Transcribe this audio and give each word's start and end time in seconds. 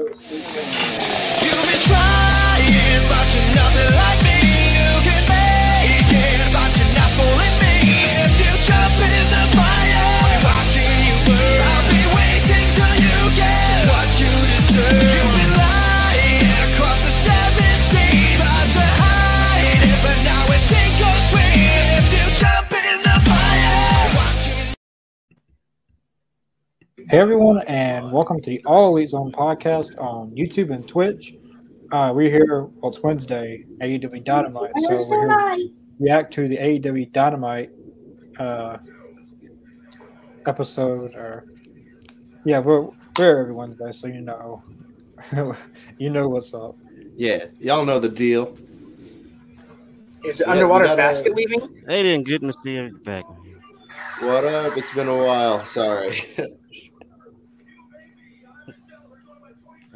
Obrigado. 0.00 0.79
Hey 27.10 27.18
everyone, 27.18 27.58
and 27.62 28.12
welcome 28.12 28.38
to 28.38 28.46
the 28.46 28.62
All 28.64 28.96
Elite 28.96 29.08
Zone 29.08 29.32
podcast 29.32 30.00
on 30.00 30.30
YouTube 30.30 30.72
and 30.72 30.86
Twitch. 30.86 31.34
Uh, 31.90 32.12
we're 32.14 32.30
here. 32.30 32.66
Well, 32.76 32.92
it's 32.92 33.02
Wednesday, 33.02 33.64
AEW 33.80 34.22
Dynamite, 34.22 34.70
so 34.78 34.90
we're 35.08 35.18
here 35.18 35.28
to 35.28 35.70
react 35.98 36.32
to 36.34 36.46
the 36.46 36.56
AEW 36.56 37.12
Dynamite 37.12 37.72
uh, 38.38 38.78
episode. 40.46 41.16
Or 41.16 41.46
yeah, 42.44 42.60
we're 42.60 42.82
we're 43.18 43.40
every 43.40 43.54
Wednesday, 43.54 43.90
so 43.90 44.06
you 44.06 44.20
know, 44.20 44.62
you 45.98 46.10
know 46.10 46.28
what's 46.28 46.54
up. 46.54 46.76
Yeah, 47.16 47.46
y'all 47.58 47.84
know 47.84 47.98
the 47.98 48.08
deal. 48.08 48.56
Is 50.24 50.40
it 50.40 50.46
Yeah, 50.46 50.52
underwater 50.52 50.84
we 50.84 50.88
gotta- 50.90 51.02
basket 51.02 51.34
weaving? 51.34 51.82
They 51.88 52.04
didn't 52.04 52.28
good 52.28 52.42
to 52.42 52.52
see 52.52 52.74
you 52.76 52.96
back. 53.04 53.24
What 54.20 54.44
up? 54.44 54.76
It's 54.76 54.94
been 54.94 55.08
a 55.08 55.24
while. 55.26 55.66
Sorry. 55.66 56.22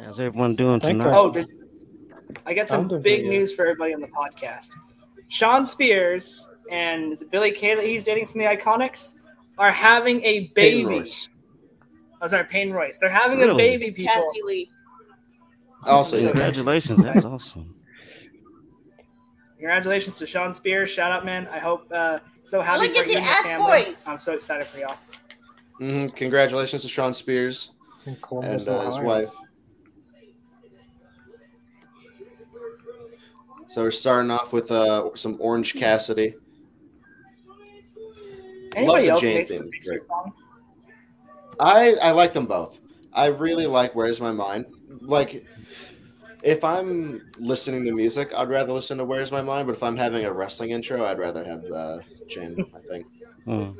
How's 0.05 0.21
everyone 0.21 0.55
doing 0.55 0.81
Thank 0.81 0.99
tonight? 0.99 1.05
God. 1.05 1.19
Oh, 1.19 1.31
there's- 1.31 1.49
I 2.47 2.55
got 2.55 2.69
some 2.69 2.89
big 2.89 3.03
pretty 3.03 3.29
news 3.29 3.55
for 3.55 3.63
everybody 3.63 3.95
on 3.95 4.01
the 4.01 4.09
podcast. 4.09 4.69
Shawn 5.29 5.65
Spears 5.65 6.49
and 6.71 7.13
is 7.13 7.23
it 7.23 7.31
Billie 7.31 7.53
Kay 7.53 7.75
that 7.75 7.85
he's 7.85 8.05
dating 8.05 8.27
from 8.27 8.41
the 8.41 8.47
Iconics 8.47 9.15
are 9.59 9.71
having 9.71 10.23
a 10.23 10.49
Peyton 10.49 10.53
baby. 10.55 10.85
Royce. 10.85 11.29
Oh, 12.21 12.27
sorry, 12.27 12.45
Peyton 12.45 12.73
Royce. 12.73 12.99
They're 12.99 13.09
having 13.11 13.43
a 13.43 13.55
baby, 13.55 13.91
people. 13.93 14.13
Cassie 14.15 14.43
Lee. 14.45 14.71
Also. 15.87 16.19
Congratulations, 16.21 17.03
that's 17.03 17.25
awesome. 17.25 17.75
Congratulations 19.59 20.17
to 20.17 20.27
Shawn 20.27 20.53
Spears. 20.55 20.91
Shout 20.91 21.13
out, 21.13 21.25
man. 21.25 21.47
I 21.49 21.59
hope 21.59 21.91
uh, 21.93 22.19
so 22.43 22.61
happy 22.61 22.89
Look 22.89 22.97
for 22.97 23.03
at 23.03 23.07
you 23.09 23.15
the 23.15 23.19
and 23.21 23.27
your 23.27 23.45
family. 23.45 23.85
boys. 23.85 24.03
I'm 24.07 24.19
so 24.19 24.33
excited 24.35 24.67
for 24.67 24.79
y'all. 24.79 24.97
Mhm. 25.81 26.15
Congratulations 26.17 26.83
to 26.83 26.89
Shawn 26.89 27.13
Spears 27.15 27.73
In 28.07 28.17
Columbus, 28.17 28.67
and 28.67 28.77
uh, 28.77 28.87
his 28.87 28.99
wife. 28.99 29.31
So 33.75 33.83
we're 33.83 33.91
starting 33.91 34.31
off 34.31 34.53
with 34.53 34.71
uh, 34.71 35.11
some 35.17 35.37
Orange 35.41 35.75
Cassidy. 35.75 36.37
Anybody 38.77 39.07
the 39.07 39.11
else 39.13 39.21
Jane 39.21 39.35
makes 39.39 39.51
theme. 39.51 39.69
Pixie 39.69 39.99
song? 40.07 40.33
I 41.59 41.95
I 42.01 42.11
like 42.13 42.33
them 42.33 42.47
both. 42.47 42.81
I 43.13 43.27
really 43.27 43.67
like 43.67 43.97
Where's 43.97 44.21
My 44.21 44.31
Mind. 44.31 44.67
Like, 45.01 45.45
if 46.45 46.63
I'm 46.63 47.21
listening 47.39 47.85
to 47.87 47.91
music, 47.93 48.31
I'd 48.37 48.49
rather 48.49 48.73
listen 48.73 48.99
to 48.99 49.05
Where's 49.05 49.33
My 49.33 49.43
Mind. 49.43 49.67
But 49.67 49.75
if 49.75 49.83
I'm 49.83 49.97
having 49.97 50.25
a 50.25 50.33
wrestling 50.33 50.71
intro, 50.71 51.05
I'd 51.05 51.19
rather 51.19 51.43
have 51.43 51.65
uh, 51.73 51.99
Jane. 52.29 52.65
I 52.77 52.79
think 52.79 53.07
Hmm. 53.45 53.71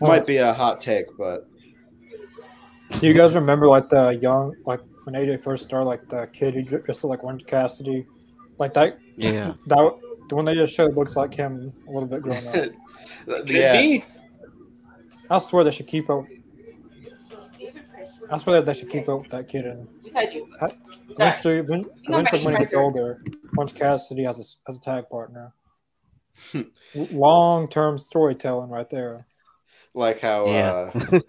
might 0.00 0.26
be 0.26 0.38
a 0.38 0.54
hot 0.54 0.80
take, 0.80 1.06
but 1.18 1.46
Do 3.00 3.06
you 3.06 3.12
guys 3.12 3.34
remember 3.34 3.68
like 3.68 3.90
the 3.90 4.12
young, 4.12 4.54
like 4.64 4.80
when 5.04 5.14
AJ 5.14 5.42
first 5.42 5.64
started, 5.64 5.84
like 5.84 6.08
the 6.08 6.26
kid 6.32 6.54
who 6.54 6.62
dr- 6.62 6.84
dressed 6.86 7.04
like 7.04 7.22
Orange 7.22 7.44
Cassidy, 7.46 8.06
like 8.58 8.74
that? 8.74 8.98
Yeah. 9.16 9.54
That 9.66 9.94
the 10.28 10.34
one 10.36 10.44
they 10.46 10.54
just 10.54 10.74
showed 10.74 10.96
looks 10.96 11.16
like 11.16 11.34
him 11.34 11.72
a 11.86 11.90
little 11.90 12.08
bit 12.08 12.22
grown 12.22 12.46
up. 12.48 12.54
Yeah, 13.46 13.72
be. 13.80 14.04
I 15.30 15.38
swear 15.38 15.64
they 15.64 15.70
should 15.70 15.86
keep 15.86 16.08
up. 16.10 16.24
I 18.30 18.38
swear 18.38 18.62
they 18.62 18.74
should 18.74 18.88
keep 18.90 19.08
up 19.08 19.20
with 19.22 19.30
that 19.30 19.48
kid 19.48 19.66
and 19.66 19.86
Beside 20.02 20.32
you. 20.32 20.48
I- 20.60 20.68
Sorry. 20.68 20.78
eventually, 21.10 21.60
when, 21.62 21.80
You 21.80 21.86
know, 22.10 22.18
eventually 22.18 22.44
when 22.44 22.54
he 22.54 22.58
Becky 22.58 22.64
gets 22.64 22.74
Hunter. 22.74 22.84
older, 22.84 23.22
Orange 23.56 23.74
Cassidy 23.74 24.24
has 24.24 24.38
a, 24.38 24.70
as 24.70 24.76
a 24.78 24.80
tag 24.80 25.08
partner. 25.10 25.52
Long 26.94 27.68
term 27.68 27.98
storytelling 27.98 28.70
right 28.70 28.88
there. 28.90 29.26
like 29.94 30.20
how 30.20 30.46
Yeah. 30.46 30.90
uh, 31.12 31.20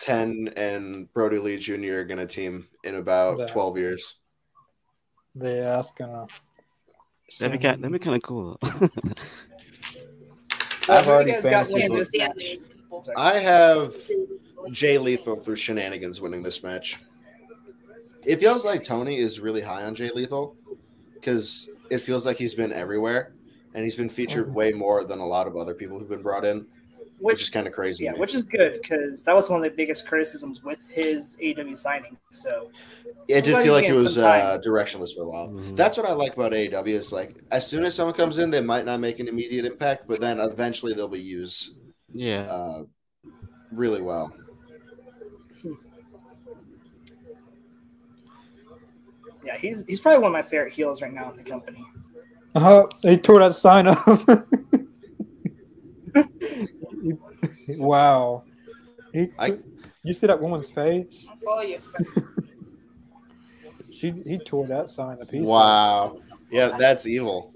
Ten 0.00 0.50
and 0.56 1.12
Brodie 1.14 1.38
Lee 1.38 1.56
Jr. 1.56 2.00
are 2.00 2.04
gonna 2.04 2.26
team 2.26 2.68
in 2.84 2.96
about 2.96 3.38
Yeah. 3.38 3.46
twelve 3.46 3.78
years. 3.78 4.18
They 5.34 5.60
ask 5.60 5.96
gonna. 7.38 7.50
That'd 7.50 7.60
be 7.60 7.66
kind. 7.66 7.82
That'd 7.82 7.92
be 7.92 7.98
kind 7.98 8.16
of 8.16 8.22
cool. 8.22 8.58
I've 10.88 11.06
already 11.06 11.30
you 11.30 11.42
guys 11.42 11.70
fantasy 11.70 11.74
winning 11.74 11.88
Can't 11.88 11.98
this 11.98 12.08
stand 12.08 12.34
match? 12.36 12.44
these 12.44 12.62
people. 12.62 13.04
I 13.16 13.38
have 13.38 13.94
Jay 14.72 14.98
Lethal 14.98 15.36
through 15.36 15.56
shenanigans 15.56 16.20
winning 16.20 16.42
this 16.42 16.62
match. 16.62 16.98
It 18.26 18.36
feels 18.36 18.64
like 18.64 18.82
Tony 18.82 19.16
is 19.16 19.40
really 19.40 19.62
high 19.62 19.84
on 19.84 19.94
Jay 19.94 20.10
Lethal 20.14 20.56
because 21.14 21.70
it 21.90 21.98
feels 21.98 22.26
like 22.26 22.36
he's 22.36 22.54
been 22.54 22.72
everywhere 22.72 23.32
and 23.74 23.84
he's 23.84 23.96
been 23.96 24.08
featured 24.08 24.48
oh. 24.48 24.52
way 24.52 24.72
more 24.72 25.04
than 25.04 25.20
a 25.20 25.26
lot 25.26 25.46
of 25.46 25.56
other 25.56 25.74
people 25.74 25.98
who've 25.98 26.08
been 26.08 26.22
brought 26.22 26.44
in, 26.44 26.66
which 27.20 27.34
Which 27.34 27.42
is 27.42 27.50
kind 27.50 27.66
of 27.66 27.72
crazy. 27.72 28.04
yeah, 28.04 28.10
to 28.12 28.16
me. 28.16 28.20
which 28.20 28.34
is 28.34 28.44
good 28.44 28.80
because 28.80 29.22
that 29.24 29.34
was 29.34 29.48
one 29.50 29.58
of 29.62 29.70
the 29.70 29.76
biggest 29.76 30.06
criticisms 30.06 30.62
with 30.62 30.80
his 30.90 31.36
AEW 31.42 31.76
signing. 31.76 32.16
So 32.30 32.70
it 33.28 33.42
did 33.42 33.56
feel 33.62 33.74
like 33.74 33.84
it 33.84 33.92
was 33.92 34.16
uh, 34.16 34.58
directionless 34.64 35.14
for 35.14 35.22
a 35.24 35.28
while. 35.28 35.48
Mhm. 35.48 35.76
That's 35.76 35.96
what 35.96 36.06
I 36.06 36.12
like 36.12 36.34
about 36.34 36.52
AEW 36.52 36.88
is 36.94 37.12
like 37.12 37.38
as 37.50 37.66
soon 37.66 37.84
as 37.84 37.94
someone 37.94 38.14
comes 38.14 38.38
in, 38.38 38.50
they 38.50 38.60
might 38.62 38.84
not 38.86 39.00
make 39.00 39.20
an 39.20 39.28
immediate 39.28 39.64
impact, 39.66 40.08
but 40.08 40.20
then 40.20 40.40
eventually 40.40 40.94
they'll 40.94 41.08
be 41.08 41.20
used 41.20 41.74
yeah. 42.14 42.42
uh, 42.42 42.82
really 43.70 44.00
well. 44.02 44.32
yeah, 49.44 49.56
he's 49.58 49.84
he's 49.86 50.00
probably 50.00 50.18
one 50.22 50.28
of 50.28 50.32
my 50.32 50.42
favorite 50.42 50.72
heels 50.72 51.00
right 51.02 51.12
now 51.12 51.30
in 51.30 51.36
the 51.36 51.42
company. 51.42 51.84
Uh, 52.54 52.60
huh. 52.60 52.86
he 53.02 53.16
tore 53.16 53.38
that 53.40 53.54
sign 53.54 53.86
up. 53.86 53.98
wow. 57.68 58.44
He, 59.12 59.28
I- 59.38 59.58
you 60.02 60.14
see 60.14 60.26
that 60.26 60.40
woman's 60.40 60.70
face? 60.70 61.26
I'll. 61.48 61.62
She 63.92 64.12
he 64.24 64.38
tore 64.38 64.66
that 64.68 64.88
sign 64.88 65.18
to 65.18 65.26
pieces. 65.26 65.46
Wow. 65.48 66.20
Yeah, 66.50 66.76
that's 66.78 67.06
evil. 67.06 67.52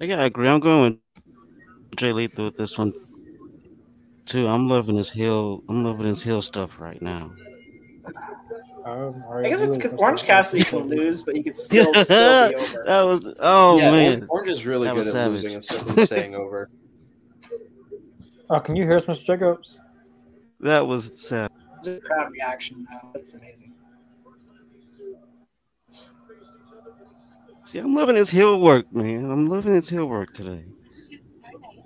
I 0.00 0.06
gotta 0.06 0.24
agree. 0.24 0.46
I'm 0.46 0.60
going 0.60 0.98
with 1.14 1.96
Jay 1.96 2.12
Lethal 2.12 2.44
with 2.46 2.56
this 2.58 2.76
one 2.76 2.92
too. 4.26 4.46
I'm 4.46 4.68
loving 4.68 4.96
his 4.96 5.08
heel. 5.08 5.62
I'm 5.70 5.84
loving 5.84 6.06
his 6.06 6.22
heel 6.22 6.42
stuff 6.42 6.78
right 6.78 7.00
now. 7.00 7.32
Um, 8.84 9.24
I 9.32 9.48
guess 9.48 9.62
it's 9.62 9.78
because 9.78 9.94
Orange 9.94 10.22
Cassidy 10.24 10.64
can 10.64 10.80
lose, 10.88 11.22
but 11.22 11.34
he 11.34 11.42
could 11.42 11.56
still 11.56 11.92
still 12.04 12.50
be 12.50 12.54
over. 12.56 12.84
that 12.84 13.02
was 13.02 13.34
oh 13.40 13.78
yeah, 13.78 13.90
man. 13.90 14.26
Orange 14.28 14.50
is 14.50 14.66
really 14.66 14.86
That 14.88 14.94
good 14.96 15.06
at 15.06 15.12
savage. 15.12 15.42
losing 15.42 15.54
and 15.54 15.64
still 15.64 16.06
staying 16.06 16.34
over. 16.42 16.68
Oh, 18.48 18.60
can 18.60 18.76
you 18.76 18.84
hear 18.84 18.96
us, 18.98 19.06
Mr. 19.06 19.24
Jacobs? 19.24 19.80
That 20.60 20.86
was 20.86 21.20
sad. 21.20 21.50
Just 21.84 22.02
crowd 22.04 22.30
reaction 22.32 22.86
now. 22.90 23.10
That's 23.12 23.34
amazing. 23.34 23.72
See, 27.64 27.78
I'm 27.78 27.94
loving 27.94 28.14
his 28.16 28.30
heel 28.30 28.60
work, 28.60 28.92
man. 28.94 29.28
I'm 29.30 29.46
loving 29.48 29.74
his 29.74 29.88
heel 29.88 30.06
work 30.06 30.32
today. 30.34 30.64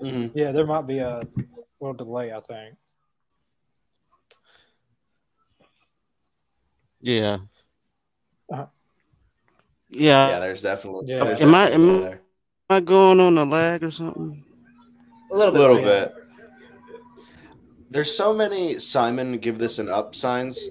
Mhm. 0.03 0.31
Yeah, 0.34 0.53
there 0.53 0.66
might 0.66 0.87
be 0.87 0.99
a 0.99 1.20
little 1.81 1.94
delay, 1.94 2.32
I 2.32 2.41
think. 2.41 2.76
Yeah. 7.00 7.38
Uh-huh. 8.52 8.67
Yeah. 9.88 10.29
Yeah, 10.29 10.40
there's 10.40 10.61
definitely. 10.62 11.06
Yeah. 11.08 11.25
there's 11.25 11.40
Am 11.40 11.55
I- 11.55 11.70
am 11.70 11.90
I- 11.90 12.00
there. 12.02 12.12
Am 12.69 12.76
I 12.76 12.81
going 12.81 13.20
on 13.20 13.37
a 13.38 13.44
lag 13.44 13.82
or 13.82 13.90
something? 13.90 14.44
A 15.32 15.34
little 15.34 15.52
bit. 15.52 15.61
A 15.61 15.64
little 15.64 15.82
bit. 15.82 16.14
There's 17.90 18.14
so 18.16 18.32
many 18.32 18.78
Simon 18.78 19.38
give 19.38 19.58
this 19.58 19.78
an 19.78 19.88
up 19.88 20.14
signs. 20.14 20.69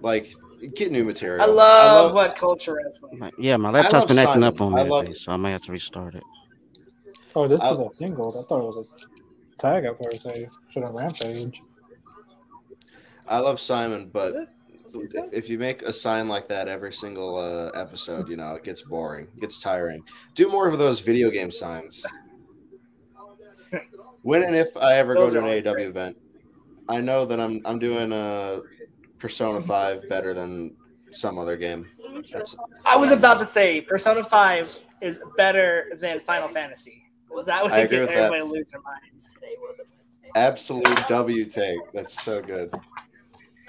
Like, 0.00 0.34
get 0.74 0.90
new 0.90 1.04
material. 1.04 1.42
I 1.42 1.46
love, 1.46 1.56
I 1.56 2.00
love 2.00 2.14
what 2.14 2.36
culture 2.36 2.74
wrestling. 2.74 3.18
My- 3.18 3.30
Yeah, 3.38 3.56
my 3.56 3.70
laptop's 3.70 4.06
been 4.06 4.18
acting 4.18 4.42
up 4.42 4.60
on 4.60 4.74
me 4.74 4.82
love- 4.82 5.16
so 5.16 5.32
I 5.32 5.36
might 5.36 5.50
have 5.50 5.62
to 5.62 5.72
restart 5.72 6.14
it. 6.16 6.24
Oh, 7.36 7.46
this 7.46 7.62
I- 7.62 7.70
is 7.72 7.78
a 7.78 7.90
singles. 7.90 8.36
I 8.36 8.42
thought 8.42 8.60
it 8.60 8.76
was 8.76 8.86
a 8.86 9.60
tag 9.60 9.86
up 9.86 9.98
there. 10.00 10.18
Say, 10.18 10.48
should 10.72 10.82
have 10.82 10.94
rampage. 10.94 11.62
I 13.28 13.38
love 13.38 13.60
Simon, 13.60 14.10
but 14.12 14.34
if 15.32 15.48
you 15.50 15.58
make 15.58 15.82
a 15.82 15.92
sign 15.92 16.28
like 16.28 16.48
that 16.48 16.66
every 16.66 16.92
single 16.92 17.36
uh, 17.36 17.78
episode, 17.78 18.28
you 18.28 18.36
know, 18.36 18.54
it 18.54 18.64
gets 18.64 18.82
boring, 18.82 19.28
it 19.36 19.40
gets 19.40 19.60
tiring. 19.60 20.02
Do 20.34 20.48
more 20.48 20.66
of 20.66 20.78
those 20.78 21.00
video 21.00 21.30
game 21.30 21.50
signs. 21.52 22.04
When 24.22 24.42
and 24.42 24.56
if 24.56 24.74
I 24.76 24.94
ever 24.94 25.14
Those 25.14 25.32
go 25.34 25.40
to 25.40 25.46
an 25.46 25.50
always 25.50 25.64
AEW 25.64 25.88
event, 25.90 26.16
I 26.88 27.00
know 27.00 27.24
that 27.26 27.38
I'm 27.40 27.60
I'm 27.64 27.78
doing 27.78 28.12
a 28.12 28.60
Persona 29.18 29.60
Five 29.60 30.08
better 30.08 30.32
than 30.34 30.76
some 31.10 31.38
other 31.38 31.56
game. 31.56 31.86
That's 32.32 32.56
I 32.84 32.96
was 32.96 33.10
about 33.10 33.38
to 33.38 33.46
say 33.46 33.80
Persona 33.80 34.24
5 34.24 34.80
is 35.00 35.22
better 35.36 35.90
than 36.00 36.20
Final 36.20 36.48
Fantasy. 36.48 37.04
Well 37.30 37.44
that 37.44 37.62
would 37.62 37.72
I 37.72 37.78
agree 37.78 37.98
get 38.00 38.08
that. 38.08 38.16
everybody 38.16 38.40
to 38.40 38.46
lose 38.46 38.70
their 38.70 38.80
minds. 38.80 39.36
absolute 40.34 40.86
W 41.08 41.44
take. 41.44 41.78
That's 41.92 42.22
so 42.22 42.42
good. 42.42 42.74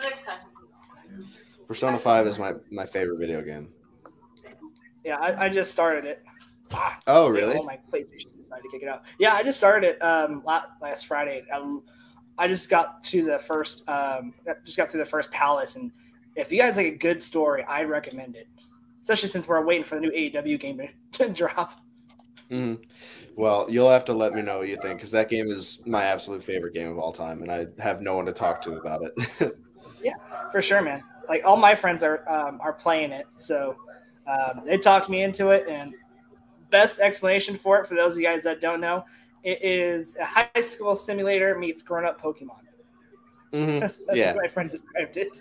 Next 0.02 0.26
time. 0.26 0.40
Persona 1.68 2.00
Five 2.00 2.26
is 2.28 2.40
my 2.40 2.54
my 2.72 2.86
favorite 2.86 3.20
video 3.20 3.42
game. 3.42 3.70
Yeah, 5.04 5.18
I, 5.18 5.46
I 5.46 5.50
just 5.50 5.72
started 5.72 6.06
it. 6.06 6.20
Ah, 6.72 7.00
Oh 7.08 7.30
really? 7.30 7.56
Oh, 7.58 7.64
my 7.64 7.80
PlayStation 7.92 8.36
decided 8.38 8.64
to 8.64 8.70
kick 8.72 8.84
it 8.84 8.88
out. 8.88 9.04
Yeah, 9.20 9.34
I 9.34 9.44
just 9.44 9.58
started 9.58 9.96
it 9.96 10.04
um, 10.04 10.44
last 10.46 11.08
Friday. 11.08 11.46
Um, 11.54 11.84
I 12.40 12.48
just 12.48 12.70
got 12.70 13.04
to 13.06 13.26
the 13.26 13.38
first, 13.38 13.88
um, 13.90 14.34
just 14.64 14.78
got 14.78 14.90
through 14.90 15.02
the 15.02 15.06
first 15.06 15.30
palace, 15.32 15.76
and 15.76 15.92
if 16.36 16.52
you 16.52 16.58
guys 16.58 16.78
like 16.78 16.86
a 16.88 16.98
good 16.98 17.22
story, 17.22 17.64
I 17.66 17.84
recommend 17.84 18.36
it. 18.36 18.48
Especially 19.02 19.30
since 19.30 19.48
we're 19.48 19.64
waiting 19.64 19.84
for 19.84 19.96
the 19.96 20.02
new 20.02 20.12
AEW 20.12 20.60
game 20.60 20.78
to, 20.78 20.88
to 21.26 21.30
drop. 21.30 21.80
Mhm. 22.50 22.80
Well, 23.36 23.68
you'll 23.70 23.90
have 23.90 24.06
to 24.06 24.14
let 24.14 24.34
me 24.34 24.42
know 24.42 24.60
what 24.60 24.70
you 24.70 24.78
think 24.78 24.98
because 24.98 25.12
that 25.12 25.30
game 25.30 25.50
is 25.52 25.80
my 25.86 26.04
absolute 26.04 26.42
favorite 26.42 26.74
game 26.74 26.88
of 26.90 26.98
all 26.98 27.12
time, 27.12 27.42
and 27.42 27.52
I 27.52 27.68
have 27.78 28.02
no 28.02 28.16
one 28.16 28.26
to 28.26 28.34
talk 28.34 28.62
to 28.64 28.74
about 28.74 29.02
it. 29.04 29.58
Yeah, 30.02 30.14
for 30.50 30.62
sure, 30.62 30.82
man. 30.82 31.04
Like 31.28 31.44
all 31.44 31.58
my 31.58 31.76
friends 31.76 32.04
are 32.04 32.28
um, 32.30 32.60
are 32.62 32.72
playing 32.72 33.12
it, 33.12 33.28
so 33.36 33.76
um, 34.28 34.62
they 34.66 34.78
talked 34.78 35.10
me 35.10 35.24
into 35.24 35.50
it. 35.50 35.68
And 35.68 35.94
best 36.70 37.00
explanation 37.00 37.58
for 37.58 37.80
it, 37.80 37.88
for 37.88 37.96
those 37.96 38.14
of 38.14 38.20
you 38.20 38.26
guys 38.26 38.44
that 38.44 38.62
don't 38.62 38.80
know, 38.80 39.04
it 39.44 39.64
is 39.64 40.16
a 40.18 40.26
high 40.26 40.62
school 40.62 40.96
simulator 40.96 41.58
meets 41.58 41.82
grown 41.82 42.06
up 42.06 42.22
Pokemon. 42.22 42.60
Mhm. 43.54 43.80
That's 43.80 44.00
Yeah. 44.14 44.34
what 44.34 44.44
my 44.44 44.48
friend 44.48 44.70
described 44.70 45.18
it. 45.18 45.40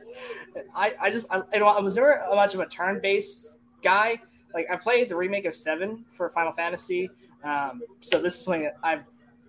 I, 0.75 0.95
I 1.01 1.11
just 1.11 1.27
I, 1.31 1.43
know 1.59 1.67
I 1.67 1.81
was 1.81 1.95
never 1.97 2.13
a 2.13 2.35
much 2.35 2.55
of 2.55 2.61
a 2.61 2.67
turn 2.67 3.01
based 3.01 3.59
guy. 3.83 4.21
Like 4.55 4.67
I 4.71 4.77
played 4.77 5.09
the 5.09 5.17
remake 5.17 5.45
of 5.45 5.55
Seven 5.55 6.05
for 6.13 6.29
Final 6.31 6.53
Fantasy, 6.53 7.11
um, 7.45 7.83
so 8.01 8.21
this 8.21 8.35
is 8.35 8.41
something 8.41 8.63
that 8.63 8.77
I'm 8.83 9.05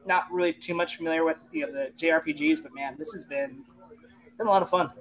not 0.06 0.32
really 0.32 0.52
too 0.54 0.74
much 0.74 0.98
familiar 0.98 1.24
with. 1.24 1.42
You 1.54 1.68
know 1.68 1.72
the 1.72 1.92
JRPGs, 1.98 2.62
but 2.62 2.74
man, 2.76 2.96
this 2.98 3.14
has 3.14 3.26
been 3.26 3.64
been 4.38 4.48
a 4.48 4.50
lot 4.50 4.62
of 4.62 4.70
fun. 4.70 4.92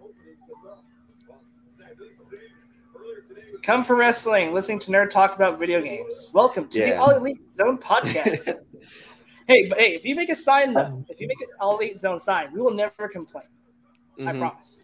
Come 3.62 3.82
for 3.82 3.96
wrestling, 3.96 4.54
listening 4.54 4.78
to 4.80 4.90
nerd 4.92 5.10
talk 5.10 5.34
about 5.34 5.58
video 5.58 5.82
games. 5.82 6.30
Welcome 6.32 6.68
to 6.68 6.78
the 6.78 6.96
All 6.96 7.10
Elite 7.10 7.52
Zone 7.52 7.76
podcast. 7.76 8.54
hey, 9.48 9.66
but 9.68 9.78
hey, 9.78 9.94
if 9.96 10.04
you 10.04 10.14
make 10.14 10.28
a 10.28 10.34
sign 10.36 10.74
though, 10.74 11.02
if 11.08 11.20
you 11.20 11.26
make 11.26 11.40
an 11.40 11.48
All 11.60 11.76
Elite 11.78 12.00
Zone 12.00 12.20
sign, 12.20 12.52
we 12.52 12.60
will 12.60 12.72
never 12.74 13.08
complain. 13.08 13.44
I 14.20 14.32
Mhm. 14.32 14.38
promise. 14.38 14.80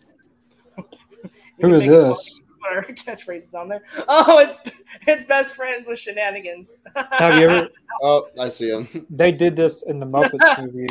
Who 1.61 1.75
is 1.75 1.87
this? 1.87 2.40
Our 2.69 2.82
catchphrases 2.84 3.55
on 3.55 3.69
there. 3.69 3.82
Oh, 4.08 4.38
it's 4.38 4.61
it's 5.06 5.25
best 5.26 5.55
friends 5.55 5.87
with 5.87 5.99
shenanigans. 5.99 6.82
Have 6.96 7.37
you 7.37 7.49
ever? 7.50 7.69
Oh, 8.02 8.26
I 8.40 8.49
see 8.49 8.70
him. 8.70 9.06
They 9.11 9.31
did 9.32 9.55
this 9.55 9.82
in 9.84 10.00
the 10.00 10.06
Muppets 10.06 10.62
movie. 10.62 10.87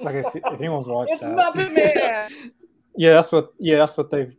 Like 0.00 0.14
if, 0.14 0.36
if 0.36 0.44
anyone's 0.52 0.86
watched 0.86 1.12
It's 1.12 1.24
that, 1.24 1.36
Muppet 1.36 1.74
Man. 1.74 2.52
yeah, 2.96 3.14
that's 3.14 3.32
what. 3.32 3.52
Yeah, 3.58 3.78
that's 3.78 3.96
what 3.96 4.08
they've. 4.10 4.32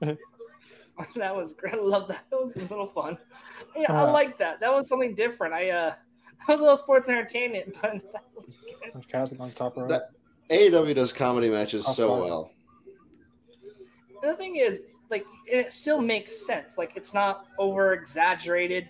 that 0.00 1.34
was 1.34 1.52
great. 1.54 1.74
I 1.74 1.78
love 1.78 2.08
that. 2.08 2.24
That 2.30 2.40
was 2.40 2.56
a 2.56 2.60
little 2.60 2.88
fun. 2.88 3.18
Yeah, 3.74 3.92
I 3.92 4.02
Uh, 4.04 4.12
like 4.12 4.38
that. 4.38 4.60
That 4.60 4.72
was 4.72 4.88
something 4.88 5.14
different. 5.14 5.54
I 5.54 5.70
uh, 5.70 5.94
that 6.40 6.48
was 6.48 6.60
a 6.60 6.62
little 6.62 6.76
sports 6.76 7.08
entertainment, 7.08 7.74
but 7.82 8.00
that 9.10 9.20
was 9.20 9.32
on 9.38 9.50
top 9.52 9.76
of 9.76 9.88
That- 9.88 10.10
AEW 10.50 10.94
does 10.94 11.12
comedy 11.12 11.48
matches 11.50 11.84
so 11.96 12.12
Okay. 12.14 12.28
well. 12.30 12.50
the 14.22 14.34
thing 14.34 14.56
is, 14.56 14.80
like, 15.10 15.24
and 15.52 15.60
it 15.60 15.70
still 15.70 16.00
makes 16.00 16.46
sense. 16.46 16.78
Like, 16.78 16.92
it's 16.96 17.12
not 17.12 17.46
over 17.58 17.92
exaggerated. 17.92 18.88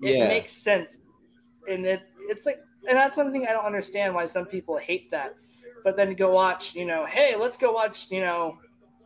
It 0.00 0.16
Yeah. 0.18 0.28
makes 0.28 0.52
sense, 0.52 1.00
and 1.68 1.84
it, 1.86 2.02
it's 2.30 2.46
like, 2.46 2.58
and 2.88 2.96
that's 2.96 3.16
one 3.16 3.30
thing 3.32 3.46
I 3.46 3.52
don't 3.52 3.64
understand 3.66 4.14
why 4.14 4.26
some 4.26 4.46
people 4.46 4.76
hate 4.78 5.10
that. 5.10 5.34
But 5.84 5.96
then 5.96 6.14
go 6.14 6.30
watch, 6.30 6.74
you 6.74 6.84
know, 6.84 7.04
hey, 7.06 7.36
let's 7.36 7.56
go 7.56 7.70
watch, 7.72 8.10
you 8.10 8.20
know, 8.20 8.58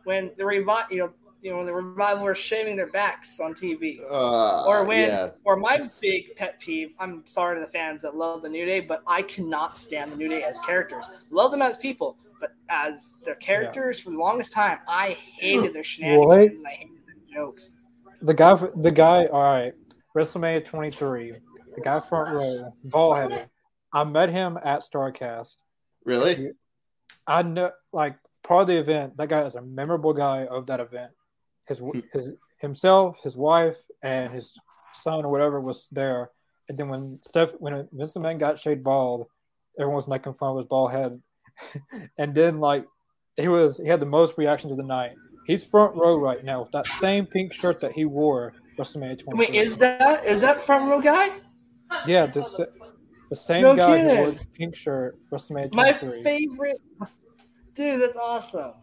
when 0.05 0.31
the 0.37 0.45
revive, 0.45 0.91
you 0.91 0.97
know, 0.99 1.13
you 1.41 1.51
know, 1.51 1.57
when 1.57 1.65
the 1.65 1.73
revival 1.73 2.25
are 2.25 2.35
shaving 2.35 2.75
their 2.75 2.87
backs 2.91 3.39
on 3.39 3.53
TV. 3.53 3.99
Uh, 4.09 4.65
or 4.65 4.85
when 4.85 5.07
yeah, 5.09 5.29
or 5.43 5.55
my 5.55 5.89
big 6.01 6.35
pet 6.35 6.59
peeve 6.59 6.93
i'm 6.99 7.25
sorry 7.25 7.55
to 7.55 7.61
the 7.61 7.71
fans 7.71 8.01
that 8.01 8.15
love 8.15 8.41
the 8.41 8.49
new 8.49 8.65
day 8.65 8.79
but 8.79 9.01
i 9.07 9.21
cannot 9.21 9.77
stand 9.77 10.11
the 10.11 10.15
new 10.15 10.27
day 10.29 10.43
as 10.43 10.59
characters 10.59 11.09
love 11.29 11.51
them 11.51 11.61
as 11.61 11.77
people 11.77 12.17
but 12.39 12.53
as 12.69 13.15
their 13.25 13.35
characters 13.35 13.99
for 13.99 14.11
the 14.11 14.17
longest 14.17 14.51
time 14.53 14.79
i 14.87 15.09
hated 15.37 15.73
their 15.73 15.83
shenanigans 15.91 16.59
and 16.59 16.67
i 16.67 16.71
hated 16.71 16.97
their 17.05 17.35
jokes 17.35 17.73
The 18.21 18.33
guy, 18.33 18.55
the 18.75 18.91
guy. 18.91 19.25
All 19.27 19.41
right, 19.43 19.73
WrestleMania 20.15 20.65
23. 20.65 21.33
The 21.75 21.81
guy 21.81 21.99
front 21.99 22.33
row, 22.35 22.73
ball 22.83 23.13
headed. 23.13 23.47
I 23.93 24.03
met 24.03 24.29
him 24.29 24.57
at 24.63 24.79
Starrcast. 24.81 25.55
really. 26.03 26.51
I 27.27 27.43
know, 27.43 27.71
like 27.93 28.15
part 28.43 28.61
of 28.61 28.67
the 28.67 28.77
event. 28.79 29.17
That 29.17 29.29
guy 29.29 29.45
is 29.45 29.55
a 29.55 29.61
memorable 29.61 30.13
guy 30.13 30.45
of 30.45 30.65
that 30.67 30.79
event. 30.79 31.11
His 31.67 31.79
hmm. 31.79 31.99
his 32.11 32.31
himself, 32.59 33.21
his 33.23 33.37
wife, 33.37 33.77
and 34.01 34.33
his 34.33 34.57
son 34.93 35.25
or 35.25 35.31
whatever 35.31 35.59
was 35.61 35.87
there. 35.91 36.31
And 36.69 36.77
then 36.77 36.89
when 36.89 37.19
Steph, 37.21 37.51
when 37.59 37.87
Vince 37.91 38.15
McMahon 38.15 38.39
got 38.39 38.59
shaved 38.59 38.83
bald, 38.83 39.27
everyone 39.79 39.95
was 39.95 40.07
making 40.07 40.33
fun 40.33 40.51
of 40.51 40.57
his 40.57 40.65
bald 40.67 40.91
head. 40.91 41.21
and 42.17 42.35
then 42.35 42.59
like 42.59 42.85
he 43.35 43.47
was, 43.47 43.77
he 43.77 43.87
had 43.87 43.99
the 43.99 44.05
most 44.05 44.37
reactions 44.37 44.71
of 44.71 44.77
the 44.77 44.83
night. 44.83 45.13
He's 45.45 45.63
front 45.63 45.95
row 45.95 46.17
right 46.17 46.43
now 46.43 46.61
with 46.61 46.71
that 46.71 46.87
same 46.87 47.25
pink 47.25 47.53
shirt 47.53 47.79
that 47.81 47.93
he 47.93 48.03
wore 48.03 48.53
WrestleMania 48.77 49.19
23. 49.19 49.33
wait 49.33 49.55
is 49.55 49.77
that 49.77 50.23
is 50.25 50.41
that 50.41 50.61
front 50.61 50.89
row 50.89 51.01
guy 51.01 51.29
yeah, 52.05 52.25
the, 52.25 52.69
the 53.29 53.35
same 53.35 53.63
No 53.63 53.75
guy 53.75 54.01
who 54.01 54.17
wore 54.17 54.31
the 54.31 54.45
pink 54.53 54.75
shirt 54.75 55.17
WrestleMania 55.31 55.73
my 55.73 55.93
favorite 55.93 56.81
dude 57.73 58.01
that's 58.01 58.17
awesome 58.17 58.73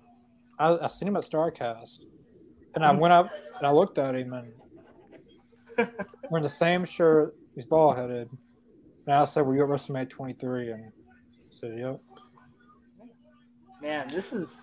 I, 0.59 0.79
I 0.79 0.87
seen 0.87 1.09
him 1.09 1.17
at 1.17 1.25
Starrcast, 1.25 2.01
and 2.75 2.85
I 2.85 2.93
went 2.93 3.13
up 3.13 3.31
and 3.59 3.67
I 3.67 3.71
looked 3.71 3.99
at 3.99 4.15
him, 4.15 4.33
and 4.33 4.53
we're 6.31 6.39
in 6.39 6.43
the 6.43 6.49
same 6.49 6.85
shirt. 6.85 7.35
He's 7.55 7.67
bald 7.67 7.97
headed, 7.97 8.29
and 9.07 9.15
I 9.15 9.25
said, 9.25 9.47
"Were 9.47 9.55
you 9.55 9.63
at 9.63 9.69
WrestleMania 9.69 10.11
23?" 10.11 10.71
And 10.73 10.93
he 11.51 11.57
said, 11.57 11.79
"Yep." 11.79 12.01
man 13.83 14.09
this 14.09 14.33
is 14.33 14.61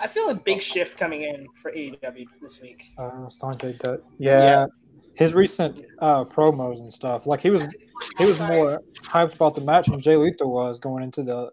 i 0.00 0.06
feel 0.06 0.30
a 0.30 0.34
big 0.34 0.60
shift 0.60 0.98
coming 0.98 1.22
in 1.22 1.46
for 1.62 1.70
aew 1.70 2.26
this 2.42 2.60
week 2.60 2.90
Uh, 2.98 3.28
Sanjay 3.28 3.78
Dutt. 3.78 4.00
Yeah, 4.18 4.66
his 5.14 5.32
recent 5.32 5.84
uh, 6.00 6.24
promos 6.24 6.80
and 6.80 6.92
stuff. 6.92 7.26
Like 7.26 7.40
he 7.40 7.50
was, 7.50 7.62
he 8.18 8.24
was 8.26 8.38
more 8.40 8.82
hyped 9.02 9.34
about 9.34 9.54
the 9.54 9.62
match 9.62 9.86
than 9.86 10.00
Jay 10.00 10.16
Lethal 10.16 10.52
was 10.52 10.78
going 10.78 11.02
into 11.02 11.22
the 11.22 11.50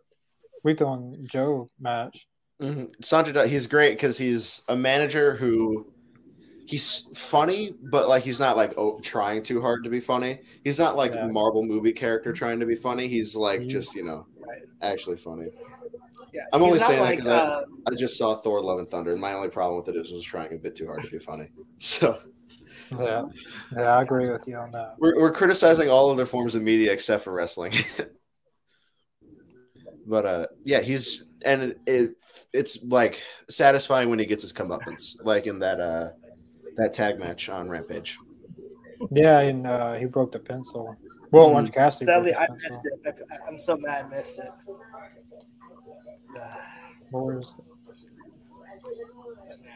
Lethal 0.65 0.93
and 0.93 1.29
Joe 1.29 1.67
match. 1.79 2.27
Hmm 2.59 2.83
Sanjay 3.01 3.33
Dutt, 3.33 3.49
he's 3.49 3.67
great 3.67 3.95
because 3.95 4.17
he's 4.17 4.61
a 4.67 4.75
manager 4.75 5.35
who 5.35 5.87
he's 6.65 7.07
funny, 7.15 7.73
but 7.81 8.07
like 8.07 8.23
he's 8.23 8.39
not 8.39 8.57
like 8.57 8.73
oh, 8.77 8.99
trying 9.01 9.43
too 9.43 9.61
hard 9.61 9.83
to 9.83 9.89
be 9.89 9.99
funny. 9.99 10.39
He's 10.63 10.79
not 10.79 10.95
like 10.95 11.13
Yeah. 11.13 11.27
Marvel 11.27 11.63
movie 11.63 11.93
character 11.93 12.31
trying 12.31 12.59
to 12.59 12.65
be 12.65 12.75
funny. 12.75 13.07
He's 13.07 13.35
like 13.35 13.61
Mhm. 13.61 13.69
just 13.69 13.95
you 13.95 14.03
know 14.03 14.27
actually 14.81 15.17
funny. 15.17 15.47
yeah 16.33 16.41
I'm 16.53 16.61
he's 16.61 16.67
only 16.67 16.79
saying 16.79 17.01
that 17.01 17.09
like, 17.09 17.19
'cause 17.19 17.27
I- 17.27 17.37
uh, 17.37 17.63
I 17.91 17.95
just 17.95 18.17
saw 18.17 18.39
Thor: 18.41 18.61
Love 18.61 18.79
and 18.79 18.89
Thunder, 18.89 19.11
and 19.11 19.19
my 19.21 19.33
only 19.33 19.49
problem 19.49 19.83
with 19.83 19.93
it 19.93 19.99
is 19.99 20.11
was 20.13 20.23
trying 20.23 20.53
a 20.53 20.57
bit 20.57 20.75
too 20.75 20.87
hard 20.87 21.03
to 21.03 21.11
be 21.11 21.19
funny. 21.19 21.47
So 21.79 22.17
Yeah, 22.97 23.23
yeah, 23.75 23.97
I 23.97 24.01
agree 24.03 24.29
with 24.29 24.47
you 24.47 24.55
on 24.55 24.71
that. 24.71 24.95
we're 24.99 25.19
we're 25.19 25.31
criticizing 25.33 25.89
all 25.89 26.11
other 26.11 26.25
forms 26.25 26.55
of 26.55 26.61
media 26.61 26.93
except 26.93 27.25
for 27.25 27.33
wrestling. 27.33 27.73
but 30.07 30.25
uh, 30.25 30.45
yeah, 30.63 30.79
he's 30.81 31.23
and 31.45 31.61
it, 31.63 31.81
it 31.85 32.11
it's 32.53 32.83
like 32.83 33.21
satisfying 33.49 34.09
when 34.09 34.19
he 34.19 34.25
gets 34.25 34.41
his 34.41 34.53
comeuppance, 34.53 35.15
like 35.23 35.47
in 35.47 35.59
that 35.59 35.79
uh 35.79 36.09
that 36.77 36.93
tag 36.93 37.19
match 37.19 37.49
on 37.49 37.69
Rampage. 37.69 38.17
Yeah, 39.11 39.39
and 39.39 39.67
uh, 39.67 39.93
he 39.93 40.05
broke 40.05 40.31
the 40.31 40.39
pencil. 40.39 40.97
Well, 41.31 41.49
Mhm. 41.49 41.53
once 41.53 41.69
Cassidy. 41.69 42.05
sadly 42.05 42.31
broke 42.31 42.49
I 42.49 42.53
missed 42.53 42.85
it. 42.85 43.19
I, 43.31 43.37
I'm 43.47 43.59
so 43.59 43.75
mad 43.77 44.05
i 44.05 44.15
missed 44.15 44.39
it 44.39 44.51
What 47.11 47.23
was 47.25 47.53
it? 47.57 47.65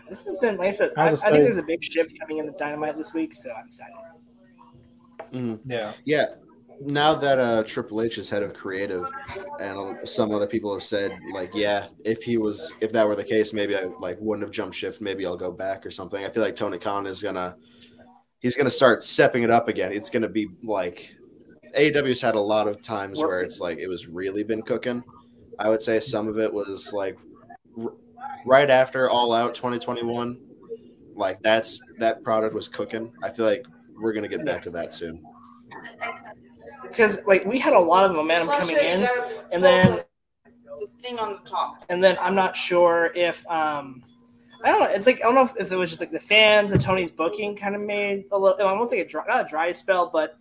This 0.10 0.24
has 0.24 0.38
been, 0.38 0.56
like 0.58 0.70
I 0.70 0.72
said, 0.72 0.92
I 0.96 1.10
I, 1.10 1.12
I 1.12 1.16
think 1.16 1.44
there's 1.44 1.58
a 1.58 1.64
big 1.64 1.84
shift 1.84 2.18
coming 2.20 2.38
in 2.38 2.46
the 2.46 2.54
dynamite 2.54 2.96
this 2.98 3.14
week, 3.14 3.34
so 3.34 3.52
I'm 3.52 3.68
excited. 3.68 3.94
Mhm. 5.34 5.60
Yeah, 5.66 5.92
Yeah, 6.06 6.26
now 6.82 7.16
that 7.16 7.40
uh 7.40 7.64
Triple 7.64 8.02
H 8.02 8.18
is 8.18 8.30
head 8.30 8.44
of 8.44 8.54
creative, 8.54 9.06
and 9.60 9.98
some 10.08 10.34
other 10.34 10.48
people 10.48 10.74
have 10.74 10.84
said 10.84 11.12
like, 11.34 11.52
yeah, 11.54 11.88
if 12.06 12.24
he 12.24 12.38
was, 12.38 12.72
if 12.82 12.92
that 12.94 13.08
were 13.08 13.16
the 13.16 13.24
case, 13.24 13.54
maybe 13.54 13.76
I 13.76 13.86
like 14.00 14.18
wouldn't 14.20 14.46
have 14.46 14.54
jumped 14.54 14.76
shift. 14.76 15.02
Maybe 15.02 15.26
I'll 15.26 15.38
go 15.38 15.52
back 15.52 15.86
or 15.86 15.92
something. 15.92 16.24
I 16.26 16.30
feel 16.30 16.44
like 16.44 16.56
Tony 16.56 16.78
Khan 16.78 17.06
is 17.08 17.22
gonna, 17.22 17.56
he's 18.40 18.56
gonna 18.56 18.72
start 18.72 19.04
stepping 19.04 19.44
it 19.44 19.50
up 19.52 19.68
again. 19.68 19.92
It's 19.92 20.10
gonna 20.10 20.30
be 20.30 20.50
like, 20.64 21.16
AEW's 21.76 22.22
had 22.22 22.36
a 22.36 22.40
lot 22.40 22.68
of 22.68 22.82
times 22.84 23.20
where 23.20 23.42
it's 23.42 23.60
like 23.60 23.78
it 23.80 23.88
was 23.88 24.08
really 24.08 24.44
been 24.44 24.62
cooking. 24.62 25.04
I 25.60 25.70
would 25.70 25.82
say 25.82 26.00
some 26.00 26.28
of 26.28 26.38
it 26.40 26.54
was 26.54 26.94
like 26.94 27.18
r- 27.82 27.94
right 28.46 28.70
after 28.70 29.10
All 29.10 29.34
Out 29.34 29.56
2021 29.56 30.40
Like 31.16 31.42
that's 31.42 31.80
that 32.00 32.24
product 32.24 32.54
was 32.54 32.68
cooking. 32.68 33.12
I 33.24 33.30
feel 33.32 33.46
like 33.46 33.66
we're 34.00 34.14
gonna 34.14 34.28
get 34.28 34.46
back 34.46 34.62
to 34.64 34.70
that 34.72 34.94
soon. 34.94 35.24
Because 36.88 37.20
like 37.26 37.46
we 37.46 37.60
had 37.60 37.74
a 37.74 37.80
lot 37.80 38.06
of 38.10 38.16
momentum 38.16 38.50
coming 38.50 38.78
in, 38.78 39.08
and 39.52 39.64
then 39.64 40.02
the 40.80 40.88
thing 41.02 41.20
on 41.20 41.34
the 41.34 41.50
top. 41.50 41.84
and 41.90 42.04
then 42.04 42.18
I'm 42.22 42.36
not 42.36 42.56
sure 42.56 43.12
if 43.16 43.46
um 43.48 44.04
I 44.64 44.70
don't 44.72 44.80
know. 44.82 44.90
It's 44.90 45.06
like 45.06 45.18
I 45.18 45.20
don't 45.24 45.36
know 45.36 45.46
if, 45.46 45.54
if 45.60 45.72
it 45.72 45.76
was 45.76 45.90
just 45.90 46.02
like 46.02 46.12
the 46.12 46.20
fans 46.20 46.72
and 46.72 46.82
Tony's 46.82 47.12
booking 47.12 47.56
kind 47.56 47.76
of 47.76 47.82
made 47.82 48.26
a 48.32 48.38
little 48.38 48.66
almost 48.68 48.92
like 48.92 49.02
a 49.02 49.08
dry, 49.08 49.24
not 49.28 49.46
a 49.46 49.48
dry 49.48 49.72
spell, 49.72 50.10
but 50.12 50.38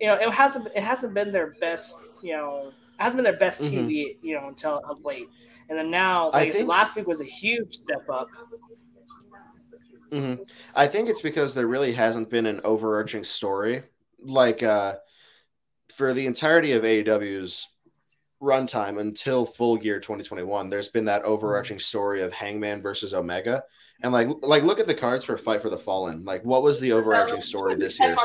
you 0.00 0.06
know 0.06 0.14
it 0.14 0.30
hasn't 0.32 0.68
it 0.74 0.82
hasn't 0.82 1.12
been 1.14 1.30
their 1.32 1.54
best 1.60 1.96
you 2.22 2.32
know 2.32 2.68
it 2.98 3.02
hasn't 3.02 3.16
been 3.18 3.24
their 3.24 3.38
best 3.38 3.60
Mhm. 3.60 3.70
TV 3.86 4.16
you 4.22 4.34
know 4.40 4.48
until 4.48 4.80
of 4.88 5.04
late, 5.04 5.28
and 5.68 5.78
then 5.78 5.90
now 5.90 6.26
like 6.26 6.34
I 6.34 6.46
said, 6.46 6.54
think- 6.58 6.68
last 6.68 6.96
week 6.96 7.06
was 7.06 7.20
a 7.20 7.24
huge 7.24 7.74
step 7.74 8.08
up. 8.08 8.28
hmm 10.12 10.34
I 10.74 10.86
think 10.86 11.08
it's 11.08 11.22
because 11.22 11.54
there 11.54 11.66
really 11.66 11.92
hasn't 11.92 12.30
been 12.30 12.46
an 12.46 12.60
overarching 12.64 13.24
story. 13.24 13.82
Like 14.22 14.62
uh, 14.62 14.94
for 16.00 16.14
the 16.14 16.26
entirety 16.26 16.72
of 16.72 16.82
AEW's 16.82 17.68
runtime 18.40 18.98
until 18.98 19.44
Full 19.44 19.76
Gear 19.76 20.00
2021, 20.00 20.70
there's 20.70 20.88
been 20.88 21.04
that 21.04 21.24
overarching 21.24 21.78
story 21.78 22.22
of 22.22 22.32
Hangman 22.32 22.80
versus 22.80 23.12
Omega. 23.12 23.62
And 24.02 24.10
like, 24.10 24.28
like 24.40 24.62
look 24.62 24.80
at 24.80 24.86
the 24.86 24.94
cards 24.94 25.26
for 25.26 25.36
Fight 25.36 25.60
for 25.60 25.68
the 25.68 25.76
Fallen. 25.76 26.24
Like, 26.24 26.42
what 26.42 26.62
was 26.62 26.80
the 26.80 26.92
overarching 26.92 27.42
story 27.42 27.74
this 27.76 28.00
year? 28.00 28.16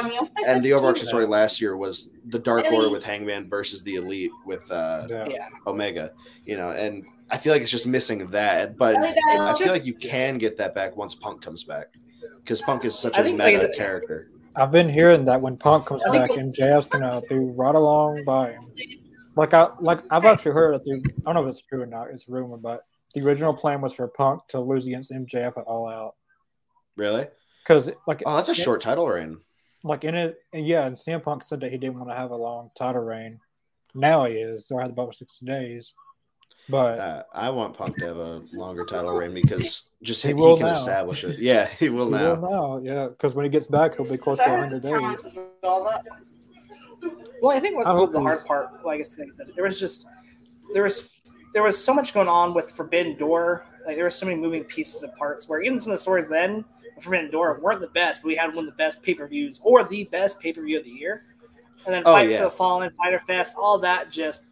And 0.48 0.64
the 0.64 0.72
overarching 0.72 1.04
story 1.12 1.26
last 1.28 1.60
year 1.60 1.76
was 1.76 2.12
the 2.28 2.40
Dark 2.40 2.64
Order 2.72 2.90
with 2.90 3.04
Hangman 3.04 3.50
versus 3.50 3.84
the 3.84 3.96
Elite 3.96 4.32
with 4.46 4.72
uh, 4.72 5.08
Yeah. 5.10 5.28
Yeah, 5.28 5.50
Omega. 5.68 6.14
You 6.46 6.56
know, 6.56 6.72
and 6.72 7.04
I 7.30 7.38
feel 7.38 7.52
like 7.52 7.62
it's 7.62 7.72
just 7.72 7.88
missing 7.88 8.26
that. 8.30 8.78
But 8.78 8.96
I 8.96 9.54
feel 9.58 9.74
like 9.74 9.84
you 9.84 9.96
can 9.96 10.38
get 10.38 10.56
that 10.60 10.74
back 10.76 10.96
once 10.96 11.14
Punk 11.14 11.42
comes 11.42 11.66
back, 11.66 11.88
because 12.38 12.62
Punk 12.62 12.86
is 12.86 12.98
such 12.98 13.18
I 13.18 13.20
a 13.20 13.24
think, 13.26 13.40
like, 13.40 13.56
meta 13.56 13.74
character. 13.76 14.30
I've 14.58 14.72
been 14.72 14.88
hearing 14.90 15.26
that 15.26 15.42
when 15.42 15.58
Punk 15.58 15.86
comes 15.88 16.04
I 16.04 16.12
think- 16.12 16.30
back, 16.30 16.38
MJF's 16.38 16.90
gonna 16.90 17.22
do 17.30 17.52
right 17.58 17.76
along 17.76 18.24
by 18.26 18.52
him. 18.54 18.72
Like 19.36 19.54
I 19.54 19.70
like 19.82 20.02
I've 20.10 20.26
actually 20.26 20.54
heard 20.54 20.76
that 20.76 20.84
the 20.86 21.04
I 21.26 21.34
don't 21.34 21.36
know 21.36 21.44
if 21.50 21.50
it's 21.56 21.62
true 21.68 21.82
or 21.82 21.86
not. 21.86 22.10
It's 22.12 22.28
a 22.28 22.32
rumor, 22.32 22.58
but 22.58 22.84
the 23.14 23.22
original 23.22 23.54
plan 23.54 23.82
was 23.82 23.94
for 23.94 24.08
Punk 24.08 24.42
to 24.50 24.60
lose 24.60 24.86
against 24.88 25.12
MJF 25.12 25.58
at 25.58 25.64
All 25.66 25.88
Out 25.88 26.16
Really? 26.96 27.28
because 27.64 27.90
like 28.08 28.24
Oh, 28.26 28.36
that's 28.38 28.50
a 28.50 28.56
Yeah. 28.56 28.64
short 28.64 28.82
title 28.82 29.08
reign. 29.10 29.40
like 29.84 30.04
in 30.06 30.16
it 30.16 30.38
and 30.54 30.66
yeah, 30.66 30.86
and 30.86 30.96
CM 30.98 31.22
Punk 31.22 31.44
said 31.44 31.60
that 31.62 31.72
he 31.72 31.78
didn't 31.78 31.98
want 32.00 32.10
to 32.10 32.16
have 32.16 32.32
a 32.32 32.36
long 32.36 32.70
title 32.78 33.02
reign. 33.04 33.40
Now 33.94 34.26
he 34.26 34.36
is. 34.36 34.68
So 34.68 34.78
I 34.78 34.82
had 34.84 34.92
about 34.92 35.16
sixty 35.16 35.46
days, 35.46 35.94
but 36.70 37.00
Uh, 37.00 37.24
I 37.34 37.50
want 37.50 37.78
Punk 37.78 37.96
to 37.98 38.06
have 38.06 38.18
a 38.18 38.42
longer 38.54 38.86
title 38.86 39.16
reign 39.18 39.34
because 39.42 39.90
just 40.04 40.22
He 40.22 40.30
he, 40.30 40.34
will 40.34 40.58
can 40.58 40.68
now. 40.68 40.74
establish 40.74 41.24
it. 41.24 41.40
Yeah, 41.40 41.68
he 41.80 41.90
will 41.90 42.06
he 42.08 42.12
now. 42.12 42.36
will 42.36 42.50
now, 42.50 42.78
yeah, 42.84 43.08
because 43.08 43.36
when 43.36 43.44
he 43.46 43.50
gets 43.50 43.68
back, 43.68 43.96
he'll 43.96 44.06
be 44.06 44.18
close 44.18 44.38
to 44.40 44.44
hundred 44.46 44.82
days. 44.82 44.92
Well, 47.42 47.56
I 47.56 47.60
think 47.60 47.76
what 47.76 47.86
I 47.86 47.92
hope 47.92 48.08
was 48.08 48.14
the 48.16 48.22
hard 48.22 48.34
he's- 48.34 48.46
part, 48.46 48.86
like 48.86 49.00
I 49.00 49.04
said, 49.04 49.28
there 49.56 49.66
was 49.66 49.80
just 49.80 50.08
there 50.74 50.84
was 50.84 51.10
there 51.54 51.64
was 51.64 51.82
so 51.82 51.94
much 51.94 52.14
going 52.14 52.28
on 52.28 52.54
with 52.54 52.72
Forbidden 52.72 53.18
Door. 53.18 53.66
Like 53.86 53.96
there 53.96 54.04
were 54.06 54.10
so 54.10 54.26
many 54.26 54.40
moving 54.40 54.64
pieces 54.64 55.04
and 55.04 55.14
parts 55.16 55.48
where 55.48 55.62
even 55.62 55.80
some 55.80 55.92
of 55.92 55.98
the 56.00 56.02
stories 56.02 56.28
then 56.28 56.66
with 56.96 57.04
Forbidden 57.04 57.30
Door 57.30 57.60
weren't 57.62 57.82
the 57.82 57.88
best, 57.88 58.22
but 58.24 58.28
we 58.30 58.36
had 58.36 58.48
one 58.56 58.66
of 58.68 58.72
the 58.74 58.78
best 58.78 59.04
pay 59.04 59.14
per 59.14 59.28
views 59.28 59.60
or 59.64 59.84
the 59.84 60.06
best 60.06 60.40
pay 60.40 60.52
per 60.54 60.64
view 60.64 60.80
of 60.80 60.84
the 60.86 60.90
year. 60.90 61.26
And 61.86 61.94
then 61.94 62.02
Oh, 62.06 62.14
Fight 62.14 62.32
yeah. 62.32 62.40
for 62.40 62.44
the 62.46 62.52
Fallen, 62.52 62.90
Fighter 62.98 63.20
Fest, 63.20 63.54
all 63.62 63.78
that 63.80 64.10
just 64.10 64.46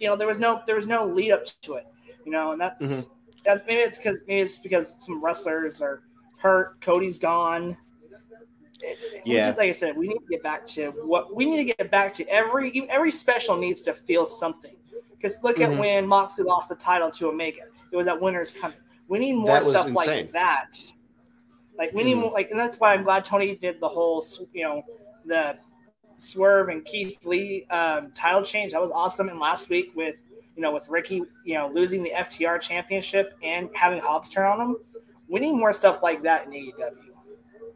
you 0.00 0.08
know 0.08 0.16
there 0.16 0.26
was 0.26 0.38
no 0.38 0.62
there 0.66 0.76
was 0.76 0.86
no 0.86 1.06
lead 1.06 1.32
up 1.32 1.44
to 1.62 1.74
it, 1.74 1.86
you 2.24 2.32
know, 2.32 2.52
and 2.52 2.60
that's 2.60 2.82
Mhm. 2.84 3.10
that, 3.44 3.66
maybe 3.66 3.80
it's 3.80 3.98
because 3.98 4.20
maybe 4.26 4.40
it's 4.42 4.58
because 4.58 4.96
some 5.00 5.22
wrestlers 5.24 5.80
are 5.82 6.02
hurt, 6.38 6.80
Cody's 6.80 7.18
gone. 7.18 7.76
It- 8.80 8.98
Yeah. 9.24 9.46
just- 9.48 9.58
like 9.58 9.68
I 9.68 9.72
said, 9.72 9.96
we 9.96 10.08
need 10.08 10.18
to 10.18 10.26
get 10.28 10.42
back 10.42 10.66
to 10.68 10.90
what 11.06 11.34
we 11.34 11.46
need 11.46 11.56
to 11.56 11.64
get 11.64 11.90
back 11.90 12.12
to. 12.14 12.28
Every 12.28 12.86
every 12.90 13.10
special 13.10 13.56
needs 13.56 13.80
to 13.82 13.94
feel 13.94 14.26
something. 14.26 14.76
Because 15.10 15.42
look 15.42 15.56
Mhm. 15.56 15.72
at 15.74 15.78
when 15.80 16.06
Moxley 16.06 16.44
lost 16.44 16.68
the 16.68 16.74
title 16.76 17.10
to 17.12 17.28
Omega. 17.28 17.62
It 17.90 17.96
was 17.96 18.06
at 18.08 18.20
Winners 18.20 18.52
Coming. 18.52 18.76
We 19.08 19.18
need 19.18 19.32
more 19.34 19.60
stuff 19.60 19.86
insane. 19.88 19.94
like 19.94 20.32
that. 20.32 20.78
Like 21.78 21.92
we 21.92 22.04
need 22.04 22.16
Mhm. 22.16 22.20
more. 22.22 22.30
Like, 22.32 22.50
and 22.50 22.60
that's 22.60 22.78
why 22.78 22.92
I'm 22.92 23.04
glad 23.04 23.24
Tony 23.24 23.56
did 23.56 23.80
the 23.80 23.88
whole, 23.88 24.22
you 24.52 24.64
know, 24.64 24.82
the 25.24 25.56
Swerve 26.18 26.68
and 26.68 26.84
Keith 26.84 27.24
Lee 27.24 27.64
um, 27.70 28.10
title 28.12 28.42
change. 28.42 28.72
That 28.72 28.80
was 28.80 28.90
awesome. 28.90 29.28
And 29.28 29.38
last 29.40 29.68
week 29.68 29.92
with 29.94 30.16
you 30.56 30.62
know 30.62 30.72
with 30.72 30.88
Ricky, 30.88 31.22
you 31.44 31.54
know, 31.54 31.70
losing 31.72 32.02
the 32.02 32.10
FTR 32.10 32.60
championship 32.60 33.34
and 33.42 33.68
having 33.74 34.00
Hobbs 34.00 34.28
turn 34.30 34.46
on 34.46 34.60
him, 34.60 34.76
we 35.28 35.40
need 35.40 35.52
more 35.52 35.72
stuff 35.72 36.02
like 36.02 36.22
that 36.22 36.46
in 36.46 36.52
AEW. 36.52 36.92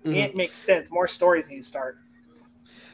Mhm. 0.05 0.15
It 0.17 0.37
makes 0.37 0.59
sense. 0.61 0.91
More 0.93 1.09
stories 1.09 1.49
need 1.49 1.59
to 1.59 1.63
start. 1.63 1.99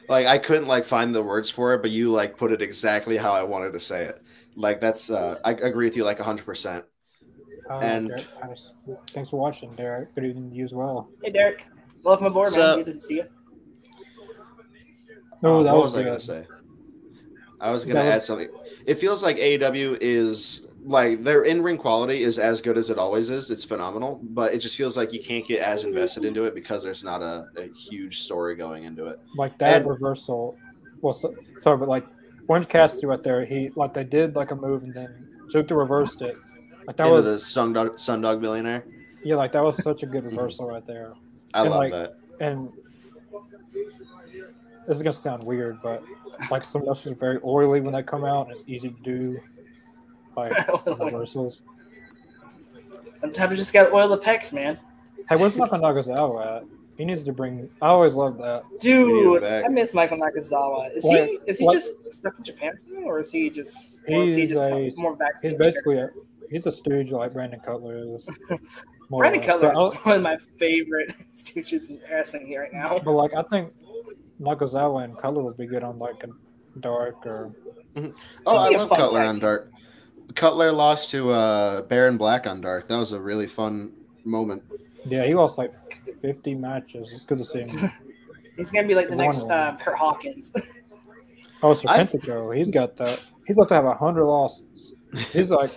Like 0.09 0.27
I 0.27 0.37
couldn't 0.37 0.67
like 0.67 0.85
find 0.85 1.13
the 1.15 1.23
words 1.23 1.49
for 1.49 1.73
it, 1.73 1.81
but 1.81 1.91
you 1.91 2.11
like 2.11 2.37
put 2.37 2.51
it 2.51 2.61
exactly 2.61 3.17
how 3.17 3.31
I 3.31 3.43
wanted 3.43 3.73
to 3.73 3.79
say 3.79 4.05
it. 4.05 4.21
Like 4.55 4.79
that's 4.79 5.09
uh 5.09 5.37
I 5.43 5.51
agree 5.51 5.85
with 5.85 5.95
you 5.97 6.03
like 6.03 6.19
hundred 6.19 6.45
percent. 6.45 6.85
Uh, 7.69 7.79
And- 7.79 8.09
Derek, 8.09 8.25
thanks 9.13 9.29
for 9.31 9.39
watching, 9.39 9.73
Derek. 9.75 10.13
Good 10.13 10.25
evening 10.25 10.51
to 10.51 10.55
you 10.55 10.63
as 10.65 10.73
well. 10.73 11.09
Hey 11.23 11.31
Derek, 11.31 11.65
welcome 12.03 12.27
aboard, 12.27 12.53
So- 12.53 12.75
man. 12.75 12.83
Good 12.85 12.93
to 12.93 12.99
see 12.99 13.15
you. 13.15 13.25
Oh, 15.45 15.57
um, 15.59 15.63
that 15.63 15.73
what 15.73 15.83
was, 15.83 15.93
was 15.93 15.95
I 15.95 16.03
good. 16.03 16.07
gonna 16.07 16.19
say? 16.19 16.47
I 17.61 17.71
was 17.71 17.85
gonna 17.85 17.99
add 18.01 18.15
was- 18.15 18.25
something. 18.25 18.49
It 18.85 18.95
feels 18.95 19.23
like 19.23 19.37
AEW 19.37 19.97
is 20.01 20.67
like 20.83 21.23
their 21.23 21.43
in 21.43 21.63
ring 21.63 21.77
quality 21.77 22.21
is 22.21 22.37
as 22.37 22.61
good 22.61 22.77
as 22.77 22.89
it 22.89 22.97
always 22.99 23.29
is. 23.29 23.49
It's 23.49 23.63
phenomenal, 23.63 24.19
but 24.23 24.53
it 24.53 24.59
just 24.59 24.75
feels 24.75 24.95
like 24.95 25.11
you 25.13 25.19
can't 25.23 25.45
get 25.45 25.59
as 25.61 25.83
invested 25.83 26.25
into 26.25 26.43
it 26.43 26.53
because 26.53 26.83
there's 26.83 27.03
not 27.03 27.21
a, 27.23 27.47
a 27.57 27.67
huge 27.73 28.19
story 28.19 28.55
going 28.55 28.83
into 28.83 29.07
it. 29.07 29.19
like 29.35 29.57
that 29.59 29.77
And- 29.81 29.89
reversal. 29.89 30.57
Well, 31.01 31.13
so, 31.13 31.33
sorry, 31.57 31.77
but 31.77 31.87
like 31.89 32.05
Orange 32.47 32.67
Cassidy 32.67 33.07
right 33.07 33.21
there, 33.21 33.43
he 33.45 33.69
like 33.75 33.93
they 33.93 34.03
did 34.03 34.35
like 34.35 34.51
a 34.51 34.55
move 34.55 34.83
and 34.83 34.93
then 34.93 35.27
Zuka 35.51 35.75
reversed 35.77 36.21
it. 36.21 36.37
Like 36.87 36.95
that 36.97 37.09
was 37.09 37.25
the 37.25 37.37
Sundog, 37.37 37.93
Sundog 37.95 38.39
Billionaire. 38.41 38.85
yeah, 39.23 39.35
like 39.35 39.51
that 39.53 39.63
was 39.63 39.81
such 39.83 40.03
a 40.03 40.05
good 40.05 40.23
reversal 40.23 40.67
right 40.67 40.85
there. 40.85 41.13
I 41.53 41.61
And, 41.61 41.69
love 41.71 41.79
like, 41.79 41.91
that. 41.93 42.17
And 42.41 42.69
this 44.87 44.97
is 44.97 45.03
gonna 45.03 45.13
sound 45.13 45.43
weird, 45.43 45.81
but 45.81 46.03
like 46.51 46.63
some 46.63 46.87
wrestlers 46.87 47.13
are 47.13 47.19
very 47.19 47.39
oily 47.43 47.81
when 47.81 47.93
they 47.93 48.03
come 48.03 48.23
out, 48.25 48.47
and 48.47 48.51
it's 48.55 48.65
easy 48.67 48.89
to 48.89 49.01
do 49.01 49.39
like 50.35 50.53
some 50.83 50.99
reversals. 50.99 51.63
Sometimes 53.17 53.51
you 53.51 53.57
just 53.57 53.73
got 53.73 53.85
to 53.85 53.93
oil 53.93 54.07
the 54.09 54.17
pecs, 54.17 54.51
man. 54.53 54.77
Hey, 55.29 55.37
where's 55.37 55.55
Michael 55.55 55.79
Nakazawa 55.79 56.57
at? 56.57 56.63
He 56.97 57.03
needs 57.05 57.23
to 57.23 57.33
bring. 57.33 57.69
I 57.81 57.87
always 57.87 58.13
love 58.13 58.37
that. 58.37 58.63
We 58.83 58.89
need 58.93 58.99
him 58.99 59.07
Dude. 59.33 59.43
I 59.43 59.67
miss 59.67 59.93
Michael 59.93 60.17
Nakazawa. 60.17 60.95
Is 60.95 61.03
What- 61.03 61.27
he 61.27 61.39
is 61.47 61.59
he 61.59 61.65
what- 61.65 61.73
just 61.73 62.13
stuck 62.13 62.37
in 62.37 62.43
Japan 62.43 62.77
or 63.05 63.19
is 63.19 63.31
he 63.31 63.49
just 63.49 64.01
or 64.07 64.23
is 64.23 64.35
he 64.35 64.41
He's 64.41 64.51
just 64.51 64.65
a- 64.65 64.91
more 64.97 65.15
backstage? 65.15 65.51
He's 65.51 65.57
basically 65.57 65.97
a 65.97 66.09
he's 66.49 66.65
a 66.67 66.71
stooge 66.71 67.11
like 67.11 67.33
Brandon 67.33 67.59
Cutler 67.59 67.97
is. 68.13 68.29
more 69.09 69.21
Brandon. 69.21 69.41
Cutler 69.41 69.67
But 69.69 69.75
I'll- 69.77 69.91
is 69.91 69.97
one 69.99 70.15
of 70.17 70.21
my 70.21 70.37
favorite 70.37 71.13
stooges 71.33 71.89
in 71.89 71.99
wrestling 72.09 72.47
here 72.47 72.61
right 72.61 72.73
now. 72.73 72.99
But 73.03 73.11
like 73.11 73.33
I 73.33 73.41
think 73.43 73.73
Nakazawa 74.41 75.03
and 75.05 75.17
Cutler 75.17 75.43
would 75.43 75.57
be 75.57 75.65
good 75.65 75.83
on 75.83 75.97
like 75.99 76.23
a 76.23 76.79
dark 76.79 77.25
or 77.25 77.51
Oh, 78.45 78.57
I 78.57 78.67
It'd 78.67 78.69
be 78.71 78.75
a 78.75 78.77
love 78.85 78.89
Cutler 78.97 79.21
on. 79.21 79.39
Dark. 79.39 79.71
Cutler 80.35 80.71
lost 80.71 81.11
to 81.11 81.29
uh, 81.31 81.81
Baron 81.83 82.17
Black 82.17 82.45
on 82.47 82.59
Dark. 82.59 82.87
That 82.89 82.97
was 82.97 83.13
a 83.13 83.21
really 83.21 83.47
fun 83.47 83.93
moment. 84.25 84.63
yeah, 85.05 85.23
he 85.25 85.33
lost 85.35 85.57
like 85.57 85.71
fifty 86.21 86.53
matches. 86.55 87.13
It's 87.13 87.23
good 87.23 87.37
to 87.37 87.45
see 87.45 87.59
him. 87.59 87.91
He's 88.57 88.71
gonna 88.71 88.87
be 88.87 88.95
like 88.95 89.09
the 89.09 89.15
next 89.15 89.39
One. 89.39 89.51
um, 89.51 89.77
Curt 89.77 89.95
Hawkins. 89.97 90.53
Oh, 91.63 91.71
I- 91.87 92.03
Serpentico, 92.03 92.55
he's 92.55 92.69
got 92.69 92.95
that. 92.97 93.19
He's 93.47 93.55
about 93.55 93.69
to 93.69 93.75
have 93.75 93.85
a 93.85 93.95
hundred 93.95 94.25
losses. 94.25 94.93
He's 95.31 95.49
like, 95.49 95.69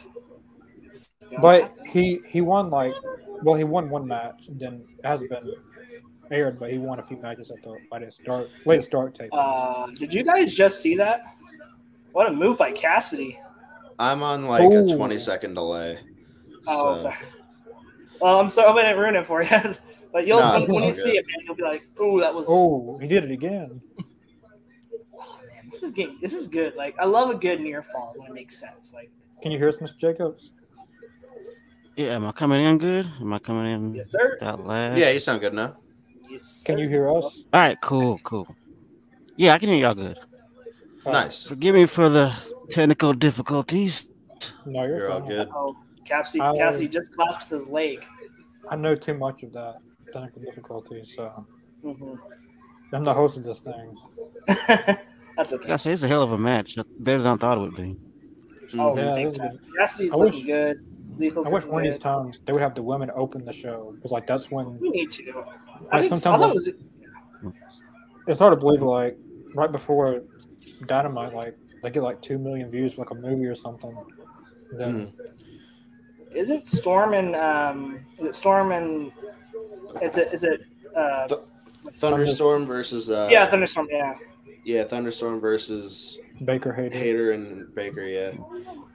but 1.41 1.73
he 1.89 2.21
he 2.27 2.41
won 2.41 2.69
like, 2.69 2.95
well, 3.43 3.55
he 3.55 3.65
won 3.65 3.89
one 3.89 4.07
match 4.07 4.49
and 4.49 4.59
then 4.59 4.85
hasn't 5.05 5.31
been 5.31 5.55
aired, 6.31 6.59
but 6.59 6.71
he 6.71 6.79
won 6.79 6.99
a 6.99 7.03
few 7.03 7.17
matches 7.17 7.51
at 7.51 7.63
the 7.63 7.77
latest 7.93 8.21
start 8.23 8.49
latest 8.65 8.89
start 8.89 9.15
tape. 9.15 9.31
Uh, 9.33 9.87
did 9.87 10.13
you 10.13 10.23
guys 10.23 10.55
just 10.55 10.81
see 10.81 10.95
that? 10.97 11.23
What 12.13 12.29
a 12.29 12.33
move 12.33 12.59
by 12.59 12.73
Cassidy. 12.73 13.39
I'm 13.99 14.23
on 14.23 14.47
like 14.47 14.63
a 14.63 14.87
20 14.95 15.19
second 15.19 15.55
delay. 15.55 15.99
Oh, 16.67 16.97
So- 16.97 17.05
sorry. 17.05 17.17
Well, 18.21 18.41
I'm 18.41 18.49
sorry, 18.51 18.69
I'm 18.69 18.75
gonna 18.75 19.01
ruin 19.01 19.15
it 19.15 19.27
for 19.27 19.43
you. 19.43 19.49
but 20.13 20.27
you'll 20.27 20.41
No, 20.41 20.53
when, 20.55 20.63
it's 20.63 20.73
when 20.73 20.83
all 20.83 20.89
you 20.89 20.95
good. 20.95 21.03
see 21.03 21.17
it, 21.17 21.25
man, 21.27 21.47
you'll 21.47 21.55
be 21.55 21.63
like, 21.63 21.87
"Oh, 22.01 22.19
that 22.19 22.35
was." 22.35 22.47
oh, 22.49 22.99
he 23.01 23.07
did 23.07 23.23
it 23.25 23.31
again. 23.31 23.81
man, 23.97 25.65
this 25.67 25.85
is 25.85 25.93
good. 25.93 26.21
This 26.21 26.33
is 26.33 26.49
good. 26.49 26.75
Like, 26.75 26.99
I 26.99 27.05
love 27.05 27.31
a 27.31 27.37
good 27.37 27.61
near 27.61 27.81
fall 27.83 28.15
when 28.17 28.29
it 28.29 28.35
makes 28.35 28.59
sense. 28.59 28.93
Like, 28.93 29.11
Can 29.41 29.53
you 29.53 29.59
hear 29.59 29.69
us, 29.69 29.77
Mr. 29.77 29.97
Jacobs? 29.97 30.51
Yeah, 31.95 32.17
am 32.17 32.27
I 32.27 32.33
coming 32.33 32.61
in 32.65 32.79
good? 32.79 33.09
Am 33.21 33.33
I 33.33 33.39
coming 33.39 33.71
in 33.73 33.95
yes, 33.95 34.11
sir. 34.11 34.37
that 34.41 34.59
loud? 34.61 34.97
Yeah, 34.99 35.11
you 35.11 35.21
sound 35.21 35.41
good 35.41 35.55
now. 35.55 35.77
Yes, 36.39 36.63
Can 36.65 36.79
you 36.79 36.89
hear 36.89 37.11
us? 37.13 37.43
All 37.53 37.61
right, 37.61 37.81
cool, 37.81 38.19
cool. 38.23 38.47
Yeah, 39.37 39.55
I 39.55 39.59
can 39.59 39.69
hear 39.71 39.79
y'all 39.79 39.95
good. 39.95 40.17
Nice. 41.05 41.47
Forgive 41.47 41.75
me 41.75 41.87
for 41.87 42.09
the 42.09 42.33
technical 42.71 43.13
difficulties. 43.13 44.09
No, 44.65 44.85
you're, 44.85 44.99
You're 44.99 45.11
all 45.11 45.21
good. 45.21 45.49
Oh, 45.53 45.77
Cassidy, 46.05 46.41
I- 46.41 46.57
Cassidy 46.57 46.89
just 46.89 47.13
collapsed 47.15 47.51
his 47.51 47.67
leg. 47.67 48.05
I 48.71 48.77
know 48.77 48.95
too 48.95 49.15
much 49.15 49.43
of 49.43 49.53
that. 49.55 49.79
technical 50.13 50.41
difficulties. 50.43 51.13
So 51.17 51.45
Mhm. 51.85 52.19
I'm 52.93 53.05
the 53.05 53.13
host 53.15 53.37
of 53.37 53.43
this 53.45 53.61
thing. 53.61 53.97
That's 55.37 55.53
okay. 55.53 55.73
I 55.73 55.77
say 55.77 55.93
it's 55.93 56.03
a 56.05 56.09
hell 56.09 56.23
of 56.23 56.33
a 56.33 56.39
match. 56.39 56.77
Better 57.01 57.21
than 57.23 57.33
I 57.33 57.37
thought 57.37 57.59
it 57.59 57.61
would 57.63 57.77
be. 57.77 57.97
Oh, 58.79 58.97
Yeah, 58.97 59.15
big 59.17 59.25
this 59.27 59.33
is 59.35 59.39
time. 59.39 59.59
Cassidy's 59.77 60.13
I 60.13 60.17
looking 60.17 60.39
wish- 60.41 60.47
good. 60.47 60.85
Lethal's 61.19 61.49
I 61.49 61.51
wish 61.51 61.65
one 61.65 61.85
of 61.85 61.85
these 61.85 61.99
good. 61.99 62.03
times 62.03 62.41
they 62.45 62.53
would 62.53 62.63
have 62.63 62.75
the 62.75 62.83
women 62.83 63.11
open 63.15 63.45
the 63.45 63.53
show 63.53 63.93
because 63.97 64.13
like 64.13 64.27
that's 64.27 64.51
when 64.51 64.79
We 64.79 64.91
need 64.91 65.11
to. 65.13 65.33
Like, 65.33 65.47
I 65.93 66.01
think 66.01 66.13
I 66.13 66.17
sometimes 66.17 66.23
thought 66.23 66.51
it 66.51 66.55
was 66.55 66.71
it's 68.27 68.39
hard 68.39 68.53
to 68.53 68.57
believe 68.57 68.83
like 68.83 69.17
right 69.55 69.71
before 69.73 70.23
Dynamite 70.87 71.35
like 71.35 71.57
they 71.83 71.91
get 71.91 72.03
like 72.03 72.21
two 72.23 72.39
million 72.39 72.71
views 72.71 72.95
for 72.95 73.03
like 73.03 73.11
a 73.11 73.15
movie 73.15 73.47
or 73.47 73.55
something. 73.55 73.97
Then 74.73 75.13
Isn't 76.31 76.67
Storm 76.67 77.15
and 77.15 77.35
um 77.35 78.01
is 78.19 78.27
it 78.27 78.35
Storm 78.35 78.73
and 78.73 79.13
is 80.03 80.17
it 80.17 80.33
is 80.33 80.45
it 80.45 80.61
uh 80.95 81.27
Th- 81.27 81.41
Thunderstorm 81.95 82.67
versus 82.67 83.11
uh, 83.11 83.29
yeah 83.31 83.49
Thunderstorm 83.49 83.89
yeah 83.91 84.15
yeah, 84.69 84.85
Thunderstorm 84.85 85.41
versus 85.41 86.19
Baker 86.45 86.73
hated. 86.73 86.93
Hayter 86.95 87.33
and 87.33 87.75
Baker. 87.75 88.03
Yeah, 88.03 88.33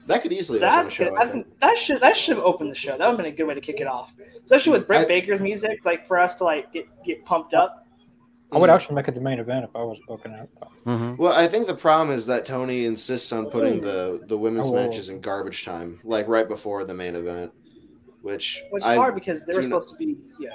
that 0.07 0.21
could 0.23 0.31
easily 0.33 0.59
open 0.63 0.85
the 0.85 0.91
show. 0.91 1.03
good. 1.05 1.13
I 1.13 1.21
I 1.21 1.25
think. 1.27 1.45
think 1.47 1.59
that 1.59 1.77
should 1.77 2.01
that 2.01 2.15
should 2.15 2.35
have 2.37 2.45
opened 2.45 2.71
the 2.71 2.75
show 2.75 2.91
that 2.97 2.99
would 2.99 3.07
have 3.07 3.17
been 3.17 3.25
a 3.27 3.31
good 3.35 3.45
way 3.45 3.53
to 3.55 3.61
kick 3.61 3.79
it 3.81 3.87
off 3.87 4.13
especially 4.43 4.73
with 4.73 4.87
Britt 4.87 5.01
I- 5.01 5.05
Baker's 5.05 5.41
music 5.41 5.79
like 5.85 6.05
for 6.05 6.19
us 6.19 6.35
to 6.35 6.43
like 6.43 6.71
get 6.73 6.87
get 7.03 7.25
pumped 7.25 7.53
up 7.53 7.85
I 8.51 8.57
would 8.59 8.69
actually 8.69 8.95
make 8.95 9.07
it 9.07 9.15
the 9.15 9.21
main 9.21 9.39
event 9.39 9.63
if 9.65 9.75
I 9.75 9.81
was 9.83 9.97
booking 10.07 10.31
it. 10.33 10.47
but- 10.59 10.69
hmm 10.83 11.15
Well, 11.15 11.33
I 11.33 11.47
think 11.47 11.65
the 11.67 11.73
problem 11.73 12.15
is 12.15 12.25
that 12.27 12.45
Tony 12.45 12.85
insists 12.85 13.31
on 13.31 13.47
putting 13.47 13.81
the 13.81 14.21
the 14.27 14.37
women's 14.37 14.67
Oh. 14.67 14.73
matches 14.75 15.09
in 15.09 15.21
garbage 15.21 15.65
time, 15.65 15.99
like 16.03 16.27
right 16.27 16.47
before 16.47 16.83
the 16.85 16.93
main 16.93 17.15
event, 17.15 17.51
which 18.21 18.61
which 18.71 18.83
is 18.83 18.89
I 18.89 18.95
hard 18.95 19.15
because 19.15 19.45
they 19.45 19.53
were 19.53 19.61
do 19.61 19.69
not- 19.69 19.81
supposed 19.81 19.99
to 19.99 20.05
be 20.05 20.17
yeah 20.39 20.49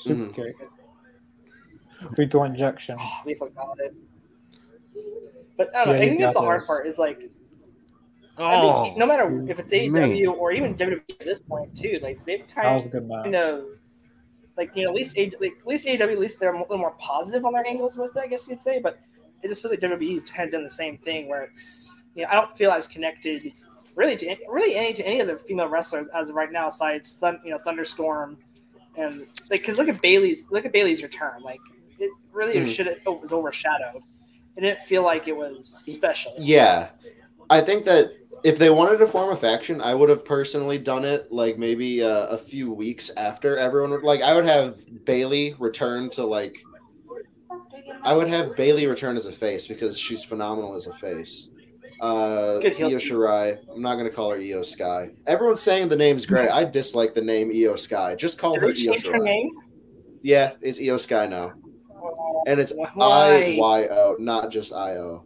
Super 0.00 0.22
Mhm. 0.26 0.34
kick. 0.34 0.56
Lethal 2.16 2.44
injection. 2.44 2.96
lethal 3.26 3.48
got 3.48 3.80
it 3.80 3.94
but 5.58 5.74
I 5.76 5.84
don't 5.84 5.88
know 5.88 5.98
Yeah, 6.00 6.04
I 6.06 6.08
think 6.08 6.20
that's 6.20 6.34
the 6.34 6.40
hard 6.40 6.60
those. 6.62 6.66
part 6.66 6.86
is 6.86 6.96
like 6.98 7.30
I 8.38 8.60
Oh, 8.62 8.84
think 8.84 8.96
no 8.96 9.04
matter 9.04 9.44
if 9.48 9.58
it's 9.58 9.72
AEW 9.72 9.90
man. 9.92 10.26
or 10.28 10.52
even 10.52 10.74
WWE 10.76 11.02
at 11.20 11.26
this 11.26 11.40
point 11.40 11.76
too, 11.76 11.98
like 12.00 12.24
they've 12.24 12.44
kind 12.54 12.72
was 12.74 12.84
a 12.84 12.86
of 12.86 12.92
good 13.08 13.24
you 13.26 13.30
know, 13.32 13.66
like 14.56 14.70
you 14.76 14.84
know, 14.84 14.90
at 14.90 14.94
least 14.94 15.18
A- 15.18 15.32
like, 15.40 15.54
at 15.60 15.66
least 15.66 15.86
AEW, 15.86 16.12
at 16.12 16.18
least 16.20 16.38
they're 16.40 16.54
a 16.54 16.58
little 16.58 16.78
more 16.78 16.94
positive 16.98 17.44
on 17.44 17.52
their 17.52 17.66
angles 17.66 17.96
with 17.98 18.16
it, 18.16 18.20
I 18.20 18.26
guess 18.28 18.46
you'd 18.48 18.60
say. 18.60 18.78
But 18.80 19.00
it 19.42 19.48
just 19.48 19.60
feels 19.60 19.72
like 19.72 19.80
WWE's 19.80 20.24
kind 20.30 20.46
of 20.46 20.52
done 20.52 20.62
the 20.62 20.70
same 20.70 20.98
thing, 20.98 21.28
where 21.28 21.42
it's 21.42 22.06
you 22.14 22.22
know 22.22 22.28
I 22.30 22.34
don't 22.34 22.56
feel 22.56 22.70
as 22.70 22.86
connected 22.86 23.52
really 23.96 24.14
to 24.16 24.26
any, 24.28 24.40
really 24.48 24.76
any 24.76 24.92
to 24.92 25.04
any 25.04 25.18
of 25.18 25.26
the 25.26 25.36
female 25.36 25.66
wrestlers 25.68 26.06
as 26.14 26.28
of 26.30 26.36
right 26.36 26.52
now, 26.52 26.66
besides 26.70 27.14
Thun, 27.14 27.40
you 27.44 27.50
know 27.50 27.58
Thunderstorm 27.58 28.38
and 28.96 29.20
like 29.50 29.62
because 29.62 29.78
look 29.78 29.88
at 29.88 30.00
Bayley's 30.00 30.44
look 30.52 30.64
at 30.64 30.72
Bayley's 30.72 31.02
return, 31.02 31.42
like 31.42 31.60
it 31.98 32.10
really 32.32 32.54
Mhm. 32.54 32.66
should 32.68 32.86
it 32.86 33.02
was 33.04 33.32
overshadowed. 33.32 34.02
It 34.58 34.62
didn't 34.62 34.80
feel 34.86 35.04
like 35.04 35.28
it 35.28 35.36
was 35.36 35.84
special. 35.86 36.34
Yeah, 36.36 36.90
I 37.48 37.60
think 37.60 37.84
that 37.84 38.12
if 38.42 38.58
they 38.58 38.70
wanted 38.70 38.98
to 38.98 39.06
form 39.06 39.30
a 39.30 39.36
faction, 39.36 39.80
I 39.80 39.94
would 39.94 40.08
have 40.08 40.24
personally 40.24 40.78
done 40.78 41.04
it 41.04 41.30
like 41.30 41.58
maybe 41.58 42.02
uh, 42.02 42.26
a 42.26 42.36
few 42.36 42.72
weeks 42.72 43.08
after 43.16 43.56
everyone 43.56 43.92
would 43.92 44.02
like. 44.02 44.20
I 44.20 44.34
would 44.34 44.46
have 44.46 44.80
Bayley 45.04 45.54
return 45.60 46.10
to 46.10 46.24
like. 46.24 46.58
I 48.02 48.12
would 48.12 48.28
have 48.28 48.56
Bayley 48.56 48.88
return 48.88 49.16
as 49.16 49.26
a 49.26 49.32
face 49.32 49.68
because 49.68 49.96
she's 49.96 50.24
phenomenal 50.24 50.74
as 50.74 50.88
a 50.88 50.92
face. 50.92 51.50
Uh, 52.00 52.58
Io. 52.64 52.98
Shirai. 52.98 53.58
I'm 53.72 53.80
not 53.80 53.94
gonna 53.94 54.10
call 54.10 54.32
her 54.32 54.38
Io 54.38 54.62
Sky. 54.62 55.10
Everyone's 55.28 55.60
saying 55.60 55.88
the 55.88 55.94
name's 55.94 56.26
great. 56.26 56.48
I 56.48 56.64
dislike 56.64 57.14
the 57.14 57.22
name 57.22 57.52
Io 57.54 57.76
Sky. 57.76 58.16
Just 58.16 58.38
call 58.38 58.54
Did 58.54 58.62
her 58.62 58.68
Io 58.68 58.72
Shirai. 58.72 59.50
Yeah, 60.22 60.54
it's 60.60 60.80
Io 60.80 60.96
Sky 60.96 61.28
now, 61.28 61.52
and 62.46 62.60
it's 62.60 62.72
I 62.72 62.90
Why? 62.94 63.56
Y 63.58 63.86
O, 63.90 64.16
not 64.18 64.50
just 64.50 64.72
I 64.72 64.96
O. 64.96 65.24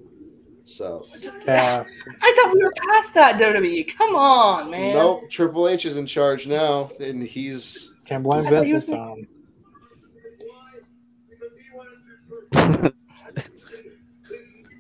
So 0.65 1.07
Yeah. 1.47 1.85
I 2.21 2.33
thought 2.43 2.55
we 2.55 2.63
were 2.63 2.73
past 2.89 3.15
that 3.15 3.39
WWE. 3.39 3.97
Come 3.97 4.15
on, 4.15 4.71
man. 4.71 4.95
Nope, 4.95 5.29
Triple 5.31 5.69
H 5.69 5.85
is 5.87 5.97
in 5.97 6.07
charge 6.07 6.47
now, 6.47 6.91
and 7.01 7.23
he's 7.23 7.93
Can't 8.05 8.23
blame 8.23 8.41
I 8.41 8.43
thought 8.45 8.51
Vince 8.65 8.67
he 8.67 8.73
this 8.73 8.89
was- 8.89 8.97
time. 12.55 12.93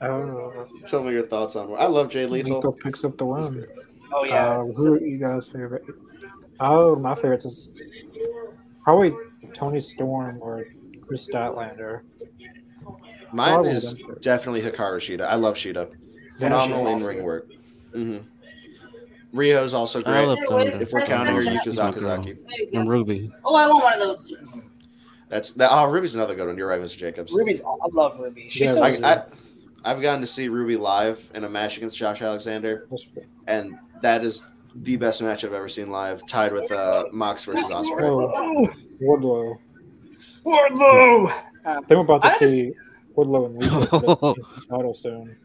Oh, 0.00 0.66
tell 0.86 1.04
me 1.04 1.12
your 1.12 1.26
thoughts 1.26 1.54
on. 1.54 1.70
It. 1.70 1.74
I 1.74 1.86
love 1.86 2.08
Jay 2.10 2.26
Lethal 2.26 2.56
Lethal. 2.56 2.72
picks 2.72 3.04
up 3.04 3.16
the 3.18 3.24
win. 3.24 3.64
Oh 4.12 4.24
yeah. 4.24 4.58
Uh, 4.58 4.64
who 4.64 4.94
are 4.94 5.00
you 5.00 5.16
guys' 5.18 5.46
favorite? 5.48 5.84
Oh, 6.58 6.96
my 6.96 7.14
favorites 7.14 7.44
is 7.44 7.70
probably 8.82 9.12
Toni 9.54 9.78
Storm 9.80 10.38
or 10.40 10.66
Kris 11.06 11.28
Statlander. 11.28 12.00
Mine 13.32 13.50
Marvel 13.52 13.70
is 13.72 13.92
Adventure. 13.92 14.18
definitely 14.20 14.62
Hikaru 14.62 14.96
Shida. 14.98 15.22
I 15.26 15.34
love 15.36 15.54
Shida. 15.56 15.90
Phenomenal 16.38 16.78
she's 16.78 16.86
in 16.88 16.96
awesome. 16.96 17.08
ring 17.16 17.24
work. 17.24 17.48
hmm 17.92 18.18
Riho's 19.34 19.72
also 19.72 20.00
I 20.00 20.02
great. 20.02 20.26
love 20.26 20.38
Thunder. 20.48 20.82
If 20.82 20.92
we're 20.92 21.06
counting 21.06 21.34
better 21.34 21.46
Yuka 21.50 21.64
than- 21.74 21.76
my 21.76 21.90
girl. 21.92 22.18
Sakazaki, 22.18 22.24
There 22.24 22.58
you 22.58 22.70
go. 22.72 22.80
And 22.80 22.88
Ruby. 22.90 23.32
Oh, 23.44 23.54
I 23.54 23.66
want 23.66 23.84
one 23.84 23.92
of 23.94 24.00
those 24.00 24.28
too. 24.28 24.60
that's 25.30 25.52
that. 25.52 25.70
Oh, 25.72 25.86
Ruby's 25.90 26.14
another 26.14 26.34
good 26.34 26.46
one. 26.46 26.58
You're 26.58 26.68
right, 26.68 26.80
Mr. 26.80 26.98
Jacobs. 26.98 27.32
Ruby's. 27.32 27.62
I 27.62 27.86
love 27.92 28.18
Ruby. 28.20 28.48
She's 28.50 28.60
Yeah, 28.68 28.72
so 28.74 28.82
I, 28.82 28.90
sweet. 28.90 29.04
I, 29.04 29.22
I've 29.84 30.02
gotten 30.02 30.20
to 30.20 30.26
see 30.26 30.48
Ruby 30.48 30.76
live 30.76 31.30
in 31.34 31.44
a 31.44 31.48
match 31.48 31.78
against 31.78 31.96
Josh 31.96 32.20
Alexander, 32.20 32.86
and 33.46 33.78
that 34.02 34.22
is 34.22 34.44
the 34.74 34.96
best 34.96 35.22
match 35.22 35.44
I've 35.44 35.52
ever 35.54 35.68
seen 35.68 35.90
live, 35.90 36.26
tied 36.26 36.52
with 36.52 36.70
uh, 36.70 37.06
Mox 37.12 37.44
versus 37.44 37.64
Ospreay. 37.72 38.02
Oh, 38.36 38.68
Wardlow. 39.02 39.58
Wardlow. 40.44 41.30
Um, 41.32 41.38
I 41.64 41.74
think 41.86 41.90
we're 41.90 42.00
about 42.00 42.22
to 42.22 42.28
I 42.28 42.38
just- 42.38 42.62
see 43.14 43.20
Wardlow 43.20 43.46
and 43.46 43.56
Lethal 43.62 44.36
title 44.68 44.94
soon. 45.04 45.36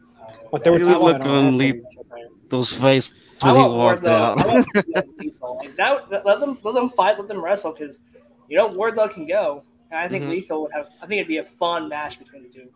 Like 0.52 0.64
they 0.64 0.70
were 0.70 0.78
Hey, 0.78 0.84
talking 0.84 1.04
look 1.04 1.14
on 1.16 1.22
on 1.22 1.58
Rampage, 1.58 1.82
Leth- 1.96 2.06
I 2.12 2.14
think. 2.14 2.32
Those 2.48 2.72
face 2.74 3.14
when 3.42 3.56
he 3.56 3.62
walked 3.62 4.02
Wardlow. 4.02 4.08
out. 4.08 4.40
I 4.40 4.46
want 4.94 5.18
Lethal. 5.18 5.56
Like, 5.62 5.76
that, 5.76 6.10
that- 6.10 6.26
let 6.26 6.40
them 6.40 6.58
let 6.62 6.74
them 6.74 6.90
fight. 6.90 7.18
Let 7.18 7.28
them 7.28 7.44
wrestle 7.44 7.72
because 7.72 8.02
you 8.48 8.56
know 8.56 8.68
Wardlow 8.70 9.10
can 9.12 9.26
go. 9.26 9.62
And 9.90 10.00
I 10.00 10.08
think 10.08 10.24
Mhm. 10.24 10.30
Lethal 10.30 10.62
would 10.62 10.72
have. 10.72 10.88
I 11.02 11.06
think 11.06 11.18
it'd 11.20 11.28
be 11.28 11.38
a 11.38 11.44
fun 11.44 11.88
match 11.88 12.18
between 12.18 12.42
the 12.42 12.48
two. 12.48 12.68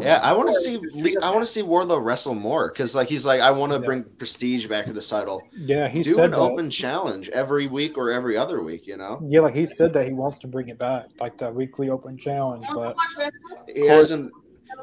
Yeah, 0.00 0.20
I 0.22 0.32
want 0.32 0.48
to 0.48 0.54
see 0.54 0.78
Le- 0.78 1.20
I 1.22 1.28
want 1.30 1.42
to 1.42 1.46
see 1.46 1.60
Wardlow 1.62 2.02
wrestle 2.02 2.34
more 2.34 2.70
because 2.70 2.94
like 2.94 3.08
he's 3.08 3.26
like 3.26 3.40
I 3.42 3.50
want 3.50 3.72
to 3.72 3.78
Yeah. 3.78 3.84
bring 3.84 4.04
prestige 4.04 4.66
back 4.66 4.86
to 4.86 4.94
this 4.94 5.08
title. 5.08 5.42
Yeah, 5.54 5.88
he 5.88 6.02
Do 6.02 6.14
said 6.14 6.24
an 6.26 6.30
that. 6.30 6.38
open 6.38 6.70
challenge 6.70 7.28
every 7.28 7.66
week 7.66 7.98
or 7.98 8.10
every 8.10 8.36
other 8.38 8.62
week. 8.62 8.86
You 8.86 8.96
know, 8.96 9.20
Yeah, 9.28 9.40
like 9.40 9.54
he 9.54 9.66
said 9.66 9.92
that 9.92 10.06
he 10.06 10.12
wants 10.14 10.38
to 10.38 10.46
bring 10.46 10.68
it 10.70 10.78
back, 10.78 11.06
like 11.20 11.36
the 11.36 11.50
weekly 11.50 11.90
open 11.90 12.16
challenge. 12.16 12.64
But 12.68 12.76
want 12.76 12.96
to 12.96 12.96
watch 12.96 13.32
wrestling? 13.58 13.76
he 13.76 13.86
hasn't. 13.86 14.32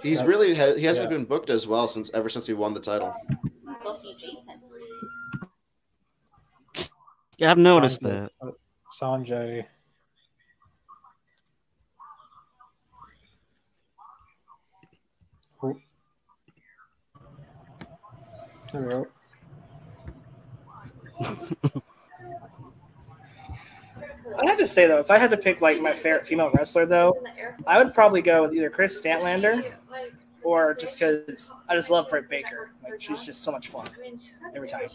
He's 0.03 0.19
Yeah. 0.19 0.25
really 0.27 0.53
he 0.53 0.83
hasn't 0.83 1.09
Yeah. 1.09 1.17
been 1.17 1.25
booked 1.25 1.49
as 1.49 1.65
well 1.65 1.87
since 1.87 2.11
ever 2.13 2.29
since 2.29 2.45
he 2.45 2.53
won 2.53 2.75
the 2.75 2.79
title. 2.79 3.11
Go 3.83 3.93
see 3.95 4.13
Jason. 4.15 4.61
Yeah, 7.39 7.51
I've 7.51 7.57
noticed 7.57 8.01
Sanjay- 8.01 8.29
that. 8.41 8.47
uh, 8.47 8.51
Sanjay. 9.01 9.65
There. 18.85 19.09
I'd 24.39 24.47
have 24.47 24.57
to 24.57 24.67
say 24.67 24.87
though, 24.87 24.99
if 24.99 25.09
I 25.09 25.17
had 25.17 25.31
to 25.31 25.37
pick 25.37 25.61
like 25.61 25.81
my 25.81 25.93
favorite 25.93 26.25
female 26.25 26.51
wrestler 26.51 26.85
though, 26.85 27.13
I 27.65 27.81
would 27.83 27.93
probably 27.93 28.21
go 28.21 28.43
with 28.43 28.53
either 28.53 28.69
Kris 28.69 29.01
Statlander 29.01 29.73
or 30.43 30.73
just 30.75 30.99
because 30.99 31.51
I 31.67 31.75
just 31.75 31.89
love 31.89 32.09
Britt 32.09 32.29
Baker. 32.29 32.71
Like 32.83 33.01
she's 33.01 33.23
just 33.25 33.43
so 33.43 33.51
much 33.51 33.69
fun 33.69 33.87
every 34.55 34.67
time. 34.67 34.87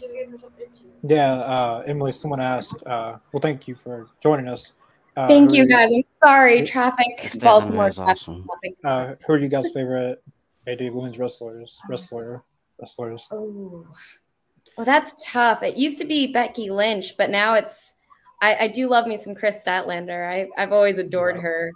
Yeah, 1.03 1.33
uh, 1.33 1.83
Emily, 1.85 2.11
someone 2.11 2.39
asked. 2.39 2.75
Uh, 2.85 3.17
well, 3.31 3.41
thank 3.41 3.67
you 3.67 3.75
for 3.75 4.07
joining 4.21 4.47
us. 4.47 4.71
Uh, 5.15 5.27
Thank 5.27 5.53
you 5.53 5.63
are 5.63 5.67
guys. 5.67 5.91
I'm 5.93 6.03
sorry, 6.23 6.65
traffic. 6.65 7.05
Statlander 7.19 7.41
Baltimore 7.41 7.87
is 7.87 7.99
awesome. 7.99 8.47
Uh, 8.83 9.13
who 9.27 9.33
are 9.33 9.37
you 9.37 9.47
guys' 9.47 9.69
favorite 9.71 10.23
AD 10.65 10.91
women's 10.91 11.19
wrestlers? 11.19 11.79
Wrestler, 11.87 12.43
wrestlers. 12.87 13.27
Oh. 13.31 13.85
Well, 14.77 14.85
that's 14.85 15.23
tough. 15.25 15.63
It 15.63 15.77
used 15.77 15.97
to 15.99 16.05
be 16.05 16.31
Becky 16.31 16.69
Lynch, 16.69 17.15
but 17.17 17.29
now 17.29 17.53
it's. 17.53 17.93
I, 18.41 18.55
I 18.65 18.67
do 18.67 18.89
love 18.89 19.07
me 19.07 19.15
some 19.17 19.35
Kris 19.35 19.57
Statlander. 19.65 20.27
I, 20.27 20.49
I've 20.61 20.71
always 20.73 20.97
adored 20.97 21.37
her. 21.37 21.71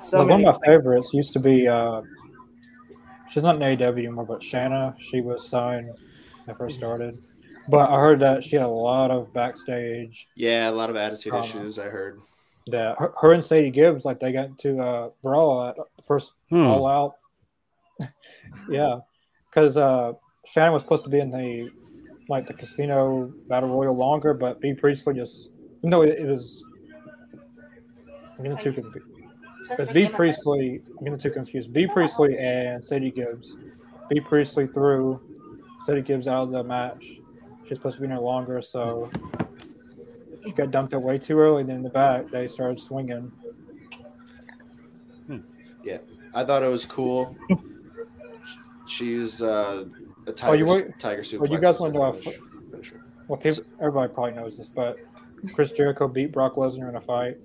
So 0.00 0.18
Like, 0.20 0.28
one 0.28 0.44
of 0.44 0.54
my 0.60 0.66
favorites 0.66 1.12
used 1.14 1.32
to 1.34 1.38
be. 1.40 1.68
Uh, 1.68 2.02
she's 3.30 3.42
not 3.44 3.56
in 3.56 3.62
AEW 3.62 3.98
anymore, 3.98 4.24
but 4.26 4.42
Shanna. 4.42 4.96
She 4.98 5.20
was 5.20 5.46
signed 5.48 5.86
when 6.44 6.54
I 6.54 6.58
first 6.58 6.76
started. 6.76 7.22
But 7.68 7.88
I 7.90 7.98
heard 7.98 8.20
that 8.20 8.42
she 8.44 8.56
had 8.56 8.66
a 8.66 8.68
lot 8.68 9.10
of 9.10 9.32
backstage. 9.32 10.26
Yeah, 10.34 10.68
a 10.68 10.72
lot 10.72 10.90
of 10.90 10.96
attitude 10.96 11.32
Um, 11.34 11.44
issues. 11.44 11.78
I 11.78 11.84
heard. 11.84 12.20
That 12.68 12.98
her, 12.98 13.12
her 13.20 13.32
and 13.34 13.44
Sadie 13.44 13.70
Gibbs, 13.70 14.04
like 14.06 14.18
they 14.20 14.32
got 14.32 14.46
into 14.46 14.80
uh, 14.80 15.10
brawl 15.22 15.68
at 15.68 15.76
first 16.06 16.32
Hmm. 16.48 16.66
All 16.66 16.86
Out. 16.86 17.14
Yeah, 18.68 18.98
because 19.50 19.76
uh, 19.76 20.12
Shanna 20.46 20.72
was 20.72 20.82
supposed 20.82 21.04
to 21.04 21.10
be 21.10 21.20
in 21.20 21.30
the 21.30 21.70
like 22.28 22.46
the 22.46 22.54
casino 22.54 23.32
battle 23.48 23.68
royal 23.68 23.96
longer, 23.96 24.32
but 24.34 24.60
Bea 24.60 24.74
Priestley 24.74 25.14
just 25.14 25.50
no, 25.82 26.02
it, 26.02 26.18
it 26.18 26.26
was 26.26 26.64
I'm 28.38 28.44
getting 28.44 28.58
too 28.58 28.72
confused. 28.72 29.06
That's 29.68 29.80
It's 29.80 29.88
what 29.88 29.94
B 29.94 30.00
came 30.00 30.06
up 30.06 30.10
with. 30.12 30.16
Priestley. 30.16 30.82
I'm 30.98 31.04
getting 31.04 31.18
too 31.18 31.30
confused. 31.30 31.72
Bea 31.72 31.86
Priestley 31.86 32.36
and 32.38 32.82
Sadie 32.82 33.10
Gibbs. 33.10 33.56
Bea 34.10 34.20
Priestley 34.20 34.66
threw 34.66 35.20
Sadie 35.84 36.02
Gibbs 36.02 36.26
out 36.26 36.44
of 36.44 36.50
the 36.50 36.62
match. 36.64 37.20
She's 37.66 37.78
supposed 37.78 37.96
to 37.96 38.00
be 38.00 38.04
in 38.06 38.10
there 38.10 38.20
longer, 38.20 38.60
so 38.60 39.10
she 40.44 40.52
got 40.52 40.70
dumped 40.70 40.92
out 40.92 41.02
way 41.02 41.18
too 41.18 41.38
early. 41.38 41.62
Then 41.62 41.76
in 41.76 41.82
the 41.82 41.90
back, 41.90 42.28
they 42.28 42.46
started 42.46 42.78
swinging. 42.80 43.32
Yeah, 45.82 45.98
I 46.34 46.44
thought 46.44 46.62
it 46.62 46.70
was 46.70 46.86
cool. 46.86 47.36
She's 48.86 49.40
uh, 49.40 49.84
a 50.26 50.32
tiger, 50.32 50.50
Oh, 50.52 50.54
you 50.54 50.66
wait- 50.66 50.98
tiger 50.98 51.22
suplex. 51.22 51.38
well, 51.40 51.50
you 51.50 51.58
guys 51.58 51.74
is 51.76 51.80
wanna 51.80 51.92
her 51.98 51.98
know 52.06 52.12
finish- 52.12 52.38
finisher. 52.70 53.00
Well, 53.28 53.38
people, 53.38 53.64
everybody 53.80 54.12
probably 54.12 54.32
knows 54.32 54.58
this, 54.58 54.68
but 54.68 54.98
Chris 55.54 55.72
Jericho 55.72 56.08
beat 56.08 56.32
Brock 56.32 56.54
Lesnar 56.56 56.88
in 56.90 56.96
a 56.96 57.00
fight. 57.00 57.38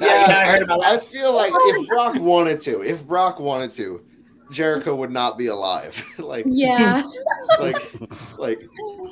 Yeah, 0.00 0.06
I 0.06 0.44
heard 0.46 0.60
I, 0.60 0.64
about 0.64 0.84
I 0.84 0.98
feel 0.98 1.32
like 1.32 1.52
if 1.54 1.88
Brock 1.88 2.16
wanted 2.20 2.60
to, 2.62 2.82
if 2.82 3.06
Brock 3.06 3.40
wanted 3.40 3.70
to, 3.72 4.02
Jericho 4.50 4.94
would 4.94 5.10
not 5.10 5.38
be 5.38 5.46
alive. 5.46 6.02
like, 6.18 6.44
Yeah. 6.48 7.02
like, 7.60 7.92
like, 8.38 8.60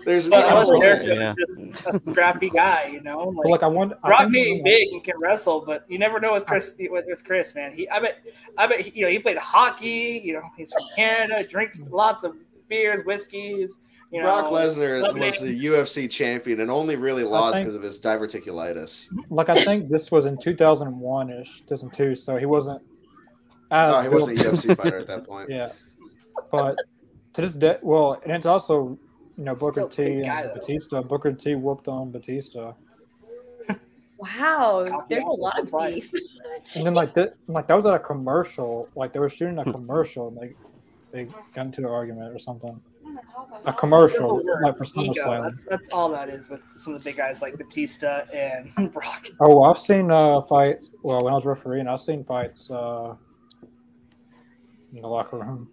there's 0.05 0.29
no 0.29 0.39
unless 0.47 0.71
way. 0.71 0.81
Jericho's 0.81 1.09
Yeah. 1.19 1.35
just 1.39 1.87
a 1.87 2.01
scrappy 2.11 2.51
guy, 2.51 2.91
you 2.93 3.01
know. 3.03 3.33
But 3.37 3.47
Like, 3.47 3.51
like 3.51 3.63
I 3.63 3.67
wonder, 3.67 3.99
I 4.03 4.09
Brock 4.09 4.21
think- 4.23 4.33
may 4.33 4.53
be 4.55 4.63
big 4.63 4.89
and 4.93 5.05
can 5.05 5.19
wrestle, 5.19 5.63
but 5.67 5.85
you 5.89 5.99
never 5.99 6.21
know 6.21 6.33
with 6.33 6.47
Chris. 6.47 6.75
With, 6.79 7.05
with 7.07 7.25
Chris, 7.25 7.55
man, 7.55 7.73
he 7.73 7.89
I 7.91 8.01
bet 8.01 8.19
I 8.57 8.67
bet 8.67 8.81
he, 8.81 8.99
you 8.99 9.05
know 9.05 9.11
he 9.11 9.19
played 9.19 9.39
hockey. 9.39 10.21
You 10.25 10.35
know, 10.35 10.43
he's 10.57 10.73
from 10.73 10.83
Canada, 10.97 11.47
drinks 11.47 11.83
lots 11.91 12.25
of 12.25 12.35
beers, 12.69 13.05
whiskeys. 13.05 13.79
You 14.11 14.23
know, 14.23 14.27
Brock 14.41 14.47
Lesnar 14.47 15.13
was 15.19 15.39
the 15.41 15.67
UFC 15.67 16.11
champion 16.11 16.61
and 16.61 16.71
only 16.71 16.97
really 16.97 17.25
lost 17.25 17.59
because 17.59 17.75
of 17.75 17.83
his 17.83 17.99
diverticulitis. 18.01 19.09
like 19.29 19.51
I 19.51 19.63
think 19.63 19.91
this 19.91 20.11
was 20.11 20.25
in 20.25 20.39
2001 20.39 21.29
ish, 21.31 21.61
2002, 21.69 22.15
so 22.15 22.37
he 22.39 22.47
wasn't. 22.47 22.81
As 23.71 23.95
Oh, 23.95 24.01
he 24.01 24.09
wasn't 24.09 24.41
a 24.41 24.45
UFC 24.45 24.77
fighter 24.77 24.99
at 24.99 25.07
that 25.07 25.27
point. 25.29 25.51
Yeah, 25.51 25.73
but 26.51 26.77
to 27.35 27.41
this 27.41 27.57
day, 27.57 27.77
well, 27.83 28.21
and 28.25 28.33
it's 28.33 28.47
also 28.47 28.99
you 29.37 29.45
know 29.45 29.55
Booker 29.55 29.89
Still 29.91 30.05
a 30.05 30.09
T 30.09 30.13
and 30.15 30.25
guy, 30.25 30.43
though. 30.45 30.55
Batista. 30.55 31.03
Booker 31.03 31.33
T 31.33 31.55
whooped 31.55 31.89
on 31.89 32.11
Batista, 32.11 32.73
Wow. 34.19 35.07
There's 35.09 35.25
a 35.25 35.29
lot 35.31 35.59
of 35.61 35.71
That's 35.71 35.95
beef. 35.95 36.13
and 36.77 36.85
then 36.85 36.95
like 36.95 37.15
that, 37.15 37.35
like 37.47 37.69
that 37.69 37.75
was 37.75 37.87
at 37.87 37.95
a 37.95 37.99
commercial. 38.01 38.89
Like 38.97 39.13
they 39.13 39.21
were 39.21 39.29
shooting 39.29 39.59
a 39.59 39.65
commercial, 39.65 40.29
and 40.29 40.37
they 40.37 40.55
they 41.13 41.33
got 41.55 41.67
into 41.67 41.81
an 41.83 41.87
argument 41.87 42.35
or 42.35 42.39
something. 42.39 42.81
A 43.65 43.73
commercial, 43.73 44.43
like 44.63 44.77
for 44.77 44.85
ego. 44.85 45.13
SummerSlam. 45.25 45.43
That's 45.45 45.65
that's 45.65 45.89
all 45.91 46.09
that 46.11 46.29
is 46.29 46.49
with 46.51 46.61
some 46.75 46.95
of 46.95 47.03
the 47.03 47.09
big 47.11 47.17
guys 47.17 47.41
like 47.43 47.57
Batista 47.57 48.25
and 48.33 48.73
Brock. 48.93 49.27
Oh, 49.41 49.63
I've 49.63 49.79
seen 49.79 50.11
uh 50.11 50.41
fight. 50.43 50.87
Well, 51.03 51.23
when 51.25 51.33
I 51.33 51.37
was 51.37 51.45
refereeing, 51.47 51.87
I've 51.87 52.01
seen 52.01 52.25
fights 52.25 52.71
uh 52.71 53.15
in 54.93 55.03
the 55.03 55.09
locker 55.09 55.39
room. 55.39 55.69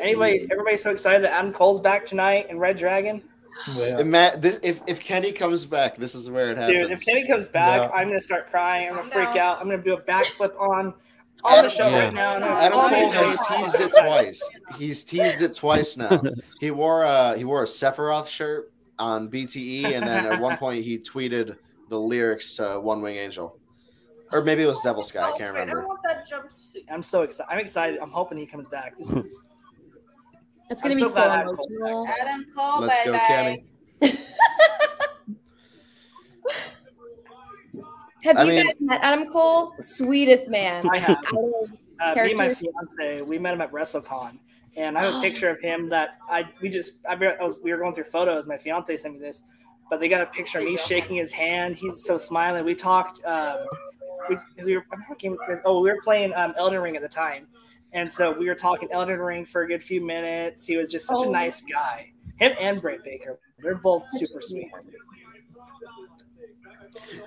Anybody, 0.00 0.46
everybody's 0.50 0.82
so 0.82 0.90
excited 0.90 1.24
that 1.24 1.32
Adam 1.32 1.52
Cole's 1.52 1.80
back 1.80 2.06
tonight 2.06 2.46
in 2.50 2.58
Red 2.58 2.78
Dragon. 2.78 3.22
Yeah. 3.74 3.98
And 3.98 4.10
Matt, 4.10 4.40
this, 4.40 4.60
if 4.62 4.80
if 4.86 5.00
Kenny 5.00 5.32
comes 5.32 5.64
back, 5.64 5.96
this 5.96 6.14
is 6.14 6.30
where 6.30 6.50
it 6.50 6.56
happens. 6.58 6.88
Dude, 6.88 6.92
if 6.92 7.04
Kenny 7.04 7.26
comes 7.26 7.46
back, 7.46 7.90
Yeah. 7.90 7.96
I'm 7.96 8.06
gonna 8.08 8.20
start 8.20 8.50
crying. 8.50 8.88
I'm 8.88 8.94
gonna 8.96 9.08
oh, 9.08 9.10
freak 9.10 9.34
down. 9.34 9.38
out. 9.38 9.60
I'm 9.60 9.68
gonna 9.68 9.82
do 9.82 9.94
a 9.94 10.00
backflip 10.00 10.58
on 10.60 10.94
on 11.44 11.64
the 11.64 11.68
show 11.68 11.88
Yeah. 11.88 12.04
right 12.04 12.14
now. 12.14 12.36
And 12.36 12.44
I'm- 12.44 12.54
Adam 12.56 12.78
all 12.78 12.86
I'm 12.86 13.10
Cole 13.10 13.10
has 13.10 13.46
teased 13.48 13.80
it 13.80 13.92
twice. 14.00 14.50
He's 14.76 15.04
teased 15.04 15.42
it 15.42 15.54
twice 15.54 15.96
now. 15.96 16.20
He 16.60 16.70
wore 16.70 17.02
a 17.02 17.36
he 17.36 17.44
wore 17.44 17.62
a 17.62 17.66
Sephiroth 17.66 18.28
shirt 18.28 18.72
on 18.98 19.28
BTE, 19.28 19.84
and 19.86 20.04
then 20.04 20.26
at 20.26 20.40
one 20.40 20.56
point 20.56 20.84
he 20.84 20.98
tweeted 20.98 21.56
the 21.88 21.98
lyrics 21.98 22.54
to 22.56 22.80
One 22.80 23.00
Wing 23.00 23.16
Angel, 23.16 23.56
or 24.32 24.42
maybe 24.42 24.62
it 24.62 24.66
was 24.66 24.80
Devil 24.82 25.02
Sky. 25.02 25.20
I 25.20 25.30
can't 25.38 25.52
remember. 25.52 25.58
I 25.58 25.62
remember. 25.62 25.86
want 25.88 26.00
that 26.04 26.28
jumpsuit. 26.28 26.84
I'm 26.90 27.02
so 27.02 27.22
excited. 27.22 27.50
I'm 27.52 27.58
excited. 27.58 27.98
I'm 28.00 28.10
hoping 28.10 28.38
he 28.38 28.46
comes 28.46 28.68
back. 28.68 28.96
This 28.98 29.10
is 29.10 29.44
It's 30.70 30.82
gonna 30.82 30.94
I'm 30.94 30.98
be 31.00 31.04
so 31.04 31.10
so, 31.10 31.22
Adam 31.30 31.48
emotional. 31.48 32.06
Adam 32.20 32.46
Cole, 32.54 32.80
Let's 32.82 33.04
go, 33.04 33.12
bye-bye. 33.12 33.26
Kenny. 33.28 33.64
Have 38.24 38.36
I 38.36 38.42
you 38.44 38.48
mean- 38.50 38.66
guys 38.66 38.80
met 38.80 39.00
Adam 39.02 39.30
Cole? 39.30 39.74
Sweetest 39.80 40.48
man. 40.50 40.88
I 40.88 40.98
have. 40.98 41.18
Uh, 42.00 42.14
me 42.14 42.30
and 42.30 42.36
my 42.38 42.54
fiance. 42.54 43.22
We 43.22 43.38
met 43.38 43.54
him 43.54 43.60
at 43.60 43.72
WrestleCon, 43.72 44.38
and 44.76 44.96
I 44.98 45.04
have 45.04 45.14
a 45.14 45.20
picture 45.22 45.48
of 45.50 45.60
him 45.60 45.88
that 45.90 46.18
I 46.28 46.48
we 46.60 46.68
just 46.68 46.94
I, 47.08 47.14
I 47.14 47.42
was 47.42 47.60
we 47.62 47.72
were 47.72 47.78
going 47.78 47.94
through 47.94 48.04
photos. 48.04 48.46
My 48.46 48.56
fiance 48.56 48.96
sent 48.96 49.14
me 49.14 49.20
this, 49.20 49.42
but 49.88 50.00
they 50.00 50.08
got 50.08 50.20
a 50.20 50.26
picture 50.26 50.58
of 50.58 50.64
me 50.64 50.76
shaking 50.76 51.16
his 51.16 51.32
hand. 51.32 51.76
He's 51.76 52.04
so 52.04 52.18
smiling. 52.18 52.64
We 52.64 52.74
talked. 52.74 53.24
Um, 53.24 53.56
we, 54.28 54.36
'cause 54.36 54.66
we 54.66 54.76
were 54.76 54.84
I 54.90 54.94
remember 54.94 55.14
came, 55.16 55.36
oh 55.64 55.80
we 55.80 55.90
were 55.90 56.00
playing 56.02 56.34
um, 56.34 56.54
Elden 56.56 56.80
Ring 56.80 56.96
at 56.96 57.02
the 57.02 57.08
time, 57.08 57.46
and 57.92 58.10
so 58.12 58.32
we 58.32 58.46
were 58.48 58.54
talking 58.54 58.88
Elden 58.92 59.18
Ring 59.18 59.44
for 59.44 59.62
a 59.62 59.68
good 59.68 59.82
few 59.82 60.00
minutes. 60.04 60.64
He 60.66 60.76
was 60.76 60.88
just 60.88 61.06
such 61.06 61.18
Oh. 61.18 61.28
a 61.28 61.32
nice 61.32 61.62
guy. 61.62 62.12
Him 62.38 62.52
and 62.60 62.80
Britt 62.80 63.02
Baker, 63.04 63.38
they're 63.62 63.74
both 63.76 64.04
super 64.10 64.40
sweet. 64.42 64.70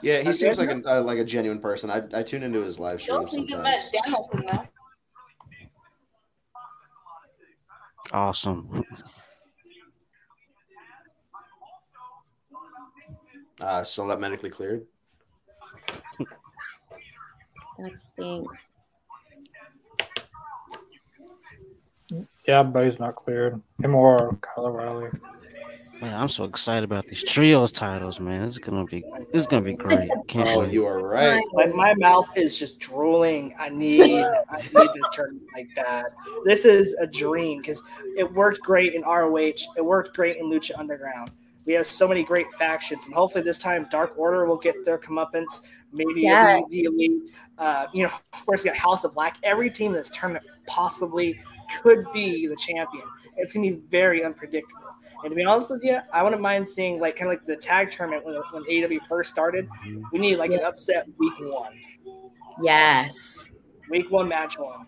Yeah, 0.02 0.16
he 0.22 0.30
Okay. 0.30 0.32
seems 0.34 0.58
like 0.58 0.70
a 0.70 1.00
uh, 1.00 1.02
like 1.02 1.18
a 1.18 1.24
genuine 1.24 1.60
person. 1.60 1.90
I, 1.90 2.04
I 2.14 2.24
tune 2.24 2.44
into 2.44 2.62
his 2.62 2.80
live 2.80 3.04
Don't 3.06 3.28
streams 3.30 3.32
think 3.32 3.50
you 3.50 3.56
sometimes. 3.58 3.84
met 3.94 4.04
Danielson 4.04 4.46
though. 4.48 4.68
Awesome. 8.14 8.84
Uh, 13.60 13.84
so 13.84 14.08
that 14.08 14.20
medically 14.20 14.50
cleared. 14.50 14.86
That 17.82 17.98
stinks. 18.00 18.70
Yeah, 22.48 22.64
but 22.64 22.86
he's 22.86 23.00
not 23.00 23.16
cleared. 23.16 23.62
Him 23.82 23.96
or 23.96 24.38
Kyle 24.42 24.66
O'Reilly. 24.66 25.10
Man, 26.02 26.16
I'm 26.20 26.30
so 26.30 26.46
excited 26.46 26.84
about 26.84 27.06
these 27.08 27.24
trios 27.24 27.72
titles, 27.72 28.20
man. 28.20 28.48
It's 28.48 28.58
gonna 28.58 28.86
be 28.86 29.04
it's 29.34 29.46
gonna 29.46 29.64
be 29.64 29.76
great. 29.76 30.10
Can't 30.28 30.50
Oh, 30.50 30.60
wait. 30.62 30.72
you 30.74 30.86
are 30.86 31.00
right. 31.00 31.44
Like 31.54 31.74
my 31.76 31.94
mouth 31.94 32.28
is 32.36 32.58
just 32.58 32.80
drooling. 32.80 33.54
I 33.60 33.70
need, 33.70 34.02
I 34.50 34.58
need 34.62 34.90
this 34.96 35.10
tournament 35.14 35.46
like 35.56 35.68
that. 35.76 36.06
This 36.44 36.66
is 36.66 36.96
a 36.96 37.06
dream 37.06 37.60
because 37.62 37.84
it 38.18 38.32
worked 38.34 38.62
great 38.62 38.96
in 38.96 39.04
ROH. 39.04 39.54
It 39.78 39.86
worked 39.86 40.16
great 40.16 40.38
in 40.38 40.46
Lucha 40.48 40.72
Underground. 40.78 41.30
We 41.66 41.74
have 41.74 41.86
so 41.86 42.08
many 42.08 42.24
great 42.24 42.52
factions, 42.54 43.06
and 43.06 43.14
hopefully 43.14 43.44
this 43.44 43.60
time 43.60 43.88
Dark 43.92 44.18
Order 44.18 44.46
will 44.46 44.58
get 44.58 44.84
their 44.84 44.98
comeuppance. 44.98 45.62
Maybe 45.94 46.22
Yeah. 46.22 46.58
it'll 46.58 46.70
the 46.70 46.84
elite. 46.86 47.32
Uh, 47.58 47.88
you 47.94 48.04
know, 48.04 48.10
of 48.34 48.46
course, 48.46 48.64
you 48.64 48.72
got 48.72 48.78
House 48.78 49.04
of 49.04 49.14
Black. 49.14 49.38
Every 49.44 49.70
team 49.70 49.92
in 49.92 49.98
this 49.98 50.10
tournament 50.10 50.46
possibly 50.68 51.40
could 51.82 52.06
be 52.14 52.48
the 52.48 52.56
champion. 52.56 53.04
It's 53.38 53.54
gonna 53.54 53.72
be 53.72 53.82
very 53.90 54.24
unpredictable. 54.24 54.82
And 55.24 55.32
to 55.32 55.36
be 55.36 55.44
honest 55.44 55.70
with 55.70 55.84
you, 55.84 56.00
I 56.12 56.24
wouldn't 56.24 56.42
mind 56.42 56.68
seeing 56.68 57.00
like 57.00 57.16
kind 57.16 57.32
of 57.32 57.38
like 57.38 57.46
the 57.46 57.56
tag 57.56 57.92
tournament 57.92 58.26
when, 58.26 58.36
when 58.52 58.64
AEW 58.64 59.00
first 59.08 59.30
started. 59.30 59.70
We 60.12 60.20
need 60.20 60.38
like 60.38 60.52
an 60.52 60.62
upset 60.64 61.08
week 61.18 61.34
one. 61.40 61.74
Yes. 62.62 63.50
Week 63.90 64.10
one, 64.10 64.28
match 64.28 64.58
one. 64.58 64.88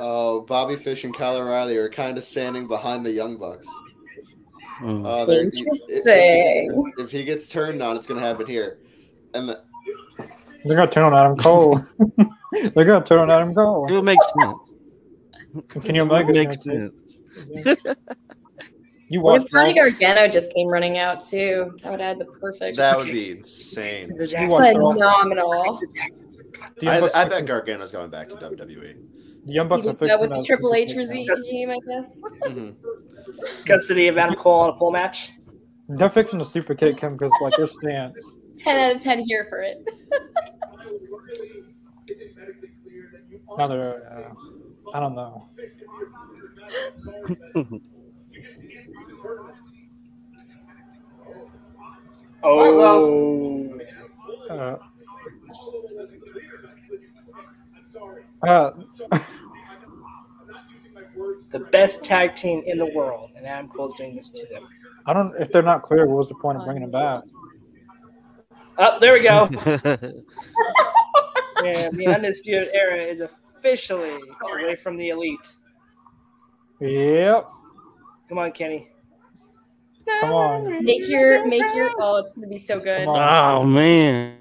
Oh, 0.00 0.42
Bobby 0.42 0.76
Fish 0.76 1.04
and 1.04 1.14
Kyle 1.14 1.36
O'Reilly 1.36 1.76
are 1.76 1.88
kind 1.88 2.18
of 2.18 2.24
standing 2.24 2.68
behind 2.68 3.04
the 3.04 3.10
Young 3.10 3.36
Bucks. 3.36 3.66
Mm. 4.80 5.02
Oh, 5.06 5.26
they're- 5.26 5.48
if- 5.48 5.54
if, 5.54 5.54
he 5.56 5.64
gets, 5.64 6.98
if 6.98 7.10
he 7.10 7.24
gets 7.24 7.48
turned 7.48 7.82
on, 7.82 7.96
it's 7.96 8.06
going 8.06 8.20
to 8.20 8.26
happen 8.26 8.46
here. 8.46 8.78
And 9.34 9.48
the, 9.48 9.60
They're 10.64 10.76
gonna 10.76 10.90
turn 10.90 11.04
on 11.04 11.14
Adam 11.14 11.36
Cole. 11.36 11.78
They're 12.74 12.84
gonna 12.84 13.04
turn 13.04 13.18
on 13.18 13.30
Adam 13.30 13.50
It 13.50 13.54
Cole. 13.54 13.86
would 13.90 14.04
make 14.04 14.18
sense. 14.22 14.74
Can 15.68 15.94
you 15.94 16.02
It 16.02 16.08
would 16.08 16.20
imagine? 16.28 16.32
make 16.32 16.50
that? 16.50 16.62
sense. 16.62 17.20
You 19.10 19.20
What 19.22 19.32
watched 19.40 19.44
if 19.46 19.50
Johnny 19.52 19.74
Gargano 19.74 20.28
just 20.28 20.52
came 20.52 20.68
running 20.68 20.98
out 20.98 21.24
too? 21.24 21.76
That 21.82 21.90
would 21.92 22.00
add 22.00 22.18
the 22.18 22.24
perfect. 22.26 22.76
that 22.76 22.96
would 22.98 23.06
be 23.06 23.30
insane. 23.32 24.14
The 24.16 24.24
You 24.24 24.26
Jackson- 24.26 24.48
watched 24.50 24.76
Raw? 24.78 24.92
phenomenal. 24.92 25.80
I, 26.86 27.10
I 27.14 27.24
bet 27.24 27.46
Gargano's 27.46 27.90
going 27.90 28.10
back 28.10 28.28
to. 28.30 28.34
WWE. 28.36 28.96
The 29.48 29.54
Young 29.54 29.66
He 29.66 29.68
Bucks 29.70 29.86
are 29.86 29.90
just 29.92 30.00
go 30.02 30.20
with 30.20 30.28
the 30.30 30.42
Triple 30.44 30.74
H 30.74 30.90
super 30.90 31.00
regime, 31.00 31.70
I 31.70 31.78
guess. 31.86 32.04
Mhm. 32.46 32.74
custody 33.64 34.08
of 34.08 34.18
Adam 34.18 34.34
Cole 34.34 34.60
on 34.60 34.68
a 34.68 34.72
pole 34.74 34.90
match. 34.90 35.32
They're 35.88 36.10
fixing 36.10 36.38
the 36.38 36.44
super 36.44 36.74
kick 36.74 37.00
him 37.00 37.14
because 37.14 37.32
like 37.40 37.54
their 37.56 37.66
stance. 37.66 38.36
Ten 38.58 38.78
out 38.78 38.96
of 38.96 39.02
ten 39.02 39.20
here 39.20 39.46
for 39.48 39.60
it. 39.62 39.88
Now 43.56 43.68
they're. 43.68 44.12
Uh, 44.12 44.34
I 44.92 45.00
don't 45.00 45.14
know. 45.14 45.48
Oh, 52.40 53.68
Uh, 54.48 54.76
uh, 58.46 58.70
the 61.50 61.60
best 61.60 62.04
tag 62.04 62.34
team 62.34 62.62
in 62.66 62.78
the 62.78 62.86
world, 62.86 63.30
and 63.36 63.46
Adam 63.46 63.68
Cole's 63.68 63.94
doing 63.94 64.14
this 64.14 64.30
to 64.30 64.46
them. 64.46 64.66
I 65.06 65.12
don't. 65.12 65.32
If 65.40 65.50
they're 65.50 65.62
not 65.62 65.82
clear, 65.82 66.06
what 66.06 66.16
was 66.16 66.28
the 66.28 66.34
point 66.34 66.58
of 66.58 66.64
bringing 66.64 66.82
them 66.82 66.90
back? 66.90 67.22
Oh, 68.78 68.98
there 69.00 69.12
we 69.12 69.20
go. 69.20 69.48
Yeah, 71.64 71.90
the 71.90 72.06
undisputed 72.06 72.70
era 72.72 73.02
is 73.02 73.20
officially 73.20 74.18
away 74.52 74.76
from 74.76 74.96
the 74.96 75.08
elite. 75.08 75.56
Yep. 76.80 77.48
Come 78.28 78.38
on, 78.38 78.52
Kenny. 78.52 78.88
Come 80.20 80.32
on. 80.32 80.84
Make 80.84 81.08
your 81.08 81.46
make 81.46 81.74
your 81.74 81.90
oh, 81.98 82.16
it's 82.16 82.32
gonna 82.34 82.46
be 82.46 82.58
so 82.58 82.78
good. 82.78 83.06
Oh 83.08 83.64
man. 83.64 84.37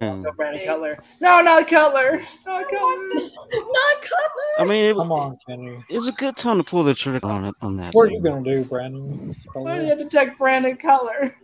No, 0.00 0.32
Brandon 0.34 0.64
Cutler. 0.64 0.98
No, 1.20 1.42
not 1.42 1.68
Cutler. 1.68 2.22
Not 2.46 2.64
Cutler. 2.70 3.06
Not 3.12 4.00
Cutler. 4.00 4.58
I 4.58 4.64
mean, 4.64 4.86
it, 4.86 4.96
Come 4.96 5.12
on, 5.12 5.38
Kenny. 5.46 5.76
it's 5.90 6.06
a 6.06 6.12
good 6.12 6.36
time 6.36 6.56
to 6.56 6.64
pull 6.64 6.82
the 6.82 6.94
trigger 6.94 7.26
on 7.26 7.44
it 7.44 7.54
on 7.60 7.76
that. 7.76 7.92
What 7.92 8.08
are 8.08 8.12
you 8.12 8.22
gonna 8.22 8.42
do, 8.42 8.64
Brandon? 8.64 9.36
Why 9.52 9.76
do 9.76 9.82
you 9.82 9.88
have 9.90 9.98
to 9.98 10.08
take 10.08 10.38
Brandon 10.38 10.76
Cutler? 10.76 11.36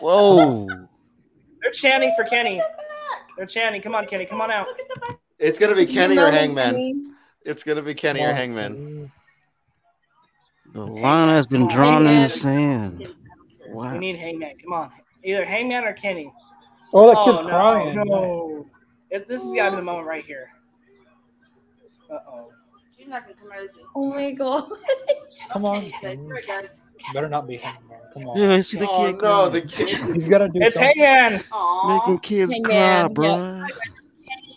Whoa. 0.00 0.66
They're 1.62 1.72
chanting 1.72 2.14
for 2.16 2.24
Kenny. 2.24 2.62
They're 3.36 3.44
chanting. 3.44 3.82
Come 3.82 3.94
on, 3.94 4.06
Kenny. 4.06 4.24
Come 4.24 4.40
on 4.40 4.50
out. 4.50 4.66
It's 5.38 5.58
gonna 5.58 5.74
be 5.76 5.84
Kenny 5.84 6.16
or 6.16 6.30
Hangman. 6.30 6.72
Kenny. 6.74 6.94
It's 7.44 7.62
gonna 7.62 7.82
be 7.82 7.94
Kenny 7.94 8.22
or 8.22 8.32
Hangman. 8.32 9.12
The 10.72 10.86
line 10.86 11.28
has 11.34 11.46
been 11.46 11.68
drawn 11.68 12.06
in 12.06 12.22
the 12.22 12.28
sand. 12.30 13.14
We 13.68 13.98
need 13.98 14.16
Hangman. 14.16 14.56
Come 14.58 14.72
on. 14.72 14.90
Either 15.22 15.44
Hangman 15.44 15.84
or 15.84 15.92
Kenny. 15.92 16.32
Oh, 16.92 17.08
that 17.08 17.24
kid's 17.24 17.38
oh, 17.38 17.42
no, 17.42 17.48
crying. 17.48 17.94
No. 18.04 18.66
It, 19.10 19.28
this 19.28 19.42
has 19.42 19.54
got 19.54 19.66
to 19.66 19.70
be 19.72 19.76
the 19.76 19.82
moment 19.82 20.06
right 20.06 20.24
here. 20.24 20.50
Uh 22.10 22.18
oh. 22.28 22.50
She's 22.96 23.06
not 23.08 23.22
gonna 23.22 23.34
come 23.40 23.50
out 23.52 23.62
as 23.62 23.70
Oh 23.94 24.10
my 24.12 24.32
god. 24.32 24.68
Come 25.52 25.64
on, 25.64 25.76
Kenny. 25.80 25.92
Kenny. 26.00 26.28
Sorry, 26.28 26.42
guys. 26.46 26.82
Better 27.14 27.28
not 27.28 27.46
be 27.46 27.56
him. 27.56 27.74
man. 27.88 27.98
Come 28.12 28.26
on. 28.28 28.38
Yeah, 28.38 28.52
I 28.54 28.60
see 28.60 28.78
the 28.78 28.88
Oh 28.90 29.06
kid 29.06 29.12
no, 29.14 29.18
crying. 29.18 29.52
the 29.52 29.60
kid. 29.62 29.88
He's 30.14 30.28
got 30.28 30.38
to 30.38 30.48
do 30.48 30.60
It's 30.60 30.74
something. 30.76 30.98
Hangman 31.02 31.44
Aw. 31.52 31.98
making 31.98 32.18
kids 32.18 32.52
Hey, 32.54 32.60
cry, 32.60 32.74
man, 32.74 33.14
bro. 33.14 33.64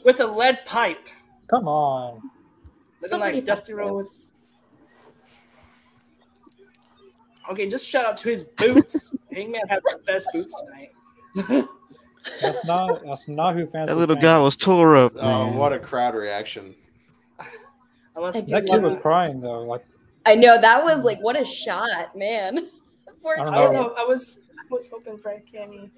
with 0.04 0.20
a 0.20 0.28
lead 0.28 0.66
pipe. 0.66 1.08
Come 1.48 1.68
on. 1.68 2.16
Looking 2.16 3.10
Somebody 3.10 3.36
like 3.38 3.46
Dusty 3.46 3.74
fucked 3.74 3.80
Rhodes. 3.86 4.34
Okay, 7.50 7.68
just 7.70 7.88
shout 7.88 8.06
out 8.06 8.18
to 8.18 8.30
his 8.30 8.44
boots. 8.44 9.16
Hangman 9.32 9.62
has 9.70 9.82
the 9.84 10.00
best 10.08 10.28
boots 10.34 10.54
tonight. 11.36 11.68
That's 12.42 12.64
not. 12.66 13.04
That's 13.04 13.28
not 13.28 13.56
who 13.56 13.66
fans. 13.68 13.88
That 13.90 13.98
little 13.98 14.16
saying. 14.16 14.22
guy 14.24 14.40
was 14.40 14.56
tore 14.56 14.96
up, 14.96 15.14
Oh, 15.18 15.46
man. 15.46 15.56
what 15.56 15.74
a 15.74 15.80
crowd 15.80 16.16
reaction! 16.16 16.74
Unless 18.16 18.36
I 18.38 18.42
do 18.42 18.46
That 18.48 18.66
kid 18.66 18.82
was 18.82 19.02
crying 19.02 19.40
though. 19.40 19.62
Like 19.64 19.86
I 20.26 20.36
know 20.36 20.60
that 20.60 20.84
was 20.84 21.04
like 21.04 21.20
what 21.22 21.36
a 21.40 21.46
shot, 21.46 22.16
man. 22.16 22.70
Poor 23.22 23.38
I 23.40 23.46
don't 23.46 23.54
I 23.56 23.68
was. 23.68 23.76
I 23.98 24.04
was, 24.04 24.40
I 24.60 24.74
was 24.74 24.90
hoping 24.90 25.18
for 25.18 25.34
Kenny. 25.52 25.90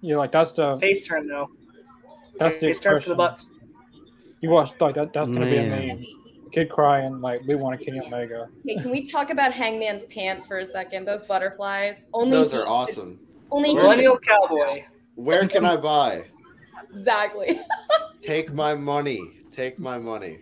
you 0.00 0.12
know, 0.14 0.18
like 0.18 0.32
that's 0.32 0.52
the 0.52 0.76
Face 0.78 1.06
turn 1.06 1.26
though. 1.28 1.48
that's 2.38 2.56
the 2.56 2.68
Face 2.68 2.78
turn 2.80 3.00
for 3.00 3.10
the 3.10 3.14
expression. 3.14 3.16
Bucks. 3.16 3.50
You 4.40 4.50
watched 4.50 4.80
like 4.80 4.94
that. 4.96 5.12
That's 5.12 5.30
gonna 5.30 5.46
Man. 5.46 5.70
be 5.80 5.90
a 5.90 5.94
meme. 5.96 6.06
Kid 6.50 6.68
crying 6.68 7.20
like 7.20 7.40
we 7.46 7.54
want 7.54 7.80
a 7.80 7.84
Kenny 7.84 8.00
Omega. 8.00 8.48
Okay, 8.60 8.76
can 8.76 8.90
we 8.90 9.04
talk 9.08 9.30
about 9.30 9.52
Hangman's 9.52 10.04
pants 10.06 10.44
for 10.46 10.58
a 10.58 10.66
second? 10.66 11.06
Those 11.06 11.22
butterflies. 11.22 12.06
Only 12.12 12.32
Those 12.32 12.50
he- 12.52 12.58
are 12.58 12.66
awesome. 12.66 13.18
Only 13.50 13.74
Millennial 13.74 14.18
Cowboy. 14.18 14.84
Where 15.14 15.46
can 15.46 15.64
I 15.64 15.76
buy? 15.76 16.24
exactly. 16.90 17.60
Take 18.20 18.52
my 18.52 18.74
money. 18.74 19.20
Take 19.50 19.78
my 19.78 19.98
money. 19.98 20.38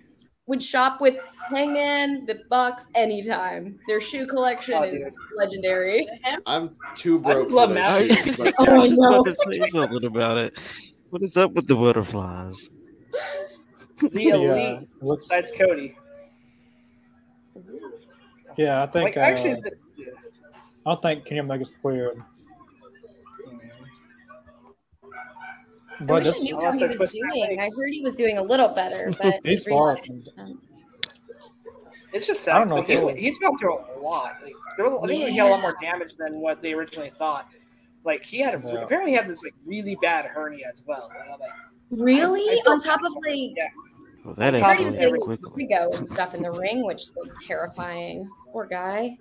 Would 0.46 0.62
shop 0.62 1.00
with 1.00 1.14
Hangman, 1.48 2.26
the 2.26 2.40
Bucks 2.50 2.86
anytime. 2.96 3.78
Their 3.86 4.00
shoe 4.00 4.26
collection 4.26 4.74
Oh, 4.74 4.82
is 4.82 5.16
legendary. 5.36 6.08
I'm 6.46 6.74
too 6.96 7.18
I 7.18 7.22
broke. 7.22 7.38
just 7.38 7.50
love 7.52 7.68
those 7.68 7.74
Matthew. 7.76 8.14
shoes, 8.16 8.36
but 8.36 8.54
Oh, 8.58 8.64
I 8.66 8.74
I 8.74 8.78
was 8.78 8.88
just 8.90 9.00
know. 9.00 9.22
to 9.22 9.34
say 9.34 9.68
something 9.68 10.04
about 10.04 10.38
it. 10.38 10.58
What 11.10 11.22
is 11.22 11.36
up 11.36 11.52
with 11.52 11.66
the 11.68 11.74
butterflies? 11.76 12.68
The 14.00 14.22
Yeah, 14.22 14.34
elite. 14.36 14.78
it 14.82 15.02
looks. 15.04 15.28
Besides 15.28 15.52
Cody. 15.56 15.94
Yeah, 18.56 18.82
I 18.82 18.86
think. 18.86 19.04
Like 19.10 19.16
uh, 19.16 19.20
actually, 19.20 19.60
the, 19.60 19.72
I 20.86 20.90
don't 20.92 21.02
think 21.02 21.24
Kenny 21.26 21.40
Omega's 21.40 21.70
cleared. 21.82 22.18
I 26.00 26.04
But 26.04 26.24
wish 26.24 26.34
I 26.34 26.38
knew 26.40 26.60
how 26.60 26.72
he 26.72 26.86
was 26.96 27.12
doing. 27.12 27.60
I 27.60 27.64
heard 27.76 27.90
he 27.92 28.00
was 28.02 28.14
doing 28.14 28.38
a 28.38 28.42
little 28.42 28.68
better, 28.74 29.12
but 29.22 29.40
He's 29.44 29.66
real 29.66 29.76
far 29.76 29.96
from- 29.98 30.60
it's 32.12 32.26
just 32.26 32.48
I 32.48 32.58
don't 32.58 32.68
know. 32.68 32.76
Like, 32.76 32.84
if 32.84 32.88
he, 32.88 32.94
he'll- 33.06 33.14
he's 33.14 33.38
gone 33.38 33.56
through 33.58 33.78
a 33.78 33.98
lot. 34.00 34.36
Like, 34.42 34.54
there 34.76 34.88
was, 34.88 35.00
I 35.04 35.06
think 35.08 35.28
he 35.28 35.36
had 35.36 35.46
a 35.46 35.50
lot 35.50 35.60
more 35.60 35.76
damage 35.80 36.16
than 36.16 36.40
what 36.40 36.60
they 36.62 36.72
originally 36.72 37.12
thought. 37.18 37.48
Like 38.04 38.24
he 38.24 38.40
had 38.40 38.54
a, 38.54 38.62
Yeah. 38.66 38.80
apparently 38.82 39.12
he 39.12 39.16
had 39.16 39.28
this 39.28 39.44
like 39.44 39.54
really 39.64 39.96
bad 40.02 40.24
hernia 40.26 40.66
as 40.72 40.82
well. 40.86 41.10
And 41.14 41.32
I'm 41.34 41.38
like, 41.38 41.50
Really? 41.90 42.42
I 42.48 42.62
felt- 42.64 42.68
On 42.68 42.80
top 42.80 43.00
of 43.04 43.12
like 43.26 43.52
Yeah. 43.56 43.68
Well, 44.24 44.34
that 44.34 44.54
I 44.54 44.60
heard 44.60 44.78
he 44.78 44.84
was 44.84 44.96
escalated 44.96 45.20
quickly. 45.20 45.68
Rigo 45.70 45.96
and 45.96 46.08
stuff 46.10 46.34
in 46.34 46.42
the 46.42 46.50
ring, 46.50 46.84
which 46.84 47.02
is 47.02 47.12
like 47.22 47.32
terrifying. 47.46 48.28
Poor 48.52 48.66
guy. 48.66 49.16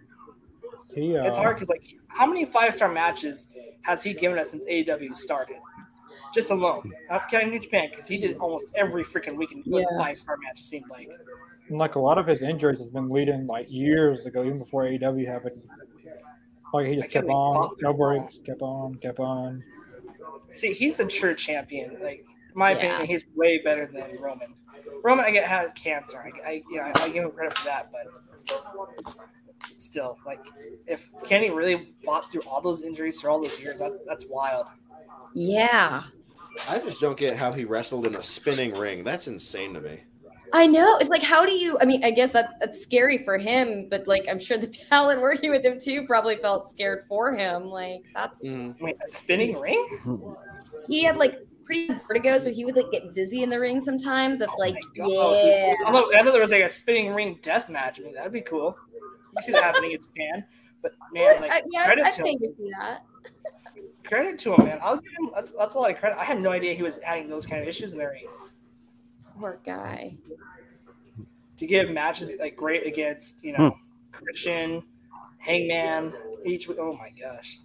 he, 0.94 1.16
uh, 1.16 1.24
it's 1.26 1.38
hard 1.38 1.56
because 1.58 1.70
like 1.70 1.96
how 2.08 2.26
many 2.26 2.44
five 2.46 2.74
star 2.74 2.90
matches 2.92 3.48
has 3.84 4.02
he 4.04 4.14
given 4.14 4.40
us 4.40 4.50
since 4.52 4.66
AEW 4.66 5.16
started? 5.16 5.58
Just 6.34 6.52
alone, 6.52 6.92
not 7.10 7.30
counting 7.30 7.50
New 7.50 7.60
Japan, 7.60 7.88
because 7.90 8.08
he 8.08 8.18
did 8.18 8.38
almost 8.38 8.68
every 8.76 9.04
freaking 9.04 9.36
weekend 9.36 9.64
with 9.66 9.86
Yeah. 9.92 9.98
five 9.98 10.18
star 10.20 10.38
match. 10.38 10.60
It 10.60 10.64
seemed 10.64 10.90
like. 10.90 11.10
and, 11.70 11.78
like 11.78 11.96
a 11.96 12.00
lot 12.00 12.18
of 12.18 12.28
his 12.28 12.42
injuries 12.42 12.80
has 12.80 12.90
been 12.90 13.10
leading 13.10 13.48
like 13.48 13.72
years 13.72 14.26
ago, 14.26 14.44
even 14.44 14.58
before 14.60 14.84
AEW 14.86 15.26
happened. 15.28 15.56
Like 16.74 16.88
he 16.88 16.96
just 16.96 17.10
kept 17.10 17.28
on, 17.28 17.72
no 17.82 17.94
breaks, 17.94 18.40
kept 18.40 18.62
on, 18.62 18.96
kept 18.96 19.20
on. 19.20 19.64
See, 20.54 20.74
he's 20.74 20.98
the 20.98 21.06
true 21.06 21.34
champion. 21.36 21.94
Like, 22.02 22.20
in 22.20 22.26
my 22.56 22.72
Yeah. 22.72 22.78
opinion, 22.78 23.06
he's 23.08 23.26
way 23.36 23.60
better 23.60 23.86
than 23.88 24.18
Roman. 24.20 24.54
Roman, 25.04 25.26
I 25.26 25.32
get 25.32 25.46
had 25.48 25.74
cancer. 25.76 26.20
I, 26.20 26.48
I 26.50 26.52
you 26.70 26.78
know, 26.78 26.84
I, 26.84 27.04
I 27.04 27.10
give 27.10 27.24
him 27.24 27.32
credit 27.32 27.58
for 27.58 27.66
that, 27.66 27.92
but 27.92 28.08
still, 29.78 30.18
like, 30.26 30.44
if 30.88 31.10
Kenny 31.26 31.50
really 31.50 31.94
fought 32.04 32.32
through 32.32 32.42
all 32.44 32.62
those 32.62 32.82
injuries 32.84 33.22
for 33.22 33.30
all 33.30 33.42
those 33.42 33.60
years, 33.62 33.80
that's 33.80 34.02
that's 34.08 34.26
wild. 34.30 34.66
Yeah. 35.34 36.04
I 36.70 36.80
just 36.80 37.00
don't 37.02 37.18
get 37.18 37.38
how 37.38 37.52
he 37.52 37.66
wrestled 37.66 38.06
in 38.06 38.16
a 38.16 38.22
spinning 38.24 38.74
ring. 38.74 39.04
That's 39.04 39.28
insane 39.28 39.74
to 39.76 39.82
me. 39.82 40.00
I 40.52 40.66
know. 40.66 40.98
It's 40.98 41.12
like, 41.12 41.22
how 41.22 41.46
do 41.46 41.52
you? 41.52 41.78
I 41.80 41.86
mean, 41.86 42.04
I 42.04 42.10
guess 42.12 42.32
that 42.32 42.56
that's 42.60 42.82
scary 42.82 43.20
for 43.24 43.38
him, 43.38 43.88
but 43.90 44.08
like, 44.08 44.26
I'm 44.30 44.40
sure 44.40 44.58
the 44.58 44.68
talent 44.90 45.22
working 45.22 45.52
with 45.52 45.64
him 45.64 45.80
too 45.80 46.06
probably 46.08 46.38
felt 46.38 46.72
scared 46.72 47.06
for 47.08 47.36
him. 47.36 47.66
Like, 47.66 48.02
that's 48.16 48.44
Mhm. 48.44 48.80
Wait, 48.82 48.98
a 49.06 49.08
spinning 49.10 49.60
ring? 49.60 50.36
he 50.88 51.04
had 51.04 51.18
like 51.18 51.36
pretty 51.66 51.88
vertigo, 52.08 52.40
so 52.40 52.52
he 52.52 52.66
would 52.66 52.76
like 52.76 52.90
get 52.92 53.14
dizzy 53.14 53.44
in 53.44 53.50
the 53.52 53.60
ring 53.60 53.80
sometimes. 53.80 54.42
Of 54.42 54.50
like, 54.58 54.76
Oh, 55.00 55.36
so- 55.36 55.46
yeah, 55.46 55.76
although 55.86 56.10
I 56.16 56.24
thought 56.24 56.32
there 56.32 56.42
was 56.42 56.50
like 56.52 56.64
a 56.64 56.70
spinning 56.70 57.14
ring 57.14 57.38
death 57.44 57.70
match. 57.70 58.00
I 58.00 58.04
mean, 58.04 58.16
that'd 58.16 58.34
be 58.34 58.42
cool. 58.42 58.76
You 59.36 59.42
see 59.44 59.52
that 59.52 59.62
happening 59.64 59.92
in 59.92 60.02
Japan, 60.02 60.44
but 60.82 60.94
man, 61.14 61.42
like 61.42 61.52
I, 61.52 61.62
yeah, 61.72 61.86
credit 61.86 62.06
I 62.06 62.10
to 62.10 62.24
think 62.24 62.42
him. 62.42 62.50
to 62.50 62.56
see 62.58 62.72
that. 62.80 63.04
Credit 64.10 64.40
to 64.40 64.56
him, 64.56 64.66
man. 64.66 64.80
I'll 64.82 64.98
give 64.98 65.12
him. 65.12 65.30
That's 65.36 65.52
that's 65.52 65.76
a 65.76 65.80
lot 65.80 65.92
of 65.92 65.98
credit. 65.98 66.18
I 66.18 66.24
had 66.24 66.42
no 66.42 66.50
idea 66.50 66.74
he 66.74 66.82
was 66.82 67.00
having 67.04 67.30
those 67.30 67.46
kind 67.46 67.62
of 67.62 67.68
issues 67.68 67.92
in 67.92 68.00
the 68.00 68.08
ring. 68.08 68.26
Poor 69.40 69.60
guy. 69.64 70.18
to 71.58 71.66
give 71.68 71.92
matches 71.92 72.32
like 72.40 72.56
great 72.56 72.88
against 72.88 73.44
you 73.44 73.56
know 73.56 73.70
hmm. 73.70 73.78
Christian, 74.12 74.82
Hangman, 75.38 76.14
each. 76.44 76.68
Oh 76.70 76.94
my 76.94 77.12
gosh, 77.22 77.60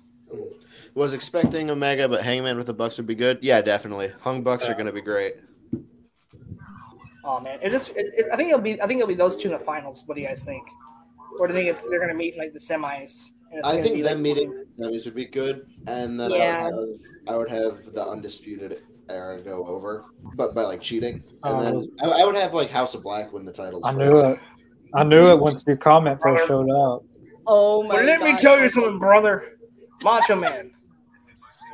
Was 0.92 1.14
expecting 1.14 1.70
Omega, 1.70 2.10
but 2.10 2.22
Hangman 2.22 2.58
with 2.58 2.66
the 2.66 2.74
Bucks 2.74 2.98
would 2.98 3.06
be 3.06 3.14
good. 3.14 3.38
Yeah, 3.40 3.62
definitely. 3.62 4.12
Hung 4.20 4.42
Bucks 4.42 4.64
are 4.66 4.74
going 4.74 4.84
to 4.84 4.92
be 4.92 5.00
great. 5.00 5.36
oh 7.24 7.40
man, 7.40 7.58
it 7.62 7.70
just 7.70 7.96
it, 7.96 8.04
it- 8.18 8.26
I 8.30 8.36
think 8.36 8.50
it'll 8.50 8.60
be 8.60 8.82
I 8.82 8.86
think 8.86 8.98
it'll 8.98 9.08
be 9.08 9.14
those 9.14 9.38
two 9.38 9.48
in 9.48 9.56
the 9.56 9.64
finals. 9.64 10.02
What 10.04 10.16
do 10.16 10.20
you 10.20 10.28
guys 10.28 10.44
think? 10.44 10.68
Or 11.40 11.48
do 11.48 11.54
you 11.54 11.60
think 11.60 11.74
it's, 11.74 11.88
they're 11.88 12.00
gonna 12.00 12.12
meet 12.12 12.34
in 12.34 12.38
like 12.38 12.52
the 12.52 12.60
semis? 12.60 13.30
And 13.54 13.64
it's 13.64 13.68
I 13.72 13.80
think 13.82 13.94
be, 13.96 14.02
them 14.02 14.14
like, 14.14 14.22
meeting 14.22 14.64
those 14.78 15.04
would 15.04 15.14
be 15.14 15.26
good, 15.26 15.66
and 15.86 16.18
then 16.18 16.30
Yeah. 16.32 16.68
I, 16.68 16.74
would 16.74 16.88
have, 16.88 16.98
I 17.28 17.36
would 17.36 17.50
have 17.50 17.94
the 17.94 18.04
undisputed 18.04 18.82
era 19.08 19.40
go 19.40 19.64
over, 19.66 20.06
but 20.34 20.54
by 20.54 20.62
like 20.62 20.80
cheating, 20.80 21.22
and 21.44 21.56
Oh. 21.56 21.62
then 21.62 21.90
I, 22.02 22.22
I 22.22 22.24
would 22.24 22.34
have 22.34 22.52
like 22.54 22.70
House 22.70 22.94
of 22.94 23.02
Black 23.02 23.32
win 23.32 23.44
the 23.44 23.52
title. 23.52 23.80
I 23.84 23.92
first. 23.92 23.98
knew 23.98 24.16
it. 24.18 24.38
I 24.94 25.02
knew 25.04 25.28
it 25.30 25.38
once 25.38 25.62
your 25.66 25.76
comment 25.76 26.20
first 26.20 26.46
showed 26.46 26.70
up. 26.70 27.04
Oh 27.46 27.82
my 27.82 27.96
But 27.96 28.04
let 28.06 28.20
me 28.22 28.36
tell 28.36 28.58
you 28.60 28.68
something, 28.68 28.98
brother. 28.98 29.56
Macho 30.02 30.36
Man. 30.36 30.72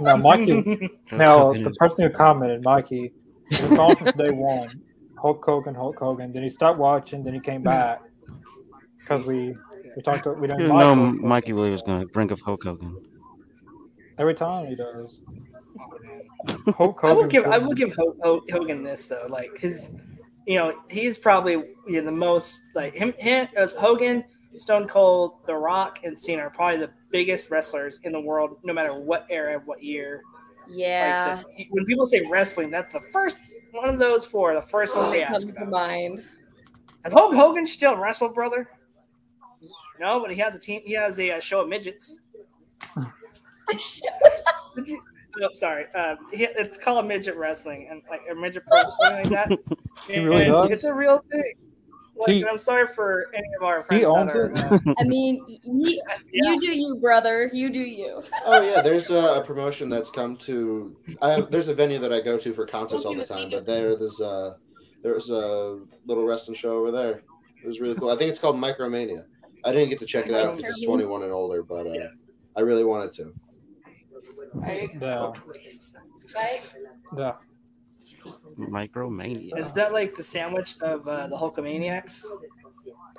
No, 0.00 0.16
Mikey. 0.16 0.90
Now, 1.12 1.52
the 1.52 1.70
person 1.72 2.08
who 2.08 2.14
commented, 2.16 2.62
Mikey, 2.62 3.12
he 3.50 3.66
was 3.68 3.78
on 3.78 3.96
since 3.96 4.12
day 4.12 4.30
one. 4.30 4.82
Hulk 5.20 5.44
Hogan, 5.44 5.74
Hulk 5.74 5.98
Hogan. 5.98 6.32
Then 6.32 6.42
he 6.42 6.50
stopped 6.50 6.78
watching. 6.78 7.22
Then 7.22 7.34
he 7.34 7.40
came 7.40 7.62
back 7.62 8.00
because 8.98 9.26
we 9.26 9.54
we 9.96 10.03
talked. 10.03 10.24
To, 10.24 10.33
we 10.33 10.42
You 10.42 10.48
didn't 10.48 10.68
know, 10.68 10.74
like 10.74 10.85
Hulk 10.87 10.98
Hogan. 10.98 11.29
Mikey 11.29 11.53
Williams 11.53 11.83
going 11.83 12.00
to 12.00 12.07
bring 12.07 12.31
up 12.33 12.40
Hulk 12.40 12.64
Hogan. 12.64 12.96
every 14.18 14.35
time 14.35 14.66
he 14.66 14.74
does. 14.76 15.24
Hulk 16.48 16.66
Hogan. 16.66 16.70
I 16.70 16.72
Hulk 16.72 17.03
will 17.03 17.14
Hogan. 17.14 17.29
give 17.29 17.46
I 17.46 17.59
will 17.59 17.72
give 17.74 17.94
Ho- 17.96 18.16
Ho- 18.22 18.42
Hogan 18.50 18.83
this 18.83 19.07
though, 19.07 19.26
like 19.29 19.57
his, 19.59 19.90
you 20.46 20.57
know, 20.57 20.72
he's 20.88 21.18
probably 21.18 21.53
you 21.53 21.74
know, 21.88 22.03
the 22.03 22.12
most 22.12 22.61
like 22.74 22.94
him. 22.94 23.12
Him 23.18 23.48
as 23.57 23.72
Hogan, 23.72 24.24
Stone 24.57 24.88
Cold, 24.88 25.44
The 25.46 25.55
Rock, 25.55 26.00
and 26.05 26.18
Cena 26.18 26.42
are 26.42 26.50
probably 26.50 26.79
the 26.87 26.90
biggest 27.11 27.50
wrestlers 27.50 28.00
in 28.05 28.12
the 28.12 28.20
world, 28.20 28.59
no 28.64 28.72
matter 28.72 28.94
what 28.98 29.26
era, 29.31 29.61
what 29.64 29.83
year. 29.83 30.22
Like 30.68 30.76
I 30.76 30.76
Yeah. 30.76 31.42
when 31.70 31.85
people 31.85 32.07
say 32.07 32.22
wrestling, 32.31 32.70
that's 32.70 32.92
the 32.92 33.00
first 33.12 33.38
one 33.72 33.88
of 33.88 33.98
those 33.98 34.24
four. 34.24 34.55
The 34.55 34.62
first 34.62 34.96
ones 34.96 35.12
they 35.12 35.20
It 35.22 35.31
ask 35.31 35.42
comes 35.44 35.57
to 35.57 35.62
about. 35.64 35.70
mind. 35.72 36.24
Has 37.05 37.12
Hulk 37.12 37.35
Hogan 37.35 37.66
still 37.66 37.96
wrestled, 37.96 38.35
brother? 38.35 38.68
No, 40.00 40.18
but 40.18 40.30
he 40.30 40.36
has 40.38 40.54
a 40.54 40.58
team. 40.58 40.80
He 40.84 40.94
has 40.94 41.20
a, 41.20 41.32
uh 41.32 41.40
show 41.40 41.60
of 41.60 41.68
midgets. 41.68 42.20
Did 44.74 44.88
you? 44.88 45.02
Oh, 45.42 45.48
sorry. 45.52 45.84
Uh, 45.94 46.16
he, 46.32 46.44
it's 46.44 46.76
called 46.76 47.06
midget 47.06 47.36
wrestling 47.36 47.86
and 47.90 48.02
like 48.10 48.22
a 48.30 48.34
midget 48.34 48.64
pro 48.66 48.82
something 48.90 49.30
like 49.30 49.48
that. 49.48 49.58
He 50.06 50.18
really 50.18 50.46
And? 50.46 50.70
It's 50.72 50.84
a 50.84 50.94
real 50.94 51.22
thing. 51.30 51.52
Like, 52.16 52.30
He- 52.30 52.40
and 52.40 52.48
I'm 52.50 52.58
sorry 52.58 52.86
for 52.86 53.26
any 53.34 53.46
of 53.58 53.62
our 53.62 53.82
friends. 53.82 54.00
He 54.00 54.06
owns 54.06 54.32
that 54.32 54.50
it. 54.50 54.88
uh, 54.88 54.94
I 54.98 55.04
mean, 55.04 55.44
you, 55.46 56.02
yeah. 56.32 56.52
you 56.52 56.60
do 56.60 56.66
you, 56.66 56.98
brother. 57.00 57.50
You 57.52 57.70
do 57.70 57.80
you. 57.80 58.22
Oh 58.46 58.62
yeah, 58.62 58.80
there's 58.80 59.10
a, 59.10 59.40
a 59.40 59.44
promotion 59.44 59.88
that's 59.90 60.10
come 60.10 60.36
to. 60.36 60.96
I 61.22 61.32
have, 61.32 61.50
there's 61.50 61.68
a 61.68 61.74
venue 61.74 61.98
that 61.98 62.12
I 62.12 62.20
go 62.20 62.38
to 62.38 62.52
for 62.54 62.66
concerts 62.66 63.04
all 63.04 63.14
the 63.14 63.24
time, 63.26 63.50
but 63.50 63.66
there 63.66 63.94
there's 63.96 64.20
a 64.20 64.56
there's 65.02 65.30
a 65.30 65.78
little 66.06 66.24
wrestling 66.24 66.56
show 66.56 66.78
over 66.78 66.90
there. 66.90 67.22
It 67.62 67.66
was 67.66 67.80
really 67.80 67.94
cool. 67.94 68.10
I 68.10 68.16
think 68.16 68.30
it's 68.30 68.38
called 68.38 68.56
Micromania. 68.56 69.24
I 69.64 69.73
didn't 69.73 69.90
get 69.90 69.99
to 70.01 70.07
check 70.07 70.27
it 70.27 70.35
out 70.35 70.57
because 70.57 70.77
it's 70.79 70.85
21 70.87 71.23
and 71.25 71.33
older, 71.33 71.62
but 71.62 71.87
uh, 71.87 71.90
Yeah. 71.92 72.09
I 72.57 72.61
really 72.61 72.85
wanted 72.85 73.12
to. 73.14 73.33
Yeah. 75.01 75.33
Yeah. 77.16 77.33
Micromania. 78.59 79.57
Is 79.59 79.70
that 79.73 79.92
like 79.92 80.14
the 80.16 80.25
sandwich 80.25 80.75
of 80.83 81.07
uh, 81.09 81.27
the 81.29 81.37
Hulkamaniacs? 81.37 82.25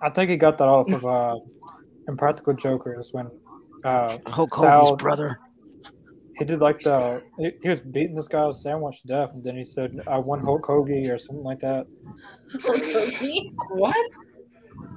I 0.02 0.10
think 0.10 0.30
he 0.30 0.38
got 0.38 0.58
that 0.58 0.68
off 0.68 0.92
of 0.92 1.06
uh, 1.06 1.36
Impractical 2.08 2.54
Jokers 2.54 3.10
when 3.14 3.30
uh, 3.84 4.18
Hulk 4.28 4.54
Hogan's 4.54 4.90
Sal- 4.90 4.96
brother. 4.98 5.40
he 6.38 6.46
did 6.46 6.60
like 6.60 6.80
the 6.82 7.24
he, 7.40 7.52
he 7.64 7.70
was 7.70 7.80
beating 7.82 8.16
this 8.16 8.28
guy's 8.28 8.62
sandwich 8.62 9.02
to 9.02 9.08
death, 9.08 9.34
and 9.34 9.44
then 9.44 9.56
he 9.58 9.66
said, 9.66 10.02
"I 10.08 10.18
won 10.18 10.42
Hulk 10.44 10.66
Hogan" 10.66 11.10
or 11.10 11.18
something 11.18 11.44
like 11.44 11.60
that. 11.60 11.88
Hulk 12.62 12.78
Hogan? 12.84 13.56
What? 13.70 14.12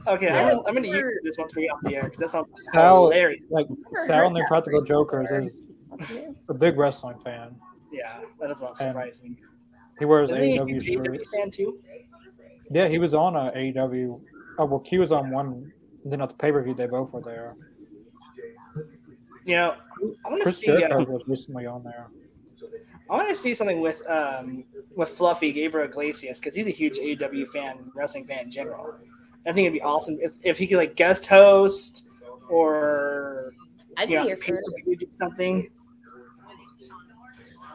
Okay, 0.07 0.27
Yeah. 0.27 0.47
I'm, 0.49 0.59
I'm 0.67 0.75
going 0.75 0.83
to 0.83 0.89
use 0.89 1.21
this 1.23 1.39
once 1.39 1.55
we 1.55 1.63
get 1.63 1.73
off 1.73 1.81
the 1.83 1.97
air 1.97 2.03
because 2.05 2.19
that 2.19 2.31
sounds 2.31 2.49
Sal- 2.73 3.05
hilarious. 3.11 3.43
Like 3.51 3.67
Never 3.71 4.07
Sal 4.07 4.17
heard 4.19 4.27
and 4.27 4.37
the 4.37 4.45
Practical 4.49 4.83
Jokers 4.83 5.31
is 5.31 5.63
a 6.49 6.55
big 6.55 6.77
wrestling 6.79 7.19
fan. 7.21 7.55
Yeah, 7.93 8.21
that 8.41 8.49
does 8.49 8.61
not 8.61 8.71
And 8.81 8.91
surprise 8.93 9.21
me. 9.23 9.37
He 9.99 10.05
wears 10.05 10.31
Isn't 10.31 10.43
he 10.45 10.57
a 10.57 10.61
AEW 10.65 10.83
huge 10.83 11.07
shirts. 11.07 11.31
fan 11.37 11.51
too? 11.51 11.79
Yeah, 12.71 12.89
he 12.89 12.99
was 12.99 13.15
on 13.15 13.37
a 13.37 13.53
AEW. 13.53 14.21
Oh 14.59 14.65
well, 14.67 14.81
Q 14.81 15.01
was 15.01 15.13
on 15.13 15.31
one. 15.31 15.73
And 16.03 16.13
then 16.13 16.21
at 16.21 16.29
the 16.31 16.35
pay 16.35 16.51
per 16.53 16.63
view, 16.63 16.75
they 16.75 16.87
both 16.87 17.13
were 17.13 17.21
there. 17.23 17.55
You 19.45 19.57
know, 19.57 19.75
I 20.25 20.29
want 20.29 20.39
to 20.41 20.43
Chris 20.45 20.59
see. 20.59 20.67
Jericho 20.67 21.03
Uh, 21.03 21.05
was 21.05 21.23
recently 21.27 21.67
on 21.67 21.83
there. 21.85 22.07
I 23.11 23.15
want 23.17 23.29
to 23.29 23.35
see 23.35 23.55
something 23.55 23.81
with 23.81 24.03
um 24.09 24.65
with 24.97 25.11
Fluffy 25.11 25.53
Gabriel 25.53 25.87
Iglesias 25.89 26.41
because 26.41 26.55
he's 26.55 26.67
a 26.67 26.71
huge 26.71 26.99
AEW 26.99 27.49
fan, 27.49 27.91
wrestling 27.95 28.25
fan 28.25 28.45
in 28.45 28.51
general. 28.51 28.95
I 29.47 29.53
think 29.53 29.67
it'd 29.67 29.73
be 29.73 29.83
awesome 29.83 30.19
if, 30.21 30.33
if 30.43 30.59
he 30.59 30.67
could 30.67 30.79
like 30.79 30.97
guest 30.97 31.27
host 31.27 32.09
or 32.49 33.53
I'd 33.97 34.09
be 34.09 34.15
you 34.15 34.21
know, 34.21 34.27
here 34.27 34.37
for 34.37 34.61
do 34.97 35.07
something. 35.11 35.71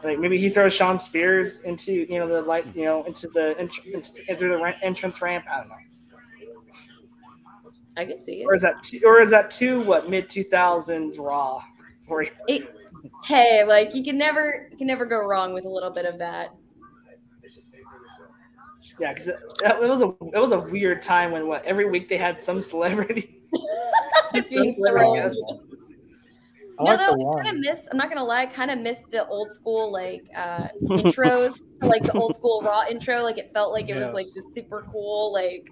Like 0.02 0.18
maybe 0.18 0.38
he 0.38 0.48
throws 0.48 0.72
Shawn 0.72 0.98
Spears 0.98 1.60
into 1.60 1.92
you 1.92 2.18
know 2.18 2.26
the 2.26 2.42
light 2.42 2.64
you 2.74 2.84
know 2.84 3.04
into 3.04 3.28
the 3.28 3.54
ent- 3.58 3.86
into, 3.86 4.48
the 4.48 4.76
entrance 4.82 5.20
ramp. 5.20 5.44
I 5.50 5.58
don't 5.58 5.68
know. 5.68 5.74
I 7.96 8.04
can 8.06 8.18
see 8.18 8.42
it. 8.42 8.44
Or 8.46 8.54
is 8.54 8.62
that 8.62 8.82
too, 8.82 9.00
or 9.04 9.20
is 9.20 9.30
that 9.30 9.50
too 9.50 9.80
what 9.82 10.08
mid 10.08 10.30
two 10.30 10.42
thousands 10.42 11.18
Raw 11.18 11.62
for 12.06 12.22
you? 12.22 12.30
it. 12.48 12.74
Hey, 13.24 13.64
like 13.64 13.94
you 13.94 14.02
can 14.02 14.16
never 14.16 14.68
you 14.70 14.76
can 14.76 14.86
never 14.86 15.04
go 15.04 15.18
wrong 15.24 15.52
with 15.52 15.64
a 15.64 15.68
little 15.68 15.90
bit 15.90 16.06
of 16.06 16.18
that. 16.18 16.54
Yeah, 19.00 19.12
because 19.14 19.28
it, 19.28 19.36
it 19.62 19.88
was 19.88 20.02
a 20.02 20.08
it 20.34 20.38
was 20.38 20.52
a 20.52 20.60
weird 20.60 21.00
time 21.02 21.30
when 21.32 21.46
what 21.48 21.64
every 21.64 21.88
week 21.88 22.08
they 22.08 22.16
had 22.18 22.40
some 22.40 22.60
celebrity. 22.60 23.40
Being 24.50 24.76
thrown. 24.76 25.18
I 25.18 26.82
no, 26.82 26.84
like 26.84 26.98
though, 26.98 27.32
I 27.38 27.42
kind 27.42 27.56
of 27.56 27.60
miss. 27.60 27.88
I'm 27.90 27.98
not 27.98 28.08
gonna 28.08 28.24
lie. 28.24 28.42
I 28.42 28.46
kind 28.46 28.70
of 28.70 28.78
missed 28.78 29.10
the 29.10 29.26
old 29.26 29.50
school 29.50 29.92
like 29.92 30.24
uh 30.36 30.68
intros, 30.84 31.64
like 31.82 32.02
the 32.02 32.12
old 32.12 32.34
school 32.36 32.62
Raw 32.64 32.84
intro. 32.88 33.22
Like 33.22 33.38
it 33.38 33.50
felt 33.52 33.72
like 33.72 33.88
it 33.90 33.96
was 33.96 34.14
like 34.14 34.26
Yes. 34.26 34.34
this 34.34 34.54
super 34.54 34.86
cool. 34.90 35.32
Like 35.32 35.68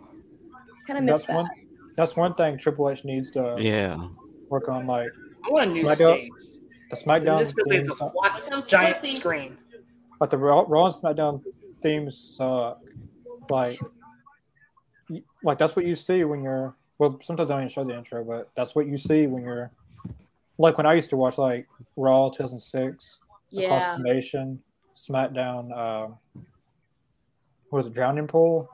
kind 0.87 0.99
of 0.99 1.05
miss 1.05 1.13
That's 1.13 1.27
that. 1.27 1.37
one. 1.37 1.49
That's 1.97 2.17
one 2.17 2.35
thing 2.35 2.59
Triple 2.59 2.91
H 2.91 3.05
needs 3.05 3.31
to 3.33 3.57
Yeah. 3.59 3.97
work 4.51 4.69
on, 4.69 4.87
like 4.87 5.09
I 5.47 5.51
want 5.51 5.71
a 5.71 5.75
new 5.75 5.85
Smackdown- 5.85 5.95
stage. 6.17 6.31
the 6.91 6.97
SmackDown 6.97 7.39
just 7.39 7.55
feels 7.55 7.67
like 7.69 7.79
theme. 7.83 7.91
it's 7.91 8.01
a 8.01 8.11
flat 8.11 8.69
giant 8.69 9.07
screen. 9.07 9.57
But 10.19 10.31
the 10.31 10.37
Raw, 10.39 10.65
Raw 10.69 10.87
and 10.87 10.95
SmackDown 10.95 11.43
themes 11.81 12.19
suck. 12.19 12.81
Like, 13.51 13.81
like 15.43 15.59
that's 15.59 15.75
what 15.77 15.87
you 15.87 15.95
see 15.95 16.25
when 16.25 16.43
you're. 16.43 16.75
Well, 16.99 17.19
sometimes 17.23 17.51
I 17.51 17.55
don't 17.55 17.63
even 17.63 17.73
show 17.73 17.85
the 17.85 17.97
intro, 17.97 18.25
but 18.25 18.49
that's 18.57 18.75
what 18.75 18.87
you 18.87 18.99
see 18.99 19.27
when 19.27 19.43
you're. 19.43 19.71
Like 20.59 20.77
when 20.77 20.87
I 20.87 20.95
used 20.95 21.11
to 21.11 21.17
watch 21.17 21.39
like 21.39 21.69
Raw 21.97 22.29
2006, 22.31 23.21
Yeah. 23.51 23.67
Across 23.77 23.97
the 23.99 24.03
Nation, 24.03 24.61
SmackDown. 24.95 25.71
Um, 25.77 26.19
what 27.71 27.79
was 27.79 27.87
it? 27.87 27.93
Drowning 27.93 28.27
Pool, 28.27 28.69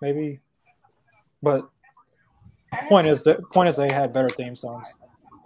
maybe. 0.00 0.40
But 1.42 1.68
point 2.88 3.06
is, 3.08 3.22
the 3.24 3.36
point 3.52 3.68
is 3.68 3.76
they 3.76 3.92
had 3.92 4.12
better 4.12 4.28
theme 4.28 4.54
songs 4.54 4.86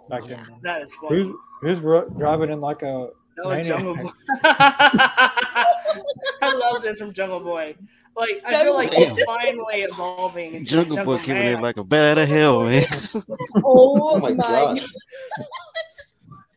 back 0.09 0.25
then. 0.27 0.45
That 0.61 0.81
is 0.83 0.93
funny. 0.93 1.15
Who's 1.23 1.35
who's 1.61 1.79
ro- 1.79 2.09
driving 2.17 2.51
in 2.51 2.61
like 2.61 2.83
a 2.83 3.09
That 3.37 3.45
was 3.45 3.67
Jungle 3.67 3.95
Boy. 3.95 4.11
I 6.41 6.53
love 6.53 6.81
this 6.81 6.99
from 6.99 7.13
Jungle 7.13 7.39
Boy. 7.39 7.75
Like 8.15 8.41
I 8.45 8.63
feel 8.63 8.73
like 8.73 8.91
Jungle 8.91 9.07
it's 9.17 9.23
finally 9.23 9.81
evolving. 9.83 10.55
into 10.55 10.69
Jungle 10.71 11.03
Boy 11.05 11.17
keeping 11.19 11.35
Man. 11.35 11.59
it 11.59 11.61
like 11.61 11.77
a 11.77 11.83
bat 11.83 12.17
out 12.17 12.23
of 12.23 12.29
hell, 12.29 12.63
man. 12.63 12.83
Oh, 13.63 14.15
Oh 14.15 14.19
my 14.19 14.33
my 14.33 14.43
god! 14.43 14.81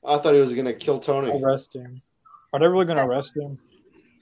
I 0.04 0.18
thought 0.18 0.34
he 0.34 0.40
was 0.40 0.54
gonna 0.54 0.72
kill 0.72 0.98
Tony. 0.98 1.30
arrest 1.40 1.74
him? 1.74 2.02
Are 2.52 2.58
they 2.60 2.66
really 2.66 2.84
gonna 2.86 3.06
arrest 3.06 3.36
him? 3.36 3.58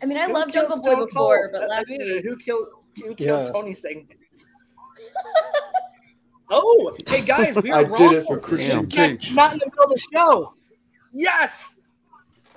I 0.02 0.06
mean, 0.06 0.18
I 0.18 0.26
Who 0.26 0.34
love 0.34 0.52
Jungle 0.52 0.76
Boy 0.80 0.90
Stone 0.92 1.06
before, 1.06 1.50
Cold? 1.50 1.52
but 1.52 1.68
last 1.68 1.88
that's 1.88 1.90
it. 1.90 2.14
week. 2.16 2.24
who 2.24 2.36
killed 2.36 2.66
who 2.96 3.14
killed 3.14 3.46
Yeah. 3.46 3.52
Tony 3.52 3.74
segment? 3.74 4.14
Oh, 6.52 6.96
hey 7.08 7.24
guys, 7.24 7.54
we 7.62 7.70
are 7.70 7.78
I 7.78 7.82
wrong. 7.84 7.96
did 7.96 8.12
it 8.12 8.26
for 8.26 8.36
Christian 8.36 8.88
Damn. 8.88 9.16
Cage. 9.18 9.32
Not 9.34 9.52
in 9.52 9.58
the 9.60 9.66
middle 9.66 9.84
of 9.84 9.90
the 9.90 10.02
show. 10.12 10.54
Yes, 11.12 11.79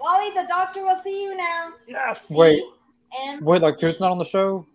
Wally, 0.04 0.30
the 0.36 0.46
doctor 0.48 0.84
will 0.84 0.98
see 0.98 1.24
you 1.24 1.36
now. 1.36 1.70
yes. 1.88 2.30
Wait, 2.32 2.62
And 3.22 3.44
wait, 3.46 3.62
like 3.62 3.80
Pierce 3.80 4.00
not 4.00 4.12
on 4.12 4.18
the 4.18 4.26
show? 4.26 4.66